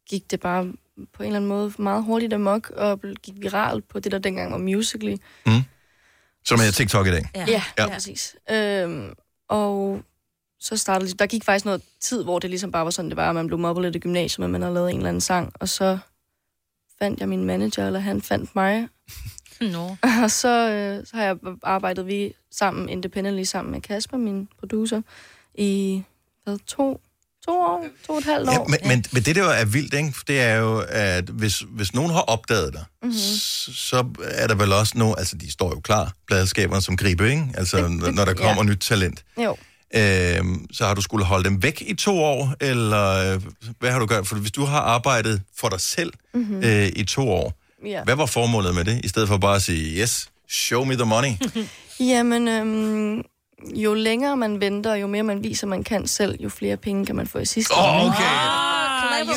gik 0.10 0.32
det 0.32 0.40
bare 0.40 0.74
på 1.14 1.24
en 1.24 1.28
eller 1.28 1.38
anden 1.38 1.50
måde 1.50 1.74
meget 1.80 2.04
hurtigt 2.04 2.34
amok, 2.34 2.70
og 2.70 3.00
gik 3.24 3.34
viralt 3.38 3.88
på 3.88 4.00
det, 4.00 4.12
der 4.12 4.18
dengang 4.18 4.52
var 4.52 4.58
Musical.ly. 4.58 5.16
Som 6.46 6.60
er 6.60 6.72
TikTok 6.72 7.08
i 7.08 7.12
dag. 7.12 7.30
Ja, 7.36 7.46
ja, 7.48 7.64
ja. 7.78 7.88
præcis. 7.88 8.36
Øhm, 8.52 9.14
og 9.50 10.02
så 10.60 10.78
startede 10.78 11.14
der 11.14 11.26
gik 11.26 11.44
faktisk 11.44 11.66
noget 11.66 11.82
tid, 12.00 12.24
hvor 12.24 12.40
det 12.40 12.50
ligesom 12.50 12.72
bare 12.72 12.86
var 12.86 12.92
sådan, 12.92 13.10
det 13.10 13.18
var, 13.18 13.30
at 13.30 13.36
man 13.36 13.48
blev 13.48 13.60
mobbet 13.60 13.84
lidt 13.84 13.96
i 13.96 14.00
gymnasiet, 14.00 14.40
men 14.40 14.52
man 14.52 14.62
havde 14.62 14.74
lavet 14.74 14.92
en 14.92 14.98
eller 14.98 15.10
anden 15.10 15.22
sang, 15.22 15.54
og 15.60 15.70
så 15.70 15.98
fandt 17.00 17.20
jeg 17.20 17.30
min 17.30 17.44
manager, 17.44 17.88
eller 17.88 18.00
han 18.00 18.22
fandt 18.22 18.56
mig, 18.56 18.88
Nå. 19.62 19.96
og 20.24 20.32
så, 20.32 20.70
øh, 20.70 21.06
så 21.08 21.12
har 21.18 21.24
jeg 21.24 21.36
arbejdet 21.64 22.08
vi 22.08 22.34
sammen, 22.52 22.90
independently 22.90 23.44
sammen 23.44 23.72
med 23.72 23.82
Kasper, 23.82 24.18
min 24.18 24.48
producer, 24.60 25.02
i 25.58 26.04
hvad, 26.44 26.58
to, 26.68 27.02
to 27.46 27.52
år, 27.52 27.86
to 28.08 28.12
og 28.14 28.18
et 28.18 28.24
halvt 28.26 28.50
år. 28.50 28.54
Ja, 28.54 28.60
men, 28.68 28.78
men, 28.88 29.06
men 29.12 29.24
det, 29.24 29.36
der 29.36 29.44
jo 29.44 29.50
er 29.50 29.66
vildt, 29.66 29.94
ikke? 29.94 30.14
det 30.28 30.42
er 30.42 30.56
jo, 30.56 30.84
at 30.90 31.24
hvis, 31.24 31.64
hvis 31.70 31.94
nogen 31.94 32.12
har 32.12 32.22
opdaget 32.22 32.74
dig, 32.74 32.84
Mhm. 33.04 33.14
s- 33.14 33.70
så 33.74 34.06
er 34.24 34.48
der 34.48 34.56
vel 34.56 34.74
også 34.74 34.98
nogen, 34.98 35.16
altså 35.18 35.38
de 35.38 35.52
står 35.52 35.70
jo 35.70 35.80
klar, 35.80 36.14
pladskaberne 36.28 36.82
som 36.82 36.98
gribe, 36.98 37.30
ikke? 37.30 37.48
Altså, 37.58 37.78
Det- 37.78 38.02
det- 38.04 38.16
når 38.16 38.26
der 38.26 38.34
kommer 38.34 38.64
ja. 38.64 38.70
nyt 38.70 38.78
talent. 38.80 39.24
Jo. 39.44 39.56
Øhm, 39.96 40.66
så 40.74 40.86
har 40.86 40.94
du 40.94 41.02
skulle 41.02 41.26
holde 41.26 41.50
dem 41.50 41.64
væk 41.64 41.82
i 41.88 41.94
to 41.94 42.18
år, 42.24 42.54
eller 42.62 43.34
øh, 43.34 43.42
hvad 43.80 43.92
har 43.92 44.00
du 44.00 44.06
gjort? 44.06 44.28
For 44.28 44.36
hvis 44.36 44.52
du 44.52 44.66
har 44.66 44.80
arbejdet 44.80 45.42
for 45.58 45.70
dig 45.70 45.82
selv 45.82 46.14
Mhm. 46.34 46.64
øh, 46.64 46.88
i 46.96 47.04
to 47.04 47.30
år, 47.30 47.54
Ja. 47.86 48.04
hvad 48.04 48.16
var 48.16 48.26
formålet 48.26 48.76
med 48.76 48.86
det, 48.86 49.06
i 49.06 49.08
stedet 49.08 49.28
for 49.28 49.38
bare 49.38 49.56
at 49.56 49.62
sige, 49.62 50.02
yes, 50.02 50.30
show 50.50 50.84
me 50.86 50.96
the 50.96 51.06
money? 51.06 51.32
Jamen, 52.12 52.48
øhm, 52.48 53.24
jo 53.76 53.94
længere 53.94 54.38
man 54.38 54.62
venter, 54.62 54.96
jo 54.96 55.08
mere 55.08 55.24
man 55.24 55.44
viser, 55.44 55.68
man 55.68 55.84
kan 55.84 56.08
selv, 56.08 56.38
jo 56.40 56.50
flere 56.50 56.78
penge 56.78 57.06
kan 57.06 57.16
man 57.16 57.28
få 57.28 57.40
i 57.40 57.46
sidste 57.46 57.74
ende. 57.74 58.06
okay. 58.08 58.24
Ah, 58.24 59.28
ja. 59.28 59.34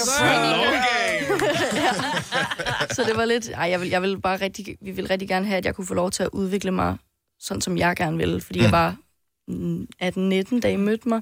Så 2.94 3.04
det 3.04 3.16
var 3.16 3.24
lidt... 3.24 3.50
Ej, 3.50 3.70
jeg 3.70 3.80
vil, 3.80 3.88
jeg 3.88 4.02
vil 4.02 4.20
bare 4.20 4.36
rigtig, 4.36 4.76
vi 4.80 4.90
vil 4.90 5.06
rigtig 5.06 5.28
gerne 5.28 5.46
have, 5.46 5.58
at 5.58 5.64
jeg 5.64 5.74
kunne 5.74 5.86
få 5.86 5.94
lov 5.94 6.10
til 6.10 6.22
at 6.22 6.28
udvikle 6.32 6.70
mig 6.70 6.96
sådan, 7.40 7.60
som 7.60 7.78
jeg 7.78 7.96
gerne 7.96 8.16
vil. 8.16 8.40
Fordi 8.40 8.58
mm. 8.58 8.64
jeg 8.64 8.72
var 8.72 8.96
mm, 9.48 9.86
18-19, 10.02 10.60
da 10.60 10.70
I 10.70 10.76
mødte 10.76 11.08
mig. 11.08 11.20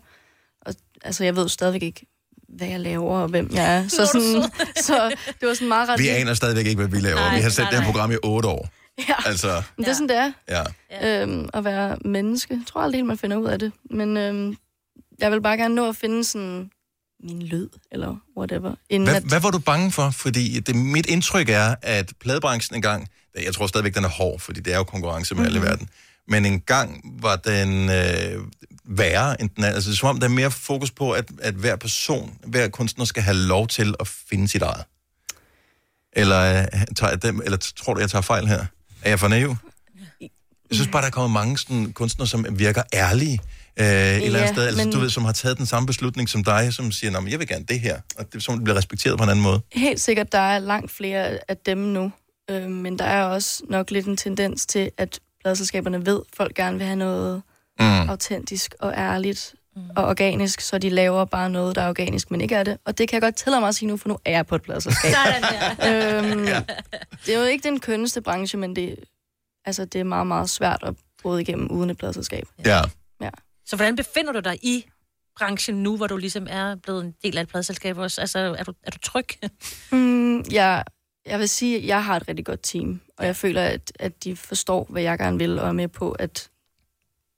Og, 0.66 0.74
altså, 1.05 1.24
jeg 1.24 1.37
ved 1.37 1.49
stadigvæk 1.49 1.83
ikke, 1.83 2.07
hvad 2.49 2.69
jeg 2.69 2.81
laver 2.81 3.17
og 3.17 3.29
hvem 3.29 3.51
jeg 3.53 3.77
er. 3.77 3.89
Så, 3.97 4.07
sådan, 4.07 4.43
så 4.87 5.15
det 5.41 5.49
var 5.49 5.55
sådan 5.55 5.69
meget 5.69 5.89
ret... 5.89 5.99
Vi 6.01 6.09
aner 6.09 6.35
stadigvæk 6.35 6.67
ikke, 6.67 6.79
hvad 6.79 6.89
vi 6.89 7.01
laver. 7.01 7.17
Nej, 7.17 7.37
vi 7.37 7.43
har 7.43 7.51
set 7.51 7.59
nej, 7.63 7.71
det 7.71 7.79
her 7.79 7.87
program 7.87 8.13
i 8.13 8.17
otte 8.23 8.49
år. 8.49 8.69
Ja. 9.09 9.15
Altså, 9.27 9.63
Men 9.77 9.85
det 9.85 9.91
er 9.91 9.95
sådan, 9.95 10.09
det 10.09 10.17
er. 10.17 10.33
ja. 10.91 11.23
Øhm, 11.23 11.49
at 11.55 11.65
være 11.65 11.97
menneske. 12.05 12.55
Jeg 12.55 12.63
tror 12.67 12.81
aldrig 12.81 13.07
man 13.07 13.19
finder 13.19 13.37
ud 13.37 13.47
af 13.47 13.59
det. 13.59 13.73
Men 13.91 14.17
øhm, 14.17 14.57
jeg 15.19 15.33
vil 15.33 15.43
bare 15.43 15.57
gerne 15.57 15.75
nå 15.75 15.89
at 15.89 15.97
finde 15.97 16.25
sådan 16.25 16.71
min 17.23 17.43
lyd, 17.43 17.69
eller 17.93 18.17
whatever. 18.39 18.75
Inden 18.91 19.09
Hvad, 19.09 19.17
at, 19.17 19.23
hvad 19.23 19.41
var 19.41 19.51
du 19.51 19.59
bange 19.59 19.93
for? 19.93 20.11
Fordi 20.11 20.61
det, 20.61 20.77
mit 20.77 21.07
indtryk 21.07 21.49
er, 21.49 21.75
at 21.83 22.13
pladebranchen 22.21 22.77
engang, 22.77 23.09
jeg 23.45 23.55
tror 23.55 23.67
stadigvæk, 23.67 23.95
den 23.95 24.05
er 24.05 24.09
hård, 24.09 24.41
fordi 24.41 24.61
det 24.61 24.73
er 24.73 24.77
jo 24.77 24.85
konkurrence 24.85 25.35
med 25.35 25.41
mm-hmm. 25.41 25.57
alle 25.57 25.67
i 25.67 25.71
verden, 25.71 25.89
men 26.29 26.47
engang 26.47 27.01
var 27.23 27.37
den 27.37 27.91
øh, 27.91 28.43
værre 28.87 29.41
end 29.41 29.51
den 29.57 29.64
er. 29.64 29.68
Altså, 29.68 29.91
det 29.91 29.97
er 29.97 29.99
som 29.99 30.09
om, 30.09 30.20
der 30.20 30.26
er 30.26 30.30
mere 30.30 30.51
fokus 30.51 30.91
på, 30.91 31.12
at, 31.12 31.24
at 31.41 31.55
hver 31.55 31.76
person, 31.76 32.39
hver 32.47 32.68
kunstner 32.68 33.05
skal 33.05 33.22
have 33.22 33.37
lov 33.37 33.68
til 33.68 33.95
at 34.01 34.09
finde 34.09 34.49
sit 34.49 34.62
eget. 34.62 34.84
Eller, 36.12 36.62
øh, 36.62 36.66
tager 36.97 37.11
jeg 37.11 37.22
dem, 37.22 37.41
eller 37.45 37.59
tror 37.76 37.95
du, 37.95 38.01
jeg 38.01 38.11
tager 38.11 38.22
fejl 38.22 38.47
her? 38.47 38.66
Er 39.03 39.09
jeg 39.09 39.20
for 39.20 39.28
naiv? 39.28 39.57
Jeg 40.20 40.76
synes 40.76 40.89
bare, 40.93 41.03
der 41.03 41.07
er 41.09 41.12
kommet 41.12 41.30
mange 41.32 41.59
sådan, 41.59 41.93
kunstnere, 41.93 42.28
som 42.28 42.47
virker 42.59 42.82
ærlige. 42.95 43.41
Øh, 43.80 43.87
et 43.87 44.24
eller 44.26 44.39
andet 44.39 44.55
sted, 44.55 44.66
altså, 44.66 44.84
men- 44.84 44.93
du 44.93 44.99
ved, 45.01 45.11
som 45.11 45.24
har 45.24 45.32
taget 45.32 45.59
den 45.59 45.66
samme 45.66 45.87
beslutning 45.87 46.28
som 46.28 46.45
dig, 46.45 46.74
som 46.74 46.93
siger, 46.93 47.11
"Nå, 47.11 47.20
men 47.20 47.30
jeg 47.30 47.39
vil 47.39 47.49
gerne 47.49 47.64
det 47.68 47.80
her, 47.80 48.01
og 48.18 48.32
det, 48.32 48.43
som 48.43 48.64
bliver 48.64 48.76
respekteret 48.76 49.18
på 49.18 49.24
en 49.24 49.30
anden 49.30 49.43
måde. 49.43 49.61
helt 49.72 50.01
sikkert, 50.01 50.32
der 50.32 50.39
er 50.39 50.59
langt 50.59 50.91
flere 50.91 51.39
af 51.49 51.57
dem 51.66 51.78
nu. 51.78 52.12
Øh, 52.51 52.70
men 52.70 52.99
der 52.99 53.05
er 53.05 53.22
også 53.24 53.62
nok 53.70 53.91
lidt 53.91 54.07
en 54.07 54.16
tendens 54.16 54.66
til, 54.66 54.91
at 54.99 55.18
pladselskaberne 55.45 56.07
ved, 56.07 56.16
at 56.30 56.37
folk 56.37 56.55
gerne 56.55 56.76
vil 56.78 56.87
have 56.87 56.97
noget 56.97 57.43
Mm. 57.81 58.09
autentisk 58.09 58.74
og 58.81 58.93
ærligt 58.97 59.55
mm. 59.77 59.83
og 59.97 60.05
organisk, 60.05 60.61
så 60.61 60.79
de 60.79 60.91
laver 60.91 61.24
bare 61.24 61.51
noget, 61.51 61.77
der 61.77 61.83
er 61.83 61.89
organisk, 61.89 62.31
men 62.31 62.41
ikke 62.41 62.55
er 62.55 62.62
det. 62.62 62.79
Og 62.85 62.99
det 62.99 63.09
kan 63.09 63.14
jeg 63.14 63.22
godt 63.22 63.37
tillade 63.37 63.61
mig 63.61 63.68
at 63.68 63.74
sige 63.74 63.89
nu, 63.89 63.97
for 63.97 64.09
nu 64.09 64.18
er 64.24 64.31
jeg 64.31 64.47
på 64.47 64.55
et 64.55 64.62
pladselskab. 64.62 65.12
øhm, 65.89 66.47
det 67.27 67.35
er 67.35 67.39
jo 67.39 67.45
ikke 67.45 67.68
den 67.68 67.81
kønneste 67.81 68.20
branche, 68.20 68.59
men 68.59 68.77
det, 68.77 68.97
altså, 69.64 69.85
det 69.85 70.01
er 70.01 70.05
meget, 70.05 70.27
meget 70.27 70.51
svært 70.51 70.83
at 70.83 70.95
bryde 71.22 71.43
igennem 71.43 71.70
uden 71.70 71.91
et 71.91 71.99
pladselskab. 71.99 72.49
Ja. 72.64 72.81
Ja. 73.20 73.31
Så 73.66 73.77
hvordan 73.77 73.97
befinder 73.97 74.33
du 74.33 74.41
dig 74.41 74.59
i 74.62 74.87
branchen 75.37 75.83
nu, 75.83 75.97
hvor 75.97 76.07
du 76.07 76.16
ligesom 76.16 76.47
er 76.51 76.74
blevet 76.74 77.05
en 77.05 77.14
del 77.22 77.39
af 77.39 77.43
et 77.43 77.49
pladselskab 77.49 77.99
også? 77.99 78.20
Altså, 78.20 78.39
er 78.59 78.64
du, 78.64 78.72
er 78.83 78.91
du 78.91 78.99
tryg? 78.99 79.27
Mm, 79.93 80.45
jeg, 80.53 80.85
jeg 81.27 81.39
vil 81.39 81.49
sige, 81.49 81.77
at 81.77 81.87
jeg 81.87 82.05
har 82.05 82.16
et 82.16 82.29
rigtig 82.29 82.47
godt 82.47 82.61
team, 82.62 83.01
og 83.18 83.27
jeg 83.27 83.37
føler, 83.37 83.62
at, 83.62 83.93
at 83.99 84.24
de 84.24 84.37
forstår, 84.37 84.87
hvad 84.91 85.03
jeg 85.03 85.18
gerne 85.18 85.39
vil, 85.39 85.59
og 85.59 85.68
er 85.68 85.72
med 85.72 85.89
på, 85.89 86.11
at 86.11 86.51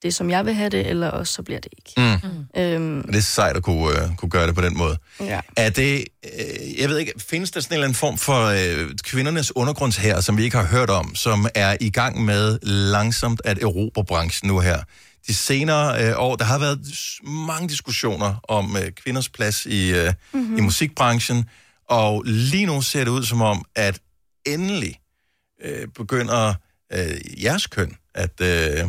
det 0.03 0.15
som 0.15 0.31
jeg 0.31 0.47
vil 0.47 0.55
have 0.55 0.69
det, 0.71 0.87
eller 0.87 1.09
også 1.09 1.33
så 1.33 1.43
bliver 1.43 1.61
det 1.61 1.73
ikke. 1.79 2.21
Mm. 2.25 2.61
Øhm, 2.63 2.99
Og 3.01 3.09
det 3.09 3.17
er 3.17 3.23
sejt 3.23 3.57
at 3.57 3.63
kunne, 3.63 4.03
øh, 4.03 4.17
kunne 4.17 4.31
gøre 4.31 4.47
det 4.47 4.55
på 4.55 4.61
den 4.61 4.79
måde. 4.79 4.99
ja. 5.21 5.41
Er 5.57 5.71
det, 5.71 6.05
øh, 6.25 6.81
jeg 6.81 6.89
ved 6.89 6.99
ikke, 6.99 7.13
findes 7.19 7.51
der 7.51 7.61
sådan 7.61 7.73
en 7.73 7.77
eller 7.77 7.85
anden 7.87 7.97
form 7.97 8.19
for 8.19 8.45
øh, 8.45 8.91
kvindernes 9.03 9.57
undergrundshær, 9.57 10.21
som 10.21 10.37
vi 10.37 10.45
ikke 10.45 10.57
har 10.57 10.67
hørt 10.67 10.91
om, 10.91 11.15
som 11.15 11.47
er 11.55 11.77
i 11.81 11.91
gang 11.91 12.25
med 12.25 12.59
langsomt 12.63 13.41
at 13.45 13.59
erobre 13.63 14.05
branchen 14.05 14.49
nu 14.49 14.61
her? 14.61 14.83
De 15.27 15.35
senere 15.35 16.05
øh, 16.05 16.15
år, 16.17 16.37
der 16.37 16.45
har 16.45 16.59
været 16.59 16.81
mange 17.47 17.69
diskussioner 17.69 18.35
om 18.49 18.77
øh, 18.77 18.91
kvinders 18.93 19.29
plads 19.29 19.67
i, 19.67 19.91
øh, 19.93 20.05
Mhm. 20.33 20.41
mm-hmm. 20.41 20.57
i 20.59 20.61
musikbranchen, 20.61 21.45
og 21.89 22.23
lige 22.27 22.67
nu 22.67 22.81
ser 22.81 23.05
det 23.05 23.11
ud 23.11 23.25
som 23.25 23.43
om, 23.43 23.65
at 23.77 23.99
endelig 24.47 25.01
øh, 25.65 25.89
begynder 25.97 26.55
øh, 26.93 27.43
jeres 27.45 27.67
køn 27.67 27.97
at, 28.15 28.41
øh, 28.41 28.85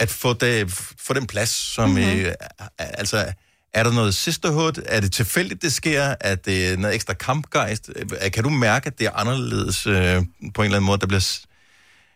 at 0.00 0.10
få, 0.10 0.32
det, 0.32 0.70
få 0.98 1.14
den 1.14 1.26
plads, 1.26 1.50
som 1.50 1.90
Mhm. 1.90 1.98
mm-hmm. 1.98 2.20
øh, 2.20 2.34
altså 2.78 3.32
er 3.72 3.82
der 3.82 3.92
noget 3.92 4.14
sisterhood? 4.14 4.82
Er 4.86 5.00
det 5.00 5.12
tilfældigt, 5.12 5.62
det 5.62 5.72
sker? 5.72 6.14
Er 6.20 6.34
det 6.34 6.78
noget 6.78 6.94
ekstra 6.94 7.14
kampgejst? 7.14 7.90
Øh, 7.96 8.30
Kan 8.32 8.44
du 8.44 8.50
mærke, 8.50 8.86
at 8.86 8.98
det 8.98 9.06
er 9.06 9.10
anderledes 9.12 9.86
øh, 9.86 9.94
på 9.94 10.62
en 10.62 10.64
eller 10.64 10.76
anden 10.76 10.82
måde, 10.86 10.94
at, 10.94 11.00
der 11.00 11.06
bliver, 11.06 11.38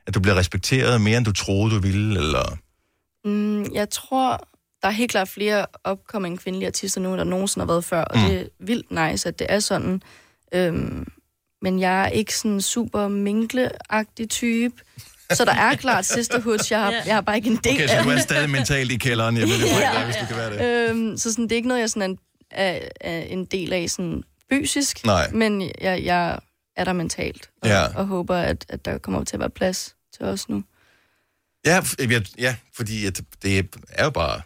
at 0.06 0.14
du 0.14 0.20
bliver 0.20 0.34
respekteret 0.36 1.00
mere, 1.00 1.16
end 1.16 1.24
du 1.24 1.32
troede, 1.32 1.74
du 1.74 1.80
ville? 1.80 2.18
Eller? 2.20 2.56
Mm, 3.24 3.74
jeg 3.74 3.90
tror, 3.90 4.48
der 4.82 4.88
er 4.88 4.92
helt 4.92 5.10
klart 5.10 5.28
flere 5.28 5.66
opkommende 5.84 6.38
kvindelige 6.38 6.66
artister 6.66 7.00
nu, 7.00 7.10
end 7.10 7.18
der 7.18 7.24
nogensinde 7.24 7.66
har 7.66 7.72
været 7.72 7.84
før, 7.84 8.02
og 8.04 8.18
Mm. 8.18 8.22
mm. 8.24 8.28
det 8.30 8.40
er 8.40 8.44
vildt 8.60 8.90
nice, 8.90 9.28
at 9.28 9.38
det 9.38 9.46
er 9.50 9.60
sådan. 9.60 10.02
Øhm, 10.54 11.06
men 11.62 11.80
jeg 11.80 12.02
er 12.04 12.08
ikke 12.08 12.36
sådan 12.38 12.60
super 12.60 13.08
minkleagtig 13.08 14.30
type, 14.30 14.74
så 15.34 15.44
der 15.44 15.52
er 15.54 15.74
klart 15.76 16.04
sisterhoods, 16.04 16.70
jeg 16.70 16.80
har, 16.80 16.90
jeg 17.06 17.14
har 17.14 17.20
bare 17.20 17.36
ikke 17.36 17.50
en 17.50 17.56
del 17.64 17.74
Okay, 17.74 17.88
så 17.88 18.02
du 18.02 18.08
er 18.10 18.18
stadig 18.18 18.50
mentalt 18.50 18.92
i 18.92 18.96
kælderen. 18.96 19.36
Jeg 19.36 19.48
ved 19.48 19.54
det 19.58 19.70
Ja. 19.80 19.98
ja. 19.98 20.04
hvis 20.04 20.16
du 20.16 20.26
kan 20.26 20.36
være 20.36 20.52
det. 20.84 20.90
Øhm, 20.90 21.16
så 21.16 21.30
sådan, 21.32 21.44
det 21.44 21.52
er 21.52 21.56
ikke 21.56 21.68
noget, 21.68 21.80
jeg 21.80 21.90
sådan 21.90 22.18
er, 22.50 22.64
er, 22.64 22.88
er 23.00 23.20
en 23.22 23.44
del 23.44 23.72
af 23.72 23.90
sådan 23.90 24.22
fysisk, 24.52 25.04
Nej. 25.06 25.30
men 25.30 25.70
jeg, 25.80 26.04
jeg 26.04 26.38
er 26.76 26.84
der 26.84 26.92
mentalt, 26.92 27.50
og, 27.62 27.68
Ja. 27.68 27.86
og 27.96 28.06
håber, 28.06 28.36
at, 28.36 28.64
at 28.68 28.84
der 28.84 28.98
kommer 28.98 29.24
til 29.24 29.36
at 29.36 29.40
være 29.40 29.50
plads 29.50 29.94
til 30.16 30.24
os 30.24 30.48
nu. 30.48 30.62
Ja, 31.66 31.78
f- 31.80 31.94
ja, 32.10 32.20
ja 32.38 32.54
fordi 32.76 33.06
at 33.06 33.20
det 33.42 33.66
er 33.88 34.04
jo 34.04 34.10
bare 34.10 34.40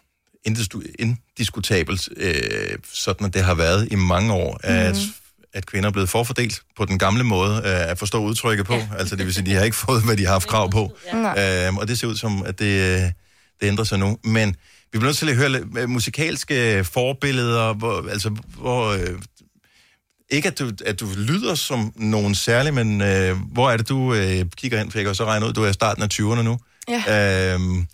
indiskutabelt, 0.44 2.08
øh, 2.16 2.78
sådan 2.92 3.26
at 3.26 3.34
det 3.34 3.44
har 3.44 3.54
været 3.54 3.88
i 3.92 3.94
mange 3.94 4.32
år, 4.32 4.60
at, 4.62 4.94
Mhm. 4.94 5.14
At 5.56 5.66
kvinder 5.66 5.88
er 5.88 5.92
blevet 5.92 6.08
forfordelt 6.08 6.62
på 6.76 6.84
den 6.84 6.98
gamle 6.98 7.24
måde 7.24 7.56
øh, 7.56 7.90
at 7.90 7.98
forstå 7.98 8.18
udtrykket 8.18 8.66
på. 8.66 8.74
Ja. 8.74 8.88
Altså 8.98 9.16
det 9.16 9.26
vil 9.26 9.34
sige, 9.34 9.46
de 9.46 9.54
har 9.54 9.64
ikke 9.64 9.76
fået, 9.76 10.04
hvad 10.04 10.16
de 10.16 10.24
har 10.24 10.32
haft 10.32 10.48
krav 10.48 10.70
på. 10.70 10.96
Nej. 11.12 11.66
Øhm, 11.66 11.76
og 11.76 11.88
det 11.88 11.98
ser 11.98 12.06
ud 12.06 12.16
som, 12.16 12.42
at 12.46 12.58
det, 12.58 12.96
øh, 12.96 13.00
det 13.60 13.66
ændrer 13.68 13.84
sig 13.84 13.98
nu. 13.98 14.18
Men 14.24 14.56
vi 14.92 14.98
bliver 14.98 15.04
nødt 15.04 15.16
til 15.16 15.28
at 15.30 15.36
høre 15.36 15.48
lidt, 15.48 15.64
øh, 15.78 15.88
musikalske 15.88 16.84
forbilleder, 16.84 17.72
hvor, 17.72 18.08
altså 18.10 18.36
hvor... 18.58 18.92
Øh, 18.92 19.18
ikke 20.30 20.48
at 20.48 20.58
du, 20.58 20.70
at 20.86 21.00
du 21.00 21.06
lyder 21.16 21.54
som 21.54 21.92
nogen 21.96 22.34
særlig, 22.34 22.74
men 22.74 23.00
øh, 23.00 23.36
hvor 23.52 23.70
er 23.70 23.76
det, 23.76 23.88
du 23.88 24.14
øh, 24.14 24.44
kigger 24.56 24.80
ind, 24.80 24.90
for 24.90 24.98
jeg 24.98 25.06
kan 25.06 25.14
så 25.14 25.24
regne 25.24 25.46
ud, 25.46 25.52
du 25.52 25.62
er 25.62 25.68
i 25.68 25.72
starten 25.72 26.02
af 26.02 26.08
20'erne 26.12 26.42
nu. 26.42 26.58
Ja. 26.88 27.54
Øhm, 27.54 27.86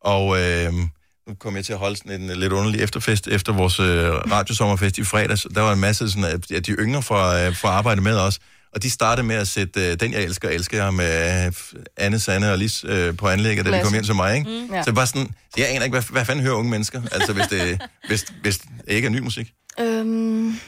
og 0.00 0.40
øhm, 0.40 0.88
nu 1.28 1.34
kommer 1.34 1.58
jeg 1.58 1.64
til 1.64 1.72
at 1.72 1.78
holde 1.78 1.96
sådan 1.96 2.20
en 2.20 2.38
lidt 2.38 2.52
underlig 2.52 2.80
efterfest 2.80 3.28
efter 3.28 3.52
vores 3.52 3.80
øh, 3.80 4.10
radiosommerfest 4.12 4.98
i 4.98 5.04
fredags. 5.04 5.46
Der 5.54 5.60
var 5.60 5.72
en 5.72 5.80
masse 5.80 6.10
sådan, 6.10 6.24
af 6.24 6.36
af 6.54 6.62
de 6.62 6.72
yngre 6.72 7.02
fra, 7.02 7.42
øh, 7.42 7.56
fra 7.56 7.68
arbejde 7.68 8.00
med 8.00 8.16
os, 8.16 8.38
og 8.74 8.82
de 8.82 8.90
startede 8.90 9.26
med 9.26 9.36
at 9.36 9.48
sætte 9.48 9.90
øh, 9.90 10.00
Den, 10.00 10.12
jeg 10.12 10.22
elsker, 10.22 10.48
elsker 10.48 10.84
jeg 10.84 10.94
med 10.94 11.46
øh, 11.46 11.52
Anne, 11.96 12.18
Sanne 12.18 12.52
og 12.52 12.58
Lis 12.58 12.84
øh, 12.88 13.16
på 13.16 13.28
anlægget, 13.28 13.66
da 13.66 13.70
de 13.70 13.82
kom 13.82 13.92
hjem 13.92 14.04
til 14.04 14.14
mig. 14.14 14.36
Ikke? 14.36 14.50
Mm. 14.50 14.74
Ja. 14.74 14.82
Så 14.82 14.92
bare 14.92 15.06
sådan, 15.06 15.26
så 15.26 15.54
jeg 15.60 15.68
aner 15.70 15.84
ikke, 15.84 15.94
hvad, 15.94 16.02
hvad 16.10 16.24
fanden 16.24 16.44
hører 16.44 16.54
unge 16.54 16.70
mennesker, 16.70 17.02
altså 17.12 17.32
hvis 17.32 17.46
det, 17.46 17.82
hvis, 18.08 18.24
hvis 18.42 18.58
det 18.58 18.68
ikke 18.86 19.06
er 19.06 19.10
ny 19.10 19.18
musik. 19.18 19.52
Øhm, 19.80 20.60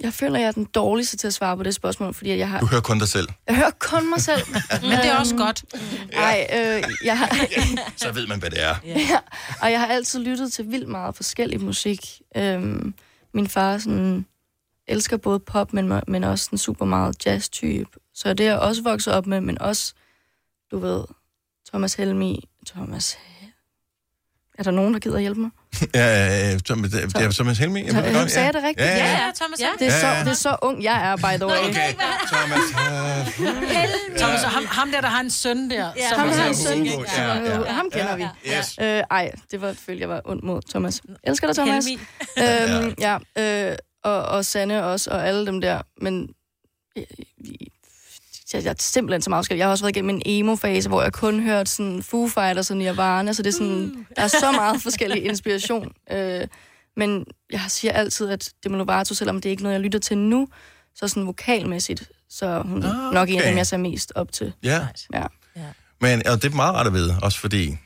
jeg 0.00 0.12
føler, 0.12 0.38
jeg 0.38 0.46
er 0.46 0.52
den 0.52 0.64
dårligste 0.64 1.16
til 1.16 1.26
at 1.26 1.34
svare 1.34 1.56
på 1.56 1.62
det 1.62 1.74
spørgsmål, 1.74 2.14
fordi 2.14 2.36
jeg 2.36 2.48
har... 2.48 2.60
Du 2.60 2.66
hører 2.66 2.80
kun 2.80 2.98
dig 2.98 3.08
selv. 3.08 3.28
Jeg 3.46 3.56
hører 3.56 3.70
kun 3.78 4.10
mig 4.10 4.20
selv. 4.20 4.42
Men 4.82 4.90
det 4.90 5.06
er 5.06 5.16
også 5.16 5.36
godt. 5.36 5.64
Nej, 6.12 6.46
øh, 6.52 6.82
jeg 7.04 7.18
har... 7.18 7.36
Så 7.96 8.12
ved 8.12 8.26
man, 8.26 8.38
hvad 8.38 8.50
det 8.50 8.62
er. 8.62 8.76
ja, 8.84 9.18
og 9.62 9.70
jeg 9.70 9.80
har 9.80 9.86
altid 9.86 10.20
lyttet 10.20 10.52
til 10.52 10.70
vildt 10.70 10.88
meget 10.88 11.16
forskellig 11.16 11.60
musik. 11.60 12.20
Øhm, 12.36 12.94
min 13.34 13.48
far 13.48 13.78
sådan, 13.78 14.26
elsker 14.86 15.16
både 15.16 15.40
pop, 15.40 15.72
men, 15.72 16.02
men 16.08 16.24
også 16.24 16.48
en 16.52 16.58
super 16.58 16.84
meget 16.84 17.26
jazz-type. 17.26 17.90
Så 18.14 18.34
det 18.34 18.46
er 18.46 18.50
jeg 18.50 18.60
også 18.60 18.82
vokset 18.82 19.14
op 19.14 19.26
med, 19.26 19.40
men 19.40 19.60
også, 19.60 19.94
du 20.70 20.78
ved, 20.78 21.04
Thomas 21.68 21.94
Helmi. 21.94 22.48
Thomas... 22.66 23.18
Er 24.58 24.62
der 24.62 24.70
nogen, 24.70 24.94
der 24.94 25.00
gider 25.00 25.18
hjælpe 25.18 25.40
mig? 25.40 25.50
Ja, 25.94 26.52
øh, 26.54 26.60
Thomas, 26.60 26.90
det 26.90 27.14
er 27.14 27.32
Thomas 27.32 27.58
Helmi. 27.58 27.86
Jeg 27.86 27.94
ved 27.94 28.02
det 28.02 28.14
godt, 28.14 28.30
Sagde 28.30 28.46
jeg 28.46 28.54
det 28.54 28.62
rigtigt? 28.62 28.88
Ja, 28.88 28.96
ja. 28.96 29.10
Ja, 29.10 29.30
Thomas 29.40 29.60
Ja, 29.60 29.68
det, 29.78 29.86
er 29.86 29.90
så, 30.00 30.06
Ja, 30.06 30.12
ja. 30.18 30.24
det 30.24 30.30
er 30.30 30.34
så 30.34 30.56
ung, 30.62 30.82
jeg 30.82 31.06
er, 31.10 31.16
by 31.16 31.20
the 31.40 31.46
way. 31.46 31.58
Okay, 31.68 31.92
Thomas. 32.32 32.64
Uh, 32.74 34.16
Thomas, 34.18 34.44
og 34.44 34.50
ham, 34.50 34.66
ham 34.66 34.90
der, 34.90 35.00
der 35.00 35.08
har 35.08 35.20
en 35.20 35.30
søn 35.30 35.70
der. 35.70 35.90
Ja, 35.96 36.08
som 36.08 36.18
ham 36.18 36.28
har 36.28 36.46
en 36.48 36.54
så 36.54 36.68
søn. 36.68 36.84
Ja, 36.84 36.92
ja, 37.16 37.34
ja. 37.44 37.72
Ham 37.72 37.90
kender 37.92 38.16
vi. 38.16 38.26
Yes. 38.58 38.78
Øh, 38.80 39.02
ej, 39.10 39.30
det 39.50 39.60
var 39.60 39.72
følte 39.86 40.00
jeg 40.00 40.08
var 40.08 40.20
ondt 40.24 40.44
mod 40.44 40.62
Thomas. 40.70 41.00
Elsker 41.24 41.46
dig, 41.46 41.56
Thomas. 41.56 41.84
Øhm, 42.38 42.94
ja, 43.00 43.18
øh, 43.38 43.76
og, 44.04 44.22
og 44.22 44.44
Sanne 44.44 44.84
også, 44.84 45.10
og 45.10 45.28
alle 45.28 45.46
dem 45.46 45.60
der. 45.60 45.82
Men 46.00 46.28
øh, 46.98 47.04
jeg, 48.54 48.64
jeg 48.64 48.70
er 48.70 48.74
simpelthen 48.78 49.22
så 49.22 49.30
meget 49.30 49.40
forskellig. 49.42 49.58
Jeg 49.58 49.66
har 49.66 49.70
også 49.70 49.84
været 49.84 49.96
igennem 49.96 50.10
en 50.10 50.22
emo-fase, 50.26 50.88
hvor 50.88 51.02
jeg 51.02 51.12
kun 51.12 51.40
hørte 51.42 51.70
sådan 51.70 52.02
Foo 52.02 52.28
Fighters 52.28 52.70
og 52.70 52.76
Nirvana, 52.76 53.32
så 53.32 53.42
det 53.42 53.48
er 53.48 53.52
sådan, 53.52 54.06
der 54.16 54.22
er 54.22 54.28
så 54.28 54.52
meget 54.52 54.82
forskellig 54.82 55.24
inspiration. 55.24 55.92
Øh, 56.12 56.46
men 56.96 57.24
jeg 57.52 57.60
siger 57.68 57.92
altid, 57.92 58.28
at 58.30 58.50
Demi 58.64 58.76
Lovato, 58.76 59.14
selvom 59.14 59.40
det 59.40 59.46
er 59.46 59.50
ikke 59.50 59.62
noget, 59.62 59.74
jeg 59.74 59.80
lytter 59.80 59.98
til 59.98 60.18
nu, 60.18 60.48
så 60.94 61.08
sådan 61.08 61.26
vokalmæssigt, 61.26 62.10
så 62.30 62.62
hun 62.62 62.84
Ah, 62.84 63.12
nok 63.12 63.28
en 63.28 63.34
af 63.34 63.40
okay. 63.40 63.48
dem, 63.48 63.56
jeg 63.58 63.66
ser 63.66 63.76
mest 63.76 64.12
op 64.14 64.32
til. 64.32 64.52
Ja. 64.62 64.86
Ja. 65.14 65.22
Men 66.00 66.26
og 66.26 66.42
det 66.42 66.52
er 66.52 66.56
meget 66.56 66.74
rart 66.74 66.86
at 66.86 66.92
vide, 66.92 67.16
også 67.22 67.40
fordi... 67.40 67.76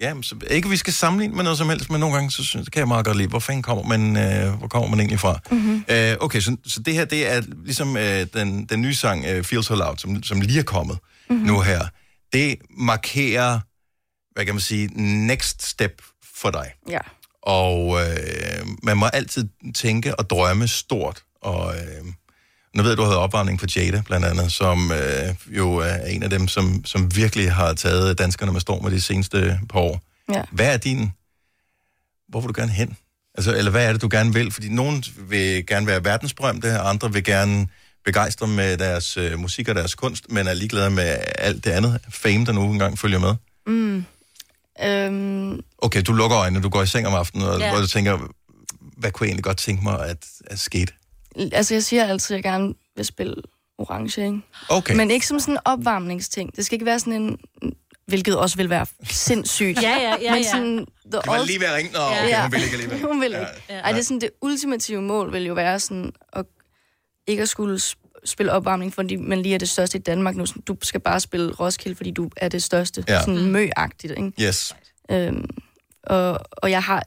Ja, 0.00 0.14
så, 0.22 0.36
ikke 0.50 0.68
vi 0.68 0.76
skal 0.76 0.92
sammenligne 0.92 1.34
med 1.36 1.44
noget 1.44 1.58
som 1.58 1.68
helst, 1.68 1.90
men 1.90 2.00
nogle 2.00 2.14
gange, 2.14 2.30
så 2.30 2.44
synes, 2.44 2.68
kan 2.68 2.80
jeg 2.80 2.88
meget 2.88 3.06
godt 3.06 3.16
lide, 3.16 3.28
hvor 3.28 3.38
fanden 3.38 3.62
kommer 3.62 3.84
man, 3.84 4.16
øh, 4.16 4.52
hvor 4.58 4.68
kommer 4.68 4.88
man 4.88 5.00
egentlig 5.00 5.20
fra? 5.20 5.38
Mm-hmm. 5.50 5.84
Øh, 5.88 6.16
okay, 6.20 6.40
så, 6.40 6.56
så 6.66 6.80
det 6.80 6.94
her, 6.94 7.04
det 7.04 7.32
er 7.32 7.42
ligesom 7.64 7.96
øh, 7.96 8.26
den, 8.34 8.64
den 8.66 8.80
nye 8.82 8.94
sang, 8.94 9.24
øh, 9.26 9.44
Feel 9.44 9.64
So 9.64 9.74
Loud, 9.74 9.96
som, 9.96 10.22
som 10.22 10.40
lige 10.40 10.58
er 10.58 10.62
kommet 10.64 10.98
Mhm. 11.30 11.36
mm-hmm. 11.38 11.52
nu 11.54 11.60
her. 11.60 11.86
Det 12.32 12.56
markerer, 12.78 13.60
hvad 14.34 14.44
kan 14.44 14.54
man 14.54 14.60
sige, 14.60 14.86
next 15.26 15.62
step 15.62 16.02
for 16.34 16.50
dig. 16.50 16.72
Ja. 16.90 16.98
Og 17.42 18.00
øh, 18.00 18.66
man 18.82 18.96
må 18.96 19.06
altid 19.06 19.48
tænke 19.74 20.14
og 20.16 20.30
drømme 20.30 20.68
stort. 20.68 21.22
Og 21.42 21.74
øh, 21.76 22.04
nu 22.74 22.82
ved 22.82 22.90
jeg, 22.90 22.96
du 22.98 23.02
havde 23.02 23.18
opvarmning 23.18 23.60
for 23.60 23.66
Jada, 23.76 24.02
blandt 24.06 24.26
andet, 24.26 24.52
som 24.52 24.92
øh, 24.92 25.34
jo 25.56 25.76
er 25.76 25.94
en 26.06 26.22
af 26.22 26.30
dem, 26.30 26.48
som, 26.48 26.84
som 26.84 27.16
virkelig 27.16 27.52
har 27.52 27.72
taget 27.74 28.18
danskerne 28.18 28.52
med 28.52 28.60
storm 28.60 28.90
de 28.90 29.00
seneste 29.00 29.60
par 29.70 29.80
år. 29.80 30.00
Ja. 30.32 30.42
Hvad 30.52 30.72
er 30.72 30.76
din... 30.76 31.12
Hvor 32.28 32.40
vil 32.40 32.48
du 32.48 32.60
gerne 32.60 32.72
hen? 32.72 32.96
Altså, 33.34 33.54
eller 33.56 33.70
hvad 33.70 33.86
er 33.88 33.92
det, 33.92 34.02
du 34.02 34.08
gerne 34.10 34.32
vil? 34.32 34.50
Fordi 34.52 34.68
nogen 34.68 35.04
vil 35.28 35.66
gerne 35.66 35.86
være 35.86 36.04
verdensberømte, 36.04 36.80
og 36.80 36.88
andre 36.88 37.12
vil 37.12 37.24
gerne 37.24 37.66
begejstre 38.04 38.46
med 38.46 38.76
deres 38.76 39.16
øh, 39.16 39.38
musik 39.38 39.68
og 39.68 39.74
deres 39.74 39.94
kunst, 39.94 40.30
men 40.30 40.46
er 40.46 40.54
ligeglade 40.54 40.90
med 40.90 41.18
alt 41.38 41.64
det 41.64 41.70
andet 41.70 41.98
fame, 42.10 42.44
der 42.46 42.52
nu 42.52 42.72
engang 42.72 42.98
følger 42.98 43.18
med. 43.18 43.34
Mm. 43.66 44.04
Øhm, 44.84 45.60
Okay, 45.78 46.02
du 46.02 46.12
lukker 46.12 46.38
øjnene, 46.38 46.62
du 46.62 46.68
går 46.68 46.82
i 46.82 46.86
seng 46.86 47.06
om 47.06 47.14
aftenen, 47.14 47.46
og 47.48 47.58
Ja. 47.60 47.70
hvor 47.70 47.80
du 47.80 47.86
tænker, 47.86 48.18
hvad 48.96 49.10
kunne 49.10 49.24
jeg 49.24 49.28
egentlig 49.30 49.44
godt 49.44 49.56
tænke 49.56 49.82
mig, 49.82 50.06
at, 50.08 50.16
at 50.46 50.58
skete? 50.58 50.92
Altså, 51.52 51.74
jeg 51.74 51.82
siger 51.82 52.04
altid, 52.04 52.34
at 52.34 52.44
jeg 52.44 52.52
gerne 52.52 52.74
vil 52.96 53.04
spille 53.04 53.34
orange, 53.78 54.24
ikke? 54.26 54.40
Okay. 54.68 54.96
Men 54.96 55.10
ikke 55.10 55.26
som 55.26 55.40
sådan 55.40 55.54
en 55.54 55.58
opvarmningsting. 55.64 56.56
Det 56.56 56.66
skal 56.66 56.76
ikke 56.76 56.86
være 56.86 57.00
sådan 57.00 57.12
en... 57.22 57.38
Hvilket 58.06 58.36
også 58.38 58.56
vil 58.56 58.70
være 58.70 58.86
sindssygt. 59.04 59.82
Ja, 59.82 59.96
ja, 60.00 60.16
ja, 60.20 60.32
Men 60.34 60.42
ja. 60.42 60.50
sådan... 60.50 60.76
The 60.76 61.20
Det 61.20 61.20
var 61.26 61.44
lige 61.44 61.60
ved 61.60 61.66
at 61.66 61.74
ringe. 61.74 61.92
Nå, 61.92 61.98
okay, 62.00 62.42
hun 62.42 62.52
vil 62.52 62.62
ikke 62.62 62.72
alligevel. 62.74 63.00
hun 63.12 63.20
vil 63.20 63.26
ikke. 63.26 63.46
Ja. 63.68 63.80
Ej, 63.80 63.92
det 63.92 63.98
er 63.98 64.02
sådan, 64.04 64.20
det 64.20 64.30
ultimative 64.42 65.02
mål 65.02 65.32
vil 65.32 65.44
jo 65.44 65.54
være 65.54 65.80
sådan, 65.80 66.12
at 66.32 66.44
ikke 67.26 67.42
at 67.42 67.48
skulle 67.48 67.76
sp- 67.76 68.20
spille 68.24 68.52
opvarmning, 68.52 68.94
fordi 68.94 69.16
man 69.16 69.42
lige 69.42 69.54
er 69.54 69.58
det 69.58 69.68
største 69.68 69.98
i 69.98 70.00
Danmark 70.00 70.36
nu. 70.36 70.46
Sådan, 70.46 70.62
Du 70.62 70.76
skal 70.82 71.00
bare 71.00 71.20
spille 71.20 71.52
Roskilde, 71.52 71.96
fordi 71.96 72.10
du 72.10 72.30
er 72.36 72.48
det 72.48 72.62
største. 72.62 73.04
Ja. 73.08 73.20
Sådan 73.20 73.46
møagtigt, 73.46 74.12
ikke? 74.16 74.32
Yes. 74.42 74.76
Øhm, 75.10 75.50
og, 76.02 76.40
og 76.50 76.70
jeg 76.70 76.82
har, 76.82 77.02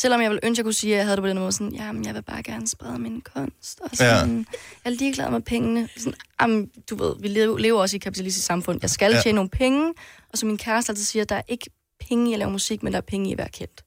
selvom 0.00 0.20
jeg 0.22 0.30
ville 0.30 0.40
ønske, 0.42 0.54
at 0.54 0.58
jeg 0.58 0.64
kunne 0.64 0.72
sige, 0.72 0.92
at 0.92 0.96
jeg 0.98 1.04
havde 1.06 1.16
det 1.16 1.22
på 1.22 1.28
den 1.28 1.38
måde, 1.38 1.52
sådan, 1.52 1.72
jamen, 1.72 2.04
jeg 2.06 2.14
vil 2.14 2.22
bare 2.22 2.42
gerne 2.42 2.68
sprede 2.68 2.98
min 2.98 3.20
kunst. 3.34 3.80
Og 3.80 3.90
sådan, 3.94 4.30
ja. 4.30 4.34
Jeg 4.36 4.44
er 4.84 4.90
ligeglad 4.90 5.30
med 5.30 5.40
pengene. 5.40 5.88
Sådan, 5.96 6.14
jamen, 6.40 6.70
du 6.90 6.96
ved, 6.96 7.14
vi 7.20 7.28
lever, 7.62 7.80
også 7.80 7.96
i 7.96 7.98
et 7.98 8.02
kapitalistisk 8.02 8.46
samfund. 8.46 8.78
Jeg 8.82 8.90
skal 8.90 9.10
Ja. 9.10 9.16
ja. 9.16 9.22
tjene 9.22 9.36
nogle 9.36 9.50
penge, 9.50 9.92
og 10.32 10.38
som 10.38 10.46
min 10.46 10.58
kæreste 10.58 10.90
altid 10.90 11.04
siger, 11.04 11.24
der 11.24 11.34
er 11.36 11.42
ikke 11.48 11.70
penge 12.08 12.30
i 12.30 12.32
at 12.32 12.38
lave 12.38 12.50
musik, 12.50 12.82
men 12.82 12.92
der 12.92 12.96
er 12.96 13.02
penge 13.02 13.28
i 13.28 13.32
at 13.32 13.38
være 13.38 13.48
kendt. 13.48 13.84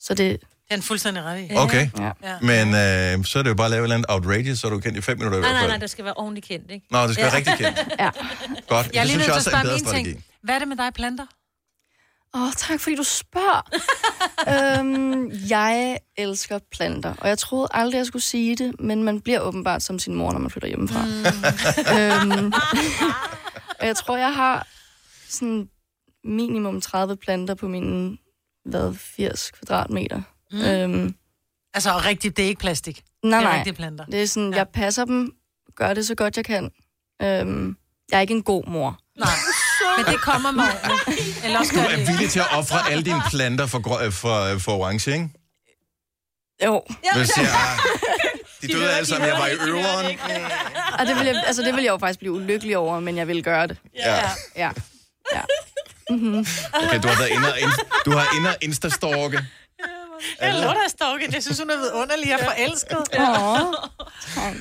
Så 0.00 0.14
det... 0.14 0.40
Det 0.40 0.72
er 0.72 0.76
en 0.76 0.82
fuldstændig 0.82 1.22
ret 1.22 1.40
i. 1.40 1.48
Okay. 1.56 1.88
Ja. 1.98 2.10
Ja. 2.22 2.36
Men 2.40 2.68
øh, 3.20 3.24
så 3.24 3.38
er 3.38 3.42
det 3.42 3.50
jo 3.50 3.54
bare 3.54 3.64
at 3.66 3.70
lave 3.70 3.80
et 3.80 3.84
eller 3.84 3.94
andet 3.94 4.06
outrageous, 4.10 4.58
så 4.58 4.66
er 4.66 4.70
du 4.70 4.80
kendt 4.80 4.98
i 4.98 5.00
fem 5.00 5.18
minutter 5.18 5.38
i 5.38 5.40
Nej, 5.40 5.48
hvert 5.50 5.54
nej, 5.54 5.62
fald. 5.62 5.70
nej, 5.70 5.78
det 5.78 5.90
skal 5.90 6.04
være 6.04 6.14
ordentligt 6.14 6.46
kendt, 6.46 6.70
ikke? 6.70 6.86
Nå, 6.90 7.02
det 7.02 7.12
skal 7.12 7.24
være 7.24 7.36
rigtig 7.36 7.54
kendt. 7.58 7.78
Ja. 7.98 8.10
Godt. 8.68 8.86
Jeg 8.86 8.86
det 8.86 8.92
lige 8.94 9.08
synes 9.08 9.14
nødt 9.16 9.18
jeg 9.18 9.24
til 9.26 9.30
at 9.30 9.36
også 9.36 9.50
er 9.50 9.54
en 9.54 9.60
spørge 9.60 9.62
bedre 9.64 9.78
strategi. 9.78 10.04
ting. 10.12 10.24
Hvad 10.42 10.54
er 10.54 10.58
det 10.58 10.68
med 10.68 10.76
dig 10.76 10.90
planter? 10.94 11.26
Åh, 12.36 12.42
oh, 12.42 12.52
tak 12.56 12.80
fordi 12.80 12.96
du 12.96 13.02
spørger. 13.02 13.62
øhm, 14.80 15.30
jeg 15.50 15.98
elsker 16.16 16.58
planter, 16.72 17.14
og 17.18 17.28
jeg 17.28 17.38
troede 17.38 17.68
aldrig, 17.70 17.98
jeg 17.98 18.06
skulle 18.06 18.22
sige 18.22 18.56
det, 18.56 18.80
men 18.80 19.02
man 19.02 19.20
bliver 19.20 19.40
åbenbart 19.40 19.82
som 19.82 19.98
sin 19.98 20.14
mor, 20.14 20.32
når 20.32 20.38
man 20.38 20.50
flytter 20.50 20.68
hjemmefra. 20.68 21.04
Mm. 21.04 22.32
øhm, 22.32 22.52
og 23.80 23.86
jeg 23.86 23.96
tror, 23.96 24.16
jeg 24.16 24.34
har 24.34 24.66
sådan 25.28 25.68
minimum 26.24 26.80
30 26.80 27.16
planter 27.16 27.54
på 27.54 27.68
mine, 27.68 28.18
hvad, 28.64 28.94
80 28.94 29.50
kvadratmeter. 29.50 30.22
Mm. 30.52 30.60
Øhm, 30.60 31.14
Altså, 31.74 31.90
rigtigt, 31.98 32.36
det 32.36 32.44
er 32.44 32.48
ikke 32.48 32.60
plastik. 32.60 33.02
nej, 33.22 33.38
det 33.38 33.44
er 33.44 33.48
nej. 33.48 33.56
rigtige 33.58 33.74
planter. 33.74 34.04
Det 34.04 34.22
er 34.22 34.26
sådan, 34.26 34.50
ja. 34.50 34.56
jeg 34.56 34.68
passer 34.68 35.04
dem, 35.04 35.32
gør 35.74 35.94
det 35.94 36.06
så 36.06 36.14
godt 36.14 36.36
jeg 36.36 36.44
kan. 36.44 36.70
Øhm, 37.22 37.76
jeg 38.10 38.16
er 38.16 38.20
ikke 38.20 38.34
en 38.34 38.42
god 38.42 38.64
mor. 38.66 38.98
Nej, 39.18 39.28
men 39.96 40.06
det 40.06 40.20
kommer 40.20 40.50
med. 40.50 40.64
Eller 41.44 41.58
også 41.58 41.72
Du 41.74 41.80
gør 41.80 41.86
er 41.86 41.96
det. 41.96 42.08
villig 42.08 42.30
til 42.30 42.40
at 42.40 42.46
ofre 42.52 42.90
alle 42.90 43.04
dine 43.04 43.22
planter 43.30 43.66
for, 43.66 43.78
grø- 43.88 44.10
for, 44.10 44.58
for 44.58 44.72
orange, 44.72 45.12
ikke? 45.12 45.28
Jo. 46.64 46.82
Siger, 47.24 47.48
ah, 47.48 47.78
de 48.62 48.68
døde 48.72 48.90
alle 48.92 49.06
sammen, 49.06 49.28
jeg 49.28 49.36
var 49.38 49.46
i 49.46 49.54
øveren. 49.68 50.18
Og 50.98 51.06
det 51.06 51.16
vil, 51.16 51.26
jeg, 51.26 51.42
altså, 51.46 51.62
det 51.62 51.74
vil 51.74 51.84
jeg 51.84 51.90
jo 51.90 51.98
faktisk 51.98 52.18
blive 52.18 52.32
ulykkelig 52.32 52.76
over, 52.76 53.00
men 53.00 53.16
jeg 53.16 53.28
vil 53.28 53.42
gøre 53.42 53.66
det. 53.66 53.76
Ja. 53.96 54.14
Ja. 54.56 54.70
ja. 55.34 55.40
Mm-hmm. 56.10 56.46
Okay, 56.74 57.00
du 57.02 57.08
har 57.08 57.16
været 57.18 57.28
inde 57.30 57.52
og, 57.52 57.60
in- 57.60 57.84
du 58.04 58.10
har 58.10 58.36
inde 58.38 58.48
og 58.48 58.56
instastalke. 58.62 59.46
Jeg 60.40 60.54
lover 60.54 60.72
dig, 60.72 60.90
Storken. 60.90 61.34
Jeg 61.34 61.42
synes, 61.42 61.58
hun 61.58 61.70
er 61.70 61.76
vidunderlig 61.76 62.34
og 62.34 62.40
forelsket. 62.44 62.98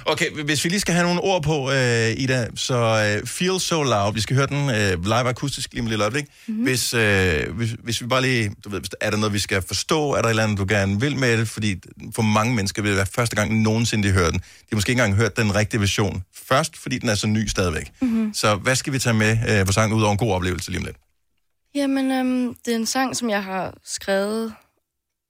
Okay, 0.05 0.29
hvis 0.45 0.63
vi 0.63 0.69
lige 0.69 0.79
skal 0.79 0.93
have 0.93 1.05
nogle 1.05 1.21
ord 1.21 1.43
på, 1.43 1.71
øh, 1.71 2.09
Ida, 2.17 2.47
så 2.55 2.75
øh, 2.75 3.27
Feel 3.27 3.59
So 3.59 3.83
Loud, 3.83 4.13
vi 4.13 4.21
skal 4.21 4.35
høre 4.35 4.47
den 4.47 4.69
øh, 4.69 5.03
live 5.03 5.29
akustisk 5.29 5.73
lige 5.73 5.81
om 5.81 5.87
lille 5.87 6.03
øjeblik. 6.03 6.25
Mm-hmm. 6.47 6.63
Hvis, 6.63 6.93
øh, 6.93 7.55
hvis, 7.55 7.69
hvis 7.83 8.01
vi 8.01 8.07
bare 8.07 8.21
lige, 8.21 8.51
du 8.63 8.69
ved, 8.69 8.79
hvis 8.79 8.89
der, 8.89 8.97
er 9.01 9.09
der 9.09 9.17
noget, 9.17 9.33
vi 9.33 9.39
skal 9.39 9.61
forstå, 9.61 10.11
er 10.11 10.21
der 10.21 10.25
et 10.25 10.29
eller 10.29 10.43
andet, 10.43 10.57
du 10.57 10.65
gerne 10.69 10.99
vil 10.99 11.17
med 11.17 11.37
det, 11.37 11.49
fordi 11.49 11.75
for 12.15 12.21
mange 12.21 12.55
mennesker 12.55 12.81
vil 12.81 12.89
det 12.89 12.97
være 12.97 13.07
første 13.15 13.35
gang 13.35 13.61
nogensinde, 13.61 14.07
de 14.07 14.13
hører 14.13 14.31
den. 14.31 14.39
De 14.39 14.65
har 14.71 14.75
måske 14.75 14.89
ikke 14.89 15.01
engang 15.01 15.21
hørt 15.21 15.37
den 15.37 15.55
rigtige 15.55 15.79
version 15.79 16.23
først, 16.47 16.77
fordi 16.77 16.97
den 16.97 17.09
er 17.09 17.15
så 17.15 17.27
ny 17.27 17.47
stadigvæk. 17.47 17.91
Mhm. 18.01 18.33
Så 18.33 18.55
hvad 18.55 18.75
skal 18.75 18.93
vi 18.93 18.99
tage 18.99 19.13
med 19.13 19.37
øh, 19.49 19.65
på 19.65 19.71
sangen, 19.71 19.97
ud 19.97 20.03
over 20.03 20.11
en 20.11 20.17
god 20.17 20.33
oplevelse 20.33 20.71
lige 20.71 20.79
om 20.79 20.85
lidt? 20.85 20.97
Jamen, 21.75 22.11
øhm, 22.11 22.55
det 22.65 22.71
er 22.71 22.75
en 22.75 22.85
sang, 22.85 23.15
som 23.15 23.29
jeg 23.29 23.43
har 23.43 23.73
skrevet 23.85 24.53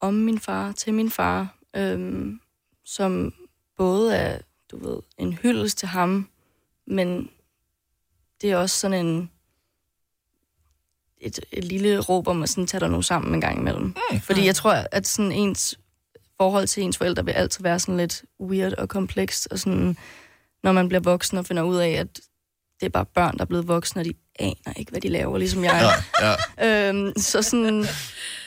om 0.07 0.13
min 0.13 0.39
far, 0.39 0.71
til 0.71 0.93
min 0.93 1.11
far, 1.11 1.57
øhm, 1.75 2.39
som 2.85 3.33
både 3.77 4.15
er, 4.15 4.39
du 4.71 4.89
ved, 4.89 4.99
en 5.17 5.33
hyldest 5.33 5.77
til 5.77 5.87
ham, 5.87 6.29
men 6.87 7.29
det 8.41 8.51
er 8.51 8.57
også 8.57 8.79
sådan 8.79 9.05
en 9.05 9.31
et, 11.17 11.39
et 11.51 11.63
lille 11.63 11.99
råb 11.99 12.27
om 12.27 12.43
at 12.43 12.49
sådan, 12.49 12.67
tage 12.67 12.79
dig 12.79 12.89
nu 12.89 13.01
sammen 13.01 13.33
en 13.33 13.41
gang 13.41 13.59
imellem. 13.59 13.83
Mm. 13.83 14.19
Fordi 14.19 14.45
jeg 14.45 14.55
tror, 14.55 14.73
at 14.91 15.07
sådan 15.07 15.31
ens 15.31 15.79
forhold 16.37 16.67
til 16.67 16.83
ens 16.83 16.97
forældre 16.97 17.25
vil 17.25 17.31
altid 17.31 17.63
være 17.63 17.79
sådan 17.79 17.97
lidt 17.97 18.23
weird 18.41 18.73
og 18.73 18.89
komplekst, 18.89 19.47
og 19.51 19.59
sådan, 19.59 19.97
når 20.63 20.71
man 20.71 20.87
bliver 20.87 21.01
voksen 21.01 21.37
og 21.37 21.45
finder 21.45 21.63
ud 21.63 21.77
af, 21.77 21.89
at 21.89 22.19
det 22.79 22.85
er 22.85 22.89
bare 22.89 23.05
børn, 23.05 23.37
der 23.37 23.41
er 23.41 23.45
blevet 23.45 23.67
voksne, 23.67 24.01
og 24.01 24.05
de 24.05 24.13
aner 24.39 24.73
ikke, 24.75 24.91
hvad 24.91 25.01
de 25.01 25.07
laver, 25.09 25.37
ligesom 25.37 25.63
jeg. 25.63 26.01
Ja, 26.21 26.35
ja. 26.59 26.89
Øhm, 26.89 27.13
så 27.17 27.41
sådan, 27.41 27.85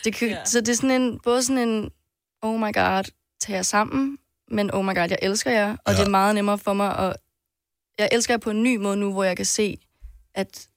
det, 0.05 0.15
kan, 0.15 0.29
ja. 0.29 0.45
så 0.45 0.61
det 0.61 0.69
er 0.69 0.75
sådan 0.75 1.03
en, 1.03 1.21
både 1.25 1.43
sådan 1.43 1.69
en, 1.69 1.91
oh 2.43 2.61
my 2.61 2.73
god, 2.75 3.05
tag 3.41 3.55
jer 3.55 3.63
sammen, 3.63 4.19
men 4.51 4.75
oh 4.75 4.85
my 4.85 4.95
god, 4.95 5.09
jeg 5.09 5.19
elsker 5.23 5.51
jer, 5.51 5.77
og 5.85 5.93
ja. 5.93 5.99
det 5.99 6.07
er 6.07 6.11
meget 6.11 6.35
nemmere 6.35 6.59
for 6.59 6.73
mig, 6.73 6.97
og 6.97 7.15
jeg 7.99 8.09
elsker 8.13 8.35
jer 8.35 8.39
på 8.39 8.51
en 8.51 8.63
ny 8.63 8.77
måde 8.77 8.97
nu, 8.97 9.13
hvor 9.13 9.25
jeg 9.25 9.37
kan 9.37 9.47
se, 9.47 9.79
at, 10.35 10.69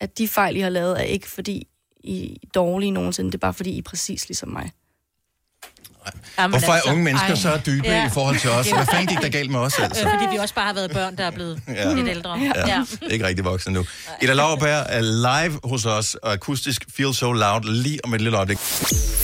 at 0.00 0.18
de 0.18 0.28
fejl, 0.28 0.56
I 0.56 0.60
har 0.60 0.70
lavet, 0.70 1.00
er 1.00 1.04
ikke 1.04 1.28
fordi 1.28 1.66
I 2.00 2.38
er 2.42 2.48
dårlige 2.54 2.90
nogensinde, 2.90 3.30
det 3.30 3.34
er 3.34 3.38
bare 3.38 3.54
fordi 3.54 3.70
I 3.70 3.78
er 3.78 3.82
præcis 3.82 4.28
ligesom 4.28 4.48
mig. 4.48 4.70
Jamen, 6.38 6.50
Hvorfor 6.50 6.72
er 6.72 6.76
altså, 6.76 6.90
unge 6.90 7.04
mennesker 7.04 7.28
ej. 7.28 7.34
så 7.36 7.60
dybe 7.66 7.88
Ja. 7.88 8.06
i 8.06 8.10
forhold 8.10 8.38
til 8.38 8.50
os? 8.50 8.70
Hvad 8.70 8.86
fanden 8.90 9.06
gik 9.06 9.18
der 9.22 9.28
galt 9.28 9.50
med 9.50 9.60
os, 9.60 9.78
altså? 9.78 10.02
Fordi 10.02 10.24
vi 10.32 10.36
også 10.36 10.54
bare 10.54 10.66
har 10.66 10.74
været 10.74 10.90
børn, 10.90 11.16
der 11.16 11.24
er 11.24 11.30
blevet 11.30 11.60
Ja. 11.68 11.92
lidt 11.94 12.08
ældre. 12.08 12.38
Ja. 12.56 12.68
ja. 12.68 12.82
Ikke 13.10 13.26
rigtig 13.26 13.44
voksen 13.44 13.72
nu. 13.72 13.84
Ida 14.22 14.32
Lauerberg 14.32 14.86
er 14.88 15.00
live 15.00 15.60
hos 15.64 15.86
os, 15.86 16.14
og 16.14 16.32
akustisk 16.32 16.84
Feel 16.96 17.14
So 17.14 17.32
Loud 17.32 17.60
lige 17.64 17.98
om 18.04 18.14
et 18.14 18.20
lille 18.20 18.36
øjeblik. 18.36 18.58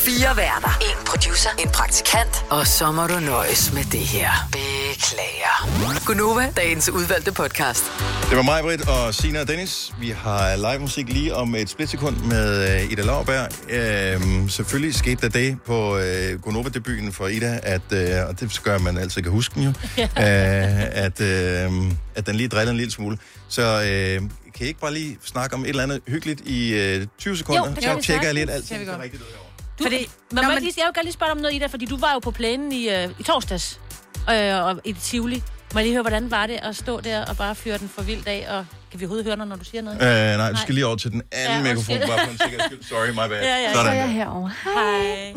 Fire 0.07 0.37
værter. 0.37 0.79
En 0.81 1.07
producer. 1.07 1.51
En 1.59 1.69
praktikant. 1.69 2.45
Og 2.51 2.67
så 2.67 2.93
må 2.93 3.07
du 3.07 3.19
nøjes 3.21 3.73
med 3.73 3.85
det 3.85 4.01
her. 4.01 4.31
Beklager. 4.53 6.05
Gunova, 6.07 6.53
dagens 6.57 6.89
udvalgte 6.89 7.33
podcast. 7.33 7.85
Det 8.29 8.37
var 8.37 8.43
mig, 8.43 8.63
Britt, 8.63 8.89
og 8.89 9.15
Sina 9.15 9.41
og 9.41 9.49
Dennis. 9.49 9.93
Vi 10.01 10.11
har 10.25 10.57
live 10.57 10.79
musik 10.79 11.09
lige 11.09 11.35
om 11.35 11.55
et 11.55 11.71
splitsekund 11.71 12.17
med 12.17 12.75
øh, 12.85 12.93
Ida 12.93 13.03
Lauerberg. 13.03 13.49
Øhm, 13.71 14.49
selvfølgelig 14.49 14.95
skete 14.95 15.17
der 15.23 15.29
det 15.29 15.59
på 15.67 15.99
øh, 15.99 16.41
Gonova-debuten 16.81 17.13
for 17.13 17.27
Ida, 17.27 17.61
at, 17.63 17.93
øh, 17.93 18.29
og 18.29 18.41
det 18.41 18.61
gør 18.65 18.79
man 18.79 18.99
altid 18.99 19.23
kan 19.23 19.33
huske 19.33 19.55
den 19.55 19.63
jo, 19.63 19.69
øh, 20.03 20.05
at, 21.05 21.21
øh, 21.21 21.73
at 22.15 22.27
den 22.27 22.37
lige 22.37 22.49
driller 22.49 22.71
en 22.71 22.77
lille 22.77 22.93
smule. 22.93 23.19
Så 23.49 23.63
øh, 23.63 24.21
kan 24.55 24.65
I 24.67 24.69
ikke 24.69 24.81
bare 24.81 24.93
lige 24.95 25.19
snakke 25.25 25.55
om 25.57 25.63
et 25.65 25.69
eller 25.69 25.83
andet 25.83 26.01
hyggeligt 26.09 26.41
i 26.41 26.75
øh, 26.75 27.07
20 27.19 27.37
sekunder? 27.37 27.69
Jo, 27.69 27.75
det 27.75 27.85
så 27.85 28.01
tjekker 28.03 28.27
jeg 28.29 28.37
sagtens. 28.37 28.51
alt 28.51 28.69
Kan 28.69 28.81
vi 28.81 28.85
godt. 28.85 29.01
rigtigt 29.03 29.23
ud 29.23 29.29
herovre. 29.29 29.51
Du, 29.79 29.85
fordi, 29.85 29.97
men 30.33 30.45
må 30.45 30.53
jeg, 30.53 30.61
lige, 30.61 30.73
jeg 30.77 30.85
vil 30.87 30.95
gerne 30.95 31.05
lige 31.05 31.13
spørge 31.13 31.33
om 31.33 31.39
noget, 31.39 31.55
Ida, 31.55 31.67
fordi 31.67 31.87
du 31.87 31.97
var 31.97 32.13
jo 32.13 32.19
på 32.19 32.31
plænen 32.31 32.73
i, 32.73 32.89
øh, 32.89 33.09
i 33.19 33.23
torsdags, 33.23 33.81
øh, 34.31 34.65
og 34.65 34.81
i 34.85 34.93
Tivoli. 34.93 35.43
Må 35.75 35.79
jeg 35.81 35.85
lige 35.85 35.93
høre, 35.95 36.03
hvordan 36.03 36.31
var 36.31 36.47
det 36.47 36.59
at 36.63 36.77
stå 36.77 37.01
der 37.01 37.25
og 37.25 37.37
bare 37.37 37.55
fyre 37.55 37.79
den 37.79 37.89
for 37.89 38.03
vildt 38.03 38.29
af, 38.29 38.47
og 38.49 38.67
kan 38.91 39.01
vi 39.01 39.05
overhovedet 39.05 39.27
høre 39.27 39.37
dig, 39.37 39.47
når 39.47 39.57
du 39.57 39.65
siger 39.65 39.83
noget? 39.83 40.03
Øh, 40.33 40.39
nej, 40.39 40.51
du 40.51 40.57
skal 40.57 40.75
lige 40.75 40.87
over 40.87 40.97
til 40.97 41.11
den 41.11 41.23
anden 41.33 41.67
Ja, 41.67 41.75
mikrofon, 41.75 41.99
bare 41.99 42.19
for 42.25 42.31
en 42.33 42.39
sikkerheds 42.39 42.65
skyld. 42.65 42.83
Sorry, 42.83 43.09
my 43.11 43.15
bad. 43.31 43.43
Ja, 43.43 43.57
ja, 43.57 43.73
Sådan 43.73 43.87
så 43.87 43.91
er 43.91 43.95
jeg 43.95 44.13
herovre. 44.13 44.53
Hej. 44.65 45.35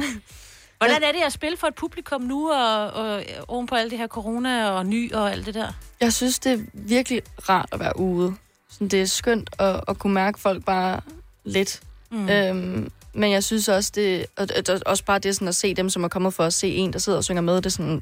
Hvordan 0.79 1.03
er 1.03 1.11
det 1.11 1.21
at 1.25 1.33
spille 1.33 1.57
for 1.57 1.67
et 1.67 1.75
publikum 1.75 2.21
nu, 2.21 2.51
og, 2.51 2.87
og 2.91 3.23
oven 3.47 3.67
på 3.67 3.75
alt 3.75 3.91
det 3.91 3.99
her 3.99 4.07
corona 4.07 4.69
og 4.69 4.85
ny 4.85 5.13
og 5.13 5.31
alt 5.31 5.45
det 5.45 5.53
der? 5.53 5.71
Jeg 6.01 6.13
synes, 6.13 6.39
det 6.39 6.51
er 6.51 6.57
virkelig 6.73 7.21
rart 7.49 7.69
at 7.71 7.79
være 7.79 7.99
ude. 7.99 8.33
Sådan, 8.71 8.87
det 8.87 9.01
er 9.01 9.05
skønt 9.05 9.49
at, 9.59 9.81
at 9.87 9.99
kunne 9.99 10.13
mærke 10.13 10.39
folk 10.39 10.65
bare 10.65 11.01
lidt. 11.43 11.79
Mm. 12.11 12.29
Øhm, 12.29 12.91
men 13.13 13.31
jeg 13.31 13.43
synes 13.43 13.67
også, 13.67 13.91
det, 13.95 14.25
og, 14.37 14.47
og, 14.69 14.79
også 14.85 15.03
bare 15.03 15.19
det 15.19 15.35
sådan 15.35 15.47
at 15.47 15.55
se 15.55 15.73
dem, 15.73 15.89
som 15.89 16.03
er 16.03 16.07
kommet 16.07 16.33
for 16.33 16.43
at 16.43 16.53
se 16.53 16.67
en, 16.75 16.93
der 16.93 16.99
sidder 16.99 17.17
og 17.17 17.23
synger 17.23 17.41
med, 17.41 17.55
det 17.55 17.65
er 17.65 17.69
sådan, 17.69 18.01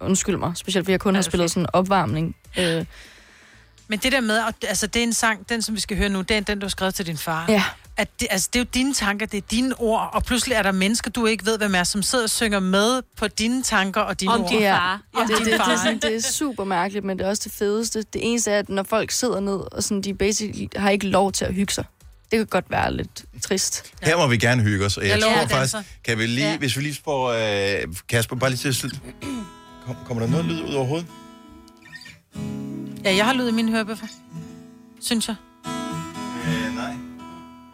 undskyld 0.00 0.36
mig, 0.36 0.52
specielt 0.56 0.84
fordi 0.84 0.92
jeg 0.92 1.00
kun 1.00 1.14
har 1.14 1.22
spillet 1.22 1.50
sådan 1.50 1.62
en 1.62 1.68
opvarmning. 1.72 2.36
Øh, 2.58 2.84
Men 3.88 3.98
det 3.98 4.12
der 4.12 4.20
med, 4.20 4.36
at- 4.38 4.68
altså 4.68 4.86
det 4.86 5.00
er 5.00 5.04
en 5.06 5.12
sang, 5.12 5.48
den 5.48 5.62
som 5.62 5.74
vi 5.74 5.80
skal 5.80 5.96
høre 5.96 6.08
nu, 6.08 6.20
det 6.20 6.36
er 6.36 6.40
den, 6.40 6.58
du 6.58 6.64
har 6.66 6.70
skrevet 6.70 6.94
til 6.94 7.06
din 7.06 7.16
far. 7.18 7.44
Ja. 7.48 7.64
At 7.98 8.08
det, 8.20 8.28
altså, 8.30 8.48
det 8.52 8.58
er 8.58 8.64
jo 8.64 8.68
dine 8.74 8.94
tanker, 8.94 9.26
det 9.26 9.36
er 9.38 9.46
dine 9.50 9.74
ord, 9.80 10.10
og 10.12 10.24
pludselig 10.24 10.54
er 10.54 10.62
der 10.62 10.72
mennesker, 10.72 11.10
du 11.10 11.26
ikke 11.26 11.46
ved, 11.46 11.58
hvem 11.58 11.74
er, 11.74 11.84
som 11.84 12.02
sidder 12.02 12.24
og 12.24 12.30
synger 12.30 12.60
med 12.60 13.02
på 13.16 13.28
dine 13.28 13.62
tanker 13.62 14.00
og 14.00 14.20
dine 14.20 14.32
Om 14.32 14.40
ord. 14.42 14.50
din 14.50 14.60
ja, 14.60 14.76
far. 14.76 15.00
Ja, 15.14 15.20
Om 15.20 15.26
det, 15.28 15.36
din 15.38 15.44
det, 15.44 15.52
det, 15.52 15.60
far, 15.60 15.64
det, 15.68 15.74
er 15.74 15.78
sådan, 15.78 15.98
det 15.98 16.16
er 16.16 16.20
super 16.32 16.64
mærkeligt, 16.64 17.04
men 17.04 17.18
det 17.18 17.24
er 17.24 17.28
også 17.28 17.42
det 17.44 17.52
fedeste. 17.52 17.98
Det 18.12 18.20
eneste 18.30 18.50
er, 18.50 18.58
at 18.58 18.68
når 18.68 18.82
folk 18.82 19.10
sidder 19.10 19.40
ned, 19.40 19.60
og 19.72 19.82
sådan, 19.82 20.02
de 20.02 20.14
basically 20.14 20.66
har 20.76 20.90
ikke 20.90 21.06
lov 21.06 21.32
til 21.32 21.44
at 21.44 21.54
hygge 21.54 21.72
sig. 21.72 21.84
Det 22.30 22.36
kan 22.38 22.46
godt 22.46 22.70
være 22.70 22.94
lidt 22.96 23.24
trist. 23.42 23.92
Her 24.02 24.16
må 24.16 24.26
vi 24.26 24.36
gerne 24.36 24.62
hygge 24.62 24.84
os, 24.86 24.96
og 24.96 25.02
jeg, 25.02 25.10
Jeg 25.10 25.20
tror 25.22 25.30
jeg 25.30 25.50
faktisk, 25.50 25.74
kan 26.04 26.18
vi 26.18 26.26
lige, 26.26 26.50
Ja. 26.50 26.58
hvis 26.58 26.76
vi 26.76 26.82
lige 26.82 27.00
får 27.04 27.28
øh, 27.28 27.84
Kasper 28.08 28.36
bare 28.36 28.50
lige 28.50 28.58
til 28.58 28.68
at 28.68 28.74
slutte. 28.74 29.00
Kom, 29.86 29.96
kommer 30.06 30.22
der 30.22 30.30
noget 30.30 30.46
lyd 30.46 30.62
ud 30.62 30.74
overhovedet? 30.74 31.06
Ja, 33.04 33.16
jeg 33.16 33.24
har 33.26 33.32
lyd 33.32 33.48
i 33.48 33.52
mine 33.52 33.70
hørebøffer. 33.72 34.06
Synes 35.00 35.28
jeg. 35.28 35.36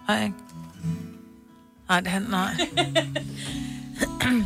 Nej. 0.08 0.14
Har 0.14 0.14
jeg 0.16 0.24
ikke? 0.24 0.36
Nej, 1.88 2.00
det 2.00 2.10
han, 2.10 2.22
nej. 2.22 2.54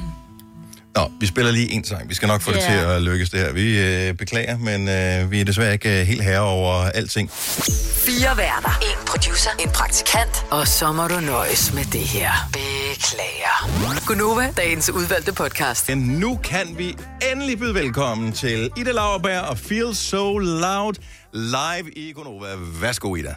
Nå, 0.95 1.11
vi 1.21 1.27
spiller 1.27 1.51
lige 1.53 1.71
en 1.73 1.85
sang. 1.85 2.09
Vi 2.09 2.15
skal 2.15 2.29
nok 2.29 2.41
få 2.41 2.51
det 2.53 2.57
Ja. 2.59 2.71
til 2.73 2.79
at 2.79 3.03
lykkes 3.03 3.31
det 3.31 3.41
her. 3.41 3.53
Vi 3.53 3.79
øh, 4.09 4.15
beklager, 4.15 4.59
men 4.59 4.89
øh, 4.89 5.31
vi 5.31 5.41
er 5.41 5.45
desværre 5.45 5.73
ikke 5.73 6.01
øh, 6.01 6.07
helt 6.07 6.23
herre 6.25 6.41
over 6.41 6.75
alting. 6.75 7.31
Fire 7.31 8.37
værter. 8.37 8.79
En 8.83 9.07
producer. 9.07 9.51
En 9.61 9.69
praktikant. 9.71 10.47
Og 10.51 10.69
så 10.69 10.93
må 10.93 11.09
du 11.09 11.21
nøjes 11.21 11.75
med 11.75 11.85
det 11.85 12.01
her. 12.01 12.31
Beklager. 12.53 14.05
Gunova, 14.07 14.53
dagens 14.57 14.91
udvalgte 14.91 15.33
podcast. 15.33 15.89
Men 15.89 15.99
nu 15.99 16.37
kan 16.45 16.75
vi 16.79 16.97
endelig 17.33 17.59
byde 17.59 17.75
velkommen 17.75 18.33
til 18.33 18.71
Ida 18.77 18.93
Lauerberg 18.93 19.41
og 19.41 19.59
Feel 19.59 19.95
So 19.97 20.39
Loud 20.39 20.95
live 21.33 21.93
i 21.97 22.13
Gonova. 22.13 22.49
Værsgo, 22.81 23.15
Ida. 23.17 23.35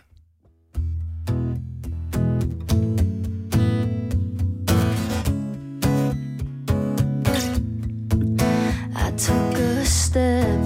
Step. 10.12 10.60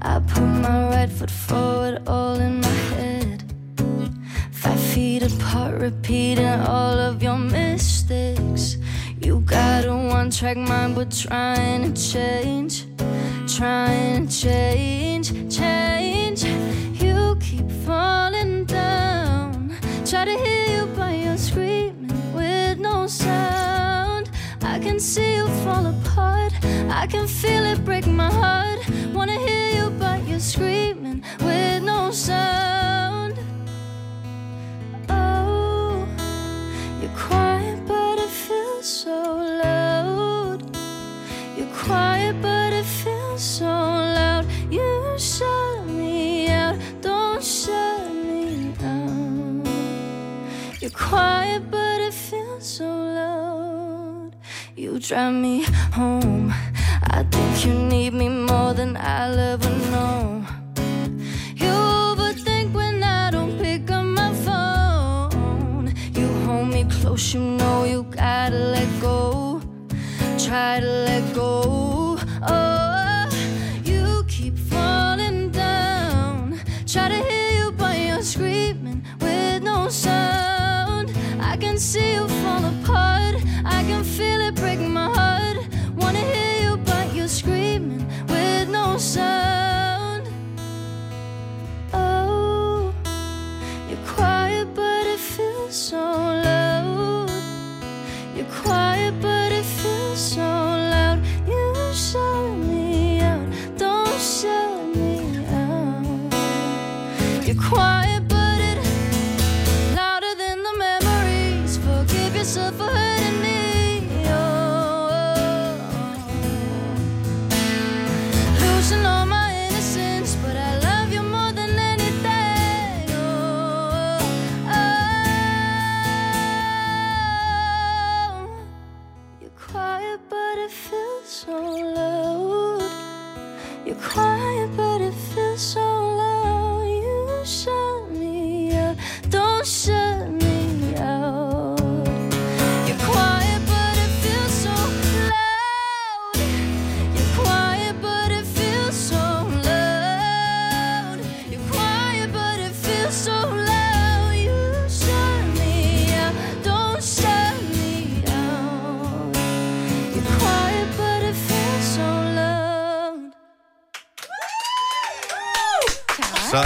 I 0.00 0.18
put 0.20 0.48
my 0.64 0.88
right 0.88 1.10
foot 1.10 1.30
forward, 1.30 2.02
all 2.06 2.36
in 2.40 2.60
my 2.60 2.78
head. 2.96 3.44
Five 4.50 4.80
feet 4.80 5.22
apart, 5.22 5.74
repeating 5.78 6.60
all 6.74 6.98
of 7.08 7.22
your 7.22 7.36
mistakes. 7.36 8.78
You 9.20 9.40
got 9.40 9.84
a 9.84 9.94
one 9.94 10.30
track 10.30 10.56
mind, 10.56 10.94
but 10.94 11.10
trying 11.10 11.82
to 11.92 12.10
change. 12.12 12.86
Trying 13.56 14.26
to 14.26 14.32
change, 14.44 15.26
change. 15.54 16.44
You 17.02 17.36
keep 17.40 17.70
falling 17.84 18.64
down. 18.64 19.76
Try 20.06 20.24
to 20.24 20.36
hear 20.44 20.64
you, 20.74 20.86
but 20.96 21.12
you're 21.22 21.36
screaming 21.36 22.32
with 22.32 22.78
no 22.78 23.06
sound. 23.06 23.97
I 24.78 24.80
can 24.80 25.00
see 25.00 25.34
you 25.34 25.48
fall 25.64 25.86
apart. 25.86 26.52
I 26.88 27.08
can 27.08 27.26
feel 27.26 27.64
it 27.64 27.84
break 27.84 28.06
my 28.06 28.30
heart. 28.30 28.78
Wanna 29.12 29.36
hear 29.36 29.70
you, 29.74 29.90
but 29.98 30.24
you're 30.28 30.38
screaming 30.38 31.24
with 31.40 31.82
no 31.82 32.12
sound. 32.12 33.07
drive 55.08 55.32
me 55.32 55.57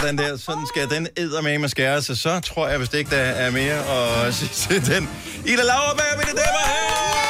Sådan 0.00 0.18
der, 0.18 0.36
sådan 0.36 0.66
skal 0.66 0.90
den 0.90 1.08
eddermame 1.16 1.68
skære 1.68 2.02
sig. 2.02 2.18
Så 2.18 2.40
tror 2.40 2.68
jeg, 2.68 2.78
hvis 2.78 2.88
det 2.88 2.98
ikke 2.98 3.10
der 3.10 3.16
er 3.22 3.50
mere 3.50 3.78
at 4.26 4.34
sige 4.34 4.80
til 4.80 4.94
den. 4.94 5.08
Ida 5.46 5.62
Lauerberg, 5.62 6.18
mine 6.18 6.30
damer 6.30 6.66
herrer! 6.66 7.22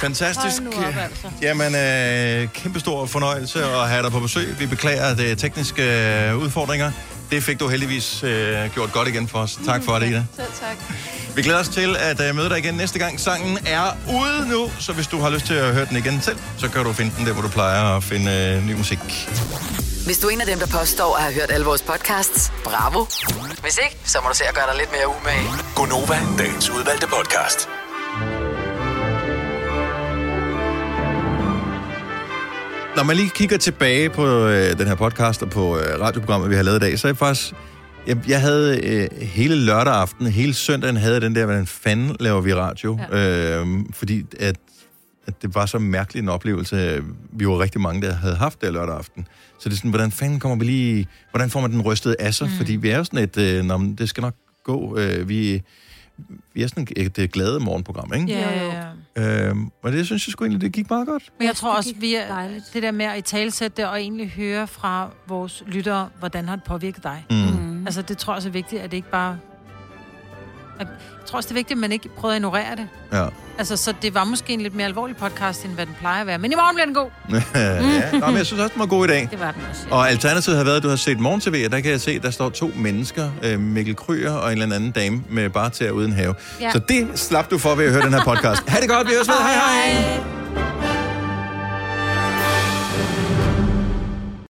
Fantastisk. 0.00 0.62
Op, 0.76 0.84
altså. 0.84 1.30
Jamen, 1.42 1.74
øh, 1.74 2.48
kæmpe 2.52 2.80
stor 2.80 3.06
fornøjelse 3.06 3.64
at 3.64 3.88
have 3.88 4.02
dig 4.02 4.12
på 4.12 4.20
besøg. 4.20 4.56
Vi 4.58 4.66
beklager 4.66 5.14
de 5.14 5.34
tekniske 5.34 5.82
øh, 5.82 6.36
udfordringer. 6.36 6.90
Det 7.30 7.42
fik 7.42 7.60
du 7.60 7.68
heldigvis 7.68 8.22
øh, 8.22 8.70
gjort 8.74 8.92
godt 8.92 9.08
igen 9.08 9.28
for 9.28 9.38
os. 9.38 9.58
Tak 9.66 9.84
for 9.84 9.98
det, 9.98 10.08
Ida. 10.08 10.24
Selv 10.36 10.46
tak. 10.60 10.76
Vi 11.36 11.42
glæder 11.42 11.60
os 11.60 11.68
til 11.68 11.96
at 11.96 12.30
uh, 12.30 12.36
møde 12.36 12.48
dig 12.48 12.58
igen 12.58 12.74
næste 12.74 12.98
gang. 12.98 13.20
Sangen 13.20 13.58
er 13.66 13.96
ude 14.08 14.48
nu, 14.48 14.70
så 14.78 14.92
hvis 14.92 15.06
du 15.06 15.18
har 15.18 15.30
lyst 15.30 15.46
til 15.46 15.54
at 15.54 15.74
høre 15.74 15.84
den 15.84 15.96
igen 15.96 16.20
selv, 16.20 16.36
så 16.58 16.68
kan 16.68 16.84
du 16.84 16.92
finde 16.92 17.12
den 17.18 17.26
der, 17.26 17.32
hvor 17.32 17.42
du 17.42 17.48
plejer 17.48 17.96
at 17.96 18.02
finde 18.02 18.58
uh, 18.58 18.68
ny 18.68 18.72
musik. 18.72 18.98
Hvis 20.06 20.18
du 20.18 20.26
er 20.26 20.30
en 20.30 20.40
af 20.40 20.46
dem, 20.46 20.58
der 20.58 20.66
påstår 20.80 21.16
at 21.16 21.22
have 21.22 21.34
hørt 21.34 21.50
alle 21.50 21.66
vores 21.66 21.82
podcasts, 21.82 22.52
bravo. 22.64 23.00
Hvis 23.62 23.78
ikke, 23.84 23.96
så 24.04 24.18
må 24.22 24.28
du 24.28 24.36
se 24.36 24.44
at 24.44 24.54
gøre 24.54 24.66
dig 24.70 24.76
lidt 24.78 24.90
mere 24.96 25.08
umage. 25.16 25.46
Gonova, 25.76 26.18
dagens 26.38 26.70
udvalgte 26.70 27.06
podcast. 27.06 27.68
Når 32.96 33.02
man 33.02 33.16
lige 33.16 33.30
kigger 33.30 33.58
tilbage 33.58 34.10
på 34.10 34.26
øh, 34.46 34.78
den 34.78 34.86
her 34.86 34.94
podcast 34.94 35.42
og 35.42 35.50
på 35.50 35.78
øh, 35.78 36.00
radioprogrammet, 36.00 36.50
vi 36.50 36.56
har 36.56 36.62
lavet 36.62 36.76
i 36.76 36.80
dag, 36.80 36.98
så 36.98 37.08
er 37.08 37.10
jeg 37.10 37.16
faktisk... 37.16 37.52
Jeg, 38.06 38.16
jeg 38.28 38.40
havde 38.40 38.80
øh, 38.84 39.08
hele 39.22 39.54
lørdag 39.54 39.94
aften, 39.94 40.26
hele 40.26 40.54
søndagen 40.54 40.96
havde 40.96 41.14
jeg 41.14 41.22
den 41.22 41.34
der, 41.34 41.44
hvordan 41.44 41.66
fanden 41.66 42.16
laver 42.20 42.40
vi 42.40 42.54
radio? 42.54 42.98
Ja. 43.12 43.60
Øh, 43.60 43.66
fordi 43.94 44.24
at, 44.40 44.56
at 45.26 45.42
det 45.42 45.54
var 45.54 45.66
så 45.66 45.78
mærkelig 45.78 46.22
en 46.22 46.28
oplevelse. 46.28 47.02
Vi 47.32 47.48
var 47.48 47.58
rigtig 47.58 47.80
mange, 47.80 48.02
der 48.02 48.14
havde 48.14 48.36
haft 48.36 48.62
det 48.62 48.72
lørdag 48.72 48.96
aften. 48.96 49.26
Så 49.58 49.68
det 49.68 49.74
er 49.74 49.76
sådan, 49.76 49.90
hvordan 49.90 50.10
fanden 50.10 50.40
kommer 50.40 50.56
vi 50.56 50.64
lige... 50.64 51.08
Hvordan 51.30 51.50
får 51.50 51.60
man 51.60 51.72
den 51.72 51.80
rystede 51.82 52.16
af 52.18 52.34
sig? 52.34 52.46
Mm. 52.46 52.52
Fordi 52.56 52.76
vi 52.76 52.88
er 52.88 52.98
jo 52.98 53.04
sådan 53.04 53.18
et... 53.18 53.36
Øh, 53.36 53.64
nå, 53.64 53.76
men 53.76 53.94
det 53.94 54.08
skal 54.08 54.20
nok 54.20 54.34
gå. 54.64 54.98
Øh, 54.98 55.28
vi, 55.28 55.62
vi 56.54 56.62
er 56.62 56.66
sådan 56.66 56.86
et, 56.96 57.18
et 57.18 57.32
glade 57.32 57.60
morgenprogram, 57.60 58.12
ikke? 58.14 58.26
Ja, 58.26 58.64
ja, 58.64 58.92
ja. 59.16 59.48
Øhm, 59.48 59.70
og 59.82 59.92
det 59.92 60.06
synes 60.06 60.28
jeg 60.28 60.32
sgu 60.32 60.44
egentlig, 60.44 60.60
det 60.60 60.72
gik 60.72 60.90
meget 60.90 61.06
godt. 61.06 61.22
Men 61.38 61.48
jeg 61.48 61.56
tror 61.56 61.76
også, 61.76 61.94
vi 61.96 62.14
er, 62.14 62.48
det 62.74 62.82
der 62.82 62.90
med 62.90 63.06
at 63.06 63.18
i 63.18 63.20
talsætte 63.20 63.76
det 63.76 63.86
og 63.90 64.00
egentlig 64.00 64.28
høre 64.30 64.66
fra 64.66 65.10
vores 65.28 65.62
lyttere, 65.66 66.08
hvordan 66.18 66.48
har 66.48 66.56
det 66.56 66.64
påvirket 66.64 67.02
dig. 67.02 67.24
Mm. 67.30 67.86
Altså, 67.86 68.02
det 68.02 68.18
tror 68.18 68.32
jeg 68.32 68.36
også 68.36 68.48
er 68.48 68.52
vigtigt, 68.52 68.82
at 68.82 68.90
det 68.90 68.96
ikke 68.96 69.10
bare... 69.10 69.38
Jeg 70.78 71.30
tror 71.30 71.36
også, 71.36 71.46
det 71.46 71.50
er 71.50 71.58
vigtigt, 71.58 71.76
at 71.76 71.80
man 71.80 71.92
ikke 71.92 72.08
prøver 72.08 72.32
at 72.32 72.38
ignorere 72.38 72.76
det. 72.76 72.88
Ja. 73.12 73.26
Altså, 73.58 73.76
så 73.76 73.94
det 74.02 74.14
var 74.14 74.24
måske 74.24 74.52
en 74.52 74.60
lidt 74.60 74.74
mere 74.74 74.86
alvorlig 74.86 75.16
podcast, 75.16 75.64
end 75.64 75.72
hvad 75.72 75.86
den 75.86 75.94
plejer 76.00 76.20
at 76.20 76.26
være. 76.26 76.38
Men 76.38 76.52
i 76.52 76.54
morgen 76.54 76.76
bliver 76.76 76.86
den 76.86 76.94
god. 76.94 77.10
ja, 77.54 78.18
Nå, 78.18 78.26
men 78.26 78.36
jeg 78.36 78.46
synes 78.46 78.62
også, 78.62 78.72
den 78.72 78.80
var 78.80 78.86
god 78.86 79.04
i 79.04 79.08
dag. 79.08 79.28
Det 79.30 79.40
var 79.40 79.50
den 79.50 79.62
også. 79.70 79.82
Og 79.90 80.10
alternativet 80.10 80.56
har 80.56 80.64
været, 80.64 80.76
at 80.76 80.82
du 80.82 80.88
har 80.88 80.96
set 80.96 81.20
morgen-tv, 81.20 81.62
og 81.66 81.72
der 81.72 81.80
kan 81.80 81.90
jeg 81.90 82.00
se, 82.00 82.10
at 82.10 82.22
der 82.22 82.30
står 82.30 82.48
to 82.50 82.70
mennesker, 82.76 83.30
øh, 83.42 83.60
Mikkel 83.60 83.96
Kryer 83.96 84.32
og 84.32 84.52
en 84.52 84.62
eller 84.62 84.76
anden 84.76 84.90
dame 84.90 85.22
med 85.30 85.50
bare 85.50 85.70
til 85.70 85.92
uden 85.92 86.12
have. 86.12 86.34
Ja. 86.60 86.70
Så 86.70 86.78
det 86.78 87.08
slap 87.14 87.50
du 87.50 87.58
for 87.58 87.74
ved 87.74 87.84
at 87.84 87.92
høre 87.92 88.02
den 88.02 88.14
her 88.14 88.24
podcast. 88.24 88.68
ha' 88.68 88.80
det 88.80 88.88
godt, 88.88 89.06
vi 89.08 89.12
høres 89.12 89.28
ved. 89.28 89.34
Hej 89.34 89.52
hej! 89.54 90.02
hej. 90.02 90.95